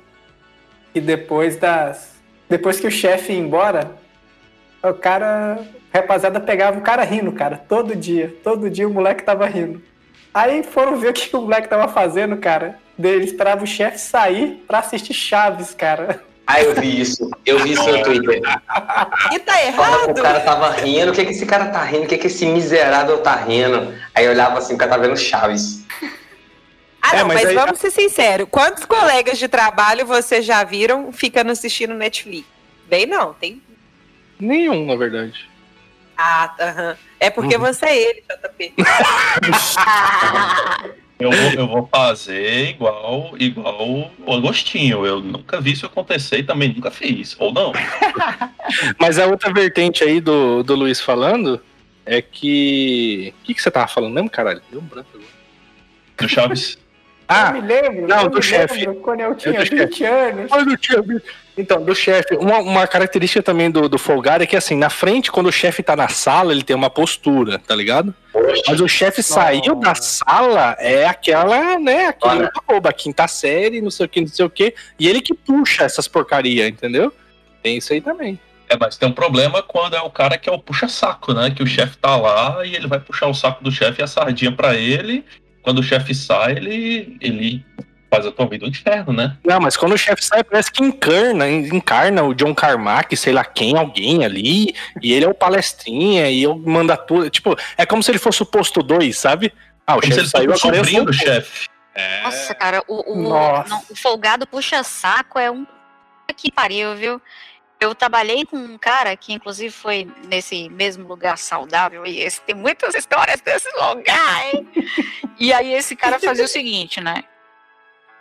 e 0.94 1.00
depois 1.00 1.56
das. 1.56 2.12
Depois 2.48 2.78
que 2.78 2.86
o 2.86 2.90
chefe 2.90 3.32
ia 3.32 3.38
embora, 3.38 3.92
o 4.82 4.92
cara. 4.92 5.58
A 5.92 5.98
rapaziada 5.98 6.40
pegava 6.40 6.78
o 6.78 6.82
cara 6.82 7.04
rindo, 7.04 7.32
cara, 7.32 7.56
todo 7.68 7.94
dia. 7.94 8.34
Todo 8.42 8.70
dia 8.70 8.88
o 8.88 8.92
moleque 8.92 9.22
tava 9.22 9.46
rindo. 9.46 9.82
Aí 10.32 10.62
foram 10.62 10.96
ver 10.96 11.10
o 11.10 11.12
que 11.12 11.34
o 11.36 11.42
moleque 11.42 11.68
tava 11.68 11.86
fazendo, 11.88 12.36
cara. 12.38 12.78
Ele 12.98 13.24
esperava 13.24 13.62
o 13.62 13.66
chefe 13.66 13.98
sair 13.98 14.64
pra 14.66 14.78
assistir 14.78 15.12
Chaves, 15.12 15.74
cara. 15.74 16.22
Ah, 16.46 16.62
eu 16.62 16.74
vi 16.74 17.00
isso. 17.00 17.30
Eu 17.46 17.58
vi 17.60 17.72
isso 17.72 17.90
no 17.90 18.02
Twitter. 18.02 18.40
E 19.32 19.38
tá 19.38 19.64
errado. 19.64 20.06
que 20.06 20.20
o 20.20 20.22
cara 20.22 20.40
tava 20.40 20.70
rindo. 20.70 21.12
O 21.12 21.14
que, 21.14 21.24
que 21.24 21.30
esse 21.30 21.46
cara 21.46 21.66
tá 21.66 21.82
rindo? 21.84 22.04
O 22.04 22.08
que, 22.08 22.18
que 22.18 22.26
esse 22.26 22.46
miserável 22.46 23.18
tá 23.18 23.36
rindo? 23.36 23.94
Aí 24.14 24.24
eu 24.24 24.32
olhava 24.32 24.58
assim, 24.58 24.74
o 24.74 24.78
cara 24.78 24.90
tá 24.92 24.96
vendo 24.96 25.16
Chaves. 25.16 25.84
Ah, 27.02 27.16
É, 27.16 27.18
não, 27.18 27.26
mas 27.28 27.36
mas, 27.38 27.48
aí- 27.48 27.54
vamos 27.56 27.78
ser 27.80 27.90
sinceros. 27.90 28.46
Quantos 28.50 28.84
colegas 28.84 29.38
de 29.38 29.48
trabalho 29.48 30.06
vocês 30.06 30.44
já 30.46 30.62
viram 30.62 31.12
ficando 31.12 31.50
assistindo 31.50 31.94
Netflix? 31.94 32.46
Bem, 32.88 33.06
não, 33.06 33.34
tem. 33.34 33.60
Nenhum, 34.38 34.86
na 34.86 34.94
verdade. 34.96 35.48
Ah, 36.16 36.48
tá. 36.56 36.96
É 37.18 37.30
porque 37.30 37.56
Uhum. 37.56 37.62
você 37.62 37.86
é 37.86 38.10
ele, 38.10 38.22
JP. 38.28 38.74
Eu 41.18 41.30
vou, 41.30 41.50
eu 41.52 41.66
vou 41.68 41.88
fazer 41.94 42.70
igual, 42.70 43.34
igual 43.38 44.10
o 44.26 44.34
Agostinho. 44.34 45.06
Eu 45.06 45.20
nunca 45.20 45.60
vi 45.60 45.70
isso 45.70 45.86
acontecer 45.86 46.38
e 46.38 46.42
também 46.42 46.72
nunca 46.74 46.90
fiz. 46.90 47.36
Ou 47.38 47.52
não. 47.52 47.72
Mas 48.98 49.20
a 49.20 49.26
outra 49.26 49.52
vertente 49.52 50.02
aí 50.02 50.20
do, 50.20 50.64
do 50.64 50.74
Luiz 50.74 51.00
falando 51.00 51.62
é 52.04 52.20
que. 52.20 53.32
O 53.40 53.44
que, 53.44 53.54
que 53.54 53.62
você 53.62 53.70
tava 53.70 53.86
falando 53.86 54.12
mesmo, 54.12 54.28
caralho? 54.28 54.60
Deu 54.68 54.80
um 54.80 54.84
branco 54.84 55.10
agora. 55.14 55.30
No 56.22 56.28
Chaves. 56.28 56.76
Ah, 57.32 57.48
eu 57.48 57.62
me 57.62 57.68
lembro. 57.68 58.08
não, 58.08 58.22
eu 58.22 58.28
do 58.30 58.42
chefe. 58.42 58.86
Quando 59.02 59.20
eu 59.20 59.34
tinha 59.34 59.60
do 59.60 59.66
chefe. 59.66 59.84
20 59.84 60.04
anos. 60.04 60.52
Olha 60.52 60.64
do 60.64 60.78
chefe. 60.80 61.22
Então, 61.56 61.84
do 61.84 61.94
chefe, 61.94 62.34
uma, 62.36 62.58
uma 62.60 62.86
característica 62.86 63.42
também 63.42 63.70
do, 63.70 63.86
do 63.88 63.98
folgado 63.98 64.42
é 64.42 64.46
que, 64.46 64.56
assim, 64.56 64.74
na 64.74 64.88
frente, 64.88 65.30
quando 65.30 65.48
o 65.48 65.52
chefe 65.52 65.82
tá 65.82 65.94
na 65.94 66.08
sala, 66.08 66.52
ele 66.52 66.62
tem 66.62 66.74
uma 66.74 66.88
postura, 66.88 67.58
tá 67.58 67.74
ligado? 67.74 68.14
Mas 68.66 68.80
o 68.80 68.88
chefe 68.88 69.22
saiu 69.22 69.74
da 69.74 69.94
sala, 69.94 70.74
é 70.78 71.06
aquela, 71.06 71.78
né, 71.78 72.06
aquele 72.06 72.36
Olha. 72.36 72.52
arroba, 72.66 72.90
quinta 72.92 73.28
série, 73.28 73.82
não 73.82 73.90
sei 73.90 74.06
o 74.06 74.08
que, 74.08 74.20
não 74.22 74.28
sei 74.28 74.46
o 74.46 74.50
que, 74.50 74.74
e 74.98 75.06
ele 75.06 75.20
que 75.20 75.34
puxa 75.34 75.84
essas 75.84 76.08
porcaria, 76.08 76.66
entendeu? 76.68 77.12
Tem 77.62 77.76
isso 77.76 77.92
aí 77.92 78.00
também. 78.00 78.40
É, 78.72 78.76
mas 78.78 78.96
tem 78.96 79.06
um 79.06 79.12
problema 79.12 79.62
quando 79.62 79.94
é 79.94 80.00
o 80.00 80.08
cara 80.08 80.38
que 80.38 80.48
é 80.48 80.52
o 80.52 80.58
puxa-saco, 80.58 81.34
né? 81.34 81.50
Que 81.50 81.62
o 81.62 81.66
chefe 81.66 81.98
tá 81.98 82.16
lá 82.16 82.64
e 82.64 82.74
ele 82.74 82.86
vai 82.86 82.98
puxar 82.98 83.26
o 83.26 83.34
saco 83.34 83.62
do 83.62 83.70
chefe 83.70 84.00
e 84.00 84.04
a 84.04 84.06
sardinha 84.06 84.50
pra 84.50 84.74
ele. 84.74 85.22
Quando 85.62 85.78
o 85.78 85.82
chefe 85.82 86.14
sai, 86.14 86.52
ele, 86.56 87.16
ele 87.20 87.64
faz 88.10 88.26
a 88.26 88.30
tua 88.32 88.46
vida 88.46 88.66
um 88.66 88.68
inferno, 88.68 89.12
né? 89.12 89.36
Não, 89.42 89.58
mas 89.58 89.76
quando 89.76 89.92
o 89.92 89.98
chefe 89.98 90.22
sai, 90.22 90.44
parece 90.44 90.70
que 90.70 90.82
encarna, 90.82 91.48
encarna 91.48 92.22
o 92.22 92.34
John 92.34 92.54
Carmack, 92.54 93.16
sei 93.16 93.32
lá 93.32 93.42
quem, 93.42 93.78
alguém 93.78 94.24
ali, 94.24 94.74
e 95.00 95.12
ele 95.12 95.24
é 95.24 95.28
o 95.28 95.34
palestrinha, 95.34 96.28
e 96.28 96.42
eu 96.42 96.54
manda 96.58 96.96
tudo. 96.96 97.30
Tipo, 97.30 97.56
é 97.76 97.86
como 97.86 98.02
se 98.02 98.10
ele 98.10 98.18
fosse 98.18 98.42
o 98.42 98.46
posto 98.46 98.82
2, 98.82 99.16
sabe? 99.16 99.52
Ah, 99.86 99.96
o 99.96 100.00
Como 100.00 100.12
se 100.12 100.20
chefe 100.20 100.20
ele 100.20 100.28
saiu, 100.28 100.52
agora 100.52 100.76
eu 100.76 100.84
sobrinho 100.84 100.96
sou 100.98 101.04
do 101.06 101.10
o 101.10 101.14
chefe. 101.14 101.68
É, 101.94 102.22
Nossa, 102.22 102.54
cara, 102.54 102.82
o, 102.86 103.12
o, 103.12 103.28
Nossa. 103.28 103.68
não, 103.68 103.82
o 103.90 103.96
folgado 103.96 104.46
puxa-saco 104.46 105.38
é 105.38 105.50
um. 105.50 105.66
Que 106.36 106.50
pariu, 106.50 106.94
viu? 106.96 107.20
Eu 107.82 107.96
trabalhei 107.96 108.46
com 108.46 108.56
um 108.56 108.78
cara 108.78 109.16
que, 109.16 109.32
inclusive, 109.32 109.74
foi 109.74 110.08
nesse 110.28 110.68
mesmo 110.68 111.08
lugar 111.08 111.36
saudável. 111.36 112.06
E 112.06 112.20
esse, 112.20 112.40
tem 112.42 112.54
muitas 112.54 112.94
histórias 112.94 113.40
desse 113.40 113.68
lugar, 113.72 114.46
hein? 114.46 114.68
e 115.36 115.52
aí, 115.52 115.74
esse 115.74 115.96
cara 115.96 116.20
fazia 116.20 116.44
o 116.44 116.48
seguinte, 116.48 117.00
né? 117.00 117.24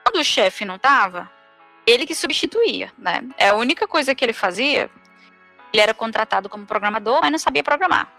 Quando 0.04 0.16
o 0.16 0.24
chefe 0.24 0.66
não 0.66 0.80
tava, 0.80 1.30
ele 1.86 2.08
que 2.08 2.16
substituía, 2.16 2.92
né? 2.98 3.22
É 3.38 3.50
a 3.50 3.56
única 3.56 3.88
coisa 3.88 4.16
que 4.16 4.26
ele 4.26 4.34
fazia. 4.34 4.90
Ele 5.72 5.82
era 5.84 5.94
contratado 5.94 6.50
como 6.50 6.66
programador, 6.66 7.20
mas 7.22 7.32
não 7.32 7.38
sabia 7.38 7.64
programar. 7.64 8.12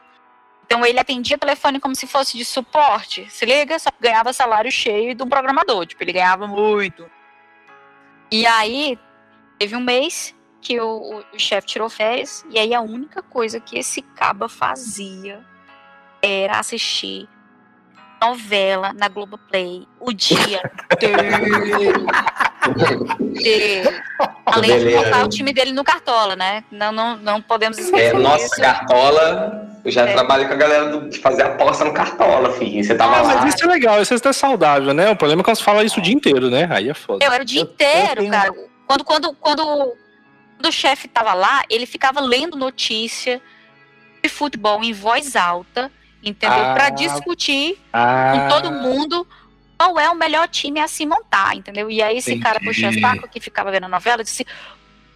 Então 0.65 0.87
ele 0.87 1.01
atendia 1.01 1.37
telefone 1.37 1.81
como 1.81 1.97
se 1.97 2.07
fosse 2.07 2.39
de 2.39 2.45
suporte. 2.45 3.29
Se 3.29 3.45
liga, 3.45 3.81
só 3.81 3.91
ganhava 3.99 4.33
salário 4.33 4.71
cheio 4.71 5.13
de 5.13 5.25
um 5.25 5.29
programador. 5.29 5.87
Tipo, 5.87 6.05
ele 6.05 6.13
ganhava 6.13 6.47
muito. 6.47 7.11
E 8.31 8.47
aí, 8.47 8.97
teve 9.59 9.75
um 9.75 9.81
mês 9.81 10.33
que 10.63 10.81
o, 10.81 10.87
o, 10.87 11.19
o 11.35 11.39
chefe 11.39 11.67
tirou 11.67 11.91
férias. 11.91 12.47
E 12.49 12.59
aí 12.59 12.73
a 12.73 12.81
única 12.81 13.21
coisa 13.23 13.61
que 13.61 13.79
esse 13.79 14.01
caba 14.01 14.49
fazia 14.49 15.41
era 16.23 16.59
assistir 16.61 17.29
novela 18.23 18.93
na 18.93 19.09
Globoplay 19.09 19.85
o 19.99 20.13
dia 20.13 20.63
inteiro. 20.95 22.07
Além 24.47 24.79
de 24.79 24.95
botar 24.95 25.25
o 25.25 25.29
time 25.29 25.53
dele 25.53 25.73
no 25.73 25.83
Cartola, 25.83 26.37
né? 26.37 26.63
Não, 26.71 26.93
não, 26.93 27.17
não 27.17 27.43
podemos 27.43 27.79
esquecer 27.79 28.15
É, 28.15 28.19
nossa, 28.19 28.45
disso. 28.45 28.61
Cartola. 28.61 29.69
Eu 29.85 29.91
já 29.91 30.03
É. 30.07 30.13
trabalhei 30.13 30.47
com 30.47 30.55
a 30.55 30.57
galera 30.57 30.91
do, 30.91 31.09
de 31.09 31.19
fazer 31.19 31.43
aposta 31.43 31.85
no 31.85 31.93
Cartola, 31.93 32.53
filho. 32.53 32.85
Você 32.85 32.95
tava 32.95 33.17
Ah, 33.17 33.23
lá. 33.23 33.35
mas 33.43 33.55
isso 33.55 33.65
é 33.65 33.67
legal, 33.67 34.01
isso 34.01 34.15
é 34.15 34.17
até 34.17 34.33
saudável, 34.33 34.95
né? 34.95 35.11
O 35.11 35.17
problema 35.17 35.43
é 35.43 35.45
quando 35.45 35.57
você 35.57 35.65
fala 35.65 35.83
isso 35.83 35.99
o 35.99 36.03
dia 36.03 36.15
inteiro, 36.15 36.49
né? 36.51 36.69
Aí 36.71 36.89
é 36.89 36.95
foda. 36.95 37.25
Eu 37.25 37.33
era 37.33 37.43
o 37.43 37.47
dia 37.47 37.63
Eu- 37.63 37.67
eu 37.67 37.73
inteiro, 37.73 38.21
tenho- 38.21 38.31
cara. 38.31 38.53
Quando, 38.87 39.05
quando, 39.05 39.35
quando, 39.41 39.95
quando 40.63 40.69
o 40.69 40.73
chefe 40.73 41.09
tava 41.09 41.35
lá, 41.35 41.65
ele 41.69 41.87
ficava 41.87 42.21
lendo 42.21 42.57
notícia 42.57 43.43
de 44.23 44.29
futebol 44.29 44.85
em 44.85 44.93
voz 44.93 45.35
alta, 45.35 45.91
entendeu? 46.23 46.65
Ah. 46.65 46.75
Pra 46.75 46.91
discutir 46.91 47.77
Ah, 47.93 48.33
com 48.33 48.49
todo 48.49 48.71
mundo 48.71 49.27
qual 49.77 49.99
é 49.99 50.09
o 50.09 50.15
melhor 50.15 50.47
time 50.47 50.79
a 50.79 50.87
se 50.87 51.05
montar, 51.05 51.57
entendeu? 51.57 51.91
E 51.91 52.01
aí 52.01 52.19
esse 52.19 52.39
cara 52.39 52.61
Entendi. 52.63 52.81
puxa 52.81 53.01
saco 53.01 53.29
que 53.29 53.41
ficava 53.41 53.73
vendo 53.73 53.87
a 53.87 53.89
novela 53.89 54.23
disse: 54.23 54.47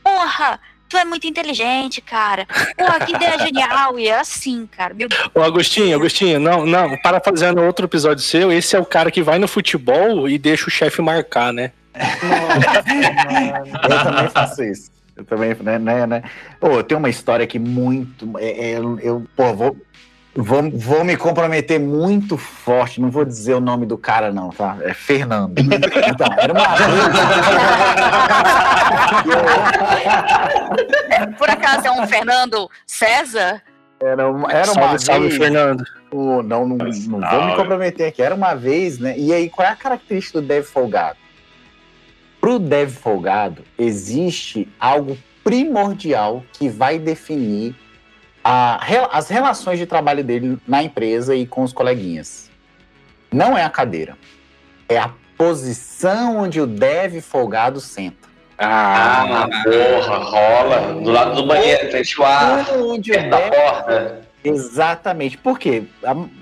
Porra, 0.02 0.58
tu 0.88 0.96
é 0.96 1.04
muito 1.04 1.28
inteligente, 1.28 2.00
cara. 2.00 2.44
Porra, 2.76 3.06
que 3.06 3.14
ideia 3.14 3.38
genial. 3.38 3.96
E 4.00 4.08
era 4.08 4.22
assim, 4.22 4.66
cara. 4.66 4.94
Meu 4.94 5.08
Deus. 5.08 5.30
Ô, 5.32 5.42
Agostinho, 5.42 5.94
Agostinho, 5.94 6.40
não, 6.40 6.66
não, 6.66 6.96
para 6.98 7.20
fazendo 7.20 7.62
outro 7.62 7.86
episódio 7.86 8.24
seu, 8.24 8.50
esse 8.50 8.74
é 8.74 8.80
o 8.80 8.84
cara 8.84 9.12
que 9.12 9.22
vai 9.22 9.38
no 9.38 9.46
futebol 9.46 10.28
e 10.28 10.36
deixa 10.38 10.66
o 10.66 10.70
chefe 10.70 11.00
marcar, 11.00 11.52
né? 11.52 11.70
Eu 13.88 14.02
também 14.02 14.28
faço 14.30 14.64
isso. 14.64 14.95
Eu 15.16 15.24
também, 15.24 15.54
né, 15.62 15.78
né, 15.78 16.06
né? 16.06 16.22
Pô, 16.60 16.82
tem 16.82 16.96
uma 16.96 17.08
história 17.08 17.44
aqui 17.44 17.58
muito. 17.58 18.38
é, 18.38 18.72
é, 18.72 18.78
eu, 18.78 19.24
pô, 19.34 19.54
vou, 19.54 19.76
vou, 20.34 20.70
vou 20.70 21.04
me 21.04 21.16
comprometer 21.16 21.80
muito 21.80 22.36
forte. 22.36 23.00
Não 23.00 23.10
vou 23.10 23.24
dizer 23.24 23.54
o 23.54 23.60
nome 23.60 23.86
do 23.86 23.96
cara, 23.96 24.30
não, 24.30 24.50
tá? 24.50 24.76
É 24.82 24.92
Fernando. 24.92 25.54
Então, 25.58 26.28
era 26.38 26.52
uma 26.52 26.66
Por 31.38 31.48
acaso 31.48 31.86
é 31.86 31.90
um 31.90 32.06
Fernando 32.06 32.68
César? 32.86 33.62
Era 33.98 34.30
uma, 34.30 34.52
era 34.52 34.70
uma 34.72 34.82
salve, 34.82 34.98
salve, 34.98 35.28
vez- 35.28 35.38
Fernando. 35.38 35.82
Pô, 36.10 36.42
não, 36.42 36.68
não, 36.68 36.76
não 36.76 37.30
vou 37.30 37.46
me 37.46 37.56
comprometer 37.56 38.08
aqui. 38.08 38.22
Era 38.22 38.34
uma 38.34 38.54
vez, 38.54 38.98
né? 38.98 39.18
E 39.18 39.32
aí, 39.32 39.48
qual 39.48 39.66
é 39.66 39.70
a 39.70 39.76
característica 39.76 40.40
do 40.40 40.46
dev 40.46 40.64
folgado? 40.64 41.16
Pro 42.46 42.60
dev 42.60 42.90
folgado, 42.90 43.64
existe 43.76 44.68
algo 44.78 45.18
primordial 45.42 46.44
que 46.52 46.68
vai 46.68 46.96
definir 46.96 47.74
a 48.44 48.78
as 49.10 49.28
relações 49.28 49.80
de 49.80 49.84
trabalho 49.84 50.22
dele 50.22 50.56
na 50.64 50.80
empresa 50.80 51.34
e 51.34 51.44
com 51.44 51.64
os 51.64 51.72
coleguinhas. 51.72 52.48
Não 53.32 53.58
é 53.58 53.64
a 53.64 53.68
cadeira. 53.68 54.16
É 54.88 54.96
a 54.96 55.10
posição 55.36 56.36
onde 56.36 56.60
o 56.60 56.68
dev 56.68 57.20
folgado 57.20 57.80
senta. 57.80 58.28
Ah, 58.56 59.48
porra, 59.64 60.16
rola. 60.18 61.00
Do 61.02 61.10
lado 61.10 61.34
do 61.34 61.46
banheiro, 61.48 61.90
frente 61.90 62.14
ao 62.16 62.26
ar, 62.26 62.70
Onde 62.78 63.10
o 63.10 63.14
perto 63.14 63.28
da 63.28 63.40
porta. 63.40 64.25
Exatamente. 64.48 65.36
Por 65.38 65.58
quê? 65.58 65.84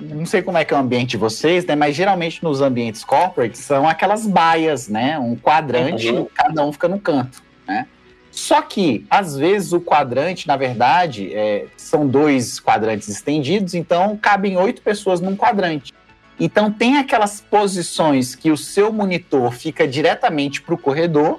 Não 0.01 0.27
sei 0.27 0.43
como 0.43 0.59
é 0.59 0.65
que 0.65 0.73
é 0.75 0.77
o 0.77 0.81
ambiente 0.81 1.11
de 1.11 1.17
vocês, 1.17 1.65
né? 1.65 1.75
Mas 1.75 1.95
geralmente 1.95 2.43
nos 2.43 2.61
ambientes 2.61 3.05
corporate 3.05 3.57
são 3.59 3.89
aquelas 3.89 4.27
baias, 4.27 4.89
né? 4.89 5.19
Um 5.19 5.37
quadrante, 5.37 6.11
Uhum. 6.11 6.27
cada 6.35 6.65
um 6.65 6.73
fica 6.73 6.89
no 6.89 6.99
canto, 7.01 7.43
né? 7.67 7.87
Só 8.31 8.61
que, 8.63 9.07
às 9.09 9.37
vezes, 9.37 9.73
o 9.73 9.81
quadrante, 9.81 10.49
na 10.49 10.57
verdade, 10.57 11.33
é, 11.33 11.67
são 11.77 12.05
dois 12.05 12.59
quadrantes 12.59 13.09
estendidos, 13.09 13.75
então 13.75 14.19
cabem 14.21 14.57
oito 14.57 14.83
pessoas 14.83 15.21
num 15.21 15.37
quadrante. 15.37 15.93
Então, 16.41 16.69
tem 16.69 16.99
aquelas 16.99 17.41
posições 17.41 18.35
que 18.35 18.51
o 18.51 18.57
seu 18.57 18.93
monitor 18.93 19.53
fica 19.53 19.87
diretamente 19.87 20.61
para 20.61 20.75
o 20.75 20.79
corredor, 20.79 21.39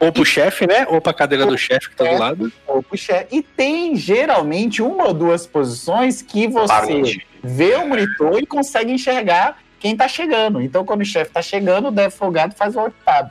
Ou 0.00 0.10
pro 0.10 0.24
chefe, 0.24 0.66
né? 0.66 0.86
Ou 0.88 0.98
pra 0.98 1.12
cadeira 1.12 1.44
do 1.44 1.58
chefe 1.58 1.90
que 1.90 1.96
tá 1.96 2.04
do 2.04 2.18
lado. 2.18 2.52
ou 2.66 2.82
pro 2.82 2.96
chefe. 2.96 3.36
E 3.36 3.42
tem, 3.42 3.94
geralmente, 3.94 4.80
uma 4.80 5.08
ou 5.08 5.14
duas 5.14 5.46
posições 5.46 6.22
que 6.22 6.48
você 6.48 6.68
Parente. 6.68 7.26
vê 7.44 7.74
o 7.74 7.86
monitor 7.86 8.40
e 8.40 8.46
consegue 8.46 8.90
enxergar 8.92 9.58
quem 9.78 9.94
tá 9.94 10.08
chegando. 10.08 10.62
Então, 10.62 10.86
quando 10.86 11.02
o 11.02 11.04
chefe 11.04 11.30
tá 11.30 11.42
chegando, 11.42 11.88
o 11.88 11.90
dev 11.90 12.10
folgado 12.10 12.54
faz 12.54 12.74
o 12.76 12.90
tab. 13.04 13.30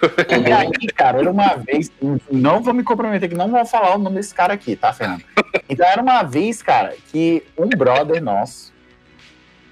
E 0.28 0.52
aí, 0.52 0.86
cara, 0.94 1.18
era 1.18 1.30
uma 1.30 1.56
vez. 1.56 1.90
Não 2.30 2.62
vou 2.62 2.74
me 2.74 2.84
comprometer 2.84 3.28
que 3.28 3.34
não 3.34 3.48
vou 3.48 3.64
falar 3.64 3.96
o 3.96 3.98
nome 3.98 4.16
desse 4.16 4.34
cara 4.34 4.54
aqui, 4.54 4.76
tá, 4.76 4.92
Fernando? 4.92 5.24
Então, 5.68 5.86
era 5.86 6.00
uma 6.00 6.22
vez, 6.22 6.62
cara, 6.62 6.94
que 7.10 7.42
um 7.56 7.68
brother 7.68 8.22
nosso, 8.22 8.72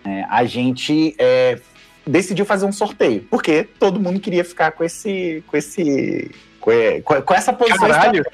é, 0.04 0.24
a 0.28 0.44
gente 0.44 1.14
é, 1.18 1.60
decidiu 2.06 2.44
fazer 2.44 2.66
um 2.66 2.72
sorteio. 2.72 3.26
Porque 3.30 3.68
todo 3.78 4.00
mundo 4.00 4.20
queria 4.20 4.44
ficar 4.44 4.72
com 4.72 4.84
esse. 4.84 5.42
com 5.46 5.56
esse. 5.56 6.30
com, 6.60 6.70
é, 6.70 7.00
com- 7.00 7.20
com 7.22 7.34
essa 7.34 7.52
posição 7.52 7.88
Caralho. 7.88 8.24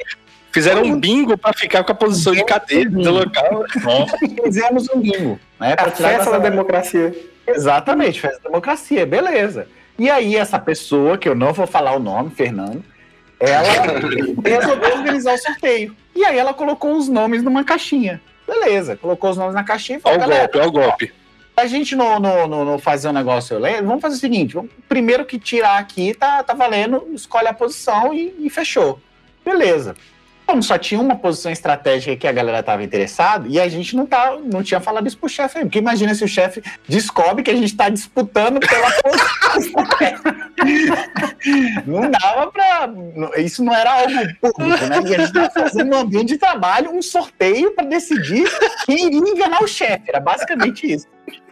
Fizeram 0.53 0.83
um 0.83 1.01
bingo 1.01 1.39
pra 1.39 1.53
ficar 1.55 1.83
com 1.83 1.93
a 1.93 1.95
posição 1.95 2.35
de 2.35 2.45
cadeira 2.45 2.91
do 2.91 3.11
local. 3.11 3.65
Fizemos 4.45 4.87
um 4.91 5.01
bingo, 5.01 5.41
né? 5.59 5.73
A 5.73 5.77
pra 5.77 5.91
tirar 5.91 6.11
festa 6.17 6.31
da 6.33 6.39
democracia. 6.39 7.15
Exatamente, 7.47 8.21
festa 8.21 8.39
da 8.43 8.51
democracia, 8.51 9.07
beleza. 9.07 9.67
E 9.99 10.11
aí, 10.11 10.37
essa 10.37 10.59
pessoa, 10.59 11.17
que 11.17 11.27
eu 11.29 11.35
não 11.35 11.53
vou 11.55 11.67
falar 11.67 11.97
o 11.97 11.99
nome, 11.99 12.31
Fernando, 12.31 12.85
ela 13.41 13.67
resolveu 14.45 14.97
organizar 14.99 15.35
o 15.35 15.39
sorteio. 15.39 15.97
E 16.15 16.23
aí 16.25 16.39
ela 16.39 16.53
colocou 16.53 16.97
os 16.97 17.09
nomes 17.09 17.43
numa 17.43 17.65
caixinha. 17.65 18.21
Beleza, 18.47 18.97
colocou 18.97 19.31
os 19.31 19.37
nomes 19.39 19.55
na 19.55 19.65
caixinha 19.65 19.99
e 19.99 20.01
falou, 20.03 20.19
Olha 20.21 20.27
o 20.27 20.39
golpe, 20.39 20.59
olha 20.59 20.69
o 20.69 20.73
golpe. 20.73 21.13
A 21.57 21.67
gente 21.67 21.95
não, 21.95 22.19
não, 22.19 22.47
não, 22.47 22.65
não 22.65 22.79
fazer 22.79 23.09
um 23.09 23.13
negócio 23.13 23.59
leve, 23.59 23.83
vamos 23.83 24.01
fazer 24.01 24.17
o 24.17 24.21
seguinte, 24.21 24.55
vamos, 24.55 24.71
primeiro 24.89 25.25
que 25.25 25.39
tirar 25.39 25.79
aqui, 25.79 26.15
tá, 26.15 26.43
tá 26.43 26.55
valendo, 26.55 27.09
escolhe 27.13 27.49
a 27.49 27.55
posição 27.55 28.13
e, 28.13 28.35
e 28.39 28.51
fechou. 28.51 28.99
Beleza. 29.45 29.97
Como 30.53 30.63
só 30.63 30.77
tinha 30.77 31.01
uma 31.01 31.17
posição 31.17 31.51
estratégica 31.51 32.15
que 32.15 32.29
a 32.29 32.33
galera 32.33 32.61
estava 32.61 32.83
interessada, 32.83 33.49
e 33.49 33.59
a 33.59 33.67
gente 33.71 33.97
não, 33.97 34.05
tá, 34.05 34.37
não 34.37 34.63
tinha 34.63 34.81
falado 34.81 35.07
isso 35.07 35.17
pro 35.17 35.27
chefe. 35.27 35.61
Porque 35.61 35.79
imagina 35.79 36.15
se 36.15 36.23
o 36.23 36.29
chefe 36.29 36.63
descobre 36.87 37.43
que 37.43 37.51
a 37.51 37.55
gente 37.55 37.69
está 37.69 37.89
disputando 37.89 38.61
pela 38.61 38.91
posição. 39.01 39.83
Não 41.87 42.11
dava 42.11 42.53
pra. 42.53 42.91
Isso 43.39 43.65
não 43.65 43.75
era 43.75 43.95
algo 43.95 44.13
público, 44.43 44.85
né? 44.85 45.01
E 45.07 45.15
a 45.15 45.19
gente 45.21 45.23
estava 45.23 45.49
fazendo 45.49 45.89
no 45.89 45.97
ambiente 45.97 46.29
de 46.29 46.37
trabalho 46.37 46.91
um 46.91 47.01
sorteio 47.01 47.71
para 47.71 47.87
decidir 47.87 48.45
quem 48.85 49.07
iria 49.07 49.31
enganar 49.31 49.63
o 49.63 49.67
chefe. 49.67 50.03
Era 50.07 50.21
basicamente 50.21 50.93
isso. 50.93 51.07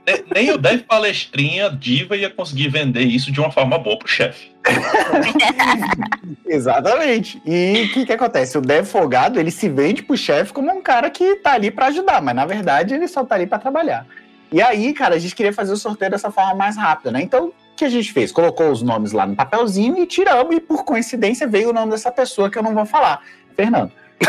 Ne- 0.07 0.25
nem 0.35 0.51
o 0.53 0.59
Dev 0.59 0.83
Palestrinha 0.83 1.71
Diva 1.71 2.17
ia 2.17 2.31
conseguir 2.31 2.69
vender 2.69 3.03
isso 3.03 3.31
de 3.31 3.41
uma 3.41 3.51
forma 3.51 3.79
boa 3.79 3.99
pro 3.99 4.09
chefe. 4.09 4.51
Exatamente. 6.47 7.41
E 7.47 7.85
o 7.85 7.93
que, 7.93 8.07
que 8.07 8.13
acontece? 8.13 8.59
O 8.59 8.61
dev 8.61 8.85
folgado, 8.85 9.41
ele 9.41 9.51
se 9.51 9.69
vende 9.69 10.03
pro 10.03 10.17
chefe 10.17 10.53
como 10.53 10.71
um 10.71 10.83
cara 10.83 11.09
que 11.11 11.37
tá 11.37 11.53
ali 11.53 11.71
para 11.71 11.87
ajudar, 11.87 12.21
mas 12.21 12.35
na 12.35 12.45
verdade 12.45 12.95
ele 12.95 13.09
só 13.09 13.25
tá 13.25 13.35
ali 13.37 13.47
para 13.47 13.59
trabalhar. 13.59 14.07
E 14.53 14.61
aí, 14.61 14.93
cara, 14.93 15.15
a 15.15 15.19
gente 15.19 15.35
queria 15.35 15.53
fazer 15.53 15.73
o 15.73 15.77
sorteio 15.77 16.11
dessa 16.11 16.31
forma 16.31 16.55
mais 16.55 16.77
rápida, 16.77 17.13
né? 17.13 17.23
Então, 17.23 17.47
o 17.47 17.55
que 17.77 17.85
a 17.85 17.89
gente 17.89 18.13
fez? 18.13 18.33
Colocou 18.33 18.71
os 18.71 18.83
nomes 18.83 19.13
lá 19.13 19.25
no 19.25 19.37
papelzinho 19.37 19.97
e 19.97 20.07
tiramos, 20.07 20.55
e 20.55 20.61
por 20.61 20.85
coincidência 20.85 21.47
veio 21.47 21.71
o 21.71 21.73
nome 21.73 21.93
dessa 21.93 22.11
pessoa 22.11 22.51
que 22.51 22.59
eu 22.59 22.63
não 22.63 22.75
vou 22.75 22.85
falar. 22.85 23.23
Fernando. 23.55 23.93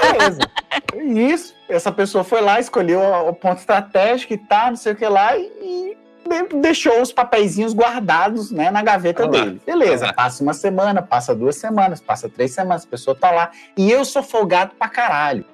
Beleza. 0.00 0.40
Isso. 1.32 1.53
Essa 1.68 1.90
pessoa 1.90 2.22
foi 2.24 2.40
lá, 2.40 2.60
escolheu 2.60 3.00
o 3.00 3.32
ponto 3.32 3.58
estratégico 3.58 4.34
e 4.34 4.38
tá, 4.38 4.68
não 4.68 4.76
sei 4.76 4.92
o 4.92 4.96
que 4.96 5.06
lá, 5.06 5.36
e 5.36 5.96
de- 6.28 6.60
deixou 6.60 7.00
os 7.00 7.12
papeizinhos 7.12 7.72
guardados 7.74 8.50
né, 8.50 8.70
na 8.70 8.82
gaveta 8.82 9.26
dele. 9.26 9.60
Beleza, 9.64 10.12
passa 10.12 10.42
uma 10.42 10.52
semana, 10.54 11.00
passa 11.02 11.34
duas 11.34 11.56
semanas, 11.56 12.00
passa 12.00 12.28
três 12.28 12.52
semanas, 12.52 12.84
a 12.84 12.88
pessoa 12.88 13.16
tá 13.18 13.30
lá. 13.30 13.50
E 13.76 13.90
eu 13.90 14.04
sou 14.04 14.22
folgado 14.22 14.72
pra 14.78 14.88
caralho. 14.88 15.44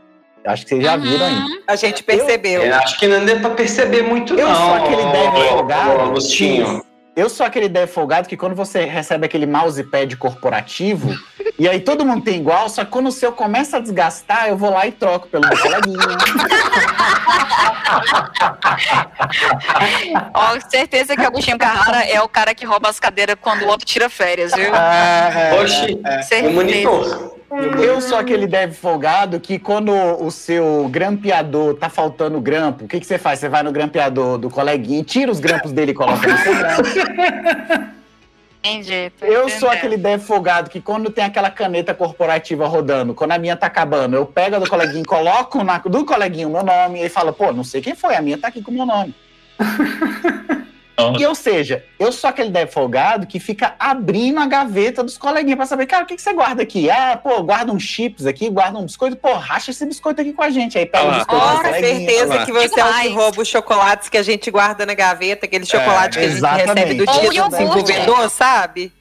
Acho 0.44 0.62
que 0.64 0.70
vocês 0.70 0.82
já 0.84 0.96
viram 0.96 1.26
aí. 1.26 1.34
Uhum. 1.34 1.62
A 1.66 1.76
gente 1.76 2.02
percebeu. 2.02 2.62
Eu 2.62 2.74
acho 2.76 2.98
que 2.98 3.06
não 3.06 3.24
deu 3.24 3.40
pra 3.40 3.50
perceber 3.50 4.02
muito, 4.02 4.34
Eu 4.34 4.48
não. 4.48 4.54
sou 4.56 4.74
aquele 4.74 5.02
dev 5.12 5.34
ô, 5.34 5.48
folgado. 5.50 6.00
Agostinho. 6.00 6.82
Eu 7.14 7.28
sou 7.28 7.44
aquele 7.44 7.68
dev 7.68 7.86
folgado 7.90 8.26
que 8.26 8.36
quando 8.36 8.54
você 8.54 8.84
recebe 8.84 9.26
aquele 9.26 9.44
mousepad 9.44 10.16
corporativo, 10.16 11.10
e 11.60 11.68
aí 11.68 11.78
todo 11.78 12.06
mundo 12.06 12.24
tem 12.24 12.40
igual, 12.40 12.70
só 12.70 12.86
que 12.86 12.90
quando 12.90 13.08
o 13.08 13.12
seu 13.12 13.32
começa 13.32 13.76
a 13.76 13.80
desgastar, 13.80 14.48
eu 14.48 14.56
vou 14.56 14.70
lá 14.70 14.86
e 14.86 14.92
troco 14.92 15.28
pelo 15.28 15.46
meu 15.46 15.58
coleguinha. 15.58 15.98
Ó, 20.32 20.58
certeza 20.70 21.14
que 21.14 21.20
Agostinho 21.20 21.58
Carrara 21.58 22.02
é 22.08 22.18
o 22.22 22.28
cara 22.30 22.54
que 22.54 22.64
rouba 22.64 22.88
as 22.88 22.98
cadeiras 22.98 23.36
quando 23.38 23.64
o 23.64 23.68
outro 23.68 23.84
tira 23.84 24.08
férias, 24.08 24.54
viu? 24.54 24.74
É, 24.74 25.60
Oxi, 25.62 26.00
o 26.02 26.22
Certeza. 26.22 26.54
monitor. 26.54 27.36
Eu 27.82 28.00
sou 28.00 28.16
aquele 28.16 28.46
dev 28.46 28.72
folgado 28.72 29.38
que 29.38 29.58
quando 29.58 29.92
o 29.92 30.30
seu 30.30 30.88
grampeador 30.90 31.74
tá 31.74 31.90
faltando 31.90 32.40
grampo, 32.40 32.86
o 32.86 32.88
que, 32.88 32.98
que 32.98 33.06
você 33.06 33.18
faz? 33.18 33.38
Você 33.38 33.50
vai 33.50 33.62
no 33.62 33.70
grampeador 33.70 34.38
do 34.38 34.48
coleguinha, 34.48 35.04
tira 35.04 35.30
os 35.30 35.40
grampos 35.40 35.72
dele 35.72 35.90
e 35.90 35.94
coloca 35.94 36.26
no 36.26 36.38
seu 36.38 36.56
grampo. 36.56 36.82
Entendi. 38.62 39.10
Eu 39.22 39.48
sou 39.48 39.70
aquele 39.70 39.96
dev 39.96 40.20
folgado 40.20 40.68
que 40.68 40.80
quando 40.80 41.10
tem 41.10 41.24
aquela 41.24 41.50
caneta 41.50 41.94
corporativa 41.94 42.66
rodando, 42.66 43.14
quando 43.14 43.32
a 43.32 43.38
minha 43.38 43.56
tá 43.56 43.66
acabando, 43.66 44.16
eu 44.16 44.26
pego 44.26 44.56
a 44.56 44.58
do 44.58 44.68
coleguinha, 44.68 45.04
coloco 45.06 45.64
na, 45.64 45.78
do 45.78 46.04
coleguinha 46.04 46.46
o 46.46 46.50
meu 46.50 46.62
nome 46.62 46.98
e 46.98 47.00
ele 47.02 47.08
fala, 47.08 47.32
pô, 47.32 47.52
não 47.52 47.64
sei 47.64 47.80
quem 47.80 47.94
foi, 47.94 48.14
a 48.14 48.20
minha 48.20 48.36
tá 48.36 48.48
aqui 48.48 48.62
com 48.62 48.70
o 48.70 48.74
meu 48.74 48.86
nome. 48.86 49.14
E 51.18 51.24
ou 51.26 51.34
seja, 51.34 51.82
eu 51.98 52.12
sou 52.12 52.28
aquele 52.28 52.66
folgado 52.66 53.26
que 53.26 53.40
fica 53.40 53.74
abrindo 53.78 54.38
a 54.38 54.46
gaveta 54.46 55.02
dos 55.02 55.16
coleguinhas 55.16 55.56
pra 55.56 55.64
saber, 55.66 55.86
cara, 55.86 56.04
o 56.04 56.06
que, 56.06 56.14
que 56.16 56.20
você 56.20 56.32
guarda 56.34 56.62
aqui? 56.62 56.90
Ah, 56.90 57.18
pô, 57.22 57.42
guarda 57.42 57.72
uns 57.72 57.82
chips 57.82 58.26
aqui, 58.26 58.50
guarda 58.50 58.78
um 58.78 58.84
biscoito, 58.84 59.16
pô, 59.16 59.32
racha 59.32 59.70
esse 59.70 59.86
biscoito 59.86 60.20
aqui 60.20 60.32
com 60.34 60.42
a 60.42 60.50
gente. 60.50 60.76
Aí 60.76 60.84
pega 60.84 61.04
o 61.06 61.10
Ah, 61.10 61.14
biscoito 61.18 61.46
do 61.46 61.56
Ora, 61.58 61.72
certeza 61.72 62.44
que 62.44 62.52
você 62.52 62.80
é 62.80 62.84
o 62.84 63.00
que 63.00 63.08
rouba 63.08 63.40
os 63.40 63.48
chocolates 63.48 64.08
que 64.10 64.18
a 64.18 64.22
gente 64.22 64.50
guarda 64.50 64.84
na 64.84 64.92
gaveta, 64.94 65.46
aquele 65.46 65.64
chocolate 65.64 66.18
que 66.18 66.24
a 66.24 66.28
gente 66.28 66.36
exatamente. 66.36 66.68
recebe 66.68 66.94
do 66.94 67.06
dia 67.06 67.14
do 67.28 67.32
iogurte. 67.34 67.50
desenvolvedor, 67.50 68.30
sabe? 68.30 68.92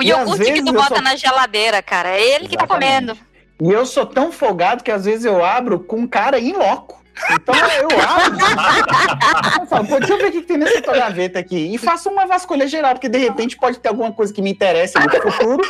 O 0.00 0.04
iogurte 0.04 0.52
que 0.52 0.62
tu 0.62 0.72
bota 0.72 0.94
sou- 0.94 1.02
na 1.02 1.16
geladeira, 1.16 1.82
cara. 1.82 2.10
É 2.10 2.20
ele 2.36 2.46
que 2.46 2.56
tá 2.56 2.68
comendo. 2.68 3.18
E 3.60 3.72
eu 3.72 3.84
sou 3.84 4.06
tão 4.06 4.30
folgado 4.30 4.84
que 4.84 4.92
às 4.92 5.04
vezes 5.04 5.24
eu 5.24 5.44
abro 5.44 5.80
com 5.80 5.96
um 5.96 6.06
cara 6.06 6.38
em 6.38 6.52
loco. 6.52 7.02
Então 7.30 7.54
eu 7.54 7.88
abro. 8.00 8.38
eu 9.60 9.66
falo, 9.66 9.86
pô, 9.86 9.98
deixa 9.98 10.14
eu 10.14 10.18
ver 10.18 10.28
o 10.28 10.32
que 10.32 10.40
que 10.40 10.46
tem 10.46 10.56
nessa 10.58 10.80
tua 10.82 10.96
gaveta 10.96 11.38
aqui. 11.38 11.74
E 11.74 11.78
faço 11.78 12.08
uma 12.08 12.26
vasculha 12.26 12.66
geral, 12.66 12.92
porque 12.92 13.08
de 13.08 13.18
repente 13.18 13.56
pode 13.56 13.78
ter 13.78 13.88
alguma 13.88 14.12
coisa 14.12 14.32
que 14.32 14.42
me 14.42 14.50
interessa 14.50 14.98
no 15.00 15.10
futuro 15.10 15.62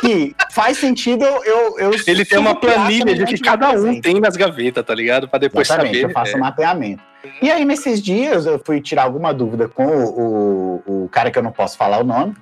que 0.00 0.34
faz 0.52 0.78
sentido 0.78 1.24
eu. 1.24 1.78
eu, 1.78 1.90
Ele 2.06 2.24
tem 2.24 2.38
uma 2.38 2.54
planilha 2.54 3.14
de 3.14 3.24
que 3.24 3.38
cada 3.38 3.70
um 3.70 4.00
tem 4.00 4.20
nas 4.20 4.36
gavetas, 4.36 4.84
tá 4.84 4.94
ligado? 4.94 5.28
Pra 5.28 5.38
depois 5.38 5.66
Exatamente, 5.68 6.00
saber. 6.00 6.10
eu 6.10 6.14
faço 6.14 6.36
é. 6.36 6.40
mapeamento. 6.40 7.02
E 7.42 7.50
aí, 7.50 7.64
nesses 7.64 8.00
dias, 8.00 8.46
eu 8.46 8.60
fui 8.64 8.80
tirar 8.80 9.02
alguma 9.02 9.34
dúvida 9.34 9.68
com 9.68 9.84
o, 9.84 10.82
o, 10.86 11.04
o 11.04 11.08
cara 11.08 11.30
que 11.30 11.38
eu 11.38 11.42
não 11.42 11.50
posso 11.50 11.76
falar 11.76 11.98
o 11.98 12.04
nome. 12.04 12.34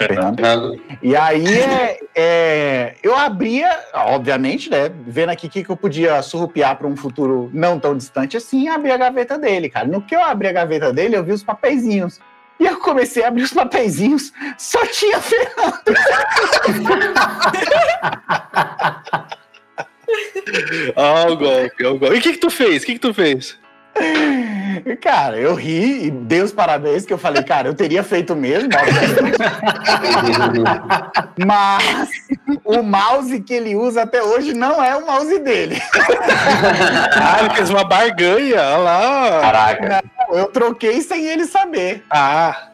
Fernando. 0.00 0.80
E 1.02 1.14
aí, 1.14 1.46
é, 1.46 2.00
é, 2.14 2.94
eu 3.02 3.14
abria, 3.14 3.68
obviamente, 3.92 4.70
né? 4.70 4.90
Vendo 5.06 5.28
aqui 5.28 5.46
o 5.46 5.50
que, 5.50 5.62
que 5.62 5.70
eu 5.70 5.76
podia 5.76 6.22
surrupiar 6.22 6.76
para 6.76 6.86
um 6.86 6.96
futuro 6.96 7.50
não 7.52 7.78
tão 7.78 7.94
distante 7.94 8.34
assim, 8.34 8.68
abri 8.68 8.90
a 8.90 8.96
gaveta 8.96 9.36
dele, 9.36 9.68
cara. 9.68 9.86
No 9.86 10.00
que 10.00 10.16
eu 10.16 10.22
abri 10.22 10.48
a 10.48 10.52
gaveta 10.52 10.90
dele, 10.90 11.16
eu 11.16 11.24
vi 11.24 11.32
os 11.32 11.44
papeizinhos. 11.44 12.18
E 12.58 12.64
eu 12.64 12.78
comecei 12.78 13.24
a 13.24 13.28
abrir 13.28 13.42
os 13.42 13.52
papeizinhos, 13.52 14.32
só 14.56 14.86
tinha 14.86 15.20
Fernando. 15.20 15.94
Ó, 20.96 21.28
o 21.32 21.36
golpe, 21.36 21.84
ó, 21.84 21.92
o 21.92 21.98
golpe. 21.98 22.14
E 22.16 22.18
o 22.18 22.22
que 22.22 22.32
que 22.32 22.38
tu 22.38 22.50
fez? 22.50 22.82
O 22.82 22.86
que 22.86 22.94
que 22.94 23.00
tu 23.00 23.12
fez? 23.12 23.59
Cara, 25.00 25.36
eu 25.36 25.54
ri 25.54 26.06
e 26.06 26.10
dei 26.10 26.42
os 26.42 26.52
parabéns, 26.52 27.04
que 27.04 27.12
eu 27.12 27.18
falei, 27.18 27.42
cara, 27.42 27.68
eu 27.68 27.74
teria 27.74 28.02
feito 28.02 28.34
mesmo. 28.34 28.68
Mas 31.46 32.08
o 32.64 32.82
mouse 32.82 33.40
que 33.40 33.54
ele 33.54 33.76
usa 33.76 34.02
até 34.02 34.22
hoje 34.22 34.54
não 34.54 34.82
é 34.82 34.96
o 34.96 35.06
mouse 35.06 35.38
dele. 35.40 35.80
Ah, 37.22 37.40
ele 37.40 37.50
fez 37.54 37.70
uma 37.70 37.84
barganha, 37.84 38.60
olha 38.60 38.76
lá. 38.76 39.40
Caraca. 39.40 40.04
Eu 40.30 40.46
troquei 40.46 41.00
sem 41.02 41.26
ele 41.26 41.44
saber. 41.44 42.04
Ah, 42.10 42.70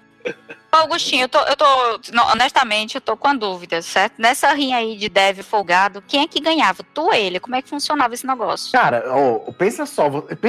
Augustinho, 0.76 1.22
eu 1.24 1.28
tô, 1.28 1.38
eu 1.40 1.56
tô. 1.56 1.64
não, 2.12 2.26
honestamente, 2.32 2.94
eu 2.96 3.00
tô 3.00 3.16
com 3.16 3.28
a 3.28 3.34
dúvida, 3.34 3.80
certo? 3.82 4.14
Nessa 4.18 4.52
rinha 4.52 4.76
aí 4.78 4.96
de 4.96 5.08
dev 5.08 5.40
folgado, 5.40 6.02
quem 6.06 6.22
é 6.22 6.26
que 6.28 6.40
ganhava? 6.40 6.82
Tu 6.94 7.00
ou 7.02 7.12
ele? 7.12 7.40
Como 7.40 7.54
é 7.56 7.62
que 7.62 7.68
funcionava 7.68 8.14
esse 8.14 8.26
negócio? 8.26 8.72
Cara, 8.72 9.04
ó, 9.08 9.38
pensa 9.52 9.86
só. 9.86 10.08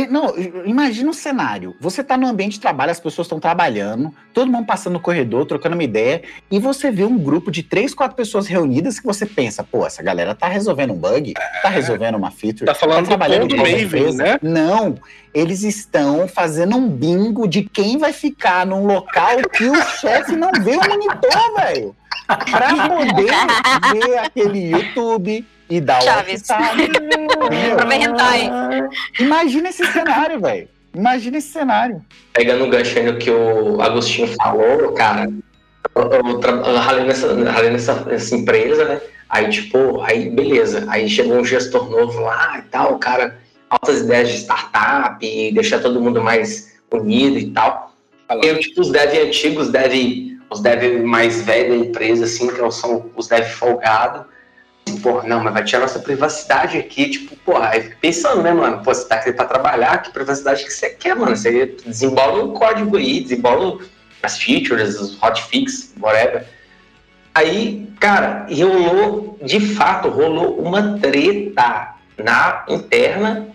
Não, 0.10 0.34
imagina 0.66 1.10
um 1.10 1.14
cenário. 1.14 1.76
Você 1.80 2.04
tá 2.04 2.18
no 2.18 2.28
ambiente 2.28 2.54
de 2.54 2.60
trabalho, 2.60 2.92
as 2.92 3.00
pessoas 3.00 3.26
estão 3.26 3.40
trabalhando, 3.40 4.14
todo 4.34 4.52
mundo 4.52 4.66
passando 4.66 4.94
no 4.94 5.00
corredor, 5.00 5.46
trocando 5.46 5.76
uma 5.76 5.84
ideia, 5.84 6.22
e 6.50 6.60
você 6.60 6.92
vê 6.92 7.04
um 7.04 7.18
grupo 7.18 7.52
de 7.52 7.64
três, 7.64 7.94
quatro 7.94 8.16
pessoas 8.16 8.48
reunidas 8.48 9.00
que 9.00 9.06
você 9.06 9.26
pensa, 9.26 9.64
pô, 9.64 9.86
essa 9.86 10.02
galera 10.04 10.34
tá 10.36 10.48
resolvendo 10.48 10.94
um 10.94 10.98
bug, 10.98 11.34
tá 11.62 11.70
resolvendo 11.70 12.16
uma 12.16 12.32
feature. 12.32 12.66
tá 12.66 12.74
falando 12.76 13.06
do 13.06 13.08
trabalhando 13.08 13.54
a 13.54 13.58
Maven, 13.58 13.84
empresa. 13.84 14.24
né? 14.24 14.40
Não, 14.42 14.96
eles 15.34 15.64
estão 15.64 16.28
fazendo 16.28 16.76
um 16.76 16.90
bingo 16.90 17.48
de 17.48 17.64
quem 17.64 17.98
vai 17.98 18.12
ficar 18.12 18.66
num 18.66 18.86
local 18.86 19.38
que 19.54 19.66
o 19.70 19.76
chefe 20.00 20.17
não 20.36 20.52
vê 20.62 20.76
o 20.76 20.90
monitor, 20.90 21.56
velho. 21.58 21.96
Pra 22.28 22.90
poder 22.90 23.32
ver 23.94 24.18
aquele 24.20 24.72
YouTube 24.72 25.46
e 25.70 25.82
dar 25.82 26.00
o 26.00 26.02
Chaves. 26.02 26.44
Pra 26.44 27.86
ver 27.86 28.02
hentai. 28.02 28.50
Imagina 29.20 29.70
esse 29.70 29.86
cenário, 29.86 30.40
velho. 30.40 30.68
Imagina 30.94 31.38
esse 31.38 31.50
cenário. 31.50 32.04
Pegando 32.34 32.66
o 32.66 32.70
gancho 32.70 32.98
aí 32.98 33.06
no 33.06 33.18
que 33.18 33.30
o 33.30 33.82
Agostinho 33.82 34.34
falou, 34.42 34.94
cara, 34.94 35.30
eu, 35.96 36.12
eu, 36.12 36.40
tra- 36.40 36.52
eu 36.52 36.78
ralei, 36.78 37.06
nessa, 37.06 37.28
ralei 37.52 37.70
nessa, 37.70 37.94
nessa 38.06 38.36
empresa, 38.36 38.86
né? 38.86 39.02
Aí, 39.30 39.50
tipo, 39.50 40.02
aí 40.02 40.30
beleza. 40.30 40.86
Aí 40.90 41.08
chegou 41.08 41.38
um 41.38 41.46
gestor 41.46 41.90
novo 41.90 42.20
lá 42.22 42.58
e 42.60 42.62
tal, 42.64 42.94
o 42.94 43.00
cara, 43.00 43.38
altas 43.70 44.02
ideias 44.02 44.30
de 44.30 44.38
startup, 44.38 45.26
e 45.26 45.52
deixar 45.54 45.80
todo 45.80 46.02
mundo 46.02 46.24
mais 46.24 46.78
unido 46.92 47.38
e 47.38 47.52
tal. 47.52 47.87
Eu, 48.30 48.60
tipo, 48.60 48.82
os 48.82 48.92
dev 48.92 49.28
antigos, 49.28 49.70
dev, 49.70 50.38
os 50.50 50.60
dev 50.62 51.04
mais 51.04 51.42
velhos 51.42 51.80
da 51.80 51.86
empresa, 51.86 52.26
assim, 52.26 52.48
que 52.48 52.72
são 52.72 53.10
os 53.16 53.28
dev 53.28 53.46
folgados. 53.46 54.26
Pô, 55.02 55.22
não, 55.24 55.44
mas 55.44 55.54
vai 55.54 55.64
tirar 55.64 55.82
nossa 55.82 56.00
privacidade 56.00 56.78
aqui, 56.78 57.10
tipo, 57.10 57.36
porra, 57.38 57.70
aí 57.70 57.82
fica 57.82 57.98
pensando, 58.00 58.42
né, 58.42 58.54
mano? 58.54 58.82
Pô, 58.84 58.94
você 58.94 59.06
tá 59.06 59.16
aqui 59.16 59.34
pra 59.34 59.46
trabalhar, 59.46 60.02
que 60.02 60.12
privacidade 60.12 60.64
que 60.64 60.72
você 60.72 60.90
quer, 60.90 61.16
mano? 61.16 61.36
Você 61.36 61.78
desembola 61.86 62.44
o 62.44 62.54
código 62.54 62.96
aí, 62.98 63.20
desembola 63.20 63.80
as 64.24 64.38
features, 64.38 65.00
os 65.00 65.22
hotfix, 65.22 65.94
whatever. 66.00 66.46
Aí, 67.36 67.88
cara, 68.00 68.48
rolou, 68.50 69.38
de 69.44 69.60
fato, 69.60 70.10
rolou 70.10 70.60
uma 70.60 70.98
treta 71.00 71.96
na 72.18 72.66
interna, 72.68 73.48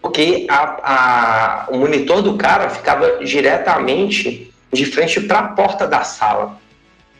porque 0.00 0.46
a, 0.48 0.56
a- 0.82 1.66
o 1.70 1.76
monitor 1.78 2.22
do 2.22 2.36
cara 2.36 2.68
ficava 2.70 3.24
diretamente 3.24 4.52
de 4.72 4.84
frente 4.86 5.20
para 5.22 5.38
a 5.40 5.48
porta 5.48 5.86
da 5.86 6.02
sala. 6.02 6.58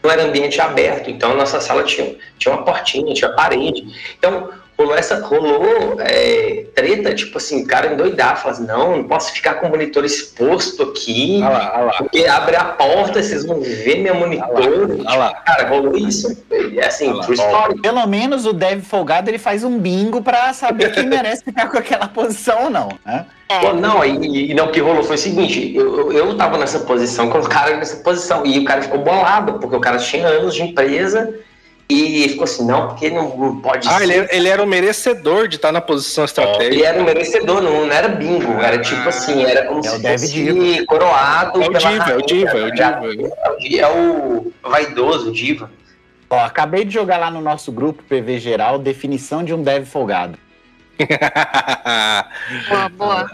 Não 0.02 0.10
era 0.10 0.22
ambiente 0.24 0.60
aberto, 0.60 1.10
então 1.10 1.32
a 1.32 1.34
nossa 1.34 1.60
sala 1.60 1.82
tinha, 1.84 2.14
tinha 2.38 2.54
uma 2.54 2.64
portinha, 2.64 3.12
tinha 3.12 3.30
parede. 3.32 3.84
Então, 4.18 4.48
rolou 4.80 4.96
essa 4.96 5.20
rolou 5.20 5.96
é, 6.00 6.64
treta, 6.74 7.14
tipo 7.14 7.36
assim, 7.36 7.62
o 7.62 7.66
cara 7.66 7.92
endoidar, 7.92 8.40
falar 8.40 8.54
assim, 8.54 8.66
não, 8.66 8.96
não 8.96 9.04
posso 9.04 9.32
ficar 9.32 9.54
com 9.54 9.66
o 9.66 9.70
monitor 9.70 10.04
exposto 10.04 10.82
aqui, 10.82 11.40
Olha 11.42 11.50
lá, 11.50 11.72
olha 11.74 11.84
lá, 11.84 11.92
porque 11.98 12.24
abre 12.24 12.56
a 12.56 12.64
porta, 12.64 13.22
vocês 13.22 13.44
vão 13.44 13.60
ver 13.60 13.98
meu 13.98 14.14
monitor. 14.14 14.48
olha 15.06 15.18
lá. 15.18 15.34
Cara, 15.34 15.68
rolou 15.68 15.96
isso. 15.96 16.36
É 16.50 16.86
assim, 16.86 17.12
lá, 17.12 17.26
story. 17.30 17.80
Pelo 17.82 18.06
menos 18.06 18.46
o 18.46 18.52
dev 18.52 18.82
folgado 18.82 19.28
ele 19.28 19.38
faz 19.38 19.64
um 19.64 19.78
bingo 19.78 20.22
pra 20.22 20.52
saber 20.54 20.92
quem 20.92 21.06
merece 21.08 21.44
ficar 21.44 21.68
com 21.68 21.78
aquela 21.78 22.08
posição 22.08 22.64
ou 22.64 22.70
não, 22.70 22.88
né? 23.04 23.26
Pô, 23.60 23.72
não, 23.72 24.04
e, 24.04 24.52
e 24.52 24.54
não, 24.54 24.66
o 24.66 24.70
que 24.70 24.78
rolou 24.78 25.02
foi 25.02 25.16
o 25.16 25.18
seguinte, 25.18 25.74
eu, 25.74 26.12
eu, 26.12 26.12
eu 26.12 26.36
tava 26.36 26.56
nessa 26.56 26.78
posição, 26.80 27.28
colocaram 27.28 27.70
ele 27.70 27.78
nessa 27.78 27.96
posição, 27.96 28.46
e 28.46 28.60
o 28.60 28.64
cara 28.64 28.80
ficou 28.80 29.00
bolado, 29.00 29.54
porque 29.54 29.74
o 29.74 29.80
cara 29.80 29.98
tinha 29.98 30.28
anos 30.28 30.54
de 30.54 30.62
empresa, 30.62 31.34
e 31.92 32.28
ficou 32.28 32.44
assim, 32.44 32.66
não, 32.66 32.88
porque 32.88 33.10
não, 33.10 33.36
não 33.36 33.60
pode 33.60 33.88
Ah, 33.88 33.98
ser. 33.98 34.04
ele, 34.04 34.28
ele 34.30 34.48
era 34.48 34.62
o 34.62 34.66
merecedor 34.66 35.48
de 35.48 35.56
estar 35.56 35.72
na 35.72 35.80
posição 35.80 36.22
Ele 36.24 36.28
estratégica. 36.28 36.86
era 36.86 37.00
um 37.00 37.04
merecedor, 37.04 37.60
não, 37.62 37.86
não 37.86 37.92
era 37.92 38.08
bingo, 38.08 38.52
era 38.60 38.78
tipo 38.78 39.08
assim, 39.08 39.42
era 39.44 39.66
como 39.66 39.84
É 39.84 39.90
o 39.90 39.92
se 39.96 39.98
Dev 40.02 40.18
fosse 40.20 40.32
Diva. 40.32 40.86
coroado 40.86 41.62
É 41.62 41.66
o 41.68 41.72
diva, 41.72 41.78
é 41.78 41.80
o 41.80 41.82
rainha, 41.82 42.22
diva, 42.26 42.50
é 42.50 42.64
o 42.64 42.74
tá 42.76 42.90
diva. 43.56 43.78
É 43.78 43.86
o 43.88 44.52
vaidoso, 44.62 45.32
diva. 45.32 45.70
Ó, 46.28 46.38
acabei 46.38 46.84
de 46.84 46.94
jogar 46.94 47.18
lá 47.18 47.30
no 47.30 47.40
nosso 47.40 47.72
grupo 47.72 48.02
PV 48.04 48.38
geral 48.38 48.78
definição 48.78 49.42
de 49.42 49.52
um 49.52 49.62
dev 49.62 49.84
folgado. 49.84 50.38
Boa, 52.68 52.88
boa. 52.90 53.30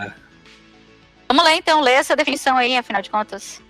Vamos 1.28 1.42
lá 1.44 1.54
então, 1.56 1.80
lê 1.80 1.92
essa 1.92 2.14
definição 2.14 2.56
aí, 2.56 2.76
afinal 2.76 3.02
de 3.02 3.10
contas. 3.10 3.60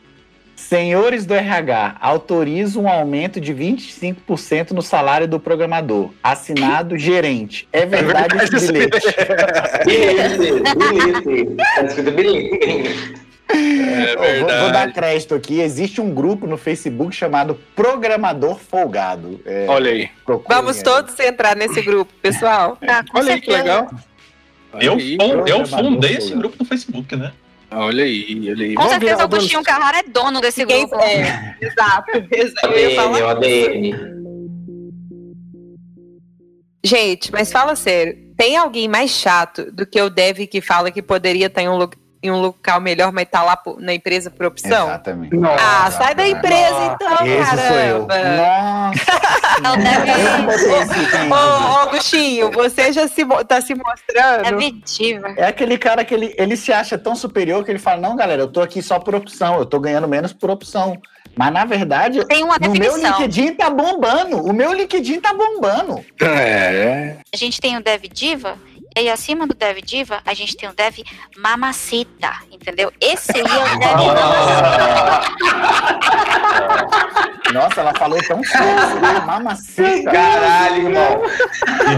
Senhores 0.57 1.27
do 1.27 1.35
RH, 1.35 1.97
autoriza 2.01 2.81
um 2.81 2.89
aumento 2.89 3.39
de 3.39 3.55
25% 3.55 4.71
no 4.71 4.81
salário 4.81 5.29
do 5.29 5.39
programador. 5.39 6.11
Assinado 6.23 6.97
gerente. 6.99 7.69
É 7.71 7.85
verdade, 7.85 8.37
esse 8.43 8.73
bilhete. 8.73 9.07
Bilhete, 9.85 10.39
bilhete. 10.75 11.57
Tá 11.57 11.83
escrito 11.85 12.11
bilhete. 12.11 13.27
É 13.49 14.17
vou, 14.17 14.25
vou 14.25 14.47
verdade. 14.49 14.73
dar 14.73 14.93
crédito 14.93 15.33
aqui. 15.33 15.61
Existe 15.61 16.01
um 16.01 16.13
grupo 16.13 16.49
no 16.49 16.57
Facebook 16.57 17.15
chamado 17.15 17.55
Programador 17.77 18.59
Folgado. 18.59 19.41
É, 19.47 19.67
Olha 19.69 19.93
aí. 19.93 20.11
Vamos 20.49 20.79
aí. 20.79 20.83
todos 20.83 21.19
entrar 21.21 21.55
nesse 21.55 21.81
grupo, 21.81 22.13
pessoal. 22.21 22.77
Ah, 22.83 23.05
Olha 23.15 23.35
aí 23.35 23.41
que 23.41 23.53
legal. 23.53 23.89
Eu, 24.81 24.99
eu 25.47 25.65
fundei 25.65 26.17
esse 26.17 26.35
grupo 26.35 26.57
no 26.59 26.65
Facebook, 26.65 27.15
né? 27.15 27.33
Olha 27.71 28.05
aí, 28.05 28.49
olha 28.51 28.65
aí. 28.65 28.75
Com 28.75 28.83
Vamos 28.83 28.91
certeza 28.99 29.23
o 29.23 29.25
Agostinho 29.25 29.63
Carrara 29.63 29.99
é 29.99 30.03
dono 30.05 30.41
desse 30.41 30.61
Ninguém- 30.61 30.87
grupo. 30.87 31.03
é, 31.03 31.57
exato. 31.61 32.11
exato. 32.33 32.67
Eu 32.69 32.79
ia 32.79 32.87
ADN, 32.87 32.95
falar 32.97 33.21
o 33.21 33.29
ADN. 33.29 34.17
Gente, 36.85 37.33
mas 37.33 37.51
fala 37.51 37.75
sério, 37.75 38.17
tem 38.37 38.57
alguém 38.57 38.87
mais 38.87 39.11
chato 39.11 39.71
do 39.73 39.85
que 39.85 40.01
o 40.01 40.09
Dev 40.09 40.47
que 40.47 40.61
fala 40.61 40.91
que 40.91 41.03
poderia 41.03 41.47
estar 41.47 41.63
em 41.63 41.69
um, 41.69 41.79
em 42.27 42.31
um 42.31 42.41
local 42.41 42.81
melhor, 42.81 43.13
mas 43.13 43.27
tá 43.31 43.43
lá 43.43 43.57
por- 43.57 43.81
na 43.81 43.95
empresa 43.95 44.31
por 44.31 44.47
opção? 44.47 44.89
Exatamente. 44.89 45.37
Nossa. 45.37 45.57
Ah, 45.87 45.91
sai 45.91 46.15
da 46.15 46.27
empresa 46.27 46.85
então, 46.95 47.27
Esse 47.27 47.51
sou 47.69 47.77
eu. 47.79 48.07
caramba. 48.07 48.37
Nossa. 48.37 49.61
Não 49.63 49.77
deve- 49.77 50.11
Eu 50.11 50.83
item, 51.03 51.33
Ô, 51.33 51.35
ô, 51.35 51.77
Agostinho, 51.89 52.51
você 52.53 52.93
já 52.93 53.09
se, 53.09 53.25
tá 53.47 53.61
se 53.61 53.75
mostrando? 53.75 54.45
É. 55.37 55.43
É 55.43 55.47
aquele 55.47 55.79
cara 55.79 56.05
que 56.05 56.15
ele, 56.15 56.35
ele 56.39 56.57
se 56.57 56.73
acha 56.73 56.97
tão 56.99 57.15
superior 57.17 57.65
que 57.65 57.71
ele 57.71 57.79
fala: 57.79 58.01
Não, 58.01 58.17
galera, 58.17 58.43
eu 58.43 58.49
tô 58.49 58.61
aqui 58.61 58.83
só 58.83 58.99
por 58.99 59.15
opção, 59.15 59.59
eu 59.59 59.67
tô 59.67 59.79
ganhando 59.81 60.07
menos 60.09 60.33
por 60.33 60.51
opção. 60.51 60.97
Mas 61.39 61.53
na 61.53 61.65
verdade, 61.67 62.25
Tem 62.27 62.43
uma 62.43 62.57
no 62.59 62.71
meu 62.71 62.81
definição. 62.95 63.11
LinkedIn 63.21 63.55
tá 63.55 63.69
bombando. 63.69 64.39
O 64.39 64.55
meu 64.55 64.73
LinkedIn 64.73 65.21
tá 65.21 65.35
bombando. 65.35 66.03
É. 66.19 67.17
A 67.33 67.37
gente 67.37 67.61
tem 67.61 67.77
o 67.77 67.83
Dev 67.83 68.05
Diva, 68.11 68.57
e 68.97 69.01
aí 69.01 69.11
acima 69.11 69.47
do 69.47 69.55
Dev 69.55 69.77
Diva, 69.85 70.21
a 70.25 70.33
gente 70.33 70.57
tem 70.57 70.67
o 70.69 70.73
Dev 70.75 71.01
Mamacita, 71.37 72.33
entendeu? 72.51 72.91
Esse 72.99 73.31
aí 73.33 73.41
é 73.41 73.45
o 73.45 73.79
Dev 73.79 73.93
Mamacita. 74.07 75.37
Nossa, 77.53 77.81
ela 77.81 77.95
falou 77.95 78.19
tão 78.27 78.43
sério, 78.43 79.01
né? 79.01 79.21
mamacita. 79.27 80.11
Caralho, 80.11 80.83
irmão. 80.89 81.23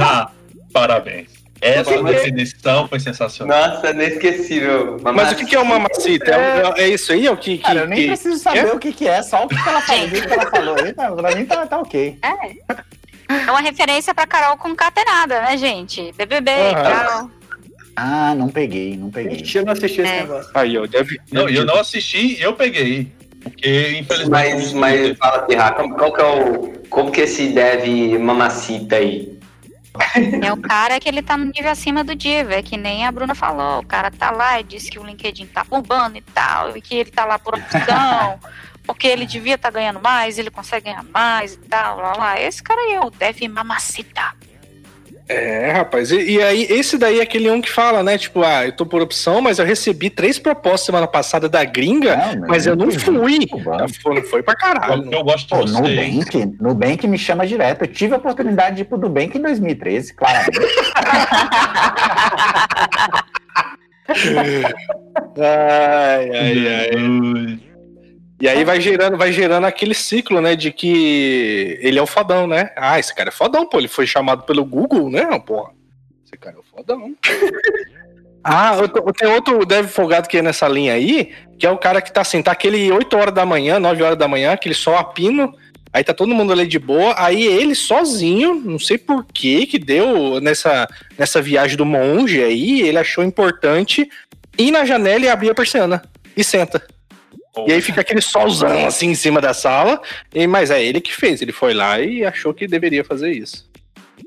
Ah, 0.03 0.31
parabéns. 0.73 1.29
Essa 1.61 1.91
que 1.93 1.99
que- 1.99 2.05
definição 2.05 2.87
foi 2.87 3.01
sensacional. 3.01 3.69
Nossa, 3.71 3.91
inesquecível. 3.91 4.99
Mas 5.03 5.33
o 5.33 5.37
que, 5.37 5.45
que 5.47 5.57
é 5.57 5.59
uma 5.61 5.75
mamacita? 5.79 6.33
É, 6.33 6.83
é 6.83 6.89
isso 6.89 7.13
aí? 7.13 7.27
É 7.27 7.31
o 7.33 7.37
que. 7.37 7.59
que, 7.59 7.65
Cara, 7.65 7.81
eu 7.81 7.87
nem 7.89 8.01
que- 8.01 8.07
preciso 8.09 8.39
saber 8.39 8.73
o 8.75 8.79
que, 8.79 8.93
que 8.93 9.09
é, 9.09 9.23
só 9.23 9.45
o 9.45 9.49
que 9.49 9.61
que 9.61 9.69
ela 9.69 9.81
falou. 9.81 10.05
O 10.07 10.11
que 10.11 10.21
que 10.27 10.33
ela 10.33 10.51
falou 10.51 10.77
aí, 10.79 10.93
tá- 10.93 11.11
pra 11.13 11.35
mim 11.35 11.45
tá, 11.47 11.67
tá 11.67 11.79
ok. 11.79 12.19
É 12.23 12.75
uma 13.29 13.61
referência 13.61 14.15
pra 14.15 14.27
Carol 14.27 14.57
concatenada, 14.57 15.43
né, 15.43 15.57
gente? 15.57 16.13
BBB 16.17 16.51
e 16.51 16.75
Aham. 16.75 16.83
tal. 16.83 17.31
Ah, 17.97 18.35
não 18.35 18.49
peguei, 18.49 18.97
não 18.97 19.11
peguei. 19.11 19.45
Eu 19.55 19.65
não 19.65 19.73
assisti 19.73 20.01
esse 20.03 20.13
É. 20.13 20.21
negócio. 20.23 20.51
Aí, 20.55 20.79
ó, 20.79 20.87
deve. 20.87 21.19
Não, 21.33 21.49
eu 21.49 21.67
não 21.67 21.77
assisti, 21.81 22.41
eu 22.41 22.55
peguei. 22.55 23.13
Porque, 23.43 23.99
infelizmente. 23.99 24.31
Mas, 24.31 24.73
mas 24.73 25.19
fala, 25.19 25.43
Pirra, 25.43 25.73
como, 25.73 25.95
qual 25.97 26.13
que 26.13 26.21
é 26.21 26.25
o. 26.25 26.73
Como 26.89 27.11
que 27.11 27.23
esse 27.23 27.49
deve 27.49 28.17
mamacita 28.19 28.97
aí? 28.97 29.37
É 30.41 30.53
o 30.53 30.57
cara 30.57 31.01
que 31.01 31.09
ele 31.09 31.23
tá 31.23 31.37
no 31.37 31.47
nível 31.47 31.71
acima 31.73 32.05
do 32.05 32.15
Diva, 32.15 32.55
é 32.55 32.63
que 32.63 32.77
nem 32.77 33.05
a 33.05 33.11
Bruna 33.11 33.35
falou. 33.35 33.81
O 33.81 33.87
cara 33.87 34.13
tá 34.13 34.31
lá 34.31 34.61
e 34.61 34.63
disse 34.65 34.91
que 34.91 34.99
o 34.99 35.05
LinkedIn 35.05 35.47
tá 35.47 35.65
bombando 35.65 36.17
e 36.19 36.21
tal, 36.23 36.77
e 36.77 36.81
que 36.81 36.95
ele 36.95 37.11
tá 37.11 37.25
lá 37.25 37.37
por 37.37 37.55
opção, 37.55 38.39
porque 38.89 39.07
ele 39.07 39.27
devia 39.27 39.57
estar 39.57 39.71
ganhando 39.71 40.01
mais, 40.01 40.39
ele 40.39 40.51
consegue 40.51 40.87
ganhar 40.87 41.05
mais 41.13 41.53
e 41.53 41.59
tal, 41.59 41.99
lá, 41.99 42.17
lá. 42.17 42.41
Esse 42.41 42.63
cara 42.63 42.81
aí 42.81 42.95
é 42.95 43.01
o 43.01 43.11
Dev 43.11 43.39
Mamacita. 43.47 44.33
É, 45.29 45.73
rapaz. 45.73 46.11
E, 46.11 46.23
e 46.23 46.43
aí, 46.43 46.67
esse 46.71 46.97
daí 46.97 47.19
é 47.19 47.23
aquele 47.23 47.51
um 47.51 47.61
que 47.61 47.71
fala, 47.71 48.03
né? 48.03 48.17
Tipo, 48.17 48.43
ah, 48.43 48.65
eu 48.65 48.73
tô 48.73 48.87
por 48.87 49.03
opção, 49.03 49.43
mas 49.43 49.59
eu 49.59 49.67
recebi 49.67 50.09
três 50.09 50.39
propostas 50.39 50.87
semana 50.87 51.07
passada 51.07 51.51
da 51.51 51.63
gringa, 51.67 52.17
Não, 52.17 52.49
mas 52.49 52.67
eu 52.67 52.75
não 52.75 52.91
fui. 52.91 53.41
Não 53.51 54.23
foi 54.23 54.43
pra 54.43 54.57
caralho. 54.57 55.05
Eu, 55.05 55.13
eu 55.13 55.23
gosto 55.23 55.43
de 55.43 55.49
Pô, 55.51 55.67
você. 55.67 55.75
Nubank, 55.75 56.57
Nubank 56.59 57.07
me 57.07 57.19
chama 57.19 57.47
direto. 57.47 57.83
Eu 57.83 57.89
tive 57.89 58.15
a 58.15 58.17
oportunidade 58.17 58.77
de 58.77 58.83
ir 58.83 58.85
pro 58.87 58.97
Nubank 58.97 59.37
em 59.37 59.43
2013, 59.43 60.15
claramente. 60.15 60.59
Ai, 65.39 66.31
ai, 66.31 66.95
ai. 66.95 67.68
E 68.41 68.47
aí 68.47 68.65
vai 68.65 68.81
gerando, 68.81 69.17
vai 69.17 69.33
gerando 69.33 69.65
aquele 69.65 69.95
ciclo, 69.95 70.41
né, 70.41 70.55
de 70.55 70.71
que 70.71 71.79
ele 71.83 71.99
é 71.99 72.03
o 72.03 72.07
fodão, 72.07 72.47
né? 72.47 72.71
Ah, 72.77 72.99
esse 72.99 73.13
cara 73.13 73.31
é 73.31 73.33
fodão, 73.33 73.69
pô, 73.69 73.79
ele 73.79 73.89
foi 73.89 74.07
chamado 74.07 74.45
pelo 74.45 74.65
Google, 74.65 75.11
né, 75.11 75.27
porra. 75.41 75.73
Esse 76.25 76.37
cara 76.37 76.55
é 76.57 76.59
o 76.61 76.63
fodão. 76.63 77.17
ah, 78.45 78.77
tem 79.19 79.29
outro 79.29 79.67
deve 79.67 79.89
folgado 79.89 80.29
que 80.29 80.39
é 80.39 80.43
nessa 80.43 80.69
linha 80.69 80.93
aí, 80.93 81.33
que 81.59 81.67
é 81.67 81.71
o 81.71 81.77
cara 81.77 82.01
que 82.01 82.13
tá 82.13 82.21
assim, 82.21 82.41
tá 82.41 82.53
aquele 82.53 82.93
8 82.93 83.17
horas 83.17 83.35
da 83.35 83.45
manhã, 83.45 83.81
9 83.81 84.03
horas 84.05 84.19
da 84.19 84.29
manhã, 84.29 84.53
aquele 84.53 84.75
sol 84.75 84.97
a 84.97 85.03
pino, 85.03 85.53
aí 85.93 86.05
tá 86.05 86.15
todo 86.15 86.33
mundo 86.33 86.53
ali 86.53 86.65
de 86.65 86.79
boa, 86.79 87.15
aí 87.19 87.45
ele 87.45 87.75
sozinho, 87.75 88.55
não 88.55 88.79
sei 88.79 88.99
por 88.99 89.25
que 89.25 89.67
que 89.67 89.81
deu 89.81 90.41
nessa, 90.41 90.87
nessa 91.19 91.43
viagem 91.43 91.77
do 91.77 91.85
monge 91.85 92.41
aí, 92.41 92.83
ele 92.83 92.99
achou 92.99 93.25
importante 93.25 94.09
ir 94.57 94.71
na 94.71 94.85
janela 94.85 95.25
e 95.25 95.29
abrir 95.29 95.51
a 95.51 95.55
persiana 95.55 96.03
e 96.37 96.45
senta. 96.45 96.81
E 97.67 97.73
aí 97.73 97.81
fica 97.81 98.01
aquele 98.01 98.21
solzão 98.21 98.87
assim 98.87 99.09
em 99.11 99.15
cima 99.15 99.41
da 99.41 99.55
sala. 99.55 100.01
E, 100.35 100.47
mas 100.47 100.71
é 100.71 100.83
ele 100.83 101.01
que 101.01 101.15
fez. 101.15 101.41
Ele 101.43 101.53
foi 101.53 101.75
lá 101.75 102.01
e 102.01 102.25
achou 102.25 102.53
que 102.55 102.67
deveria 102.67 103.05
fazer 103.05 103.33
isso. 103.33 103.69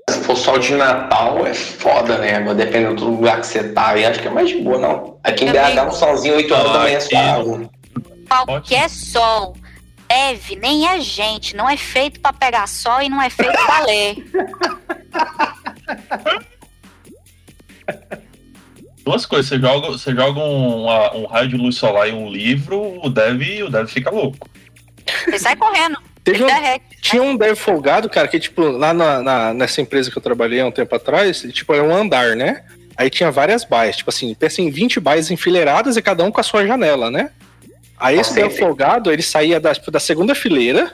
Se 0.09 0.19
for 0.23 0.35
sol 0.35 0.57
de 0.57 0.73
Natal, 0.73 1.45
é 1.45 1.53
foda, 1.53 2.17
né? 2.17 2.35
Agora, 2.35 2.55
dependendo 2.55 2.95
do 2.95 3.11
lugar 3.11 3.39
que 3.39 3.47
você 3.47 3.69
tá, 3.69 3.97
eu 3.97 4.09
acho 4.09 4.19
que 4.19 4.27
é 4.27 4.31
mais 4.31 4.49
de 4.49 4.57
boa, 4.57 4.77
não. 4.77 5.19
Aqui 5.23 5.45
em. 5.45 5.51
BH, 5.51 5.87
um 5.87 5.91
solzinho 5.91 6.35
8 6.35 6.53
horas 6.53 6.71
da 6.71 6.79
manhã 6.79 6.97
Ah, 6.97 7.01
suave. 7.01 7.69
Qualquer 8.27 8.89
sol. 8.89 9.55
Deve, 10.07 10.57
nem 10.57 10.87
é 10.87 10.99
gente, 10.99 11.55
não 11.55 11.69
é 11.69 11.77
feito 11.77 12.19
pra 12.19 12.33
pegar 12.33 12.67
sol 12.67 13.01
e 13.01 13.07
não 13.07 13.21
é 13.21 13.29
feito 13.29 13.53
pra 13.53 13.85
ler. 13.85 14.15
Duas 19.03 19.25
coisas, 19.25 19.47
você 19.49 19.59
joga, 19.59 19.87
você 19.87 20.13
joga 20.13 20.39
um, 20.39 20.83
uma- 20.83 21.15
um 21.15 21.25
raio 21.25 21.49
de 21.49 21.57
luz 21.57 21.75
solar 21.75 22.07
em 22.09 22.13
um 22.13 22.29
livro, 22.29 22.99
o 23.03 23.09
dev, 23.09 23.63
o 23.65 23.69
dev 23.69 23.87
fica 23.87 24.11
louco. 24.11 24.47
Ele 25.27 25.39
sai 25.39 25.55
correndo, 25.55 25.97
Teve 26.23 26.43
um, 26.43 26.47
derrete. 26.47 26.85
tinha 27.01 27.21
um 27.23 27.35
dev 27.35 27.55
folgado, 27.55 28.07
cara, 28.09 28.27
que, 28.27 28.39
tipo, 28.39 28.61
lá 28.61 28.93
na, 28.93 29.21
na- 29.21 29.53
nessa 29.53 29.81
empresa 29.81 30.11
que 30.11 30.17
eu 30.17 30.21
trabalhei 30.21 30.61
há 30.61 30.65
um 30.67 30.71
tempo 30.71 30.95
atrás, 30.95 31.41
tipo, 31.51 31.73
era 31.73 31.83
um 31.83 31.95
andar, 31.95 32.35
né? 32.35 32.63
Aí 32.95 33.09
tinha 33.09 33.31
várias 33.31 33.63
baias, 33.65 33.97
tipo 33.97 34.11
assim, 34.11 34.35
pensa 34.35 34.61
em 34.61 34.69
20 34.69 34.99
baias 34.99 35.31
enfileiradas 35.31 35.97
e 35.97 36.01
cada 36.01 36.23
um 36.23 36.31
com 36.31 36.39
a 36.39 36.43
sua 36.43 36.65
janela, 36.67 37.09
né? 37.09 37.31
Aí 37.99 38.19
esse 38.19 38.29
Nossa, 38.39 38.49
dev 38.49 38.59
folgado, 38.59 39.11
ele 39.11 39.23
saía 39.23 39.59
da, 39.59 39.73
tipo, 39.73 39.89
da 39.89 39.99
segunda 39.99 40.35
fileira, 40.35 40.93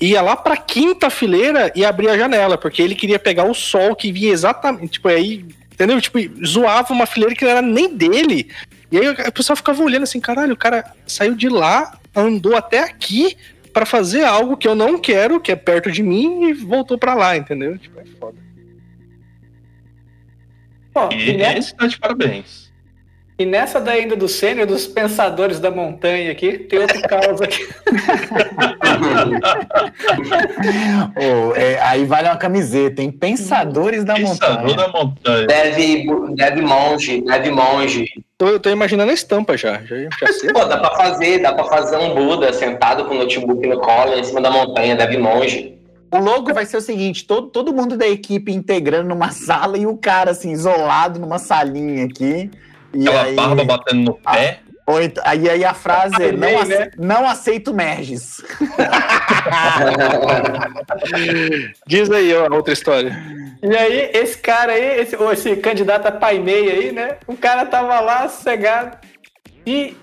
ia 0.00 0.20
lá 0.20 0.34
pra 0.34 0.56
quinta 0.56 1.08
fileira 1.10 1.70
e 1.76 1.84
abria 1.84 2.12
a 2.12 2.18
janela, 2.18 2.58
porque 2.58 2.82
ele 2.82 2.94
queria 2.96 3.18
pegar 3.20 3.44
o 3.44 3.54
sol 3.54 3.94
que 3.94 4.10
via 4.10 4.32
exatamente, 4.32 4.92
tipo, 4.94 5.06
aí, 5.08 5.44
entendeu? 5.76 6.00
Tipo, 6.00 6.18
zoava 6.44 6.92
uma 6.94 7.04
fileira 7.06 7.34
que 7.34 7.44
não 7.44 7.50
era 7.52 7.62
nem 7.62 7.94
dele. 7.94 8.50
E 8.90 8.96
aí 8.98 9.06
a 9.08 9.30
pessoa 9.30 9.54
ficava 9.56 9.82
olhando 9.82 10.04
assim, 10.04 10.18
caralho, 10.20 10.54
o 10.54 10.56
cara 10.56 10.84
saiu 11.06 11.34
de 11.34 11.48
lá, 11.50 11.98
andou 12.14 12.56
até 12.56 12.78
aqui 12.80 13.36
pra 13.74 13.84
fazer 13.84 14.24
algo 14.24 14.56
que 14.56 14.66
eu 14.66 14.74
não 14.74 14.98
quero, 14.98 15.38
que 15.38 15.52
é 15.52 15.56
perto 15.56 15.92
de 15.92 16.02
mim, 16.02 16.44
e 16.48 16.54
voltou 16.54 16.96
pra 16.96 17.12
lá, 17.14 17.36
entendeu? 17.36 17.76
Tipo, 17.78 18.00
é 18.00 18.04
foda. 18.18 18.38
Bom, 20.94 21.10
E 21.12 21.30
e, 21.30 21.36
ne- 21.36 21.58
esse 21.58 21.74
tá 21.76 21.86
de 21.86 21.98
parabéns. 21.98 22.65
E 23.38 23.44
nessa 23.44 23.78
daí 23.78 24.00
ainda 24.02 24.16
do 24.16 24.28
sênior, 24.28 24.66
dos 24.66 24.86
pensadores 24.86 25.60
da 25.60 25.70
montanha 25.70 26.32
aqui, 26.32 26.56
tem 26.58 26.78
outro 26.78 27.02
caos 27.02 27.42
aqui. 27.42 27.68
Ô, 31.16 31.54
é, 31.54 31.78
aí 31.82 32.06
vale 32.06 32.28
uma 32.28 32.36
camiseta, 32.36 33.02
hein? 33.02 33.10
Pensadores 33.10 34.04
da 34.04 34.14
Pensador 34.14 34.62
montanha. 34.62 34.76
da 34.76 34.88
montanha. 34.88 35.46
Deve, 35.46 36.06
deve 36.34 36.62
monge, 36.62 37.20
deve 37.22 37.50
monge. 37.50 38.06
Tô, 38.38 38.48
eu 38.48 38.58
tô 38.58 38.70
imaginando 38.70 39.10
a 39.10 39.14
estampa 39.14 39.54
já, 39.56 39.82
já, 39.82 39.96
já 39.96 40.32
sei. 40.32 40.52
Pô, 40.54 40.64
dá 40.64 40.78
pra 40.78 40.96
fazer, 40.96 41.40
dá 41.40 41.52
pra 41.52 41.64
fazer 41.64 41.98
um 41.98 42.14
Buda 42.14 42.50
sentado 42.54 43.04
com 43.04 43.14
o 43.14 43.18
notebook 43.18 43.66
no 43.66 43.78
colo 43.80 44.14
em 44.14 44.24
cima 44.24 44.40
da 44.40 44.50
montanha, 44.50 44.96
deve 44.96 45.18
monge. 45.18 45.76
O 46.10 46.18
logo 46.18 46.54
vai 46.54 46.64
ser 46.64 46.78
o 46.78 46.80
seguinte: 46.80 47.26
todo, 47.26 47.48
todo 47.48 47.74
mundo 47.74 47.98
da 47.98 48.08
equipe 48.08 48.50
integrando 48.52 49.08
numa 49.08 49.30
sala 49.30 49.76
e 49.76 49.86
o 49.86 49.94
cara 49.96 50.30
assim, 50.30 50.52
isolado 50.52 51.20
numa 51.20 51.38
salinha 51.38 52.06
aqui. 52.06 52.50
E 52.96 53.06
Aquela 53.08 53.22
aí, 53.24 53.34
barba 53.36 53.64
batendo 53.64 54.00
no 54.02 54.14
pé. 54.14 54.60
ou 54.86 55.00
então- 55.02 55.22
aí, 55.26 55.48
aí 55.50 55.64
a 55.64 55.74
frase 55.74 56.22
é: 56.22 56.32
não, 56.32 56.38
Bem, 56.40 56.58
ace- 56.60 56.78
né? 56.78 56.90
não 56.98 57.28
aceito 57.28 57.74
merges. 57.74 58.42
Diz 61.86 62.10
aí 62.10 62.34
ó, 62.34 62.46
a 62.50 62.54
outra 62.54 62.72
história. 62.72 63.16
E 63.62 63.76
aí, 63.76 64.10
esse 64.12 64.38
cara 64.38 64.72
aí, 64.72 65.00
esse, 65.00 65.16
ou 65.16 65.32
esse 65.32 65.56
candidato 65.56 66.06
a 66.06 66.12
pai 66.12 66.38
meia 66.38 66.72
aí, 66.72 66.92
né? 66.92 67.16
O 67.26 67.36
cara 67.36 67.66
tava 67.66 67.98
lá 68.00 68.28
sossegado 68.28 68.96
e 69.66 69.96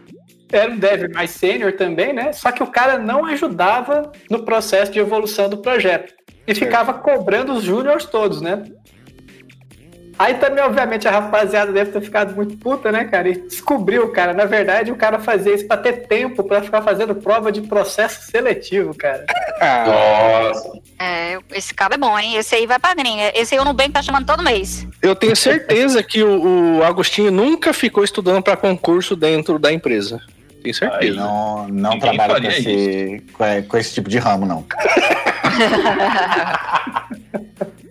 era 0.51 0.71
um 0.71 0.77
dev 0.77 1.11
mais 1.13 1.31
sênior 1.31 1.73
também, 1.73 2.13
né? 2.13 2.31
Só 2.33 2.51
que 2.51 2.61
o 2.63 2.67
cara 2.67 2.97
não 2.99 3.25
ajudava 3.25 4.11
no 4.29 4.43
processo 4.43 4.91
de 4.91 4.99
evolução 4.99 5.49
do 5.49 5.57
projeto. 5.57 6.13
E 6.45 6.53
ficava 6.53 6.93
cobrando 6.93 7.53
os 7.53 7.63
júniors 7.63 8.05
todos, 8.05 8.41
né? 8.41 8.63
Aí 10.23 10.35
também, 10.35 10.63
obviamente, 10.63 11.05
a 11.05 11.11
rapaziada 11.11 11.73
deve 11.73 11.91
ter 11.91 11.99
ficado 11.99 12.33
muito 12.33 12.55
puta, 12.55 12.93
né, 12.93 13.03
cara? 13.03 13.27
E 13.27 13.41
descobriu, 13.41 14.09
cara. 14.13 14.33
Na 14.33 14.45
verdade, 14.45 14.89
o 14.89 14.95
cara 14.95 15.19
fazia 15.19 15.53
isso 15.53 15.67
pra 15.67 15.75
ter 15.75 16.07
tempo 16.07 16.45
pra 16.45 16.61
ficar 16.61 16.81
fazendo 16.81 17.13
prova 17.13 17.51
de 17.51 17.59
processo 17.59 18.31
seletivo, 18.31 18.95
cara. 18.95 19.25
Ah, 19.59 19.83
Nossa. 19.85 20.79
É, 20.97 21.37
esse 21.51 21.73
cara 21.73 21.95
é 21.95 21.97
bom, 21.97 22.17
hein? 22.17 22.37
Esse 22.37 22.55
aí 22.55 22.65
vai 22.65 22.79
pra 22.79 22.95
gringa. 22.95 23.33
Esse 23.35 23.53
aí 23.53 23.59
o 23.59 23.65
Nubank 23.65 23.91
tá 23.91 24.01
chamando 24.01 24.25
todo 24.25 24.41
mês. 24.41 24.87
eu 25.01 25.13
tenho 25.13 25.35
certeza 25.35 26.01
que 26.01 26.23
o, 26.23 26.77
o 26.77 26.83
Agostinho 26.85 27.29
nunca 27.29 27.73
ficou 27.73 28.01
estudando 28.01 28.41
pra 28.41 28.55
concurso 28.55 29.17
dentro 29.17 29.59
da 29.59 29.73
empresa. 29.73 30.21
Tenho 30.61 30.73
certeza. 30.73 31.17
Não, 31.17 31.67
não 31.67 31.95
Ninguém 31.95 31.99
trabalho 31.99 32.41
com 32.41 32.47
esse, 32.47 33.21
é, 33.41 33.61
com 33.61 33.77
esse 33.77 33.93
tipo 33.93 34.09
de 34.09 34.19
ramo, 34.19 34.45
não. 34.45 34.65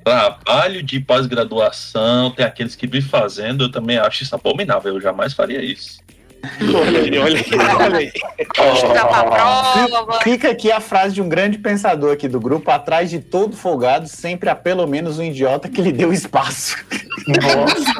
Trabalho 0.05 0.83
de 0.83 1.01
pós-graduação, 1.01 2.31
tem 2.31 2.45
aqueles 2.45 2.74
que 2.74 2.87
vivem 2.87 3.09
fazendo, 3.09 3.65
eu 3.65 3.70
também 3.70 3.99
acho 3.99 4.23
isso 4.23 4.35
abominável, 4.35 4.95
eu 4.95 5.01
jamais 5.01 5.33
faria 5.33 5.62
isso. 5.62 6.03
Olha 6.74 7.01
aí, 7.01 7.19
olha 7.19 7.39
aí, 7.39 7.45
olha 7.79 7.99
aí. 7.99 8.12
Estudar 8.74 9.07
pra 9.07 9.24
prova. 9.24 10.20
Fica 10.23 10.51
aqui 10.51 10.73
a 10.73 10.81
frase 10.81 11.15
de 11.15 11.23
um 11.23 11.29
grande 11.29 11.57
pensador 11.57 12.12
aqui 12.12 12.27
do 12.27 12.41
grupo: 12.41 12.69
atrás 12.70 13.11
de 13.11 13.20
todo 13.20 13.57
folgado, 13.57 14.09
sempre 14.09 14.51
há 14.51 14.55
pelo 14.55 14.87
menos 14.87 15.20
um 15.20 15.23
idiota 15.23 15.69
que 15.69 15.81
lhe 15.81 15.93
deu 15.93 16.12
espaço. 16.12 16.85
Nossa, 17.29 17.95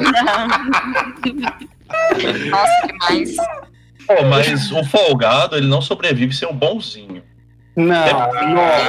demais. 2.19 3.35
Pô, 4.05 4.23
mas 4.23 4.71
o 4.71 4.83
folgado, 4.83 5.55
ele 5.55 5.67
não 5.67 5.81
sobrevive 5.81 6.35
sem 6.35 6.47
um 6.47 6.53
bonzinho. 6.53 7.23
Não, 7.75 7.95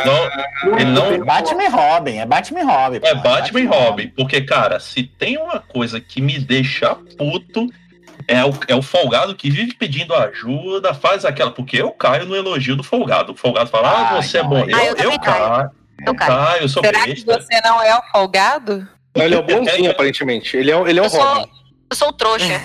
Não, 0.04 0.78
ele 0.78 0.90
não, 0.90 1.06
É 1.12 1.18
Batman 1.18 1.64
e 1.64 1.68
Robin, 1.68 2.18
é 2.18 2.26
Batman 2.26 2.60
e 2.60 2.64
Robin. 2.64 3.00
É 3.02 3.14
Batman 3.14 3.60
e 3.60 3.66
Robin. 3.66 4.08
Porque, 4.08 4.40
cara, 4.42 4.78
se 4.78 5.02
tem 5.04 5.38
uma 5.38 5.58
coisa 5.60 6.00
que 6.00 6.20
me 6.20 6.38
deixa 6.38 6.94
puto, 7.16 7.66
é 8.28 8.44
o, 8.44 8.52
é 8.68 8.74
o 8.74 8.82
folgado 8.82 9.34
que 9.34 9.50
vive 9.50 9.74
pedindo 9.74 10.14
ajuda, 10.14 10.92
faz 10.92 11.24
aquela. 11.24 11.50
Porque 11.50 11.80
eu 11.80 11.90
caio 11.92 12.26
no 12.26 12.36
elogio 12.36 12.76
do 12.76 12.82
folgado. 12.82 13.32
O 13.32 13.36
folgado 13.36 13.70
fala, 13.70 13.88
ah, 13.88 14.10
Ah, 14.18 14.22
você 14.22 14.38
é 14.38 14.42
não, 14.42 14.50
bom. 14.50 14.64
aí- 14.64 14.70
Eu, 14.70 14.78
eu 14.96 15.12
eu, 15.12 15.18
caio. 15.20 15.20
caio. 15.20 15.70
Eu 16.06 16.14
caio. 16.14 16.32
caio, 16.32 16.62
eu 16.62 16.68
sou 16.68 16.82
Será 16.84 17.00
que 17.04 17.10
besta. 17.24 17.40
você 17.42 17.60
não 17.62 17.82
é 17.82 17.96
o 17.98 18.02
folgado? 18.12 18.86
Ele 19.14 19.34
é 19.34 19.38
o 19.38 19.42
bonzinho, 19.42 19.90
aparentemente. 19.90 20.56
Ele 20.56 20.70
é, 20.70 20.74
ele 20.90 20.98
é 20.98 21.02
o 21.02 21.06
Eu 21.06 21.10
sou, 21.10 21.22
Robin. 21.22 21.50
eu 21.90 21.96
sou 21.96 22.08
o 22.08 22.12
trouxa. 22.12 22.60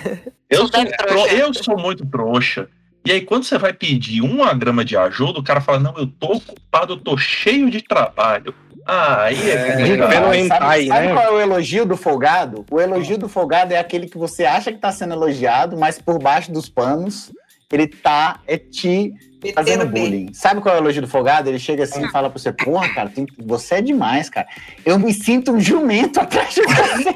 Eu 0.49 0.67
sou 0.67 0.81
sou, 0.81 1.27
eu 1.27 1.53
sou 1.53 1.77
muito 1.77 2.05
trouxa. 2.07 2.67
E 3.05 3.11
aí, 3.11 3.21
quando 3.21 3.43
você 3.43 3.57
vai 3.57 3.73
pedir 3.73 4.21
uma 4.21 4.53
grama 4.53 4.83
de 4.83 4.97
ajuda, 4.97 5.39
o 5.39 5.43
cara 5.43 5.61
fala: 5.61 5.79
Não, 5.79 5.97
eu 5.97 6.07
tô 6.07 6.33
ocupado, 6.33 6.93
eu 6.93 6.97
tô 6.97 7.17
cheio 7.17 7.69
de 7.69 7.81
trabalho. 7.81 8.53
Ah, 8.85 9.23
aí 9.23 9.49
é, 9.49 9.53
É, 9.53 9.75
vendo 9.75 10.47
Sabe, 10.47 10.87
sabe 10.87 11.07
né? 11.07 11.13
qual 11.13 11.25
é 11.25 11.31
o 11.31 11.39
elogio 11.39 11.85
do 11.85 11.95
folgado? 11.95 12.65
O 12.71 12.81
elogio 12.81 13.17
do 13.17 13.29
folgado 13.29 13.73
é 13.73 13.77
aquele 13.77 14.07
que 14.07 14.17
você 14.17 14.45
acha 14.45 14.71
que 14.71 14.79
tá 14.79 14.91
sendo 14.91 15.13
elogiado, 15.13 15.77
mas 15.77 16.01
por 16.01 16.17
baixo 16.17 16.51
dos 16.51 16.67
panos 16.67 17.31
ele 17.71 17.87
tá 17.87 18.39
é 18.47 18.57
te 18.57 19.13
fazendo 19.55 19.85
bullying. 19.85 20.29
Sabe 20.33 20.61
qual 20.61 20.75
é 20.75 20.77
o 20.79 20.81
elogio 20.81 21.01
do 21.01 21.07
folgado? 21.07 21.49
Ele 21.49 21.59
chega 21.59 21.83
assim 21.83 22.05
e 22.05 22.09
fala 22.11 22.29
pra 22.29 22.39
você, 22.39 22.51
porra, 22.51 22.89
cara, 22.89 23.09
tem- 23.09 23.25
você 23.37 23.75
é 23.75 23.81
demais, 23.81 24.29
cara. 24.29 24.47
Eu 24.85 24.97
me 24.99 25.13
sinto 25.13 25.51
um 25.53 25.59
jumento 25.59 26.19
atrás 26.21 26.53
de 26.53 26.61
você. 26.61 27.15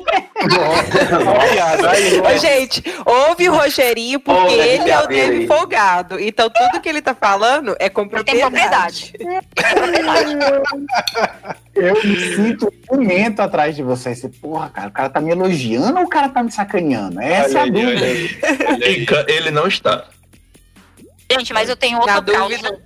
Olha, 1.26 1.90
aí, 1.90 2.20
Ô, 2.20 2.38
gente, 2.38 2.84
ouve 3.06 3.50
o 3.50 3.54
Rogerinho 3.56 4.20
porque 4.20 4.42
Ouve 4.42 4.62
a 4.62 4.68
ele 4.68 4.90
é 4.92 5.00
o 5.04 5.08
dele 5.08 5.48
folgado. 5.48 6.20
Então 6.20 6.50
tudo 6.50 6.82
que 6.82 6.90
ele 6.90 7.02
tá 7.02 7.14
falando 7.16 7.76
é 7.80 7.90
com 7.90 8.02
Ele 8.02 8.24
tem 8.24 8.40
propriedade. 8.40 9.14
Eu 11.76 11.94
me 12.04 12.36
sinto 12.36 12.74
um 12.92 12.96
jumento 12.98 13.42
atrás 13.42 13.76
de 13.76 13.84
você. 13.84 14.14
Você, 14.16 14.30
porra, 14.30 14.70
cara, 14.70 14.88
o 14.90 14.92
cara 14.92 15.10
tá 15.10 15.20
me 15.22 15.32
elogiando 15.32 15.98
ou 16.00 16.06
o 16.06 16.10
cara 16.10 16.30
tá 16.30 16.44
me 16.44 16.52
sacaneando? 16.52 17.20
Essa 17.20 17.60
é 17.60 17.62
a 17.62 17.64
Olha 17.64 17.72
dúvida. 17.72 18.06
olha 18.70 19.26
Ele 19.28 19.52
não 19.52 19.68
está. 19.68 20.06
Gente, 21.40 21.54
mas 21.54 21.70
eu 21.70 21.76
tenho 21.76 21.98
outro 22.00 22.14
Na 22.14 22.22
caos. 22.22 22.50
dúvida- 22.50 22.82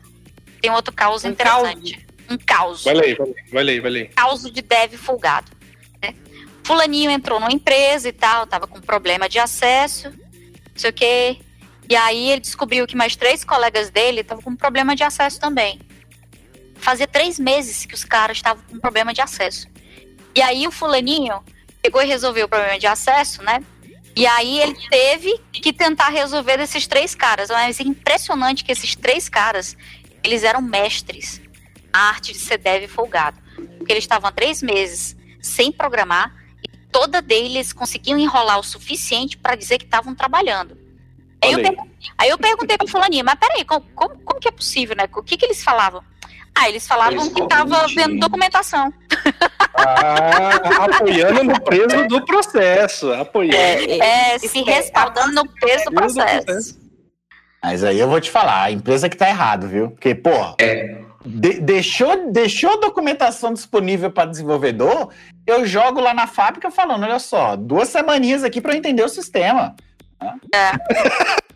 Tem 0.61 0.72
outro 0.72 0.94
caos 0.94 1.24
Um 1.24 1.30
interessante. 1.30 2.07
Um 2.30 2.38
caos. 2.38 2.84
Vai 2.84 2.99
aí, 2.99 3.15
vai 3.52 3.64
aí, 3.69 3.80
vai 3.80 3.91
aí. 3.95 4.06
caos 4.10 4.44
de 4.44 4.61
dev 4.61 4.94
folgado. 4.98 5.52
né? 6.02 6.14
Fulaninho 6.64 7.10
entrou 7.11 7.40
numa 7.40 7.52
empresa 7.52 8.10
e 8.10 8.11
tal, 8.11 8.45
tava 8.48 8.68
com 8.68 8.80
problema 8.82 9.30
de 9.30 9.40
acesso, 9.40 10.10
não 10.10 10.18
sei 10.76 10.90
o 10.90 10.94
quê. 10.94 11.38
E 11.90 11.95
aí 11.95 12.32
ele 12.32 12.41
descobriu 12.41 12.86
que 12.86 12.95
mais 12.98 13.15
três 13.15 13.44
colegas 13.45 13.90
dele 13.90 14.22
estavam 14.22 14.44
com 14.44 14.56
problema 14.56 14.94
de 14.95 15.03
acesso 15.03 15.40
também. 15.40 15.80
Fazia 16.76 17.07
três 17.07 17.40
meses 17.40 17.86
que 17.86 17.95
os 17.95 18.03
caras 18.03 18.38
estavam 18.38 18.61
com 18.69 18.78
problema 18.80 19.14
de 19.14 19.22
acesso. 19.22 19.68
E 20.36 20.41
aí 20.41 20.68
o 20.68 20.72
fulaninho 20.72 21.41
pegou 21.82 22.02
e 22.02 22.06
resolveu 22.06 22.45
o 22.45 22.49
problema 22.49 22.78
de 22.78 22.86
acesso, 22.88 23.41
né? 23.41 23.64
E 24.18 24.26
aí 24.26 24.60
ele 24.60 24.76
teve 24.89 25.38
que 25.53 25.72
tentar 25.72 26.10
resolver 26.10 26.57
desses 26.57 26.88
três 26.88 27.14
caras. 27.14 27.52
Mas 27.52 27.80
é 27.80 27.84
impressionante 27.84 28.64
que 28.64 28.72
esses 28.72 28.95
três 28.95 29.30
caras, 29.30 29.77
eles 30.23 30.44
eram 30.44 30.60
mestres 30.60 31.39
na 31.94 32.10
arte 32.10 32.34
de 32.34 32.39
ser 32.39 32.57
dev 32.57 32.88
folgado. 32.88 33.38
Porque 33.77 33.94
eles 33.94 34.03
estavam 34.03 34.27
há 34.27 34.31
três 34.31 34.64
meses 34.64 35.15
sem 35.39 35.72
programar 35.72 36.34
e 36.64 36.77
toda 36.91 37.22
deles 37.22 37.72
conseguiam 37.72 38.18
enrolar 38.18 38.57
o 38.57 38.64
suficiente 38.64 39.38
para 39.38 39.56
dizer 39.56 39.77
que 39.77 39.85
estavam 39.85 40.15
trabalhando. 40.15 40.76
Aí 41.39 41.53
eu, 41.53 41.60
aí. 42.18 42.30
eu 42.30 42.39
perguntei 42.39 42.76
pro 42.76 42.88
fulaninho, 42.88 43.23
mas 43.23 43.35
peraí, 43.35 43.64
como, 43.64 43.81
como, 43.94 44.18
como 44.18 44.39
que 44.39 44.48
é 44.48 44.52
possível, 44.52 44.95
né? 44.95 45.07
O 45.15 45.22
que 45.22 45.38
que 45.38 45.45
eles 45.45 45.64
falavam? 45.64 46.03
Ah, 46.56 46.68
eles 46.68 46.88
falavam 46.88 47.19
Eles 47.19 47.34
que 47.34 47.48
tava 47.48 47.81
corrigem. 47.81 47.95
vendo 47.95 48.19
documentação. 48.19 48.91
Ah, 49.77 50.85
apoiando 50.85 51.43
no 51.43 51.61
peso 51.61 52.07
do 52.07 52.25
processo. 52.25 53.13
Apoiando. 53.13 53.55
É, 53.55 54.37
se 54.39 54.45
Isso 54.47 54.57
é- 54.59 54.73
respaldando 54.73 55.33
no 55.33 55.47
peso 55.59 55.85
do 55.85 55.91
processo. 55.91 56.77
Mas 57.63 57.83
aí 57.83 57.99
eu 57.99 58.07
vou 58.07 58.19
te 58.21 58.29
falar, 58.31 58.63
a 58.63 58.71
empresa 58.71 59.09
que 59.09 59.17
tá 59.17 59.27
errado, 59.29 59.67
viu? 59.67 59.89
Porque, 59.91 60.13
pô, 60.15 60.31
de- 61.25 61.59
deixou, 61.59 62.31
deixou 62.31 62.73
a 62.73 62.77
documentação 62.77 63.53
disponível 63.53 64.09
para 64.11 64.29
desenvolvedor, 64.29 65.09
eu 65.45 65.65
jogo 65.65 65.99
lá 65.99 66.13
na 66.13 66.27
fábrica 66.27 66.71
falando, 66.71 67.03
olha 67.03 67.19
só, 67.19 67.55
duas 67.55 67.89
semaninhas 67.89 68.43
aqui 68.43 68.61
para 68.61 68.75
entender 68.75 69.03
o 69.03 69.09
sistema. 69.09 69.75
É, 70.53 70.71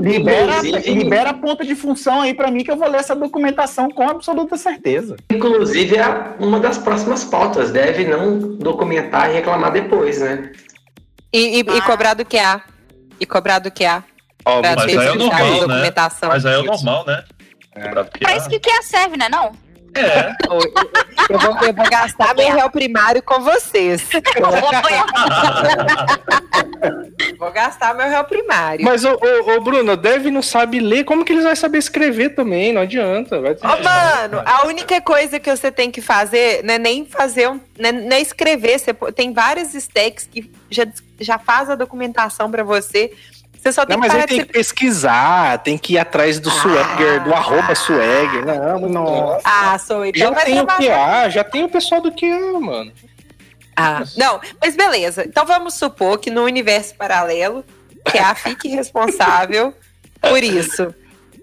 libera, 0.00 0.56
Inclusive- 0.58 0.94
libera 0.94 1.30
a 1.30 1.34
ponta 1.34 1.64
de 1.64 1.74
função 1.74 2.20
aí 2.22 2.34
para 2.34 2.50
mim 2.50 2.64
que 2.64 2.70
eu 2.70 2.76
vou 2.76 2.88
ler 2.88 2.98
essa 2.98 3.14
documentação 3.14 3.88
com 3.90 4.08
absoluta 4.08 4.56
certeza. 4.56 5.16
Inclusive, 5.30 5.96
é 5.96 6.34
uma 6.38 6.58
das 6.60 6.78
próximas 6.78 7.24
pautas. 7.24 7.70
Deve 7.70 8.04
não 8.04 8.56
documentar 8.56 9.30
e 9.30 9.34
reclamar 9.34 9.72
depois, 9.72 10.20
né? 10.20 10.52
E, 11.32 11.58
e- 11.58 11.60
e 11.60 11.80
cobrar 11.82 12.14
do 12.14 12.24
QA. 12.24 12.62
E 13.20 13.26
cobrar 13.26 13.58
do 13.58 13.70
QA. 13.70 14.02
Ó, 14.44 14.60
Pra 14.60 14.76
mas 14.76 14.96
aí 14.98 15.06
é 15.06 15.14
normal, 15.14 15.68
né? 15.68 15.92
Mas 16.28 16.46
aí 16.46 16.60
é 16.60 16.62
normal, 16.62 17.04
né? 17.06 17.24
Cobrado 17.74 18.10
que 18.12 18.18
Pra 18.20 18.36
isso 18.36 18.48
que, 18.48 18.58
que 18.60 18.70
a 18.70 18.82
serve, 18.82 19.16
né? 19.16 19.28
Não? 19.28 19.52
É. 19.94 20.32
Eu 21.30 21.38
vou, 21.38 21.56
eu 21.62 21.72
vou 21.72 21.88
gastar 21.88 22.34
meu 22.34 22.52
réu 22.52 22.68
primário 22.68 23.22
com 23.22 23.40
vocês. 23.40 24.06
Eu 24.12 24.50
vou 27.38 27.52
gastar 27.52 27.94
meu 27.94 28.08
réu 28.08 28.24
primário. 28.24 28.84
Mas, 28.84 29.04
ô, 29.04 29.12
ô, 29.12 29.56
ô, 29.56 29.60
Bruno, 29.60 29.96
deve 29.96 30.30
não 30.30 30.42
sabe 30.42 30.80
ler, 30.80 31.04
como 31.04 31.24
que 31.24 31.32
eles 31.32 31.44
vão 31.44 31.56
saber 31.56 31.78
escrever 31.78 32.30
também? 32.30 32.72
Não 32.72 32.82
adianta. 32.82 33.40
Vai 33.40 33.54
ter... 33.54 33.66
Ô, 33.66 33.82
mano, 33.82 34.42
a 34.44 34.66
única 34.66 35.00
coisa 35.00 35.38
que 35.38 35.54
você 35.54 35.70
tem 35.70 35.90
que 35.90 36.00
fazer 36.00 36.62
não 36.64 36.74
é 36.74 36.78
nem 36.78 37.06
fazer 37.06 37.48
um. 37.48 37.60
Não 37.78 37.88
é, 37.88 37.92
não 37.92 38.16
é 38.16 38.20
escrever. 38.20 38.78
Você 38.78 38.92
tem 39.14 39.32
várias 39.32 39.74
stacks 39.74 40.28
que 40.30 40.50
já, 40.70 40.86
já 41.20 41.38
faz 41.38 41.70
a 41.70 41.74
documentação 41.74 42.50
pra 42.50 42.64
você. 42.64 43.12
Você 43.64 43.72
só 43.72 43.86
tem 43.86 43.96
Não, 43.96 44.02
que 44.02 44.08
mas 44.08 44.12
parar 44.12 44.24
aí 44.24 44.28
tem 44.28 44.44
que 44.44 44.52
pesquisar, 44.52 45.58
tem 45.62 45.78
que 45.78 45.94
ir 45.94 45.98
atrás 45.98 46.38
do 46.38 46.50
swagger, 46.50 47.24
do 47.24 47.32
arroba 47.32 47.74
swagger. 47.74 48.44
Não, 48.44 48.80
não. 48.80 49.40
Ah, 49.42 49.78
sou 49.78 50.04
então 50.04 50.34
Já 50.34 50.44
tem 50.44 50.60
o. 50.60 50.66
QA, 50.66 51.30
já 51.30 51.42
tem 51.42 51.64
o 51.64 51.68
pessoal 51.70 52.02
do 52.02 52.12
QA, 52.12 52.60
mano. 52.60 52.92
Ah, 53.74 54.02
não, 54.18 54.38
mas 54.60 54.76
beleza. 54.76 55.24
Então 55.24 55.46
vamos 55.46 55.74
supor 55.74 56.18
que 56.18 56.28
no 56.28 56.44
universo 56.44 56.94
paralelo, 56.94 57.64
que 58.04 58.18
a 58.18 58.34
fique 58.34 58.68
responsável 58.68 59.74
por 60.20 60.42
isso. 60.42 60.94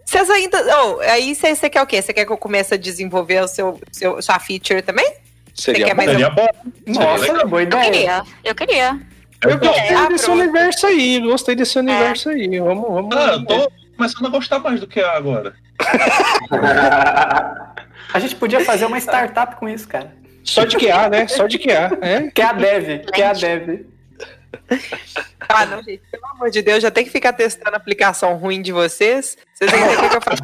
Vocês 0.06 0.30
ainda. 0.30 0.64
Oh, 0.84 1.00
aí 1.00 1.34
você 1.34 1.72
quer 1.72 1.82
o 1.82 1.88
quê? 1.88 2.04
Você 2.04 2.14
quer 2.14 2.26
que 2.26 2.32
eu 2.32 2.38
comece 2.38 2.76
a 2.76 2.78
desenvolver 2.78 3.42
o 3.42 3.48
seu, 3.48 3.82
seu, 3.92 4.22
sua 4.22 4.38
feature 4.38 4.84
também? 4.84 5.12
Seria 5.56 5.88
quer 5.88 5.96
bom. 5.96 5.98
mais 5.98 6.12
Seria 6.12 6.30
bom. 6.30 6.48
Nossa, 6.86 7.46
boa 7.48 7.64
Eu 7.64 7.68
ideia. 7.68 7.84
queria, 7.92 8.24
eu 8.44 8.54
queria. 8.54 9.00
Eu 9.44 9.58
gostei 9.58 9.96
Ah, 9.96 10.08
desse 10.08 10.26
pronto. 10.26 10.40
universo 10.42 10.88
aí, 10.88 11.20
gostei 11.20 11.56
desse 11.56 11.80
universo 11.80 12.30
aí. 12.30 12.60
Vamos, 12.60 12.88
vamos. 12.90 13.16
Ah, 13.16 13.32
eu 13.34 13.46
tô 13.46 13.72
começando 13.98 14.26
a 14.28 14.30
gostar 14.30 14.60
mais 14.60 14.80
do 14.80 14.88
que 14.88 15.00
é 15.00 15.06
agora. 15.10 15.54
A 18.14 18.20
gente 18.20 18.36
podia 18.36 18.60
fazer 18.64 18.86
uma 18.86 18.98
startup 19.00 19.56
com 19.56 19.68
isso, 19.70 19.88
cara. 19.88 20.14
Só 20.44 20.66
de 20.66 20.76
QA, 20.78 21.08
né? 21.10 21.28
Só 21.28 21.48
de 21.48 21.58
QA. 21.58 21.98
É? 22.02 22.30
Que 22.30 22.42
é 22.42 22.46
a 22.46 22.54
Dev, 22.54 23.06
que 23.14 23.22
é 23.22 23.28
a 23.28 23.34
Dev. 23.34 23.86
Ah, 25.50 25.66
não, 25.66 25.84
gente, 25.84 26.02
pelo 26.10 26.26
amor 26.28 26.50
de 26.50 26.62
Deus, 26.62 26.82
já 26.82 26.92
tem 26.92 27.04
que 27.04 27.10
ficar 27.10 27.34
testando 27.34 27.76
a 27.76 27.78
aplicação 27.78 28.36
ruim 28.36 28.62
de 28.62 28.72
vocês. 28.72 29.38
Vocês 29.54 29.70
vão 29.72 29.82
o 29.82 30.10
que 30.10 30.16
eu 30.16 30.22
faço. 30.22 30.44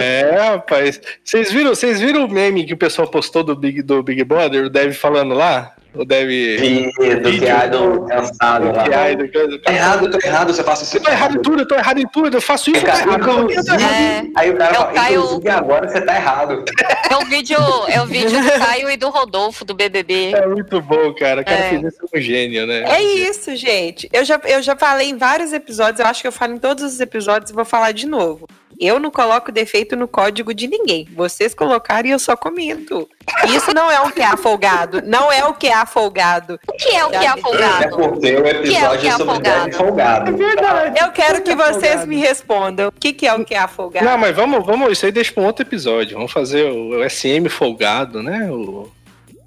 É, 0.00 0.30
rapaz. 0.38 1.00
Vocês 1.24 1.52
viram, 1.52 1.74
vocês 1.74 2.00
viram 2.00 2.24
o 2.24 2.30
meme 2.30 2.64
que 2.64 2.74
o 2.74 2.76
pessoal 2.76 3.08
postou 3.08 3.42
do 3.42 3.54
Big, 3.54 3.82
do 3.82 4.02
Big 4.02 4.24
Brother? 4.24 4.66
O 4.66 4.70
Dev 4.70 4.92
falando 4.94 5.34
lá? 5.34 5.74
O 5.98 6.04
Dev. 6.04 6.30
E 6.30 6.92
do 7.16 7.30
Vídeo. 7.30 7.38
que 7.40 7.46
é 7.46 7.68
do 7.68 8.00
cansado 8.06 8.72
lá. 8.72 8.84
Que 8.84 8.94
ai, 8.94 9.16
do 9.16 9.30
coisa. 9.30 9.58
Tá 9.60 9.72
errado, 9.72 10.10
tô 10.10 10.18
errado, 10.26 10.52
você 10.54 10.62
faz 10.62 10.82
isso. 10.82 10.96
Eu 10.96 11.02
tô 11.02 11.10
errado 11.10 11.36
em 11.36 11.42
tudo, 11.42 11.62
eu 11.62 11.68
tô 11.68 11.74
errado 11.74 11.98
em 11.98 12.06
tudo, 12.08 12.36
eu 12.36 12.40
faço 12.40 12.70
isso, 12.70 12.80
eu 12.80 12.84
tô 12.84 12.86
Cara, 12.98 13.02
errado. 13.08 13.20
eu 13.20 13.26
tô 13.26 13.50
inclusive, 13.50 13.76
errado. 13.76 13.92
É. 13.94 14.30
aí 14.36 14.50
o 14.50 14.56
cara 14.56 14.70
É 14.74 14.78
o 14.78 14.82
fala, 14.82 14.92
Caio- 14.92 15.20
inclusive 15.24 15.48
agora 15.50 15.88
você 15.88 16.00
tá 16.02 16.14
errado. 16.16 16.64
É 17.10 17.16
o 17.16 17.24
vídeo, 17.26 17.58
é 17.88 18.02
o 18.02 18.06
vídeo 18.06 18.42
do 18.42 18.52
Caio 18.66 18.90
e 18.90 18.96
do 18.96 19.08
Rodolfo, 19.08 19.64
do 19.64 19.74
BBB. 19.74 20.32
É 20.34 20.46
muito 20.46 20.80
bom, 20.80 21.14
cara. 21.14 21.40
O 21.40 21.44
cara 21.44 21.56
É. 21.58 21.68
fez 21.70 21.82
isso 21.84 21.98
um 22.14 22.20
gênio, 22.20 22.66
né? 22.66 22.84
É 22.88 23.02
isso, 23.02 23.54
gente. 23.56 24.08
Eu 24.12 24.24
já, 24.24 24.40
eu 24.44 24.62
já 24.62 24.76
falei 24.76 25.08
em 25.08 25.16
vários 25.16 25.52
episódios, 25.52 26.00
eu 26.00 26.06
acho 26.06 26.20
que 26.20 26.28
eu 26.28 26.32
falo 26.32 26.54
em 26.54 26.58
todos 26.58 26.84
os 26.84 27.00
episódios 27.00 27.50
e 27.50 27.54
vou 27.54 27.64
falar 27.64 27.92
de 27.92 28.06
novo. 28.06 28.46
Eu 28.78 29.00
não 29.00 29.10
coloco 29.10 29.50
defeito 29.50 29.96
no 29.96 30.06
código 30.06 30.52
de 30.52 30.66
ninguém. 30.68 31.08
Vocês 31.14 31.54
colocaram 31.54 32.08
e 32.08 32.10
eu 32.12 32.18
só 32.18 32.36
comento. 32.36 33.08
Isso 33.48 33.72
não 33.74 33.90
é 33.90 34.00
o 34.02 34.10
que 34.12 34.20
é 34.20 34.36
folgado. 34.36 35.00
Não 35.02 35.32
é 35.32 35.44
o 35.46 35.54
que 35.54 35.66
é 35.66 35.86
folgado. 35.86 36.60
O 36.68 36.72
que 36.72 36.94
é 36.94 37.04
o 37.04 37.10
que 37.10 37.16
é 37.16 37.24
É 37.24 37.28
afogado? 37.28 37.96
porque 37.96 38.12
o 38.12 38.20
Que 38.20 38.26
é 38.28 38.38
o 38.40 38.46
episódio 38.46 39.00
que 39.00 39.06
é 39.06 39.10
é 39.10 39.12
sobre 39.16 39.72
folgado. 39.72 40.36
Verdade. 40.36 41.00
Eu 41.00 41.10
quero 41.12 41.42
que 41.42 41.54
vocês 41.54 41.80
Folgado. 41.86 42.06
me 42.06 42.16
respondam. 42.16 42.88
O 42.88 42.92
que, 42.92 43.12
que 43.12 43.26
é 43.26 43.34
o 43.34 43.44
que 43.44 43.54
é 43.54 43.66
folgado? 43.66 44.04
Não, 44.04 44.18
mas 44.18 44.36
vamos, 44.36 44.64
vamos, 44.66 44.92
isso 44.92 45.06
aí 45.06 45.12
deixa 45.12 45.32
pra 45.32 45.42
um 45.42 45.46
outro 45.46 45.64
episódio. 45.64 46.14
Vamos 46.16 46.32
fazer 46.32 46.70
o, 46.70 47.00
o 47.00 47.08
SM 47.10 47.48
folgado, 47.48 48.22
né? 48.22 48.48
O, 48.50 48.90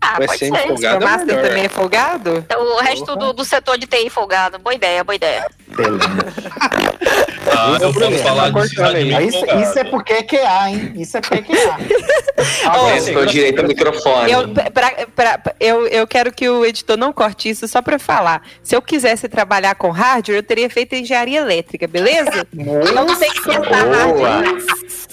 Ah, 0.01 0.13
o 0.19 0.25
pode 0.25 0.37
SM 0.45 0.55
ser. 0.55 0.67
folgado 0.67 0.95
é 0.95 0.97
o 1.05 1.09
Master 1.09 1.25
melhor. 1.27 1.43
também 1.43 1.65
é 1.65 1.69
folgado? 1.69 2.45
O 2.57 2.77
resto 2.81 3.15
do, 3.17 3.33
do 3.33 3.43
setor 3.43 3.77
de 3.77 3.85
TI 3.85 4.09
folgado. 4.09 4.57
Boa 4.59 4.73
ideia, 4.73 5.03
boa 5.03 5.15
ideia. 5.15 5.45
Ah, 7.51 7.77
eu 7.81 7.93
posso 7.93 8.17
falar 8.19 8.51
tá 8.53 8.59
de 8.61 8.69
cidade 8.69 9.27
Isso, 9.27 9.45
isso 9.45 9.79
é 9.79 9.83
porque 9.83 10.13
é 10.13 10.23
QA, 10.23 10.69
hein? 10.69 10.93
Isso 10.95 11.17
é 11.17 11.21
porque 11.21 11.35
é 11.35 11.41
QA. 11.41 11.77
Foi 13.13 13.23
o 13.23 13.25
direito 13.25 13.59
ao 13.61 13.67
microfone. 13.67 14.31
Eu, 14.31 14.49
pra- 14.71 14.91
pra- 15.15 15.55
eu, 15.59 15.85
eu 15.87 16.07
quero 16.07 16.31
que 16.31 16.47
o 16.49 16.65
editor 16.65 16.95
não 16.97 17.11
corte 17.11 17.49
isso 17.49 17.67
só 17.67 17.81
pra 17.81 17.95
eu 17.95 17.99
falar. 17.99 18.41
Se 18.63 18.75
eu 18.75 18.81
quisesse 18.81 19.27
trabalhar 19.27 19.75
com 19.75 19.89
hardware, 19.89 20.37
eu 20.37 20.43
teria 20.43 20.69
feito 20.69 20.95
engenharia 20.95 21.39
elétrica, 21.39 21.87
beleza? 21.87 22.47
Não 22.53 23.15
tem 23.17 23.31
que 23.31 23.43
sentar 23.43 23.85
hardware. 23.87 24.57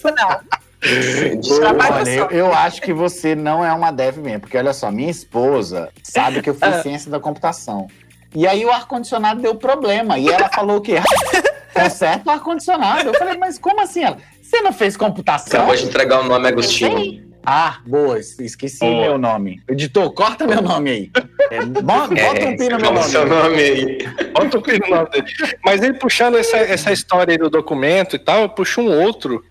Não. 0.05 0.41
Olha, 0.83 2.29
eu, 2.31 2.53
acho 2.53 2.81
que 2.83 2.93
você 2.93 3.35
não 3.35 3.65
é 3.65 3.73
uma 3.73 3.91
dev 3.91 4.19
mesmo, 4.19 4.41
porque 4.41 4.57
olha 4.57 4.73
só, 4.73 4.91
minha 4.91 5.11
esposa 5.11 5.91
sabe 6.03 6.43
que 6.43 6.51
eu 6.51 6.55
fiz 6.55 6.83
ciência 6.83 7.11
da 7.11 7.19
computação. 7.19 7.87
E 8.35 8.47
aí 8.47 8.65
o 8.65 8.71
ar-condicionado 8.71 9.41
deu 9.41 9.55
problema. 9.55 10.19
E 10.19 10.29
ela 10.29 10.49
falou 10.51 10.79
o 10.79 10.81
quê? 10.81 10.97
Conserta 11.73 12.29
o 12.29 12.33
ar-condicionado. 12.33 13.09
Eu 13.09 13.15
falei, 13.15 13.37
mas 13.39 13.59
como 13.59 13.81
assim? 13.81 14.05
Ela, 14.05 14.19
você 14.43 14.61
não 14.61 14.73
fez 14.73 14.97
computação? 14.97 15.61
Acabou 15.61 15.77
de 15.77 15.85
entregar 15.85 16.21
o 16.21 16.25
nome, 16.25 16.47
Agostinho. 16.49 17.25
Ah, 17.49 17.79
boa, 17.87 18.19
es- 18.19 18.37
esqueci 18.41 18.81
Boa. 18.81 19.03
meu 19.03 19.19
nome. 19.19 19.63
Editor, 19.69 20.13
corta 20.13 20.47
meu 20.49 20.61
nome 20.61 20.91
aí. 20.91 21.11
É, 21.51 21.65
bo- 21.65 21.81
bota 21.85 22.11
um 22.45 22.57
pi 22.57 22.69
no 22.69 22.79
meu 22.81 22.93
nome. 22.93 23.05
seu 23.05 23.25
nome 23.25 23.57
aí. 23.63 23.99
Bota 24.33 24.59
o 24.59 24.63
pi 24.63 24.81
no 24.81 24.89
nome 24.97 25.11
dele. 25.11 25.27
Mas 25.65 25.81
ele 25.81 25.95
puxando 25.95 26.37
essa, 26.37 26.57
essa 26.57 26.93
história 26.93 27.31
aí 27.33 27.39
do 27.39 27.49
documento 27.49 28.17
e 28.17 28.19
tal, 28.19 28.41
eu 28.43 28.49
puxo 28.49 28.81
um 28.81 28.91
outro 29.01 29.45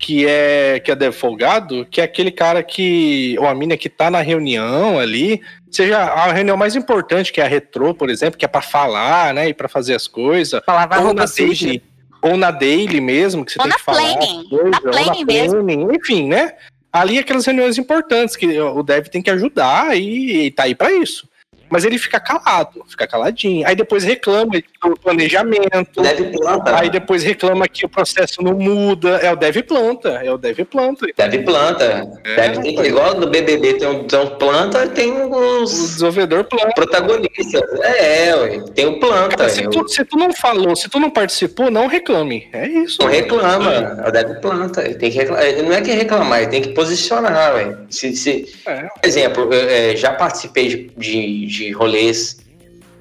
que 0.00 0.26
é 0.26 0.80
que 0.80 0.90
é 0.90 0.96
Dev 0.96 1.12
folgado, 1.12 1.86
que 1.90 2.00
é 2.00 2.04
aquele 2.04 2.30
cara 2.30 2.62
que, 2.62 3.36
ou 3.38 3.46
a 3.46 3.54
mina 3.54 3.76
que 3.76 3.90
tá 3.90 4.10
na 4.10 4.22
reunião 4.22 4.98
ali, 4.98 5.42
seja 5.70 5.98
a 5.98 6.32
reunião 6.32 6.56
mais 6.56 6.74
importante, 6.74 7.30
que 7.30 7.38
é 7.40 7.44
a 7.44 7.48
retrô, 7.48 7.94
por 7.94 8.08
exemplo, 8.08 8.38
que 8.38 8.44
é 8.46 8.48
pra 8.48 8.62
falar, 8.62 9.34
né, 9.34 9.50
e 9.50 9.54
pra 9.54 9.68
fazer 9.68 9.94
as 9.94 10.08
coisas, 10.08 10.58
Falava 10.64 11.00
ou 11.02 11.12
na 11.12 11.26
suja. 11.26 11.66
daily, 11.66 11.82
ou 12.22 12.36
na 12.38 12.50
daily 12.50 12.98
mesmo, 12.98 13.44
que 13.44 13.52
você 13.52 13.58
Ou 13.58 13.64
tem 13.64 13.70
na 13.70 13.76
que 13.76 13.84
falar. 13.84 13.98
planning, 14.16 14.48
coisas, 14.48 14.70
na 14.70 14.78
ou 14.78 14.90
planning 14.90 15.24
mesmo. 15.26 15.64
planning, 15.64 15.88
Enfim, 15.94 16.28
né? 16.28 16.52
Ali 16.90 17.18
aquelas 17.18 17.44
reuniões 17.44 17.76
importantes 17.78 18.34
que 18.34 18.58
o 18.58 18.82
dev 18.82 19.06
tem 19.08 19.20
que 19.22 19.30
ajudar 19.30 19.96
e, 19.96 20.46
e 20.46 20.50
tá 20.50 20.62
aí 20.64 20.74
pra 20.74 20.90
isso. 20.90 21.28
Mas 21.70 21.84
ele 21.84 21.98
fica 21.98 22.18
calado, 22.18 22.84
fica 22.88 23.06
caladinho. 23.06 23.66
Aí 23.66 23.74
depois 23.76 24.04
reclama 24.04 24.52
do 24.82 24.96
planejamento. 25.00 26.02
Deve 26.02 26.24
planta. 26.36 26.78
Aí 26.78 26.90
depois 26.90 27.22
reclama 27.22 27.68
que 27.68 27.86
o 27.86 27.88
processo 27.88 28.42
não 28.42 28.54
muda. 28.54 29.10
É 29.18 29.32
o 29.32 29.36
dev 29.36 29.56
planta, 29.62 30.08
é 30.22 30.30
o 30.32 30.36
dev 30.36 30.58
planta. 30.64 31.06
Deve 31.16 31.38
planta. 31.40 32.08
É, 32.24 32.36
Deve 32.36 32.74
ter, 32.74 32.86
igual 32.86 33.14
no 33.14 33.28
BBB 33.28 33.74
tem 33.74 33.88
um, 33.88 34.04
tem 34.04 34.18
um 34.18 34.26
planta, 34.30 34.86
tem 34.88 35.12
O 35.12 35.62
uns 35.62 35.70
desenvolvedor 35.70 36.44
planta. 36.44 36.72
protagonistas. 36.74 37.62
É, 37.82 38.34
ué, 38.34 38.60
tem 38.74 38.86
o 38.86 38.98
planta. 38.98 39.48
Se 39.48 39.68
tu, 39.68 39.86
se 39.88 40.04
tu 40.04 40.16
não 40.16 40.32
falou, 40.32 40.74
se 40.74 40.88
tu 40.88 40.98
não 40.98 41.10
participou, 41.10 41.70
não 41.70 41.86
reclame. 41.86 42.48
É 42.52 42.66
isso. 42.66 42.98
Não 43.00 43.08
reclama, 43.08 44.04
o 44.06 44.10
deve 44.10 44.34
planta. 44.40 44.82
Ele 44.84 44.94
tem 44.94 45.10
que 45.10 45.18
reclamar. 45.18 45.62
Não 45.62 45.72
é 45.72 45.80
que 45.80 45.90
reclamar, 45.92 46.42
ele 46.42 46.50
tem 46.50 46.62
que 46.62 46.70
posicionar, 46.70 47.54
ué. 47.54 47.76
Se, 47.88 48.14
se, 48.16 48.52
É. 48.66 48.82
Por 48.82 49.06
exemplo, 49.06 49.52
eu, 49.52 49.68
é, 49.68 49.96
já 49.96 50.12
participei 50.12 50.68
de, 50.68 50.90
de, 50.96 51.46
de 51.60 51.72
rolês 51.72 52.38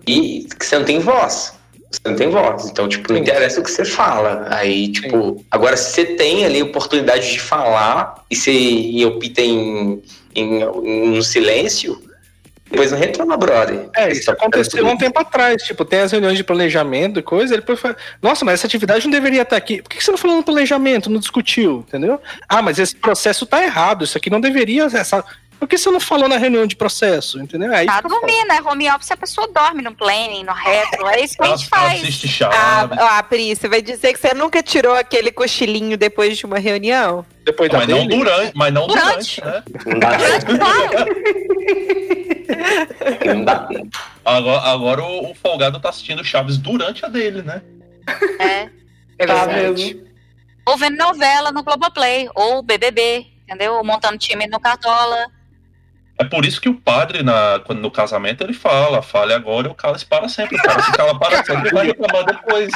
e 0.06 0.48
que 0.58 0.66
você 0.66 0.78
não 0.78 0.86
tem 0.86 1.00
voz. 1.00 1.54
Você 1.92 2.02
não 2.06 2.16
tem 2.16 2.30
voz. 2.30 2.70
Então, 2.70 2.88
tipo, 2.88 3.12
não 3.12 3.18
Sim. 3.18 3.24
interessa 3.24 3.60
o 3.60 3.64
que 3.64 3.72
você 3.72 3.86
fala. 3.86 4.46
Aí, 4.50 4.92
tipo, 4.92 5.44
agora 5.50 5.76
se 5.76 5.92
você 5.92 6.06
tem 6.06 6.46
ali 6.46 6.62
oportunidade 6.62 7.32
de 7.32 7.40
falar 7.40 8.24
e 8.30 8.36
você 8.36 8.52
e 8.52 9.06
opta 9.06 9.42
em, 9.42 10.02
em, 10.36 10.62
em 10.62 11.18
um 11.18 11.22
silêncio, 11.22 12.00
depois 12.70 12.92
não 12.92 13.00
reclama, 13.00 13.36
brother. 13.36 13.90
É, 13.96 14.12
isso 14.12 14.30
aconteceu 14.30 14.86
um 14.86 14.96
tempo 14.96 15.20
atrás. 15.20 15.64
Tipo, 15.64 15.84
tem 15.84 16.02
as 16.02 16.12
reuniões 16.12 16.38
de 16.38 16.44
planejamento 16.44 17.20
e 17.20 17.24
coisa. 17.24 17.56
Ele 17.56 17.62
depois 17.62 17.80
fala: 17.80 17.98
Nossa, 18.22 18.46
mas 18.46 18.56
essa 18.56 18.68
atividade 18.68 19.06
não 19.06 19.12
deveria 19.12 19.42
estar 19.42 19.58
aqui. 19.58 19.82
Por 19.82 19.90
que 19.90 20.04
você 20.04 20.12
não 20.12 20.18
falou 20.18 20.38
no 20.38 20.44
planejamento? 20.44 21.10
Não 21.10 21.20
discutiu? 21.20 21.84
Entendeu? 21.88 22.22
Ah, 22.48 22.62
mas 22.62 22.78
esse 22.78 22.96
processo 22.96 23.46
tá 23.48 23.64
errado. 23.64 24.04
Isso 24.04 24.18
aqui 24.18 24.30
não 24.30 24.40
deveria. 24.40 24.84
Essa... 24.84 25.26
Por 25.60 25.68
que 25.68 25.78
você 25.78 25.92
não 25.92 26.00
falou 26.00 26.30
na 26.30 26.38
reunião 26.38 26.66
de 26.66 26.76
processo? 26.76 27.38
Entendeu? 27.40 27.74
Aí 27.76 27.86
Tá 27.86 28.02
foda. 28.02 28.08
dormindo, 28.08 28.48
né? 28.48 28.62
Home 28.66 28.90
office 28.90 29.12
a 29.12 29.18
pessoa 29.18 29.46
dorme 29.54 29.82
no 29.82 29.94
planning, 29.94 30.44
no 30.46 30.54
retro. 30.54 31.06
É 31.08 31.22
isso 31.22 31.36
que 31.36 31.44
a 31.44 31.48
Ela, 31.48 31.58
gente 31.58 31.70
ela 31.72 31.82
faz. 31.84 32.02
assiste 32.02 32.44
Ah, 32.46 32.52
Chaves. 32.52 32.98
ah, 33.00 33.24
Pri, 33.24 33.56
você 33.56 33.68
vai 33.68 33.82
dizer 33.82 34.14
que 34.14 34.20
você 34.20 34.34
nunca 34.34 34.64
tirou 34.64 34.94
aquele 34.96 35.32
cochilinho 35.32 35.98
depois 35.98 36.38
de 36.38 36.46
uma 36.46 36.58
reunião? 36.60 37.26
Depois 37.44 37.70
da 37.70 37.80
mas, 37.80 37.88
não 37.90 38.08
durante, 38.08 38.52
mas 38.56 38.74
não 38.74 38.88
Durante. 38.88 39.42
durante, 39.42 39.44
né? 39.44 39.64
Não 39.86 40.00
dá 40.00 40.18
tempo. 40.18 40.58
Claro. 40.58 41.10
Não 43.36 43.46
dá 43.46 43.60
tempo. 43.60 43.98
Agora, 44.26 44.62
agora 44.62 45.04
o, 45.04 45.32
o 45.32 45.36
Folgado 45.36 45.80
tá 45.80 45.90
assistindo 45.90 46.24
Chaves 46.24 46.58
durante 46.58 47.06
a 47.06 47.10
dele, 47.10 47.42
né? 47.42 47.62
É. 48.40 48.70
É 49.18 49.26
Tá 49.26 49.46
mesmo. 49.48 50.08
Ou 50.66 50.78
vendo 50.78 50.98
novela 50.98 51.52
no 51.52 51.64
Globoplay, 51.64 52.30
ou 52.36 52.62
BBB, 52.62 53.26
entendeu? 53.44 53.74
Ou 53.74 53.84
montando 53.84 54.18
time 54.18 54.48
no 54.48 54.60
Cartola. 54.60 55.28
É 56.20 56.26
por 56.26 56.46
isso 56.46 56.60
que 56.60 56.68
o 56.68 56.76
padre, 56.76 57.24
na, 57.24 57.62
quando, 57.66 57.80
no 57.80 57.90
casamento, 57.90 58.44
ele 58.44 58.54
fala, 58.54 59.02
fale 59.02 59.34
agora 59.34 59.70
e 59.70 59.72
o 59.72 59.76
cálice 59.76 60.06
para 60.06 60.28
sempre. 60.28 60.58
O 60.58 60.62
cara 60.62 60.84
se 60.84 60.92
cala 60.92 61.18
para 61.18 61.44
sempre 61.46 61.70
e 61.70 61.74
vai 61.74 61.88
reclamar 61.88 62.26
depois. 62.26 62.72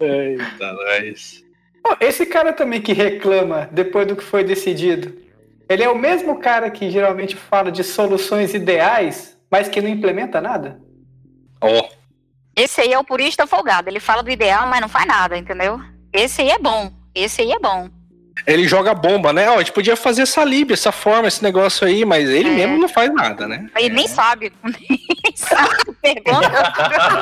Eita, 0.00 0.72
nós. 0.72 1.44
Pô, 1.80 1.96
Esse 2.00 2.26
cara 2.26 2.52
também 2.52 2.82
que 2.82 2.92
reclama 2.92 3.68
depois 3.70 4.04
do 4.04 4.16
que 4.16 4.24
foi 4.24 4.42
decidido, 4.42 5.16
ele 5.68 5.84
é 5.84 5.88
o 5.88 5.96
mesmo 5.96 6.40
cara 6.40 6.68
que 6.72 6.90
geralmente 6.90 7.36
fala 7.36 7.70
de 7.70 7.84
soluções 7.84 8.52
ideais, 8.52 9.38
mas 9.48 9.68
que 9.68 9.80
não 9.80 9.88
implementa 9.88 10.40
nada? 10.40 10.80
Ó, 11.60 11.88
Esse 12.56 12.80
aí 12.80 12.92
é 12.92 12.98
o 12.98 13.04
purista 13.04 13.46
folgado. 13.46 13.88
Ele 13.88 14.00
fala 14.00 14.24
do 14.24 14.30
ideal, 14.30 14.66
mas 14.66 14.80
não 14.80 14.88
faz 14.88 15.06
nada, 15.06 15.38
entendeu? 15.38 15.80
Esse 16.12 16.42
aí 16.42 16.50
é 16.50 16.58
bom. 16.58 16.92
Esse 17.14 17.42
aí 17.42 17.52
é 17.52 17.58
bom. 17.60 17.88
Ele 18.46 18.66
joga 18.68 18.94
bomba, 18.94 19.32
né? 19.32 19.48
Ó, 19.50 19.54
a 19.54 19.58
gente 19.58 19.72
podia 19.72 19.96
fazer 19.96 20.22
essa 20.22 20.44
lib, 20.44 20.72
essa 20.72 20.92
forma, 20.92 21.28
esse 21.28 21.42
negócio 21.42 21.86
aí, 21.86 22.04
mas 22.04 22.28
ele 22.28 22.48
É. 22.48 22.52
mesmo 22.52 22.78
não 22.78 22.88
faz 22.88 23.12
nada, 23.12 23.46
né? 23.46 23.66
Ele 23.78 23.94
nem 23.94 24.06
sabe. 24.08 24.52
Nem 25.22 25.36
sabe. 25.36 25.70
Pergunta. 26.02 26.50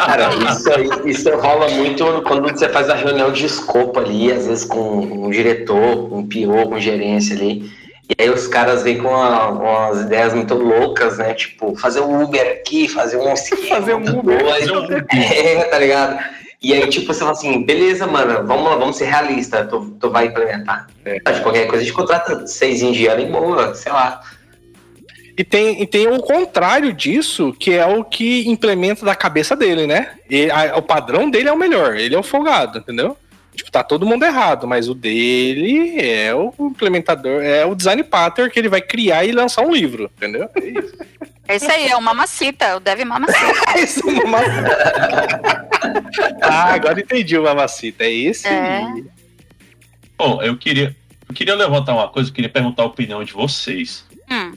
Cara, 0.07 0.31
isso, 0.51 0.73
aí- 0.73 1.11
isso 1.11 1.31
rola 1.36 1.69
muito 1.70 2.05
quando 2.27 2.43
você 2.49 2.69
faz 2.69 2.89
a 2.89 2.95
reunião 2.95 3.32
de 3.32 3.45
escopo 3.47 3.99
ali, 3.99 4.31
às 4.32 4.47
vezes 4.47 4.65
com 4.65 4.78
um 5.27 5.31
diretor, 5.31 6.09
com 6.09 6.19
um 6.19 6.28
PO, 6.28 6.69
com 6.69 6.78
gerência 6.81 7.35
ali. 7.36 7.70
E 8.09 8.23
aí 8.23 8.31
os 8.31 8.47
caras 8.47 8.82
vêm 8.82 8.99
com 8.99 9.09
uma- 9.09 9.49
umas 9.49 10.01
ideias 10.03 10.32
muito 10.32 10.55
loucas, 10.55 11.19
né? 11.19 11.35
Tipo, 11.35 11.77
fazer 11.77 12.01
um 12.01 12.23
Uber 12.23 12.40
aqui, 12.61 12.89
fazer 12.89 13.16
um 13.19 13.31
esquema 13.35 13.66
Fazer 13.69 13.95
um 13.95 14.19
Uber. 14.19 14.45
Fazer 14.49 14.73
um 14.73 14.85
Uber. 14.85 15.07
É, 15.12 15.65
tá 15.65 15.78
ligado? 15.78 16.19
E 16.60 16.72
aí, 16.74 16.89
tipo, 16.89 17.06
você 17.06 17.20
fala 17.20 17.30
assim, 17.32 17.62
beleza, 17.62 18.06
mano, 18.06 18.44
vamos 18.47 18.64
lá, 18.68 18.74
vamos 18.76 18.97
ser 18.97 19.05
realistas, 19.05 19.68
tu, 19.68 19.97
tu 20.01 20.10
vai 20.10 20.26
implementar. 20.26 20.89
De 21.05 21.40
qualquer 21.43 21.66
coisa, 21.68 21.82
a 21.82 21.86
gente 21.86 21.94
contrata 21.94 22.47
seis 22.48 22.82
indianos 22.82 23.24
em 23.24 23.30
boa, 23.30 23.74
sei 23.76 23.93
lá. 23.93 24.20
E 25.36 25.44
tem, 25.44 25.80
e 25.80 25.86
tem 25.86 26.09
o 26.09 26.20
contrário 26.20 26.93
disso, 26.93 27.55
que 27.60 27.72
é 27.72 27.86
o 27.86 28.02
que 28.02 28.48
implementa 28.48 29.06
da 29.06 29.14
cabeça 29.14 29.55
dele, 29.55 29.86
né? 29.86 30.10
E 30.28 30.51
a- 30.51 30.76
o 30.76 30.82
padrão 30.82 31.30
dele 31.30 31.48
é 31.48 31.52
o 31.52 31.56
melhor, 31.56 31.97
ele 31.97 32.16
é 32.16 32.18
o 32.18 32.24
folgado, 32.24 32.78
entendeu? 32.78 33.16
Tipo, 33.59 33.72
tá 33.72 33.82
todo 33.82 34.06
mundo 34.06 34.24
errado, 34.24 34.68
mas 34.68 34.89
o 34.89 34.94
dele 34.94 36.01
é 36.01 36.32
o 36.32 36.55
implementador, 36.60 37.43
é 37.43 37.66
o 37.66 37.74
design 37.74 38.05
pattern 38.05 38.48
que 38.52 38.56
ele 38.56 38.68
vai 38.68 38.80
criar 38.80 39.24
e 39.24 39.32
lançar 39.32 39.62
um 39.62 39.72
livro, 39.72 40.09
entendeu? 40.16 40.48
É 40.55 40.64
isso. 40.64 40.94
É 41.48 41.56
isso 41.56 41.68
aí, 41.68 41.89
é 41.89 41.97
o 41.97 42.01
mamacita, 42.01 42.76
o 42.76 42.80
Dev 42.80 43.01
mamacita. 43.05 43.39
É 43.74 43.80
isso, 43.80 44.06
mamacita. 44.06 45.68
ah, 46.40 46.72
agora 46.72 47.01
entendi 47.01 47.36
o 47.36 47.43
mamacita. 47.43 48.05
É 48.05 48.12
esse. 48.12 48.47
É. 48.47 48.86
Bom, 50.16 50.40
eu 50.40 50.56
queria, 50.56 50.94
eu 51.28 51.35
queria 51.35 51.56
levantar 51.56 51.94
uma 51.94 52.09
coisa, 52.09 52.30
eu 52.30 52.35
queria 52.35 52.51
perguntar 52.51 52.85
a 52.85 52.86
opinião 52.86 53.24
de 53.24 53.32
vocês. 53.32 54.05
Hum. 54.30 54.52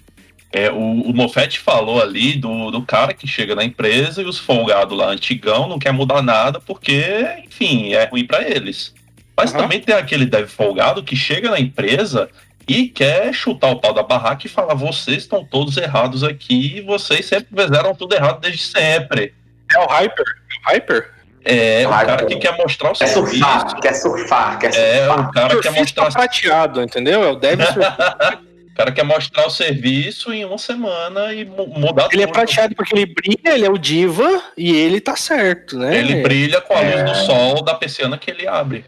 É, 0.54 0.70
o, 0.70 0.76
o 0.76 1.14
Moffat 1.14 1.60
falou 1.60 2.02
ali 2.02 2.34
do, 2.38 2.72
do 2.72 2.82
cara 2.82 3.14
que 3.14 3.26
chega 3.28 3.56
na 3.56 3.64
empresa 3.64 4.22
e 4.22 4.26
os 4.26 4.38
folgados 4.38 4.98
lá 4.98 5.08
antigão 5.08 5.68
não 5.68 5.80
quer 5.80 5.94
mudar 5.94 6.22
nada 6.22 6.60
porque, 6.60 7.04
enfim, 7.46 7.94
é 7.94 8.04
ruim 8.06 8.26
para 8.26 8.42
eles. 8.48 8.94
Mas 9.36 9.52
Aham. 9.54 9.64
também 9.64 9.80
tem 9.80 9.96
aquele 9.96 10.26
dev 10.26 10.48
folgado 10.50 11.04
que 11.04 11.16
chega 11.16 11.50
na 11.50 11.60
empresa 11.60 12.30
e 12.68 12.88
quer 12.88 13.34
chutar 13.34 13.72
o 13.72 13.78
pau 13.80 13.94
da 13.94 14.04
barraca 14.04 14.46
e 14.46 14.50
falar: 14.50 14.74
vocês 14.76 15.20
estão 15.20 15.44
todos 15.44 15.78
errados 15.78 16.22
aqui, 16.24 16.82
vocês 16.82 17.26
sempre 17.26 17.48
fizeram 17.56 17.96
tudo 17.96 18.14
errado 18.14 18.42
desde 18.42 18.62
sempre. 18.64 19.34
É 19.74 19.80
o 19.80 19.88
Hyper. 19.88 20.26
É 20.28 20.70
o 20.70 20.74
Hyper? 20.74 21.12
É, 21.44 21.88
o 21.88 21.90
cara 21.90 22.26
que 22.26 22.36
quer 22.36 22.56
mostrar 22.56 22.92
o 22.92 22.94
Quer 22.94 23.08
serviço. 23.08 23.38
surfar, 23.40 23.80
quer 23.80 23.94
surfar, 23.96 24.60
quer 24.60 24.76
É, 24.76 25.06
surfar. 25.08 25.30
o 25.30 25.32
cara 25.32 25.48
quer 25.62 25.72
Surfista 25.74 26.02
mostrar 26.04 26.12
prateado, 26.12 26.84
entendeu? 26.84 27.24
É 27.24 27.30
o 27.32 27.36
Dev 27.36 27.60
Surfista. 27.66 28.40
O 28.82 28.84
cara 28.84 28.96
quer 28.96 29.04
mostrar 29.06 29.46
o 29.46 29.50
serviço 29.52 30.34
em 30.34 30.44
uma 30.44 30.58
semana 30.58 31.32
e 31.36 31.46
mu- 31.46 31.68
mudar 31.68 32.08
Ele 32.12 32.24
é 32.24 32.26
tudo. 32.26 32.34
prateado 32.34 32.74
porque 32.76 32.96
ele 32.96 33.06
brilha, 33.06 33.54
ele 33.54 33.64
é 33.64 33.70
o 33.70 33.78
diva 33.78 34.42
e 34.58 34.76
ele 34.76 35.00
tá 35.00 35.16
certo, 35.16 35.78
né? 35.78 36.00
Ele 36.00 36.24
brilha 36.24 36.60
com 36.62 36.74
a 36.74 36.82
luz 36.82 36.96
É. 36.96 37.04
do 37.04 37.14
sol 37.16 37.62
da 37.64 37.76
persiana 37.76 38.18
que 38.18 38.32
ele 38.32 38.48
abre. 38.48 38.86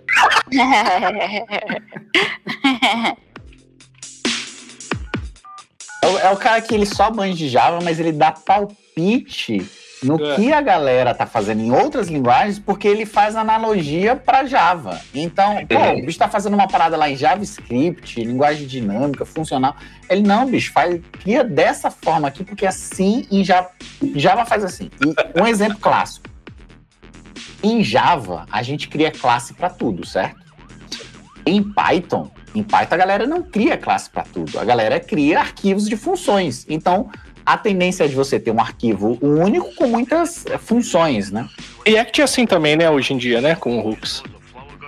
É 6.02 6.08
o, 6.08 6.20
é 6.20 6.30
o 6.32 6.38
cara 6.38 6.62
que 6.62 6.74
ele 6.76 6.86
só 6.86 7.12
manja 7.12 7.34
de 7.36 7.48
Java, 7.48 7.80
mas 7.82 8.00
ele 8.00 8.12
dá 8.12 8.32
palpite 8.32 9.66
no 10.04 10.24
É. 10.24 10.36
que 10.36 10.52
a 10.52 10.62
galera 10.62 11.14
tá 11.14 11.26
fazendo 11.26 11.62
em 11.62 11.72
outras 11.72 12.08
linguagens, 12.08 12.60
porque 12.60 12.88
ele 12.88 13.06
faz 13.06 13.36
analogia 13.36 14.16
para 14.16 14.46
Java. 14.46 15.00
Então, 15.14 15.66
pô, 15.66 16.00
o 16.00 16.06
bicho 16.06 16.20
tá 16.20 16.28
fazendo 16.28 16.54
uma 16.54 16.68
parada 16.68 16.98
lá 16.98 17.10
em 17.10 17.16
JavaScript, 17.16 18.24
linguagem 18.24 18.68
dinâmica, 18.68 19.26
funcional. 19.26 19.76
Ele 20.10 20.22
não, 20.22 20.46
bicho, 20.46 20.72
faz, 20.72 21.00
cria 21.14 21.44
dessa 21.44 21.90
forma 21.90 22.28
aqui, 22.28 22.44
porque 22.44 22.66
assim 22.66 23.26
em 23.32 23.44
Java, 23.44 23.70
Java 24.16 24.46
faz 24.46 24.64
assim. 24.64 24.90
E 25.02 25.42
um 25.42 25.48
exemplo 25.48 25.78
clássico. 25.80 26.28
Em 27.62 27.84
Java, 27.84 28.46
a 28.52 28.62
gente 28.62 28.90
cria 28.90 29.10
classe 29.10 29.54
para 29.54 29.70
tudo, 29.70 30.06
certo? 30.06 30.44
Em 31.46 31.64
Python, 31.64 32.30
em 32.56 32.62
Python 32.64 32.96
a 32.96 32.98
galera 32.98 33.26
não 33.26 33.42
cria 33.42 33.78
classe 33.78 34.10
para 34.10 34.24
tudo, 34.24 34.60
a 34.60 34.66
galera 34.66 35.00
cria 35.00 35.40
arquivos 35.40 35.88
de 35.88 35.96
funções. 35.98 36.66
Então, 36.70 37.10
a 37.46 37.58
tendência 37.58 38.06
é 38.06 38.08
de 38.08 38.16
você 38.16 38.40
ter 38.40 38.52
um 38.52 38.60
arquivo 38.60 39.18
único 39.22 39.74
com 39.76 39.88
muitas 39.88 40.46
eh, 40.46 40.58
funções, 40.58 41.32
né? 41.32 41.48
React 41.86 42.22
é 42.22 42.24
assim 42.24 42.46
também, 42.46 42.76
né, 42.76 42.90
hoje 42.90 43.14
em 43.14 43.18
dia, 43.18 43.42
né, 43.42 43.56
com 43.56 43.78
o 43.78 43.90
Hooks. 43.90 44.24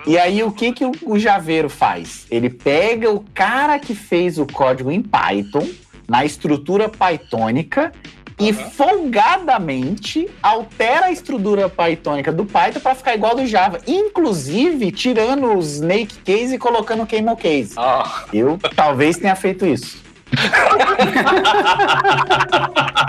E 0.06 0.16
aí, 0.16 0.42
o 0.42 0.52
que, 0.52 0.72
que 0.72 0.84
o, 0.84 0.92
o 1.04 1.18
Javeiro 1.18 1.68
faz? 1.68 2.26
Ele 2.30 2.48
pega 2.48 3.10
o 3.10 3.24
cara 3.34 3.78
que 3.78 3.94
fez 3.94 4.38
o 4.38 4.46
código 4.46 4.90
em 4.90 5.02
Python, 5.02 5.66
na 6.08 6.24
estrutura 6.24 6.88
pythônica, 6.88 7.92
e 8.38 8.52
folgadamente 8.52 10.28
altera 10.42 11.06
a 11.06 11.10
estrutura 11.10 11.68
pythônica 11.68 12.30
do 12.30 12.44
Python 12.44 12.80
para 12.80 12.94
ficar 12.94 13.14
igual 13.14 13.34
do 13.34 13.46
Java. 13.46 13.80
Inclusive, 13.86 14.92
tirando 14.92 15.46
o 15.54 15.58
snake 15.58 16.18
case 16.18 16.54
e 16.54 16.58
colocando 16.58 17.02
o 17.02 17.06
camel 17.06 17.34
case. 17.34 17.74
Ah, 17.76 18.26
Eu 18.32 18.58
talvez 18.76 19.16
tenha 19.16 19.34
feito 19.34 19.66
isso. 19.66 20.05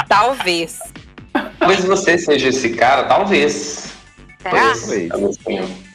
Talvez. 0.08 0.80
Talvez 1.60 1.86
você 1.86 2.18
seja 2.18 2.50
esse 2.50 2.70
cara, 2.70 3.04
talvez. 3.04 3.94
Será? 4.42 4.74
Talvez. 4.74 5.10
Talvez 5.10 5.36
sim. 5.36 5.86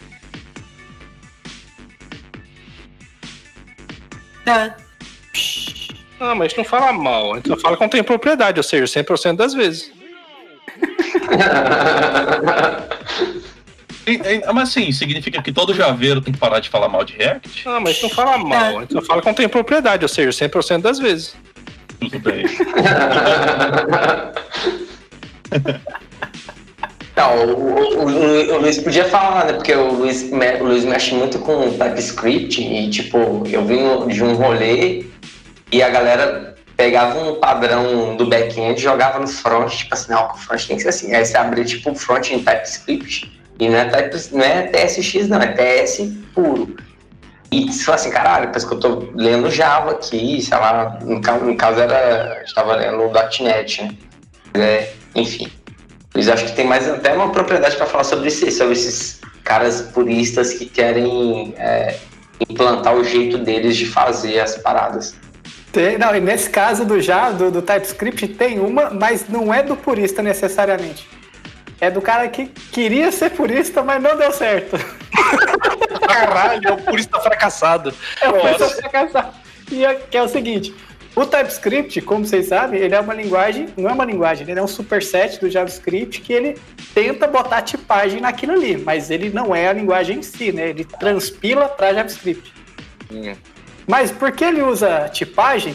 ah, 6.21 6.35
mas 6.35 6.55
não 6.57 6.65
fala 6.65 6.93
mal, 6.93 7.33
a 7.33 7.37
gente 7.37 7.49
só 7.49 7.57
fala 7.57 7.77
quando 7.77 7.93
tem 7.93 8.03
propriedade, 8.03 8.59
ou 8.59 8.65
seja, 8.65 9.03
100% 9.03 9.37
das 9.37 9.55
vezes. 9.55 9.93
Mas 14.53 14.69
assim, 14.71 14.91
significa 14.93 15.41
que 15.43 15.53
todo 15.53 15.73
javeiro 15.75 16.21
tem 16.21 16.33
que 16.33 16.39
parar 16.41 16.59
de 16.61 16.69
falar 16.69 16.89
mal 16.89 17.05
de 17.05 17.15
React? 17.17 17.63
Ah, 17.69 17.79
mas 17.81 18.03
não 18.03 18.11
fala 18.11 18.37
mal, 18.39 18.79
a 18.79 18.81
gente 18.83 18.93
só 18.93 19.03
fala 19.03 19.23
quando 19.23 19.37
tem 19.37 19.49
propriedade, 19.49 20.05
ou 20.05 20.09
seja, 20.09 20.31
100% 20.49 20.81
das 20.81 20.99
vezes. 20.99 21.37
Tudo 22.01 22.19
bem. 22.19 22.45
Não, 27.15 27.37
o, 27.47 27.75
o- 28.05 28.07
o- 28.07 28.55
o 28.55 28.59
Luiz 28.61 28.79
podia 28.79 29.05
falar, 29.05 29.45
né? 29.47 29.53
Porque 29.53 29.75
o 29.75 29.93
Luiz, 29.93 30.23
me- 30.31 30.55
o 30.61 30.65
Luiz 30.65 30.85
mexe 30.85 31.15
muito 31.15 31.39
com 31.41 31.71
TypeScript 31.77 32.61
e, 32.63 32.89
tipo, 32.91 33.45
eu 33.51 33.65
vim 33.65 34.09
de 34.09 34.25
um 34.25 34.35
rolê 34.35 35.05
e 35.71 35.83
a 35.83 35.91
galera 35.91 36.57
pegava 36.77 37.21
um 37.21 37.35
padrão 37.39 38.17
do 38.17 38.27
back-end 38.27 38.81
e 38.81 38.83
jogava 38.83 39.19
no 39.19 39.27
front, 39.29 39.71
tipo 39.77 39.93
assim, 39.95 40.11
não, 40.11 40.31
o 40.33 40.37
front 40.37 40.67
tem 40.67 40.77
que 40.77 40.83
ser 40.83 40.89
assim. 40.89 41.15
Aí 41.15 41.25
você 41.25 41.37
abria, 41.37 41.65
tipo, 41.65 41.91
o 41.91 41.95
front 41.95 42.31
em 42.31 42.43
TypeScript 42.43 43.31
e 43.59 43.69
não 43.69 43.77
é, 43.79 44.11
não 44.33 44.43
é 44.45 44.63
TSX, 44.69 45.29
não, 45.29 45.41
é 45.41 45.49
TS 45.49 46.03
puro. 46.35 46.77
E 47.51 47.71
você 47.71 47.85
fala 47.85 47.97
assim, 47.97 48.11
caralho, 48.11 48.47
parece 48.47 48.67
que 48.67 48.73
eu 48.73 48.81
tô 48.81 49.11
lendo 49.15 49.51
Java 49.51 49.91
aqui, 49.93 50.41
sei 50.41 50.57
lá, 50.57 50.99
no, 51.03 51.21
ca- 51.21 51.37
no 51.39 51.55
caso 51.57 51.81
era, 51.81 52.43
estava 52.45 52.75
lendo 52.77 53.03
o 53.03 53.13
.NET, 53.43 53.83
né? 53.83 53.95
É, 54.55 54.93
enfim. 55.15 55.53
Luiz, 56.15 56.29
acho 56.29 56.47
que 56.47 56.53
tem 56.53 56.67
mais 56.67 56.89
até 56.89 57.13
uma 57.15 57.31
propriedade 57.31 57.77
para 57.77 57.87
falar 57.87 58.05
sobre 58.05 58.29
isso, 58.29 58.51
sobre 58.53 58.73
esses 58.73 59.21
caras 59.45 59.83
puristas 59.83 60.55
que 60.55 60.65
querem 60.67 61.55
é, 61.59 61.97
implantar 62.49 62.95
o 62.95 63.05
jeito 63.05 63.37
deles 63.39 63.77
de 63.77 63.87
fazer 63.87 64.41
as 64.41 64.57
paradas. 64.57 65.15
Tem, 65.73 65.97
não, 65.99 66.15
e 66.15 66.21
nesse 66.21 66.49
caso 66.51 66.85
do 66.85 67.01
Java, 67.01 67.33
do, 67.35 67.51
do 67.51 67.63
TypeScript, 67.63 68.29
tem 68.29 68.59
uma, 68.61 68.91
mas 68.91 69.27
não 69.29 69.53
é 69.53 69.63
do 69.63 69.75
purista 69.77 70.23
necessariamente. 70.23 71.09
É 71.83 71.91
do 71.91 72.01
cara 72.01 72.29
que 72.29 72.47
queria 72.47 73.11
ser 73.11 73.31
purista, 73.31 73.83
mas 73.83 74.01
não 74.01 74.17
deu 74.17 74.31
certo. 74.31 74.77
Caralho, 76.07 76.69
é 76.69 76.73
o 76.75 76.77
purista 76.77 77.19
fracassado. 77.19 77.93
É 78.21 78.29
uma 78.29 78.37
Nossa. 78.37 78.51
pessoa 78.51 78.71
fracassada. 78.71 79.35
E 79.69 79.85
é, 79.85 79.95
que 79.97 80.17
é 80.17 80.23
o 80.23 80.29
seguinte: 80.29 80.73
o 81.17 81.27
TypeScript, 81.27 82.01
como 82.03 82.25
vocês 82.25 82.47
sabem, 82.47 82.81
ele 82.81 82.95
é 82.95 83.01
uma 83.01 83.13
linguagem, 83.13 83.67
não 83.77 83.91
é 83.91 83.93
uma 83.93 84.05
linguagem, 84.05 84.49
ele 84.49 84.61
é 84.61 84.63
um 84.63 84.69
superset 84.69 85.41
do 85.41 85.51
JavaScript 85.51 86.21
que 86.21 86.33
ele 86.33 86.57
tenta 86.95 87.27
botar 87.27 87.63
tipagem 87.63 88.21
naquilo 88.21 88.53
ali, 88.53 88.77
mas 88.77 89.11
ele 89.11 89.31
não 89.31 89.53
é 89.53 89.67
a 89.67 89.73
linguagem 89.73 90.21
em 90.21 90.23
si, 90.23 90.53
né? 90.53 90.69
Ele 90.69 90.85
transpila 90.85 91.69
para 91.69 91.93
JavaScript. 91.95 92.55
Hum. 93.11 93.35
Mas 93.89 94.13
por 94.13 94.31
que 94.31 94.45
ele 94.45 94.63
usa 94.63 95.09
tipagem? 95.09 95.75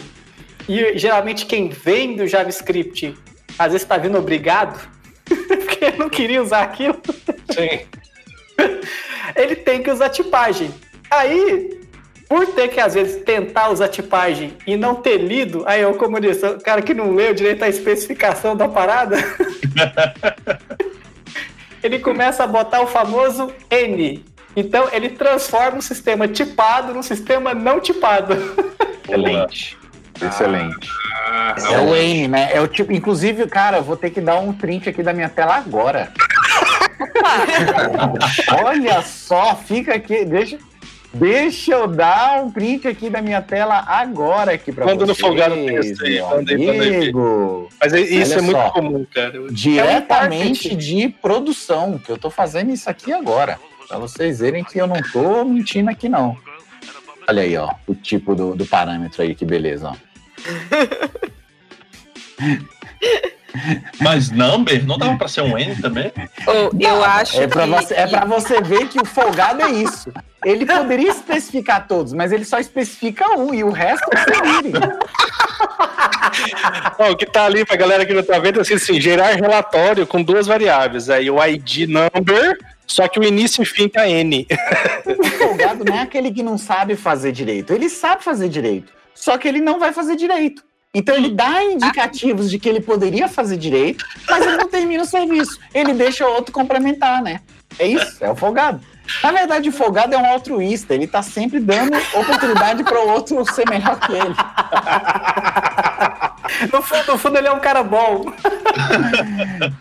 E 0.66 0.96
geralmente 0.96 1.44
quem 1.44 1.68
vem 1.68 2.16
do 2.16 2.26
JavaScript 2.26 3.14
às 3.58 3.72
vezes 3.72 3.82
está 3.82 3.98
vindo 3.98 4.16
obrigado, 4.16 4.96
porque 5.48 5.90
não 5.98 6.08
queria 6.08 6.42
usar 6.42 6.62
aquilo 6.62 6.98
Sim. 7.50 7.86
ele 9.36 9.56
tem 9.56 9.82
que 9.82 9.90
usar 9.90 10.08
tipagem. 10.08 10.72
Aí, 11.10 11.80
por 12.28 12.46
ter 12.48 12.68
que 12.68 12.80
às 12.80 12.94
vezes 12.94 13.22
tentar 13.24 13.70
usar 13.70 13.88
tipagem 13.88 14.54
e 14.66 14.76
não 14.76 14.94
ter 14.94 15.18
lido, 15.18 15.62
aí 15.66 15.80
eu, 15.80 15.94
como 15.94 16.20
disse, 16.20 16.46
o 16.46 16.60
cara 16.60 16.82
que 16.82 16.92
não 16.92 17.14
leu 17.14 17.32
direito 17.32 17.62
a 17.62 17.68
especificação 17.68 18.56
da 18.56 18.68
parada, 18.68 19.16
ele 21.82 21.98
começa 21.98 22.44
a 22.44 22.46
botar 22.46 22.82
o 22.82 22.86
famoso 22.86 23.52
N. 23.70 24.24
Então, 24.56 24.88
ele 24.92 25.10
transforma 25.10 25.78
o 25.78 25.82
sistema 25.82 26.26
tipado 26.26 26.92
num 26.92 27.02
sistema 27.02 27.54
não 27.54 27.80
tipado. 27.80 28.34
Excelente. 29.04 29.78
Excelente. 30.22 30.88
Ah, 31.26 31.54
É 31.72 31.78
o 31.78 31.94
N, 31.94 32.28
né? 32.28 32.50
É 32.52 32.60
o 32.60 32.66
tipo, 32.68 32.92
inclusive, 32.92 33.46
cara, 33.46 33.78
eu 33.78 33.82
vou 33.82 33.96
ter 33.96 34.10
que 34.10 34.20
dar 34.20 34.38
um 34.38 34.52
print 34.52 34.88
aqui 34.88 35.02
da 35.02 35.12
minha 35.12 35.28
tela 35.28 35.54
agora. 35.56 36.10
Olha 38.64 39.02
só, 39.02 39.54
fica 39.56 39.94
aqui, 39.94 40.24
deixa, 40.24 40.58
deixa 41.12 41.72
eu 41.72 41.86
dar 41.86 42.42
um 42.42 42.50
print 42.50 42.88
aqui 42.88 43.08
da 43.10 43.20
minha 43.22 43.40
tela 43.42 43.84
agora 43.86 44.52
aqui 44.52 44.72
para 44.72 44.84
Manda 44.86 45.00
no 45.06 45.14
vocês. 45.14 45.20
Folgado 45.20 45.54
texto 45.54 46.04
aí, 46.04 46.20
manda 46.20 46.52
aí. 46.52 47.12
Mas 47.80 47.92
é- 47.94 48.00
isso 48.00 48.32
Olha 48.32 48.38
é 48.38 48.42
muito 48.42 48.56
só. 48.60 48.70
comum, 48.70 49.06
cara. 49.14 49.32
Diretamente 49.50 50.72
É 50.72 50.76
de 50.76 51.08
produção, 51.08 51.98
que 51.98 52.10
eu 52.10 52.18
tô 52.18 52.30
fazendo 52.30 52.70
isso 52.72 52.88
aqui 52.88 53.12
agora. 53.12 53.58
Pra 53.88 53.98
vocês 53.98 54.40
verem 54.40 54.64
que 54.64 54.78
eu 54.78 54.86
não 54.86 55.00
tô 55.12 55.44
mentindo 55.44 55.88
aqui, 55.90 56.08
não. 56.08 56.36
Olha 57.28 57.42
aí, 57.42 57.56
ó, 57.56 57.70
o 57.86 57.94
tipo 57.94 58.34
do, 58.34 58.54
do 58.54 58.64
parâmetro 58.66 59.22
aí, 59.22 59.34
que 59.34 59.44
beleza, 59.44 59.88
ó. 59.90 60.07
Mas 64.00 64.30
number 64.30 64.86
não 64.86 64.96
dava 64.98 65.16
pra 65.16 65.26
ser 65.26 65.40
um 65.42 65.58
N 65.58 65.74
também? 65.80 66.12
Ô, 66.46 66.70
eu 66.78 67.02
acho 67.04 67.40
É 67.40 67.46
pra, 67.48 67.64
que- 67.64 67.70
você, 67.70 67.94
é 67.94 68.06
pra 68.06 68.24
você 68.24 68.60
ver 68.60 68.86
que 68.88 69.00
o 69.00 69.04
folgado 69.04 69.62
é 69.62 69.70
isso. 69.70 70.12
Ele 70.44 70.64
poderia 70.64 71.10
especificar 71.10 71.88
todos, 71.88 72.12
mas 72.12 72.30
ele 72.30 72.44
só 72.44 72.58
especifica 72.60 73.26
um 73.36 73.52
e 73.52 73.64
o 73.64 73.70
resto 73.70 74.06
é 76.98 77.10
o 77.10 77.16
que 77.16 77.26
tá 77.26 77.46
ali 77.46 77.64
pra 77.64 77.74
galera 77.76 78.06
que 78.06 78.14
não 78.14 78.22
tá 78.22 78.38
vendo 78.38 78.58
é 78.58 78.62
assim, 78.62 78.74
assim, 78.74 79.00
gerar 79.00 79.34
relatório 79.34 80.06
com 80.06 80.22
duas 80.22 80.46
variáveis. 80.46 81.10
Aí 81.10 81.28
o 81.28 81.44
ID 81.44 81.88
number, 81.88 82.56
só 82.88 83.06
que 83.06 83.20
o 83.20 83.24
início 83.24 83.62
e 83.62 83.66
fim 83.66 83.88
tá 83.88 84.08
N. 84.08 84.46
O 85.06 85.24
folgado 85.38 85.84
não 85.84 85.94
é 85.94 86.00
aquele 86.02 86.30
que 86.32 86.42
não 86.42 86.58
sabe 86.58 86.96
fazer 86.96 87.32
direito. 87.32 87.72
Ele 87.72 87.88
sabe 87.88 88.22
fazer 88.24 88.48
direito, 88.48 88.92
só 89.14 89.38
que 89.38 89.46
ele 89.46 89.60
não 89.60 89.78
vai 89.78 89.92
fazer 89.92 90.16
direito. 90.16 90.62
Então 90.94 91.14
ele 91.14 91.30
dá 91.30 91.62
indicativos 91.62 92.50
de 92.50 92.58
que 92.58 92.68
ele 92.68 92.80
poderia 92.80 93.28
fazer 93.28 93.56
direito, 93.56 94.04
mas 94.28 94.44
ele 94.44 94.56
não 94.56 94.68
termina 94.68 95.02
o 95.02 95.06
serviço. 95.06 95.58
Ele 95.72 95.92
deixa 95.92 96.26
o 96.26 96.32
outro 96.32 96.52
complementar, 96.52 97.22
né? 97.22 97.40
É 97.78 97.86
isso, 97.86 98.24
é 98.24 98.30
o 98.30 98.36
folgado. 98.36 98.80
Na 99.22 99.32
verdade, 99.32 99.68
o 99.68 99.72
folgado 99.72 100.14
é 100.14 100.18
um 100.18 100.26
altruísta, 100.26 100.94
ele 100.94 101.06
tá 101.06 101.22
sempre 101.22 101.60
dando 101.60 101.96
oportunidade 102.14 102.84
para 102.84 103.00
o 103.00 103.08
outro 103.10 103.44
ser 103.52 103.68
melhor 103.68 103.98
que 104.00 104.12
ele. 104.12 104.34
No 106.72 106.82
fundo, 106.82 107.12
no 107.12 107.18
fundo, 107.18 107.38
ele 107.38 107.46
é 107.46 107.52
um 107.52 107.60
cara 107.60 107.82
bom. 107.84 108.32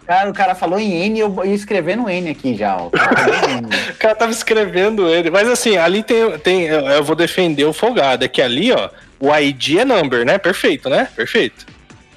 Cara, 0.05 0.29
o 0.29 0.33
cara 0.33 0.53
falou 0.53 0.77
em 0.79 0.91
N, 1.05 1.19
eu 1.19 1.45
ia 1.45 1.53
escrevendo 1.55 2.09
N 2.09 2.29
aqui 2.29 2.55
já. 2.55 2.75
Ó. 2.77 2.87
O 2.87 2.91
cara 2.91 3.51
N. 3.51 3.67
O 3.91 3.95
cara 3.97 4.15
tava 4.15 4.31
escrevendo 4.31 5.07
ele. 5.07 5.31
Mas 5.31 5.47
assim, 5.47 5.77
ali 5.77 6.03
tem. 6.03 6.37
tem 6.39 6.63
eu 6.63 6.85
eu 6.87 7.03
vou 7.03 7.15
defender 7.15 7.65
o 7.65 7.73
folgado. 7.73 8.25
É 8.25 8.27
que 8.27 8.41
ali, 8.41 8.71
ó, 8.71 8.89
o 9.19 9.33
ID 9.35 9.77
é 9.79 9.85
number, 9.85 10.25
né? 10.25 10.37
Perfeito, 10.37 10.89
né? 10.89 11.07
Perfeito. 11.15 11.65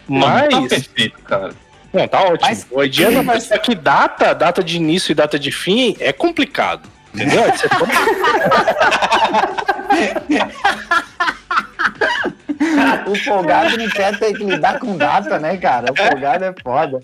Não 0.08 0.20
tá 0.20 0.50
Mas. 0.50 0.68
perfeito, 0.68 1.18
cara. 1.22 1.52
Não, 1.92 2.06
tá 2.06 2.20
ótimo. 2.24 2.48
Mas- 2.48 2.66
O 2.70 2.82
ID 2.82 3.00
é 3.00 3.10
number, 3.10 3.40
só 3.40 3.56
que 3.56 3.74
data, 3.74 4.34
data 4.34 4.62
de 4.62 4.76
início 4.76 5.12
e 5.12 5.14
data 5.14 5.38
de 5.38 5.50
fim 5.52 5.96
é 6.00 6.12
complicado. 6.12 6.88
Entendeu? 7.14 7.42
Você 7.52 7.68
pode- 7.68 7.92
O 13.06 13.14
folgado 13.24 13.76
não 13.76 13.88
quer 13.88 14.18
ter 14.18 14.32
que 14.34 14.44
lidar 14.44 14.78
com 14.78 14.96
data, 14.96 15.38
né, 15.38 15.56
cara? 15.56 15.92
O 15.92 15.96
folgado 15.96 16.44
é 16.44 16.54
foda. 16.62 17.00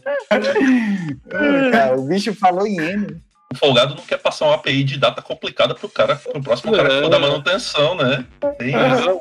Cara, 1.72 1.96
o 1.98 2.02
bicho 2.06 2.34
falou 2.34 2.66
em 2.66 2.78
N. 2.78 3.16
O 3.52 3.58
folgado 3.58 3.94
não 3.94 4.02
quer 4.02 4.18
passar 4.18 4.46
uma 4.46 4.54
API 4.56 4.84
de 4.84 4.98
data 4.98 5.22
complicada 5.22 5.74
pro 5.74 5.88
cara, 5.88 6.16
pro 6.16 6.42
próximo 6.42 6.72
cara 6.72 6.88
que 6.88 7.00
for 7.02 7.08
da 7.08 7.18
manutenção, 7.18 7.94
né? 7.96 8.24
Tem 8.58 8.70
isso. 8.70 9.20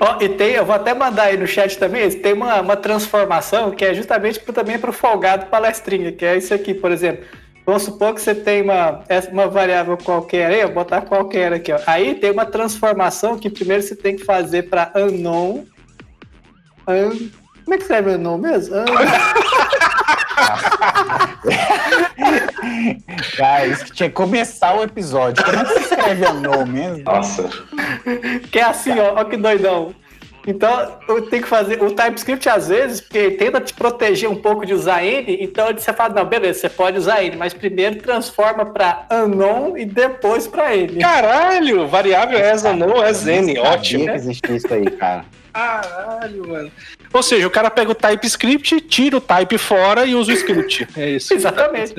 Ó, 0.00 0.16
e 0.20 0.28
tem, 0.28 0.52
eu 0.52 0.64
vou 0.64 0.76
até 0.76 0.94
mandar 0.94 1.24
aí 1.24 1.36
no 1.36 1.46
chat 1.46 1.76
também, 1.76 2.08
tem 2.08 2.32
uma, 2.32 2.60
uma 2.60 2.76
transformação 2.76 3.72
que 3.72 3.84
é 3.84 3.92
justamente 3.94 4.38
pro, 4.38 4.52
também 4.52 4.78
para 4.78 4.90
o 4.90 4.92
folgado 4.92 5.46
palestrinha, 5.46 6.12
que 6.12 6.24
é 6.24 6.36
isso 6.36 6.54
aqui, 6.54 6.72
por 6.72 6.92
exemplo. 6.92 7.24
Vamos 7.68 7.82
supor 7.82 8.14
que 8.14 8.22
você 8.22 8.34
tem 8.34 8.62
uma, 8.62 9.04
uma 9.30 9.46
variável 9.46 9.98
qualquer 9.98 10.46
aí, 10.46 10.60
eu 10.62 10.68
vou 10.68 10.76
botar 10.76 11.02
qualquer 11.02 11.52
aqui, 11.52 11.70
ó. 11.70 11.78
Aí 11.86 12.14
tem 12.14 12.30
uma 12.30 12.46
transformação 12.46 13.38
que 13.38 13.50
primeiro 13.50 13.82
você 13.82 13.94
tem 13.94 14.16
que 14.16 14.24
fazer 14.24 14.70
para 14.70 14.90
unknown. 14.96 15.66
Un- 16.88 17.28
como 17.66 17.74
é 17.74 17.76
que 17.76 17.82
escreve 17.82 18.12
unknown 18.12 18.38
mesmo? 18.38 18.74
Un- 18.74 18.84
Cara, 23.36 23.66
isso 23.68 23.84
que 23.84 23.92
tinha 23.92 24.08
que 24.08 24.14
começar 24.14 24.74
o 24.74 24.82
episódio. 24.82 25.44
Como 25.44 25.58
é 25.58 25.64
que 25.66 25.72
se 25.74 25.80
escreve 25.80 26.24
a 26.24 26.32
no 26.32 26.64
mesmo? 26.66 27.04
Nossa. 27.04 27.50
Que 28.50 28.60
é 28.60 28.64
assim, 28.64 28.98
ó, 28.98 29.20
ó 29.20 29.24
que 29.24 29.36
doidão. 29.36 29.94
Então, 30.50 30.98
eu 31.06 31.20
tenho 31.28 31.42
que 31.42 31.48
fazer. 31.48 31.82
O 31.82 31.90
TypeScript, 31.90 32.48
às 32.48 32.68
vezes, 32.68 33.02
porque 33.02 33.18
ele 33.18 33.30
tenta 33.36 33.60
te 33.60 33.74
proteger 33.74 34.30
um 34.30 34.34
pouco 34.34 34.64
de 34.64 34.72
usar 34.72 35.04
N, 35.04 35.36
então 35.42 35.66
você 35.76 35.92
fala, 35.92 36.14
não, 36.14 36.24
beleza, 36.24 36.60
você 36.60 36.68
pode 36.70 36.96
usar 36.96 37.22
N, 37.22 37.36
mas 37.36 37.52
primeiro 37.52 37.96
transforma 37.96 38.64
para 38.64 39.04
unknown 39.12 39.76
e 39.76 39.84
depois 39.84 40.46
para 40.46 40.74
N. 40.74 40.98
Caralho, 41.00 41.86
variável 41.86 42.38
ou 42.64 42.74
no 42.74 43.02
as 43.02 43.26
N, 43.26 43.52
não 43.54 43.62
sabia 43.62 43.70
ótimo. 43.78 44.04
que 44.06 44.10
existia 44.12 44.56
isso 44.56 44.72
aí, 44.72 44.90
cara. 44.92 45.24
Caralho, 45.52 46.48
mano. 46.48 46.70
Ou 47.12 47.22
seja, 47.22 47.46
o 47.46 47.50
cara 47.50 47.68
pega 47.70 47.90
o 47.90 47.94
TypeScript, 47.94 48.80
tira 48.82 49.16
o 49.16 49.20
type 49.20 49.58
fora 49.58 50.06
e 50.06 50.14
usa 50.14 50.30
o 50.30 50.34
script. 50.34 50.88
É 50.96 51.10
isso. 51.10 51.32
Exatamente. 51.34 51.94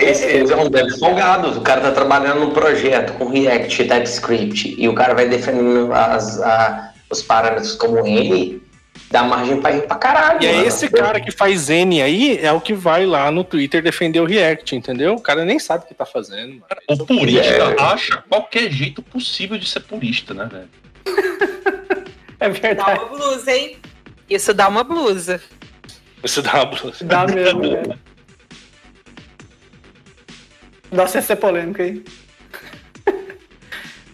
Esse, 0.00 0.24
esse 0.26 0.52
é 0.52 0.56
um 0.56 0.68
dev 0.68 0.90
folgado. 0.98 1.56
O 1.56 1.60
cara 1.60 1.80
tá 1.80 1.92
trabalhando 1.92 2.40
num 2.40 2.50
projeto 2.50 3.12
com 3.12 3.28
React, 3.28 3.84
TypeScript, 3.84 4.74
e 4.76 4.88
o 4.88 4.94
cara 4.94 5.14
vai 5.14 5.28
definindo 5.28 5.92
as, 5.92 6.40
a- 6.42 6.87
os 7.10 7.22
parâmetros 7.22 7.74
como 7.74 8.06
N, 8.06 8.60
dá 9.10 9.22
margem 9.22 9.60
pra 9.60 9.72
ir 9.72 9.86
pra 9.86 9.96
caralho. 9.96 10.42
E 10.42 10.46
é 10.46 10.64
esse 10.66 10.88
cara 10.90 11.20
que 11.20 11.30
faz 11.30 11.68
N 11.70 12.02
aí, 12.02 12.38
é 12.42 12.52
o 12.52 12.60
que 12.60 12.74
vai 12.74 13.06
lá 13.06 13.30
no 13.30 13.42
Twitter 13.44 13.82
defender 13.82 14.20
o 14.20 14.24
React, 14.26 14.76
entendeu? 14.76 15.14
O 15.14 15.20
cara 15.20 15.44
nem 15.44 15.58
sabe 15.58 15.84
o 15.84 15.88
que 15.88 15.94
tá 15.94 16.04
fazendo. 16.06 16.54
mano. 16.54 16.64
O 16.88 17.06
purista 17.06 17.40
É. 17.44 17.80
acha 17.82 18.22
qualquer 18.28 18.70
jeito 18.70 19.02
possível 19.02 19.56
de 19.58 19.68
ser 19.68 19.80
purista, 19.80 20.34
né, 20.34 20.48
velho? 20.50 20.68
É 22.40 22.48
Dá 22.48 22.60
verdade. 22.60 23.00
uma 23.00 23.08
blusa, 23.18 23.50
hein? 23.52 23.78
Isso 24.30 24.54
dá 24.54 24.68
uma 24.68 24.84
blusa. 24.84 25.42
Isso 26.22 26.40
dá 26.40 26.54
uma 26.54 26.66
blusa. 26.66 27.04
Dá 27.04 27.26
mesmo. 27.26 27.60
né? 27.62 27.98
Nossa, 30.92 31.18
essa 31.18 31.32
é 31.32 31.36
polêmica 31.36 31.82
aí. 31.82 32.04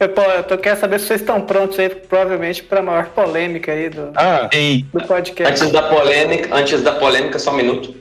Eu, 0.00 0.08
pô, 0.08 0.22
eu 0.22 0.42
tô, 0.42 0.58
quero 0.58 0.78
saber 0.78 0.98
se 0.98 1.06
vocês 1.06 1.20
estão 1.20 1.40
prontos 1.40 1.78
aí, 1.78 1.88
provavelmente, 1.88 2.62
para 2.62 2.80
a 2.80 2.82
maior 2.82 3.06
polêmica 3.10 3.72
aí 3.72 3.88
do, 3.88 4.10
Ah, 4.16 4.48
do 4.92 5.06
podcast. 5.06 5.52
Antes 5.62 5.70
da 5.72 5.82
polêmica, 5.84 6.54
antes 6.54 6.82
da 6.82 6.92
polêmica, 6.92 7.38
só 7.38 7.52
um 7.52 7.56
minuto. 7.56 7.94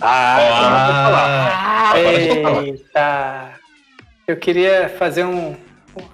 ah, 0.00 1.90
falar. 1.92 1.98
Eita! 1.98 3.50
Eu 4.26 4.36
queria 4.36 4.88
fazer 4.98 5.24
um, 5.24 5.48
um- 5.50 5.56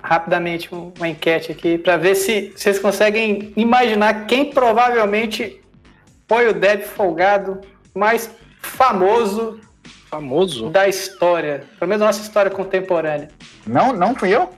rapidamente 0.03 0.75
um- 0.75 0.93
uma 0.97 1.09
enquete 1.09 1.53
aqui 1.53 1.77
para 1.79 1.97
ver 1.97 2.15
se 2.15 2.53
vocês 2.57 2.79
conseguem 2.79 3.53
imaginar 3.57 4.27
quem 4.27 4.47
provavelmente 4.47 5.61
foi 6.29 6.49
o 6.49 6.53
Dev 6.55 6.83
folgado 6.83 7.61
mais 7.95 8.31
famoso 8.61 9.61
famoso. 10.11 10.71
da 10.71 10.89
história, 10.89 11.65
pelo 11.79 11.89
menos 11.89 12.01
da 12.01 12.07
nossa 12.07 12.23
história 12.23 12.51
contemporânea. 12.51 13.29
Não, 13.67 13.93
não 13.93 14.15
fui 14.15 14.35
eu? 14.35 14.51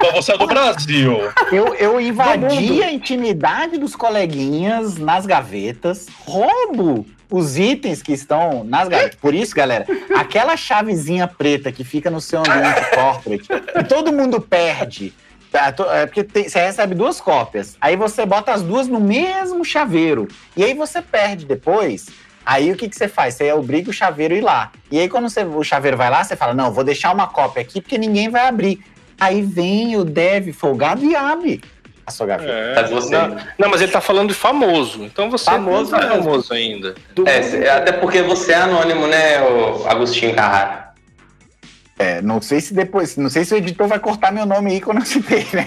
Mas 0.00 0.12
você 0.12 0.32
é 0.32 0.38
do 0.38 0.46
Brasil. 0.46 1.18
Eu, 1.52 1.74
eu 1.74 2.00
invadi 2.00 2.82
a 2.82 2.90
intimidade 2.92 3.78
dos 3.78 3.94
coleguinhas 3.94 4.96
nas 4.96 5.26
gavetas, 5.26 6.06
roubo 6.24 7.06
os 7.30 7.58
itens 7.58 8.02
que 8.02 8.12
estão 8.12 8.64
nas 8.64 8.88
gavetas. 8.88 9.16
Por 9.20 9.34
isso, 9.34 9.54
galera, 9.54 9.86
aquela 10.16 10.56
chavezinha 10.56 11.26
preta 11.28 11.70
que 11.70 11.84
fica 11.84 12.10
no 12.10 12.20
seu 12.20 12.40
ambiente 12.40 12.88
corporate, 12.94 13.46
que 13.48 13.84
todo 13.84 14.12
mundo 14.12 14.40
perde. 14.40 15.12
tá? 15.52 15.74
É 15.92 16.06
porque 16.06 16.24
tem- 16.24 16.48
você 16.48 16.58
recebe 16.60 16.94
duas 16.94 17.20
cópias. 17.20 17.76
Aí 17.80 17.96
você 17.96 18.24
bota 18.24 18.52
as 18.52 18.62
duas 18.62 18.88
no 18.88 18.98
mesmo 18.98 19.62
chaveiro. 19.64 20.26
E 20.56 20.64
aí 20.64 20.72
você 20.72 21.02
perde 21.02 21.44
depois. 21.44 22.06
Aí 22.50 22.72
o 22.72 22.76
que, 22.76 22.88
que 22.88 22.96
você 22.96 23.06
faz? 23.08 23.34
Você 23.34 23.52
obriga 23.52 23.90
o 23.90 23.92
chaveiro 23.92 24.32
a 24.32 24.38
ir 24.38 24.40
lá. 24.40 24.72
E 24.90 24.98
aí, 24.98 25.06
quando 25.06 25.28
você- 25.28 25.44
o 25.44 25.62
chaveiro 25.62 25.98
vai 25.98 26.08
lá, 26.08 26.24
você 26.24 26.34
fala: 26.34 26.54
Não, 26.54 26.72
vou 26.72 26.82
deixar 26.82 27.12
uma 27.12 27.26
cópia 27.26 27.60
aqui 27.60 27.78
porque 27.78 27.98
ninguém 27.98 28.30
vai 28.30 28.48
abrir. 28.48 28.80
Aí 29.20 29.42
vem 29.42 29.96
o 29.98 30.02
dev 30.04 30.50
folgado 30.54 31.04
e 31.04 31.14
abre 31.14 31.60
a 32.06 32.10
sua 32.10 32.26
gaveta. 32.26 32.50
É. 32.50 32.74
Mas 32.80 32.90
você- 32.90 33.14
Não, 33.18 33.36
não, 33.58 33.68
mas 33.68 33.82
ele 33.82 33.92
tá 33.92 34.00
falando 34.00 34.28
de 34.30 34.34
famoso. 34.34 35.04
Então 35.04 35.28
você 35.28 35.44
Famoso 35.44 35.90
não 35.92 35.98
é 35.98 36.08
famoso 36.08 36.54
ainda. 36.54 36.94
É, 37.26 37.68
até 37.70 37.92
porque 37.92 38.22
você 38.22 38.52
é 38.52 38.56
anônimo, 38.56 39.06
né, 39.06 39.36
Agostinho 39.86 40.34
Carrara? 40.34 40.87
É, 41.98 42.22
não 42.22 42.40
sei 42.40 42.60
se 42.60 42.72
depois, 42.72 43.16
não 43.16 43.28
sei 43.28 43.44
se 43.44 43.52
o 43.52 43.56
editor 43.56 43.88
vai 43.88 43.98
cortar 43.98 44.32
meu 44.32 44.46
nome 44.46 44.70
aí 44.70 44.80
quando 44.80 44.98
eu 44.98 45.04
citei, 45.04 45.44
né? 45.52 45.66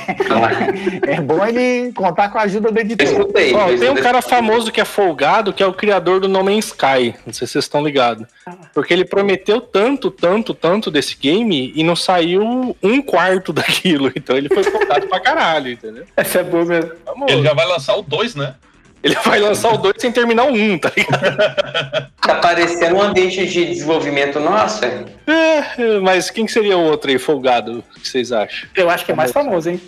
É 1.06 1.20
bom 1.20 1.46
ele 1.46 1.92
contar 1.92 2.30
com 2.30 2.38
a 2.38 2.44
ajuda 2.44 2.72
do 2.72 2.80
editor. 2.80 3.06
escutei. 3.06 3.54
Ó, 3.54 3.68
tem 3.78 3.90
um 3.90 3.96
cara 3.96 4.22
famoso 4.22 4.72
que 4.72 4.80
é 4.80 4.86
folgado, 4.86 5.52
que 5.52 5.62
é 5.62 5.68
o 5.68 5.74
criador 5.74 6.22
do 6.22 6.30
No 6.30 6.42
Man's 6.42 6.68
Sky. 6.68 7.14
Não 7.26 7.34
sei 7.34 7.46
se 7.46 7.54
vocês 7.54 7.66
estão 7.66 7.84
ligados. 7.84 8.26
Porque 8.74 8.94
ele 8.94 9.04
prometeu 9.04 9.60
tanto, 9.60 10.10
tanto, 10.10 10.54
tanto 10.54 10.90
desse 10.90 11.18
game 11.18 11.74
e 11.76 11.84
não 11.84 11.98
saiu 11.98 12.76
um 12.82 13.02
quarto 13.02 13.52
daquilo. 13.54 14.10
Então 14.16 14.38
ele 14.38 14.48
foi 14.48 14.64
folgado 14.64 15.08
pra 15.08 15.20
caralho, 15.20 15.72
entendeu? 15.72 16.06
Essa 16.16 16.40
é 16.40 16.44
boa 16.44 16.64
mesmo. 16.64 16.92
Ele 17.28 17.44
já 17.44 17.54
vai 17.54 17.66
lançar 17.66 17.96
o 17.98 18.02
2, 18.02 18.36
né? 18.36 18.56
Ele 19.04 19.16
vai 19.26 19.40
lançar 19.40 19.74
o 19.74 19.78
2 19.78 19.96
sem 19.98 20.12
terminar 20.12 20.44
o 20.46 20.52
1, 20.54 20.74
um, 20.74 20.78
tá 20.80 20.92
ligado? 20.96 22.12
Tá 22.22 22.36
parecendo 22.36 22.96
um 22.98 23.02
ambiente 23.02 23.46
de 23.48 23.66
desenvolvimento 23.66 24.40
nosso, 24.40 24.86
é? 24.86 25.04
É, 25.28 26.00
mas 26.00 26.30
quem 26.30 26.46
que 26.46 26.52
seria 26.52 26.78
o 26.78 26.84
outro 26.84 27.10
aí, 27.10 27.18
folgado? 27.18 27.84
Que 28.00 28.08
vocês 28.08 28.32
acham? 28.32 28.70
Eu 28.76 28.90
acho 28.92 29.04
que 29.06 29.12
é 29.12 29.16
mais 29.16 29.32
famoso, 29.32 29.70
hein? 29.72 29.82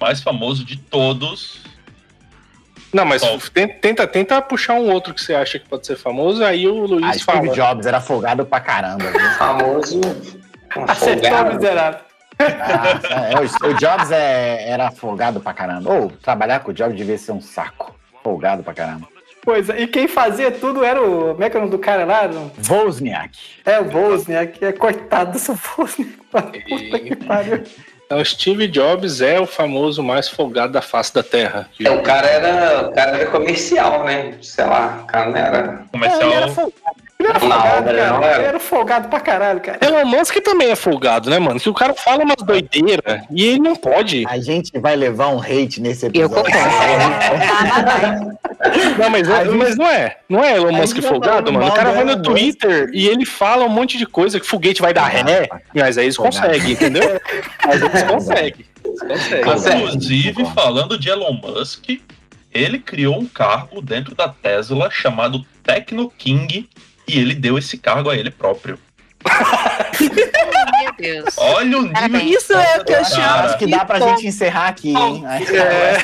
Mais 0.00 0.22
famoso 0.22 0.64
de 0.64 0.78
todos. 0.78 1.60
Não, 2.92 3.04
mas 3.04 3.20
tenta, 3.82 4.06
tenta, 4.06 4.40
puxar 4.40 4.74
um 4.74 4.90
outro 4.90 5.12
que 5.12 5.20
você 5.20 5.34
acha 5.34 5.58
que 5.58 5.68
pode 5.68 5.86
ser 5.86 5.96
famoso, 5.96 6.42
aí 6.42 6.66
o 6.66 6.86
Luiz 6.86 7.20
Ah, 7.20 7.24
fala. 7.24 7.40
Steve 7.40 7.54
Jobs 7.54 7.84
era 7.86 8.00
folgado 8.00 8.46
pra 8.46 8.60
caramba. 8.60 9.04
viu? 9.10 9.30
Famoso. 9.32 10.00
Acertou 10.88 11.30
o 11.30 11.54
miserável. 11.54 12.00
Ah, 12.40 13.30
é, 13.30 13.34
o, 13.66 13.70
o 13.70 13.74
Jobs 13.74 14.10
é- 14.10 14.70
era 14.70 14.90
folgado 14.90 15.38
pra 15.38 15.52
caramba. 15.52 15.92
Ou 15.92 16.10
trabalhar 16.22 16.60
com 16.60 16.70
o 16.70 16.74
Jobs 16.74 16.96
devia 16.96 17.18
ser 17.18 17.32
um 17.32 17.42
saco. 17.42 17.94
Folgado 18.28 18.62
pra 18.62 18.74
caramba. 18.74 19.08
Pois 19.42 19.70
é, 19.70 19.80
e 19.80 19.86
quem 19.86 20.06
fazia 20.06 20.50
tudo 20.50 20.84
era 20.84 21.00
o. 21.02 21.32
Como 21.32 21.42
é 21.42 21.48
que 21.48 21.56
é 21.56 21.58
o 21.58 21.62
nome 21.62 21.72
do 21.74 21.78
cara 21.78 22.04
lá? 22.04 22.28
Wozniak. 22.68 23.38
É 23.64 23.80
o 23.80 23.90
Wozniak, 23.90 24.62
é 24.62 24.70
coitado 24.70 25.32
do 25.32 25.38
seu 25.38 25.58
Wozniak. 25.78 26.18
Puta 26.68 26.98
que 26.98 27.16
pariu. 27.16 27.64
Então, 28.04 28.22
Steve 28.22 28.68
Jobs 28.68 29.22
é 29.22 29.40
o 29.40 29.46
famoso 29.46 30.02
mais 30.02 30.28
folgado 30.28 30.74
da 30.74 30.82
face 30.82 31.14
da 31.14 31.22
Terra. 31.22 31.70
É, 31.82 31.90
o 31.90 32.02
cara 32.02 32.26
era, 32.26 32.88
o 32.88 32.92
cara 32.92 33.16
era 33.16 33.30
comercial, 33.30 34.04
né? 34.04 34.34
Sei 34.42 34.64
lá, 34.64 35.00
o 35.04 35.06
cara 35.06 35.30
não 35.30 35.38
era. 35.38 35.84
Comercial. 35.90 36.22
Ele 36.22 36.34
era 36.34 36.48
folgado, 36.48 36.96
ele 37.20 37.28
era 37.30 37.40
folgado, 37.40 37.78
obra, 37.78 37.94
cara. 37.94 38.24
era? 38.26 38.36
Ele 38.36 38.44
era 38.46 38.60
folgado 38.60 39.08
pra 39.08 39.20
caralho, 39.20 39.60
cara. 39.60 39.78
Elon 39.84 40.04
Musk 40.04 40.36
também 40.40 40.70
é 40.70 40.76
folgado, 40.76 41.28
né, 41.30 41.38
mano? 41.38 41.58
Que 41.58 41.68
o 41.68 41.74
cara 41.74 41.92
fala 41.94 42.22
umas 42.22 42.36
doideiras 42.36 43.22
e 43.30 43.44
ele 43.44 43.58
não 43.60 43.74
pode. 43.74 44.24
A 44.28 44.38
gente 44.38 44.78
vai 44.78 44.94
levar 44.94 45.28
um 45.28 45.40
hate 45.40 45.80
nesse 45.80 46.06
Eu 46.06 46.10
episódio. 46.26 46.44
concordo. 46.44 48.38
Não, 48.98 49.08
mas, 49.10 49.30
A 49.30 49.44
gente- 49.44 49.54
mas 49.56 49.76
não 49.76 49.86
é. 49.86 50.16
Não 50.28 50.42
é 50.42 50.56
Elon 50.56 50.72
Musk 50.72 51.00
folgado, 51.00 51.52
mano. 51.52 51.66
O 51.68 51.72
cara 51.72 51.92
vai 51.92 52.04
no 52.04 52.16
Musk. 52.16 52.24
Twitter 52.24 52.90
e 52.92 53.06
ele 53.06 53.24
fala 53.24 53.64
um 53.64 53.68
monte 53.68 53.96
de 53.96 54.04
coisa 54.04 54.40
que 54.40 54.46
foguete 54.46 54.82
vai 54.82 54.92
dar 54.92 55.06
ré. 55.06 55.48
Mas 55.74 55.96
aí 55.96 56.06
eles 56.06 56.16
Folgado. 56.16 56.46
conseguem, 56.48 56.72
entendeu? 56.72 57.20
Mas 57.64 57.80
eles 57.82 58.02
conseguem. 58.02 58.66
Conseguem. 58.82 59.44
Consegue. 59.44 59.82
Inclusive, 59.84 60.44
falando 60.54 60.98
de 60.98 61.08
Elon 61.08 61.34
Musk, 61.34 61.88
ele 62.52 62.78
criou 62.80 63.16
um 63.18 63.26
cargo 63.26 63.80
dentro 63.80 64.14
da 64.14 64.28
Tesla 64.28 64.90
chamado 64.90 65.44
Tecno 65.62 66.10
King 66.18 66.68
e 67.08 67.18
ele 67.18 67.34
deu 67.34 67.56
esse 67.58 67.76
cargo 67.78 68.10
a 68.10 68.16
ele 68.16 68.30
próprio. 68.30 68.78
Meu 70.00 70.92
Deus. 70.98 71.34
Olha 71.38 71.78
o 71.78 71.82
nível. 71.82 71.92
Parabéns. 71.92 72.24
de 72.24 72.32
Isso 72.34 72.52
é 72.52 72.78
o 72.80 72.84
que 72.84 72.92
eu 72.92 73.04
chamo. 73.04 73.22
Acho 73.24 73.58
que 73.58 73.66
dá 73.66 73.84
pra 73.84 74.00
gente 74.00 74.26
encerrar 74.26 74.68
aqui, 74.68 74.90
hein? 74.96 75.24
Acho 75.26 75.56
É. 75.56 75.58
é. 75.58 75.96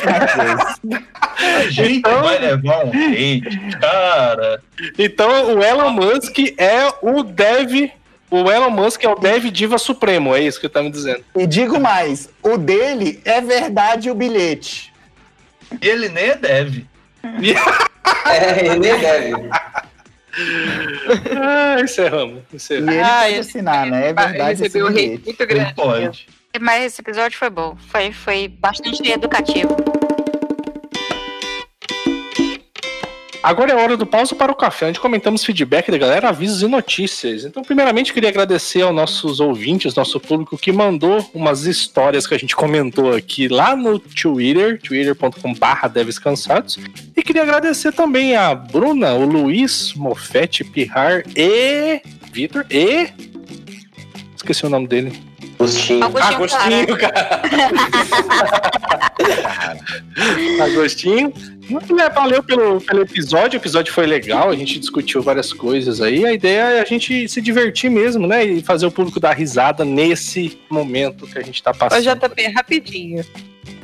A 1.56 1.70
gente 1.70 1.98
Então- 1.98 2.22
vai 2.22 2.38
levar 2.38 2.84
um 2.84 2.88
hate, 2.90 3.58
cara. 3.80 4.62
Então, 4.98 5.56
o 5.56 5.62
Elon 5.64 5.90
Musk 5.90 6.38
é 6.58 6.92
o 7.02 7.22
dev. 7.22 7.90
O 8.30 8.50
Elon 8.50 8.70
Musk 8.70 9.04
é 9.04 9.08
o 9.08 9.14
dev 9.14 9.44
diva 9.50 9.78
supremo, 9.78 10.34
é 10.34 10.40
isso 10.40 10.60
que 10.60 10.68
tá 10.68 10.82
me 10.82 10.90
dizendo. 10.90 11.24
E 11.36 11.46
digo 11.46 11.78
mais, 11.78 12.28
o 12.42 12.56
dele 12.56 13.20
é 13.24 13.40
verdade 13.40 14.10
o 14.10 14.14
bilhete. 14.14 14.92
Ele 15.80 16.08
nem 16.08 16.24
é 16.30 16.36
dev. 16.36 16.84
É, 18.26 18.66
ele 18.66 18.78
nem 18.78 18.98
deve. 18.98 19.34
Ah, 21.40 21.80
encerramos. 21.80 22.42
E 22.52 22.56
encerramos. 22.56 22.92
ele 22.94 23.02
Ah, 23.02 23.40
assinar, 23.40 23.86
né? 23.86 24.08
É 24.08 24.12
verdade 24.12 24.52
esse 24.52 24.62
recebeu 24.64 24.86
um 24.86 24.90
hate 24.90 25.22
muito 25.24 25.40
Não 25.40 25.46
grande. 25.46 25.74
pode. 25.74 26.26
Mas 26.60 26.84
esse 26.84 27.00
episódio 27.00 27.38
foi 27.38 27.50
bom. 27.50 27.76
Foi, 27.90 28.12
foi 28.12 28.48
bastante 28.48 29.10
educativo. 29.10 29.76
Agora 33.44 33.72
é 33.72 33.74
hora 33.74 33.94
do 33.94 34.06
pausa 34.06 34.34
para 34.34 34.50
o 34.50 34.54
café, 34.54 34.88
onde 34.88 34.98
comentamos 34.98 35.44
feedback 35.44 35.90
da 35.90 35.98
galera, 35.98 36.30
avisos 36.30 36.62
e 36.62 36.66
notícias. 36.66 37.44
Então, 37.44 37.62
primeiramente, 37.62 38.10
queria 38.10 38.30
agradecer 38.30 38.80
aos 38.80 38.94
nossos 38.94 39.38
ouvintes, 39.38 39.94
nosso 39.94 40.18
público, 40.18 40.56
que 40.56 40.72
mandou 40.72 41.30
umas 41.34 41.66
histórias 41.66 42.26
que 42.26 42.34
a 42.34 42.38
gente 42.38 42.56
comentou 42.56 43.14
aqui 43.14 43.46
lá 43.46 43.76
no 43.76 43.98
Twitter, 43.98 44.80
twitter.com.br 44.80 45.88
devescansados. 45.92 46.78
E 47.14 47.22
queria 47.22 47.42
agradecer 47.42 47.92
também 47.92 48.34
a 48.34 48.54
Bruna, 48.54 49.12
o 49.12 49.26
Luiz, 49.26 49.92
Mofete, 49.92 50.64
Pirrar 50.64 51.22
e 51.36 52.00
Vitor 52.32 52.64
e. 52.70 53.10
Esqueci 54.34 54.64
o 54.64 54.70
nome 54.70 54.86
dele. 54.86 55.33
Agostinho. 55.64 56.04
Agostinho, 56.04 56.96
cara. 56.98 57.12
cara. 57.12 57.42
Agostinho. 60.64 61.32
Muito 61.68 61.94
le- 61.94 62.10
Valeu 62.10 62.42
pelo, 62.42 62.80
pelo 62.80 63.02
episódio. 63.02 63.58
O 63.58 63.62
episódio 63.62 63.92
foi 63.92 64.06
legal. 64.06 64.50
A 64.50 64.56
gente 64.56 64.78
discutiu 64.78 65.22
várias 65.22 65.52
coisas 65.52 66.00
aí. 66.00 66.24
A 66.26 66.32
ideia 66.32 66.60
é 66.78 66.80
a 66.82 66.84
gente 66.84 67.28
se 67.28 67.40
divertir 67.40 67.90
mesmo, 67.90 68.26
né? 68.26 68.44
E 68.44 68.62
fazer 68.62 68.86
o 68.86 68.90
público 68.90 69.18
dar 69.18 69.32
risada 69.34 69.84
nesse 69.84 70.60
momento 70.68 71.26
que 71.26 71.38
a 71.38 71.42
gente 71.42 71.62
tá 71.62 71.70
Ô, 71.70 71.74
passando. 71.74 72.02
JP, 72.02 72.48
rapidinho. 72.54 73.24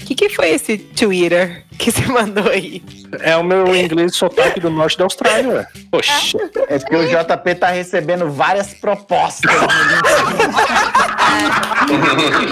O 0.03 0.05
que, 0.11 0.15
que 0.15 0.29
foi 0.29 0.51
esse 0.51 0.77
Twitter 0.77 1.65
que 1.79 1.91
você 1.91 2.05
mandou 2.07 2.49
aí? 2.51 2.83
É 3.21 3.37
o 3.37 3.45
meu 3.45 3.75
inglês 3.75 4.17
sotaque 4.17 4.59
do 4.61 4.69
norte 4.69 4.99
da 4.99 5.05
Austrália, 5.05 5.49
ué. 5.49 5.67
Poxa. 5.91 6.37
É 6.69 6.79
porque 6.79 6.97
o 6.97 7.07
JP 7.09 7.55
tá 7.55 7.69
recebendo 7.69 8.29
várias 8.31 8.75
propostas. 8.75 9.51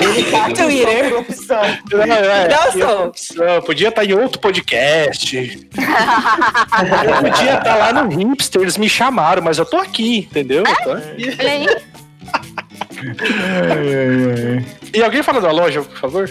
Ele 0.00 0.30
tá 0.30 0.50
Twitter. 0.50 1.18
opção. 1.18 1.62
Não, 1.92 2.02
é, 2.02 2.72
sou. 2.72 3.06
opção. 3.06 3.62
Podia 3.62 3.88
estar 3.88 4.04
em 4.04 4.12
outro 4.14 4.40
podcast. 4.40 5.36
Eu 5.36 7.30
podia 7.30 7.58
estar 7.58 7.76
lá 7.76 7.92
no 7.92 8.08
Hipster, 8.08 8.62
eles 8.62 8.76
me 8.76 8.88
chamaram, 8.88 9.42
mas 9.42 9.58
eu 9.58 9.66
tô 9.66 9.76
aqui, 9.76 10.18
entendeu? 10.18 10.64
Eu 10.66 10.76
tô 10.84 10.92
aqui. 10.92 11.36
Olha 11.40 11.50
aí. 11.50 11.66
E 14.94 15.02
alguém 15.02 15.22
fala 15.22 15.40
da 15.40 15.50
loja, 15.50 15.82
por 15.82 15.98
favor? 15.98 16.30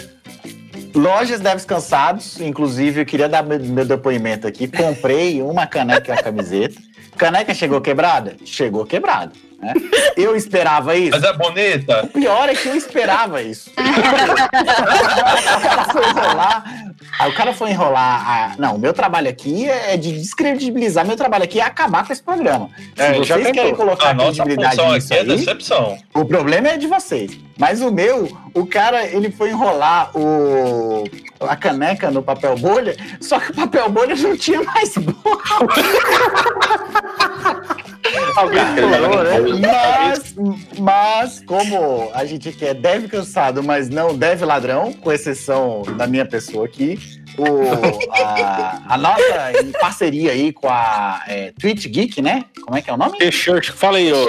Lojas 0.94 1.40
Deves 1.40 1.64
Cansados, 1.64 2.40
inclusive, 2.40 3.02
eu 3.02 3.06
queria 3.06 3.28
dar 3.28 3.42
meu, 3.42 3.58
meu 3.60 3.84
depoimento 3.84 4.46
aqui. 4.46 4.66
Comprei 4.66 5.42
uma 5.42 5.66
caneca 5.66 6.10
e 6.10 6.14
uma 6.14 6.22
camiseta. 6.22 6.80
Caneca 7.16 7.54
chegou 7.54 7.80
quebrada? 7.80 8.36
Chegou 8.44 8.84
quebrada. 8.84 9.32
Né? 9.60 9.74
Eu 10.16 10.36
esperava 10.36 10.94
isso. 10.96 11.10
Mas 11.10 11.24
é 11.24 11.32
bonita. 11.32 12.02
O 12.04 12.08
pior 12.08 12.48
é 12.48 12.54
que 12.54 12.68
eu 12.68 12.76
esperava 12.76 13.42
isso. 13.42 13.70
o 13.70 15.60
cara 15.60 15.84
foi 15.92 16.04
enrolar. 16.08 16.64
Aí 17.18 17.30
o 17.30 17.34
cara 17.34 17.52
foi 17.52 17.70
enrolar. 17.70 18.30
a- 18.30 18.54
Não, 18.56 18.76
o 18.76 18.78
meu 18.78 18.92
trabalho 18.92 19.28
aqui 19.28 19.68
é 19.68 19.96
de 19.96 20.12
descredibilizar. 20.12 21.04
Meu 21.06 21.16
trabalho 21.16 21.42
aqui 21.44 21.58
é 21.60 21.64
acabar 21.64 22.06
com 22.06 22.12
esse 22.12 22.22
programa. 22.22 22.70
Se 22.96 23.02
É, 23.02 23.12
vocês 23.14 23.28
tentou. 23.36 23.52
querem 23.52 23.74
colocar 23.74 24.10
A 24.10 24.14
credibilidade 24.14 24.80
nisso 24.92 25.12
é 25.14 25.18
aí, 25.20 25.26
decepção. 25.26 25.98
o 26.14 26.24
problema 26.24 26.68
é 26.68 26.76
de 26.76 26.86
vocês. 26.86 27.32
Mas 27.58 27.80
o 27.82 27.90
meu, 27.90 28.28
o 28.54 28.64
cara, 28.64 29.04
ele 29.06 29.32
foi 29.32 29.50
enrolar 29.50 30.16
o, 30.16 31.02
a 31.40 31.56
caneca 31.56 32.08
no 32.12 32.22
papel 32.22 32.56
bolha, 32.56 32.96
só 33.20 33.40
que 33.40 33.50
o 33.50 33.54
papel 33.54 33.90
bolha 33.90 34.14
não 34.14 34.36
tinha 34.36 34.62
mais 34.62 34.94
bolha. 34.96 35.18
Alguém 38.36 38.60
falou, 38.76 39.24
né? 39.24 39.38
Mas, 39.60 40.34
mas, 40.78 41.42
como 41.46 42.10
a 42.14 42.24
gente 42.24 42.52
quer 42.52 42.74
deve 42.74 43.08
cansado, 43.08 43.62
mas 43.62 43.88
não 43.88 44.16
deve 44.16 44.44
ladrão, 44.44 44.92
com 44.92 45.12
exceção 45.12 45.82
da 45.96 46.06
minha 46.06 46.24
pessoa 46.24 46.66
aqui, 46.66 46.98
o, 47.36 48.12
a, 48.12 48.82
a 48.88 48.98
nossa 48.98 49.52
em 49.62 49.70
parceria 49.72 50.32
aí 50.32 50.52
com 50.52 50.68
a 50.68 51.22
é, 51.26 51.52
Twitch 51.58 51.86
Geek, 51.86 52.20
né? 52.22 52.44
Como 52.64 52.76
é 52.76 52.82
que 52.82 52.90
é 52.90 52.92
o 52.92 52.96
nome? 52.96 53.18
T-shirt, 53.18 53.70
fala 53.70 53.98
aí, 53.98 54.12
ô. 54.12 54.26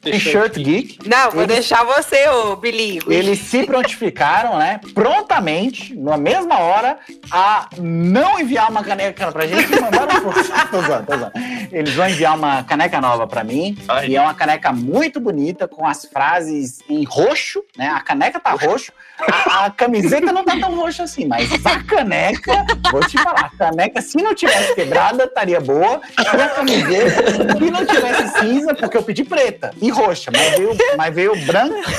T-shirt. 0.00 0.54
Geek. 0.56 0.98
Não, 1.08 1.30
vou 1.30 1.42
Ele- 1.42 1.52
deixar 1.54 1.84
você, 1.84 2.26
ô 2.28 2.56
bilíngue. 2.56 3.12
Eles 3.12 3.38
se 3.40 3.64
prontificaram, 3.64 4.56
né, 4.58 4.80
prontamente, 4.94 5.94
na 5.94 6.16
mesma 6.16 6.58
hora, 6.58 6.98
a 7.30 7.68
não 7.78 8.40
enviar 8.40 8.70
uma 8.70 8.82
caneca 8.82 9.30
pra 9.30 9.46
gente 9.46 9.78
mandaram 9.80 10.20
tô 10.70 10.80
zoando, 10.82 11.06
tô 11.06 11.16
zoando. 11.18 11.32
Eles 11.70 11.94
vão 11.94 12.08
enviar 12.08 12.36
uma 12.36 12.64
caneca 12.64 13.00
nova 13.00 13.26
pra 13.26 13.44
mim, 13.44 13.76
Ai. 13.88 14.08
e 14.08 14.16
é 14.16 14.20
uma 14.20 14.34
caneca 14.34 14.72
muito 14.72 15.20
bonita, 15.20 15.68
com 15.68 15.86
as 15.86 16.04
frases 16.06 16.78
em 16.88 17.04
roxo, 17.04 17.62
né? 17.76 17.88
A 17.94 18.00
caneca 18.00 18.40
tá 18.40 18.52
roxo, 18.52 18.92
a, 19.20 19.66
a 19.66 19.70
camiseta 19.70 20.32
não 20.32 20.44
tá 20.44 20.58
tão 20.58 20.74
roxa 20.76 21.02
assim, 21.02 21.26
mas 21.26 21.50
a 21.66 21.82
caneca, 21.84 22.64
vou 22.90 23.00
te 23.06 23.18
falar, 23.22 23.50
a 23.52 23.56
caneca, 23.56 24.00
se 24.00 24.16
não 24.22 24.34
tivesse 24.34 24.74
quebrada, 24.74 25.24
estaria 25.24 25.60
boa, 25.60 26.00
e 26.18 26.26
a 26.40 26.48
camiseta, 26.48 27.58
se 27.58 27.70
não 27.70 27.84
tivesse 27.84 28.38
cinza, 28.40 28.74
porque 28.74 28.96
eu 28.96 29.02
pedi 29.02 29.24
preta 29.24 29.72
e 29.80 29.89
roxa, 29.90 30.30
mas 30.32 30.56
veio, 30.56 30.76
mas 30.96 31.14
veio 31.14 31.36
branca, 31.44 31.90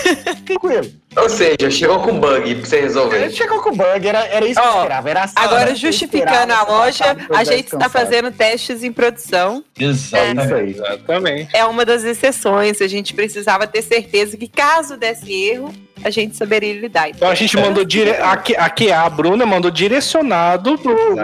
tranquilo. 0.45 0.91
Ou 1.15 1.29
seja, 1.29 1.69
chegou 1.69 1.99
com 1.99 2.19
bug 2.19 2.55
pra 2.55 2.65
você 2.65 2.81
resolver. 2.81 3.29
chegou 3.31 3.61
com 3.61 3.75
bug, 3.75 4.07
era, 4.07 4.25
era 4.27 4.45
isso 4.45 4.59
que 4.59 4.65
eu 4.65 4.71
Ó, 4.71 4.77
esperava. 4.77 5.09
Era 5.09 5.23
assim, 5.23 5.33
Agora, 5.35 5.75
justificando 5.75 6.53
esperava 6.53 6.71
a 6.71 6.77
loja, 6.77 7.17
a 7.35 7.43
gente 7.43 7.73
está 7.73 7.89
fazendo 7.89 8.31
testes 8.31 8.81
em 8.81 8.93
produção. 8.93 9.63
Exatamente. 9.77 10.45
isso 10.45 10.55
aí. 10.55 10.69
Exatamente. 10.71 11.57
É 11.57 11.65
uma 11.65 11.83
das 11.85 12.03
exceções. 12.03 12.81
A 12.81 12.87
gente 12.87 13.13
precisava 13.13 13.67
ter 13.67 13.81
certeza 13.81 14.37
que, 14.37 14.47
caso 14.47 14.95
desse 14.95 15.33
erro, 15.33 15.73
a 16.03 16.09
gente 16.09 16.35
saberia 16.35 16.73
lidar. 16.73 17.09
Então 17.09 17.29
a 17.29 17.35
gente 17.35 17.55
mandou 17.57 17.83
dire... 17.83 18.11
aqui, 18.11 18.55
aqui 18.55 18.91
a 18.91 19.09
Bruna 19.09 19.45
mandou 19.45 19.71
direcionado 19.71 20.77
pro 20.77 21.15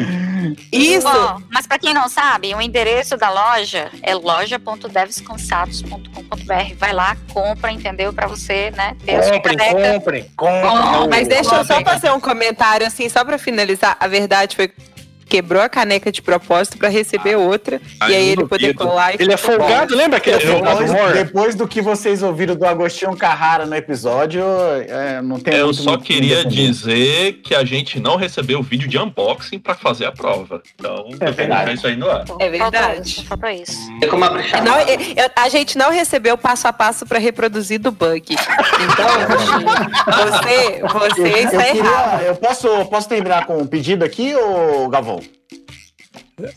Isso. 0.71 1.05
Ó, 1.07 1.39
mas 1.51 1.67
pra 1.67 1.77
quem 1.77 1.93
não 1.93 2.07
sabe, 2.07 2.55
o 2.55 2.61
endereço 2.61 3.17
da 3.17 3.29
loja 3.29 3.89
é 4.01 4.15
loja.devscansados.com.br. 4.15 6.75
Vai 6.77 6.93
lá, 6.93 7.17
compra, 7.33 7.71
entendeu? 7.71 8.13
Pra 8.13 8.27
você, 8.27 8.71
né, 8.71 8.95
ter 9.05 9.21
sua 9.23 9.33
Comprem, 9.33 9.57
caneca. 9.57 9.93
comprem, 9.93 10.23
comprem. 10.35 11.07
Mas 11.09 11.27
deixa 11.27 11.55
eu 11.55 11.65
só 11.65 11.75
Comprem. 11.75 11.85
fazer 11.85 12.11
um 12.11 12.19
comentário, 12.19 12.87
assim, 12.87 13.09
só 13.09 13.23
pra 13.25 13.37
finalizar. 13.37 13.97
A 13.99 14.07
verdade 14.07 14.55
foi 14.55 14.71
quebrou 15.27 15.61
a 15.61 15.69
caneca 15.69 16.11
de 16.11 16.21
propósito 16.21 16.77
pra 16.77 16.89
receber 16.89 17.35
outra. 17.35 17.81
Ai, 17.99 18.11
e 18.11 18.15
aí 18.15 18.29
ele 18.29 18.45
poder 18.45 18.73
colar 18.73 19.13
e 19.13 19.17
Ele 19.21 19.33
é 19.33 19.37
folgado, 19.37 19.95
lembra 19.95 20.19
que 20.19 20.29
ele 20.29 20.43
é 20.43 20.47
folgado 20.47 20.83
Depois, 21.13 21.55
do 21.55 21.67
que 21.67 21.81
vocês 21.81 22.23
ouviram 22.23 22.55
do 22.55 22.65
Agostinho 22.65 23.15
Carrara 23.15 23.65
no 23.65 23.75
episódio, 23.75 24.43
é, 24.87 25.21
não 25.21 25.39
tem 25.39 25.55
eu 25.55 25.65
muito 25.65 25.81
só 25.81 25.97
que 25.97 26.13
queria 26.13 26.45
dizer 26.45 27.33
que 27.43 27.53
a 27.53 27.63
gente 27.65 27.99
não 27.99 28.15
recebeu 28.15 28.59
o 28.59 28.63
vídeo 28.63 28.87
de 28.87 28.97
unboxing 28.97 29.59
pra 29.59 29.75
fazer 29.75 30.05
a 30.05 30.11
prova. 30.11 30.61
Então, 30.79 31.09
quero 31.17 31.33
verdade. 31.33 31.73
isso 31.73 31.87
aí 31.87 31.95
no 31.95 32.09
ar. 32.09 32.23
É 32.39 32.49
verdade. 32.49 33.25
Faltou 33.27 33.49
isso. 33.49 33.77
Tem 33.99 34.09
como 34.09 34.23
abrir 34.25 34.49
Não, 34.63 34.79
eu- 34.79 34.97
a 35.35 35.49
gente 35.49 35.77
não 35.77 35.91
recebeu 35.91 36.35
o 36.35 36.37
passo 36.37 36.67
a 36.67 36.73
passo 36.73 37.05
pra 37.05 37.19
reproduzir 37.19 37.79
do 37.79 37.91
bug. 37.91 38.33
Então, 38.33 39.07
você, 40.15 40.81
você 40.81 41.21
Eu, 41.21 41.37
está 41.37 41.67
eu 41.69 41.75
errado. 41.75 42.11
queria, 42.11 42.27
eu 42.27 42.35
posso, 42.35 42.85
posso 42.85 43.09
terminar 43.09 43.45
com 43.45 43.57
um 43.57 43.67
pedido 43.67 44.03
aqui, 44.05 44.35
ô 44.35 44.87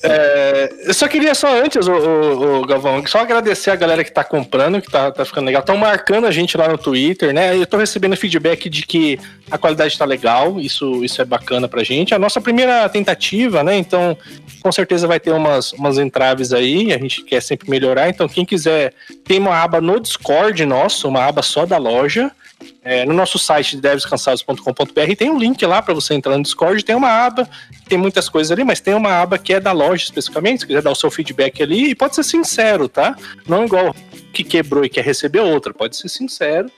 É, 0.02 0.70
eu 0.84 0.92
só 0.92 1.08
queria 1.08 1.34
só 1.34 1.58
antes, 1.58 1.86
o, 1.88 1.92
o, 1.92 2.60
o 2.60 2.66
Galvão, 2.66 3.02
só 3.06 3.20
agradecer 3.20 3.70
a 3.70 3.76
galera 3.76 4.04
que 4.04 4.12
tá 4.12 4.22
comprando, 4.22 4.80
que 4.80 4.90
tá, 4.90 5.10
tá 5.10 5.24
ficando 5.24 5.46
legal. 5.46 5.60
Estão 5.60 5.76
marcando 5.78 6.26
a 6.26 6.30
gente 6.30 6.54
lá 6.54 6.68
no 6.68 6.76
Twitter, 6.76 7.32
né? 7.32 7.56
Eu 7.56 7.66
tô 7.66 7.78
recebendo 7.78 8.14
feedback 8.14 8.68
de 8.68 8.82
que 8.82 9.18
a 9.50 9.56
qualidade 9.56 9.96
tá 9.96 10.04
legal, 10.04 10.60
isso, 10.60 11.02
isso 11.02 11.22
é 11.22 11.24
bacana 11.24 11.66
pra 11.66 11.82
gente. 11.82 12.14
A 12.14 12.18
nossa 12.18 12.42
primeira 12.42 12.86
tentativa, 12.90 13.64
né? 13.64 13.74
Então, 13.78 14.18
com 14.62 14.70
certeza 14.70 15.06
vai 15.06 15.18
ter 15.18 15.32
umas, 15.32 15.72
umas 15.72 15.96
entraves 15.96 16.52
aí, 16.52 16.92
a 16.92 16.98
gente 16.98 17.24
quer 17.24 17.40
sempre 17.40 17.70
melhorar. 17.70 18.10
Então, 18.10 18.28
quem 18.28 18.44
quiser, 18.44 18.92
tem 19.24 19.38
uma 19.38 19.62
aba 19.62 19.80
no 19.80 19.98
Discord 19.98 20.62
nosso, 20.66 21.08
uma 21.08 21.24
aba 21.24 21.40
só 21.40 21.64
da 21.64 21.78
loja. 21.78 22.30
É, 22.82 23.04
no 23.04 23.12
nosso 23.12 23.38
site 23.38 23.76
devscansados.com.br 23.76 25.16
tem 25.16 25.30
um 25.30 25.38
link 25.38 25.64
lá 25.66 25.82
para 25.82 25.92
você 25.92 26.14
entrar 26.14 26.36
no 26.36 26.42
Discord, 26.42 26.82
tem 26.82 26.96
uma 26.96 27.10
aba, 27.10 27.48
tem 27.86 27.98
muitas 27.98 28.28
coisas 28.28 28.50
ali, 28.50 28.64
mas 28.64 28.80
tem 28.80 28.94
uma 28.94 29.20
aba 29.20 29.36
que 29.38 29.52
é 29.52 29.60
da 29.60 29.72
loja 29.72 30.04
especificamente, 30.04 30.60
se 30.60 30.66
quiser 30.66 30.80
dar 30.80 30.90
o 30.90 30.94
seu 30.94 31.10
feedback 31.10 31.62
ali, 31.62 31.90
e 31.90 31.94
pode 31.94 32.14
ser 32.14 32.24
sincero, 32.24 32.88
tá? 32.88 33.14
Não 33.46 33.66
igual 33.66 33.94
que 34.32 34.42
quebrou 34.42 34.82
e 34.82 34.88
quer 34.88 35.04
receber 35.04 35.40
outra, 35.40 35.74
pode 35.74 35.94
ser 35.96 36.08
sincero. 36.08 36.70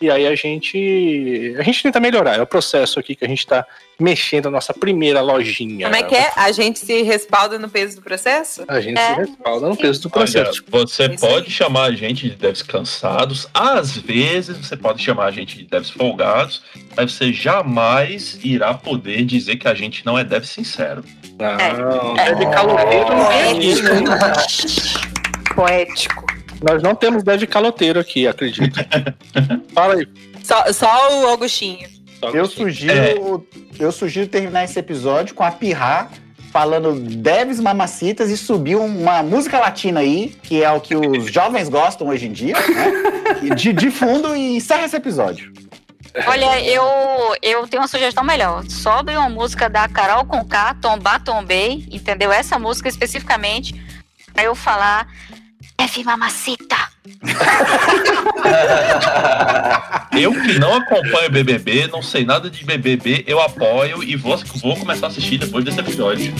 E 0.00 0.10
aí 0.10 0.26
a 0.26 0.34
gente 0.34 1.54
a 1.58 1.62
gente 1.62 1.82
tenta 1.82 2.00
melhorar, 2.00 2.38
é 2.38 2.42
o 2.42 2.46
processo 2.46 2.98
aqui 2.98 3.14
que 3.14 3.22
a 3.24 3.28
gente 3.28 3.46
tá 3.46 3.66
mexendo 3.98 4.46
a 4.46 4.50
nossa 4.50 4.72
primeira 4.72 5.20
lojinha. 5.20 5.86
Como 5.90 5.96
é 5.96 6.02
que 6.02 6.14
é? 6.14 6.32
A 6.36 6.50
gente 6.52 6.78
se 6.78 7.02
respalda 7.02 7.58
no 7.58 7.68
peso 7.68 7.96
do 7.96 8.02
processo? 8.02 8.64
A 8.66 8.80
gente 8.80 8.98
É. 8.98 9.14
se 9.14 9.20
respalda 9.20 9.68
no 9.68 9.76
peso 9.76 10.00
do 10.00 10.06
Olha, 10.06 10.12
processo. 10.24 10.64
você 10.70 11.04
Isso 11.06 11.18
pode 11.26 11.50
chamar 11.50 11.84
a 11.84 11.92
gente 11.92 12.30
de 12.30 12.34
devs 12.34 12.62
cansados, 12.62 13.46
às 13.52 13.94
vezes 13.98 14.56
você 14.56 14.74
pode 14.74 15.02
chamar 15.02 15.26
a 15.26 15.30
gente 15.30 15.58
de 15.58 15.64
devs 15.64 15.90
folgados, 15.90 16.62
mas 16.96 17.12
você 17.12 17.30
jamais 17.30 18.38
irá 18.42 18.72
poder 18.72 19.22
dizer 19.26 19.56
que 19.56 19.68
a 19.68 19.74
gente 19.74 20.06
não 20.06 20.18
é 20.18 20.24
dev 20.24 20.44
sincero. 20.44 21.04
Não, 21.38 22.16
É. 22.16 22.24
deve 22.32 22.46
caloteiro 22.46 23.08
não 23.10 23.30
é 23.30 23.52
isso. 23.52 23.82
Poético. 25.54 26.24
Nós 26.62 26.82
não 26.82 26.94
temos 26.94 27.22
dev 27.22 27.42
caloteiro 27.44 27.98
aqui, 28.00 28.26
acredito. 28.26 28.78
Fala 29.72 29.94
aí. 29.94 30.06
Só, 30.42 30.72
só 30.72 31.20
o 31.22 31.26
Augustinho. 31.28 31.88
Só 32.18 32.30
Eu 32.30 32.46
sugiro, 32.46 32.92
É. 32.92 33.14
eu 33.78 33.90
sugiro 33.92 34.26
terminar 34.28 34.64
esse 34.64 34.78
episódio 34.78 35.34
com 35.34 35.42
a 35.42 35.50
Pirra 35.50 36.10
falando 36.52 36.98
Deves 36.98 37.60
Mamacitas 37.60 38.28
e 38.28 38.36
subir 38.36 38.76
uma 38.76 39.22
música 39.22 39.58
latina 39.58 40.00
aí, 40.00 40.36
que 40.42 40.62
é 40.62 40.70
o 40.70 40.80
que 40.80 40.94
os 40.96 41.26
jovens 41.32 41.68
gostam 41.68 42.08
hoje 42.08 42.26
em 42.26 42.32
dia, 42.32 42.54
né? 42.54 42.92
E 43.42 43.54
De, 43.54 43.72
de 43.72 43.90
fundo 43.90 44.34
e 44.36 44.56
encerra 44.56 44.84
esse 44.84 44.96
episódio. 44.96 45.52
Olha, 46.26 46.60
eu, 46.64 46.82
eu 47.40 47.68
tenho 47.68 47.80
uma 47.82 47.88
sugestão 47.88 48.24
melhor. 48.24 48.64
Sobe 48.68 49.16
uma 49.16 49.28
música 49.28 49.70
da 49.70 49.88
Carol 49.88 50.24
Conká, 50.24 50.74
Tombar 50.74 51.22
Tombei, 51.22 51.86
entendeu? 51.90 52.32
Essa 52.32 52.58
música 52.58 52.88
especificamente, 52.88 53.80
pra 54.34 54.42
eu 54.42 54.56
falar. 54.56 55.06
F 55.80 56.04
mamacita. 56.04 56.76
Eu 60.12 60.32
que 60.32 60.58
não 60.58 60.74
acompanho 60.74 61.30
BBB, 61.30 61.86
não 61.86 62.02
sei 62.02 62.22
nada 62.22 62.50
de 62.50 62.62
BBB, 62.64 63.24
eu 63.26 63.40
apoio 63.40 64.04
e 64.04 64.14
vou, 64.14 64.36
vou 64.56 64.76
começar 64.76 65.06
a 65.06 65.08
assistir 65.08 65.38
depois 65.38 65.64
desse 65.64 65.80
episódio. 65.80 66.34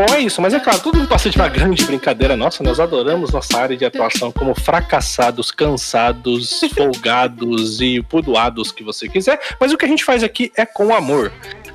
Bom, 0.00 0.14
é 0.14 0.20
isso, 0.20 0.40
mas 0.40 0.54
é 0.54 0.60
claro, 0.60 0.80
tudo 0.80 0.98
não 0.98 1.06
passa 1.06 1.28
de 1.28 1.36
uma 1.36 1.48
grande 1.48 1.84
brincadeira 1.84 2.34
nossa. 2.34 2.62
Nós 2.62 2.80
adoramos 2.80 3.32
nossa 3.32 3.58
área 3.58 3.76
de 3.76 3.84
atuação 3.84 4.32
como 4.32 4.54
fracassados, 4.54 5.50
cansados, 5.50 6.58
folgados 6.74 7.82
e 7.82 8.02
pudoados 8.02 8.72
que 8.72 8.82
você 8.82 9.08
quiser. 9.08 9.38
Mas 9.60 9.72
o 9.72 9.76
que 9.76 9.84
a 9.84 9.88
gente 9.88 10.02
faz 10.02 10.22
aqui 10.22 10.50
é 10.56 10.64
com 10.64 10.94
amor. 10.94 11.30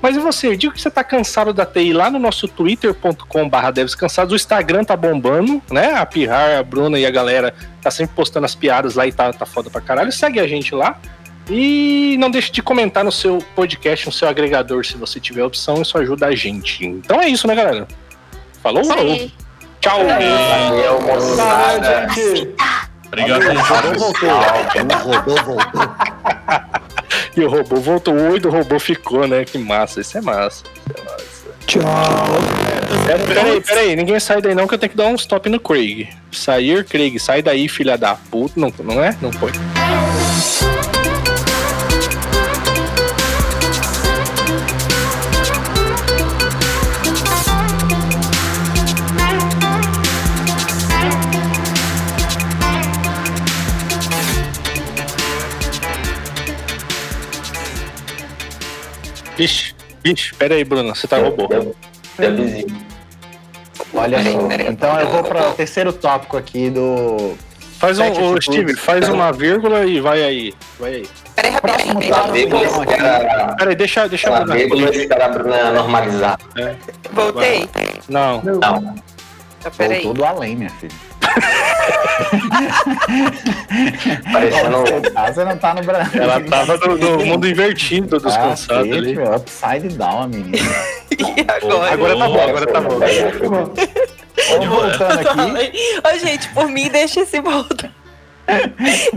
Mas 0.06 0.15
e 0.15 0.19
você? 0.19 0.49
Eu 0.49 0.56
digo 0.56 0.72
que 0.72 0.80
você 0.80 0.91
tá 0.91 1.03
cansado 1.03 1.52
da 1.52 1.65
TI 1.65 1.91
lá 1.91 2.11
no 2.11 2.19
nosso 2.19 2.48
twitter.com/barra 2.48 3.72
devscansados. 3.72 4.34
O 4.34 4.36
Instagram 4.36 4.84
tá 4.84 4.95
bombando, 4.95 5.60
né? 5.72 5.95
A 5.95 6.06
Pirrar, 6.06 6.60
a 6.60 6.61
Bruna 6.61 6.99
e 6.99 7.07
a 7.07 7.10
galera 7.10 7.56
tá 7.82 7.90
sempre 7.90 8.15
postando 8.15 8.45
as 8.45 8.53
piadas 8.53 8.94
lá 8.94 9.07
e 9.07 9.11
tá, 9.11 9.34
tá 9.34 9.48
foda 9.48 9.68
pra 9.68 9.82
caralho. 9.82 10.11
Segue 10.11 10.40
a 10.40 10.45
gente 10.45 10.76
lá. 10.76 10.99
E 11.49 12.18
não 12.19 12.30
deixe 12.30 12.52
de 12.52 12.61
comentar 12.61 13.03
no 13.03 13.11
seu 13.11 13.40
podcast, 13.56 14.06
no 14.06 14.11
seu 14.11 14.30
agregador, 14.30 14.86
se 14.86 14.95
você 14.95 15.19
tiver 15.19 15.44
opção, 15.44 15.82
isso 15.82 15.98
ajuda 15.98 16.27
a 16.27 16.36
gente. 16.36 16.86
Então 16.86 17.19
é 17.19 17.27
isso, 17.27 17.48
né, 17.48 17.56
galera? 17.56 17.88
Falou, 18.61 18.86
falou. 18.86 19.32
Tchau. 19.82 20.02
Valeu, 20.06 21.02
moçada. 21.02 22.07
Obrigado, 23.07 23.41
gente. 23.41 23.98
voltou. 23.98 25.44
Voltou. 25.44 26.86
E 27.36 27.42
o 27.42 27.50
robô 27.50 27.78
voltou, 27.78 28.14
o 28.14 28.32
oi 28.32 28.40
do 28.40 28.50
robô 28.50 28.80
ficou, 28.80 29.28
né? 29.28 29.46
Que 29.46 29.58
massa, 29.58 30.02
isso 30.02 30.18
é 30.18 30.22
massa. 30.22 30.64
Isso 30.76 31.00
é 31.00 31.04
massa. 31.04 31.36
Tchau. 31.68 31.82
É, 33.10 33.18
peraí, 33.18 33.62
peraí, 33.62 33.96
ninguém 33.96 34.20
sai 34.20 34.42
daí 34.42 34.54
não 34.54 34.68
que 34.68 34.76
eu 34.76 34.78
tenho 34.78 34.92
que 34.92 34.98
dar 34.98 35.08
um 35.08 35.16
stop 35.16 35.50
no 35.50 35.60
Craig. 35.60 36.10
Sair, 36.32 36.84
Craig, 36.86 37.20
sai 37.20 37.42
daí, 37.42 37.68
filha 37.68 37.98
da 37.98 38.16
puta. 38.16 38.54
Não, 38.60 38.72
não 38.84 39.04
é? 39.04 39.16
Não 39.22 39.32
foi. 39.32 39.52
Vixe, 59.38 59.74
vixe, 60.03 60.34
peraí, 60.36 60.64
Bruno, 60.64 60.95
você 60.95 61.07
tá 61.07 61.18
robô. 61.18 61.48
Vizinho. 62.18 62.86
Olha 63.94 64.18
Peraí, 64.18 64.34
só. 64.34 64.48
peraí. 64.48 64.68
Então 64.70 64.99
eu 64.99 65.07
vou 65.10 65.24
para 65.24 65.49
o 65.49 65.53
terceiro 65.53 65.91
tópico 65.94 66.38
aqui 66.38 66.70
do. 66.70 67.36
Faz 67.80 67.99
um, 67.99 68.34
ô. 68.34 68.41
Steve, 68.41 68.74
faz 68.76 69.07
uma 69.10 69.32
vírgula 69.32 69.86
e 69.86 69.99
vai 69.99 70.24
aí. 70.24 70.53
Vai 70.80 70.95
aí. 70.95 71.07
Peraí, 71.36 71.52
rapidinho. 71.52 71.99
Vírgula 72.32 72.64
então, 72.64 73.56
Peraí, 73.57 73.76
deixa, 73.76 74.07
deixa 74.07 74.28
eu 74.30 74.34
aquela 74.34 74.45
mudar. 74.45 74.56
vírgula 74.57 74.95
espera 74.95 75.26
a 75.26 75.30
Bruna 75.30 75.72
normalizar. 75.72 76.40
Voltei? 77.12 77.70
Não. 78.07 78.41
Não, 78.41 78.95
Tá, 79.62 79.72
peraí. 79.72 80.03
Voltou 80.03 80.14
do 80.14 80.26
além, 80.26 80.56
minha 80.56 80.70
filha. 80.70 80.94
parecendo 84.31 84.84
Você 85.34 85.43
não 85.45 85.57
tá 85.57 85.73
no 85.73 85.81
Brasil. 85.84 86.22
Ela 86.22 86.39
tava 86.41 86.77
no, 86.77 86.95
no 86.97 87.18
mundo 87.26 87.47
invertido 87.47 88.19
dos 88.19 88.35
Ah, 88.35 88.39
cansados 88.39 88.91
ali. 88.91 89.15
meu, 89.15 89.34
upside 89.35 89.88
down, 89.97 90.22
a 90.23 90.27
menina. 90.27 90.57
E 91.18 91.23
agora? 91.49 91.93
Agora 91.93 92.18
tá 92.18 92.27
bom, 92.27 92.41
agora 92.41 92.68
tá 92.68 92.81
bom. 92.81 92.99
Vamos 94.49 94.68
voltando 94.68 95.57
aqui. 95.57 96.02
Ô, 96.03 96.19
gente, 96.19 96.49
por 96.49 96.68
mim, 96.68 96.89
deixa 96.89 97.22
esse 97.22 97.39
voltar. 97.39 97.89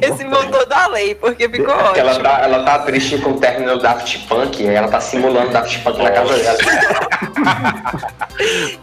Esse 0.00 0.22
voltou 0.24 0.64
da 0.68 0.86
lei, 0.88 1.14
porque 1.16 1.48
ficou 1.48 1.74
ela 1.74 1.90
ótimo. 1.90 2.22
tá, 2.22 2.38
ela 2.40 2.62
tá 2.64 2.78
triste 2.80 3.18
com 3.18 3.30
o 3.32 3.40
término 3.40 3.76
do 3.76 3.82
Daft 3.82 4.18
Punk, 4.28 4.64
ela 4.66 4.86
tá 4.88 5.00
simulando 5.00 5.50
Daft 5.50 5.78
Punk 5.80 6.00
na 6.02 6.10
casa 6.10 6.36
dela. 6.36 6.58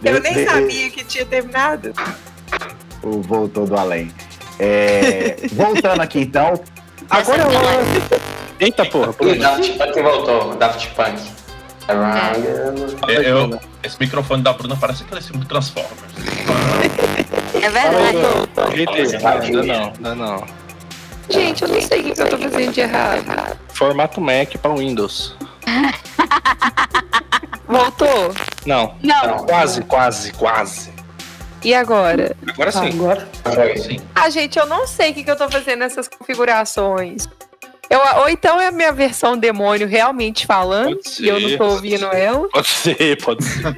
Eu 0.04 0.20
nem 0.20 0.44
sabia 0.46 0.90
que 0.90 1.04
tinha 1.04 1.24
terminado. 1.24 1.92
O 3.06 3.22
voltou 3.22 3.66
do 3.66 3.76
além. 3.78 4.10
É, 4.58 5.36
voltando 5.52 6.00
aqui 6.00 6.20
então. 6.22 6.60
Agora 7.08 7.42
eu... 7.42 7.50
Eita 8.58 8.84
porra, 8.86 9.10
o 9.10 9.12
Bruno. 9.12 9.36
Daft 9.38 9.72
Punk 9.78 10.02
voltou, 10.02 10.54
Daft 10.56 10.88
Punk. 10.96 11.20
Eu- 13.08 13.22
eu- 13.22 13.60
esse 13.84 13.96
microfone 14.00 14.42
da 14.42 14.52
Bruna 14.52 14.76
parece 14.76 15.04
aquele 15.04 15.20
filme 15.20 15.40
do 15.42 15.46
Transformers. 15.46 15.92
É 17.54 17.70
verdade. 17.70 18.16
Eita, 18.74 19.52
Não, 19.52 19.62
não, 19.62 19.92
não, 20.00 20.14
não. 20.16 20.44
Gente, 21.28 21.62
eu 21.62 21.68
não 21.68 21.80
sei 21.80 22.00
o 22.00 22.04
que 22.04 22.12
que 22.12 22.22
eu 22.22 22.28
tô 22.28 22.38
fazendo 22.38 22.72
de 22.72 22.80
errado. 22.80 23.56
Formato 23.68 24.20
Mac 24.20 24.56
para 24.60 24.74
Windows. 24.74 25.36
Voltou? 27.68 28.34
Não, 28.64 28.94
Não, 29.02 29.44
quase, 29.46 29.82
quase, 29.82 30.32
quase. 30.32 30.95
E 31.66 31.74
agora? 31.74 32.36
Agora 32.48 32.70
sim. 32.70 32.90
Agora. 32.90 33.76
Sim. 33.76 33.96
Ah, 34.14 34.30
gente, 34.30 34.56
eu 34.56 34.66
não 34.66 34.86
sei 34.86 35.10
o 35.10 35.14
que, 35.14 35.24
que 35.24 35.30
eu 35.32 35.34
tô 35.34 35.50
fazendo 35.50 35.80
nessas 35.80 36.06
configurações. 36.06 37.26
Eu, 37.90 37.98
ou 38.20 38.28
então 38.28 38.60
é 38.60 38.68
a 38.68 38.70
minha 38.70 38.92
versão 38.92 39.36
demônio 39.36 39.88
realmente 39.88 40.46
falando 40.46 40.94
Pode 40.94 41.24
e 41.24 41.28
eu 41.28 41.40
não 41.40 41.48
ser. 41.48 41.58
tô 41.58 41.64
ouvindo 41.64 42.06
ela. 42.06 42.48
Pode 42.50 42.68
ser, 42.68 43.20
pode 43.20 43.44
ser. 43.44 43.74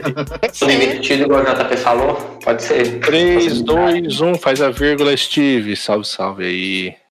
Tudo 0.59 0.71
invertido, 0.71 1.23
igual 1.23 1.41
o 1.41 1.45
JP 1.47 1.77
falou? 1.79 2.15
Pode 2.45 2.63
ser. 2.63 3.01
3, 3.01 3.63
2, 3.63 4.21
1, 4.21 4.35
faz 4.35 4.61
a 4.61 4.69
vírgula, 4.69 5.17
Steve. 5.17 5.75
Salve, 5.75 6.07
salve 6.07 6.45
aí. 6.45 6.95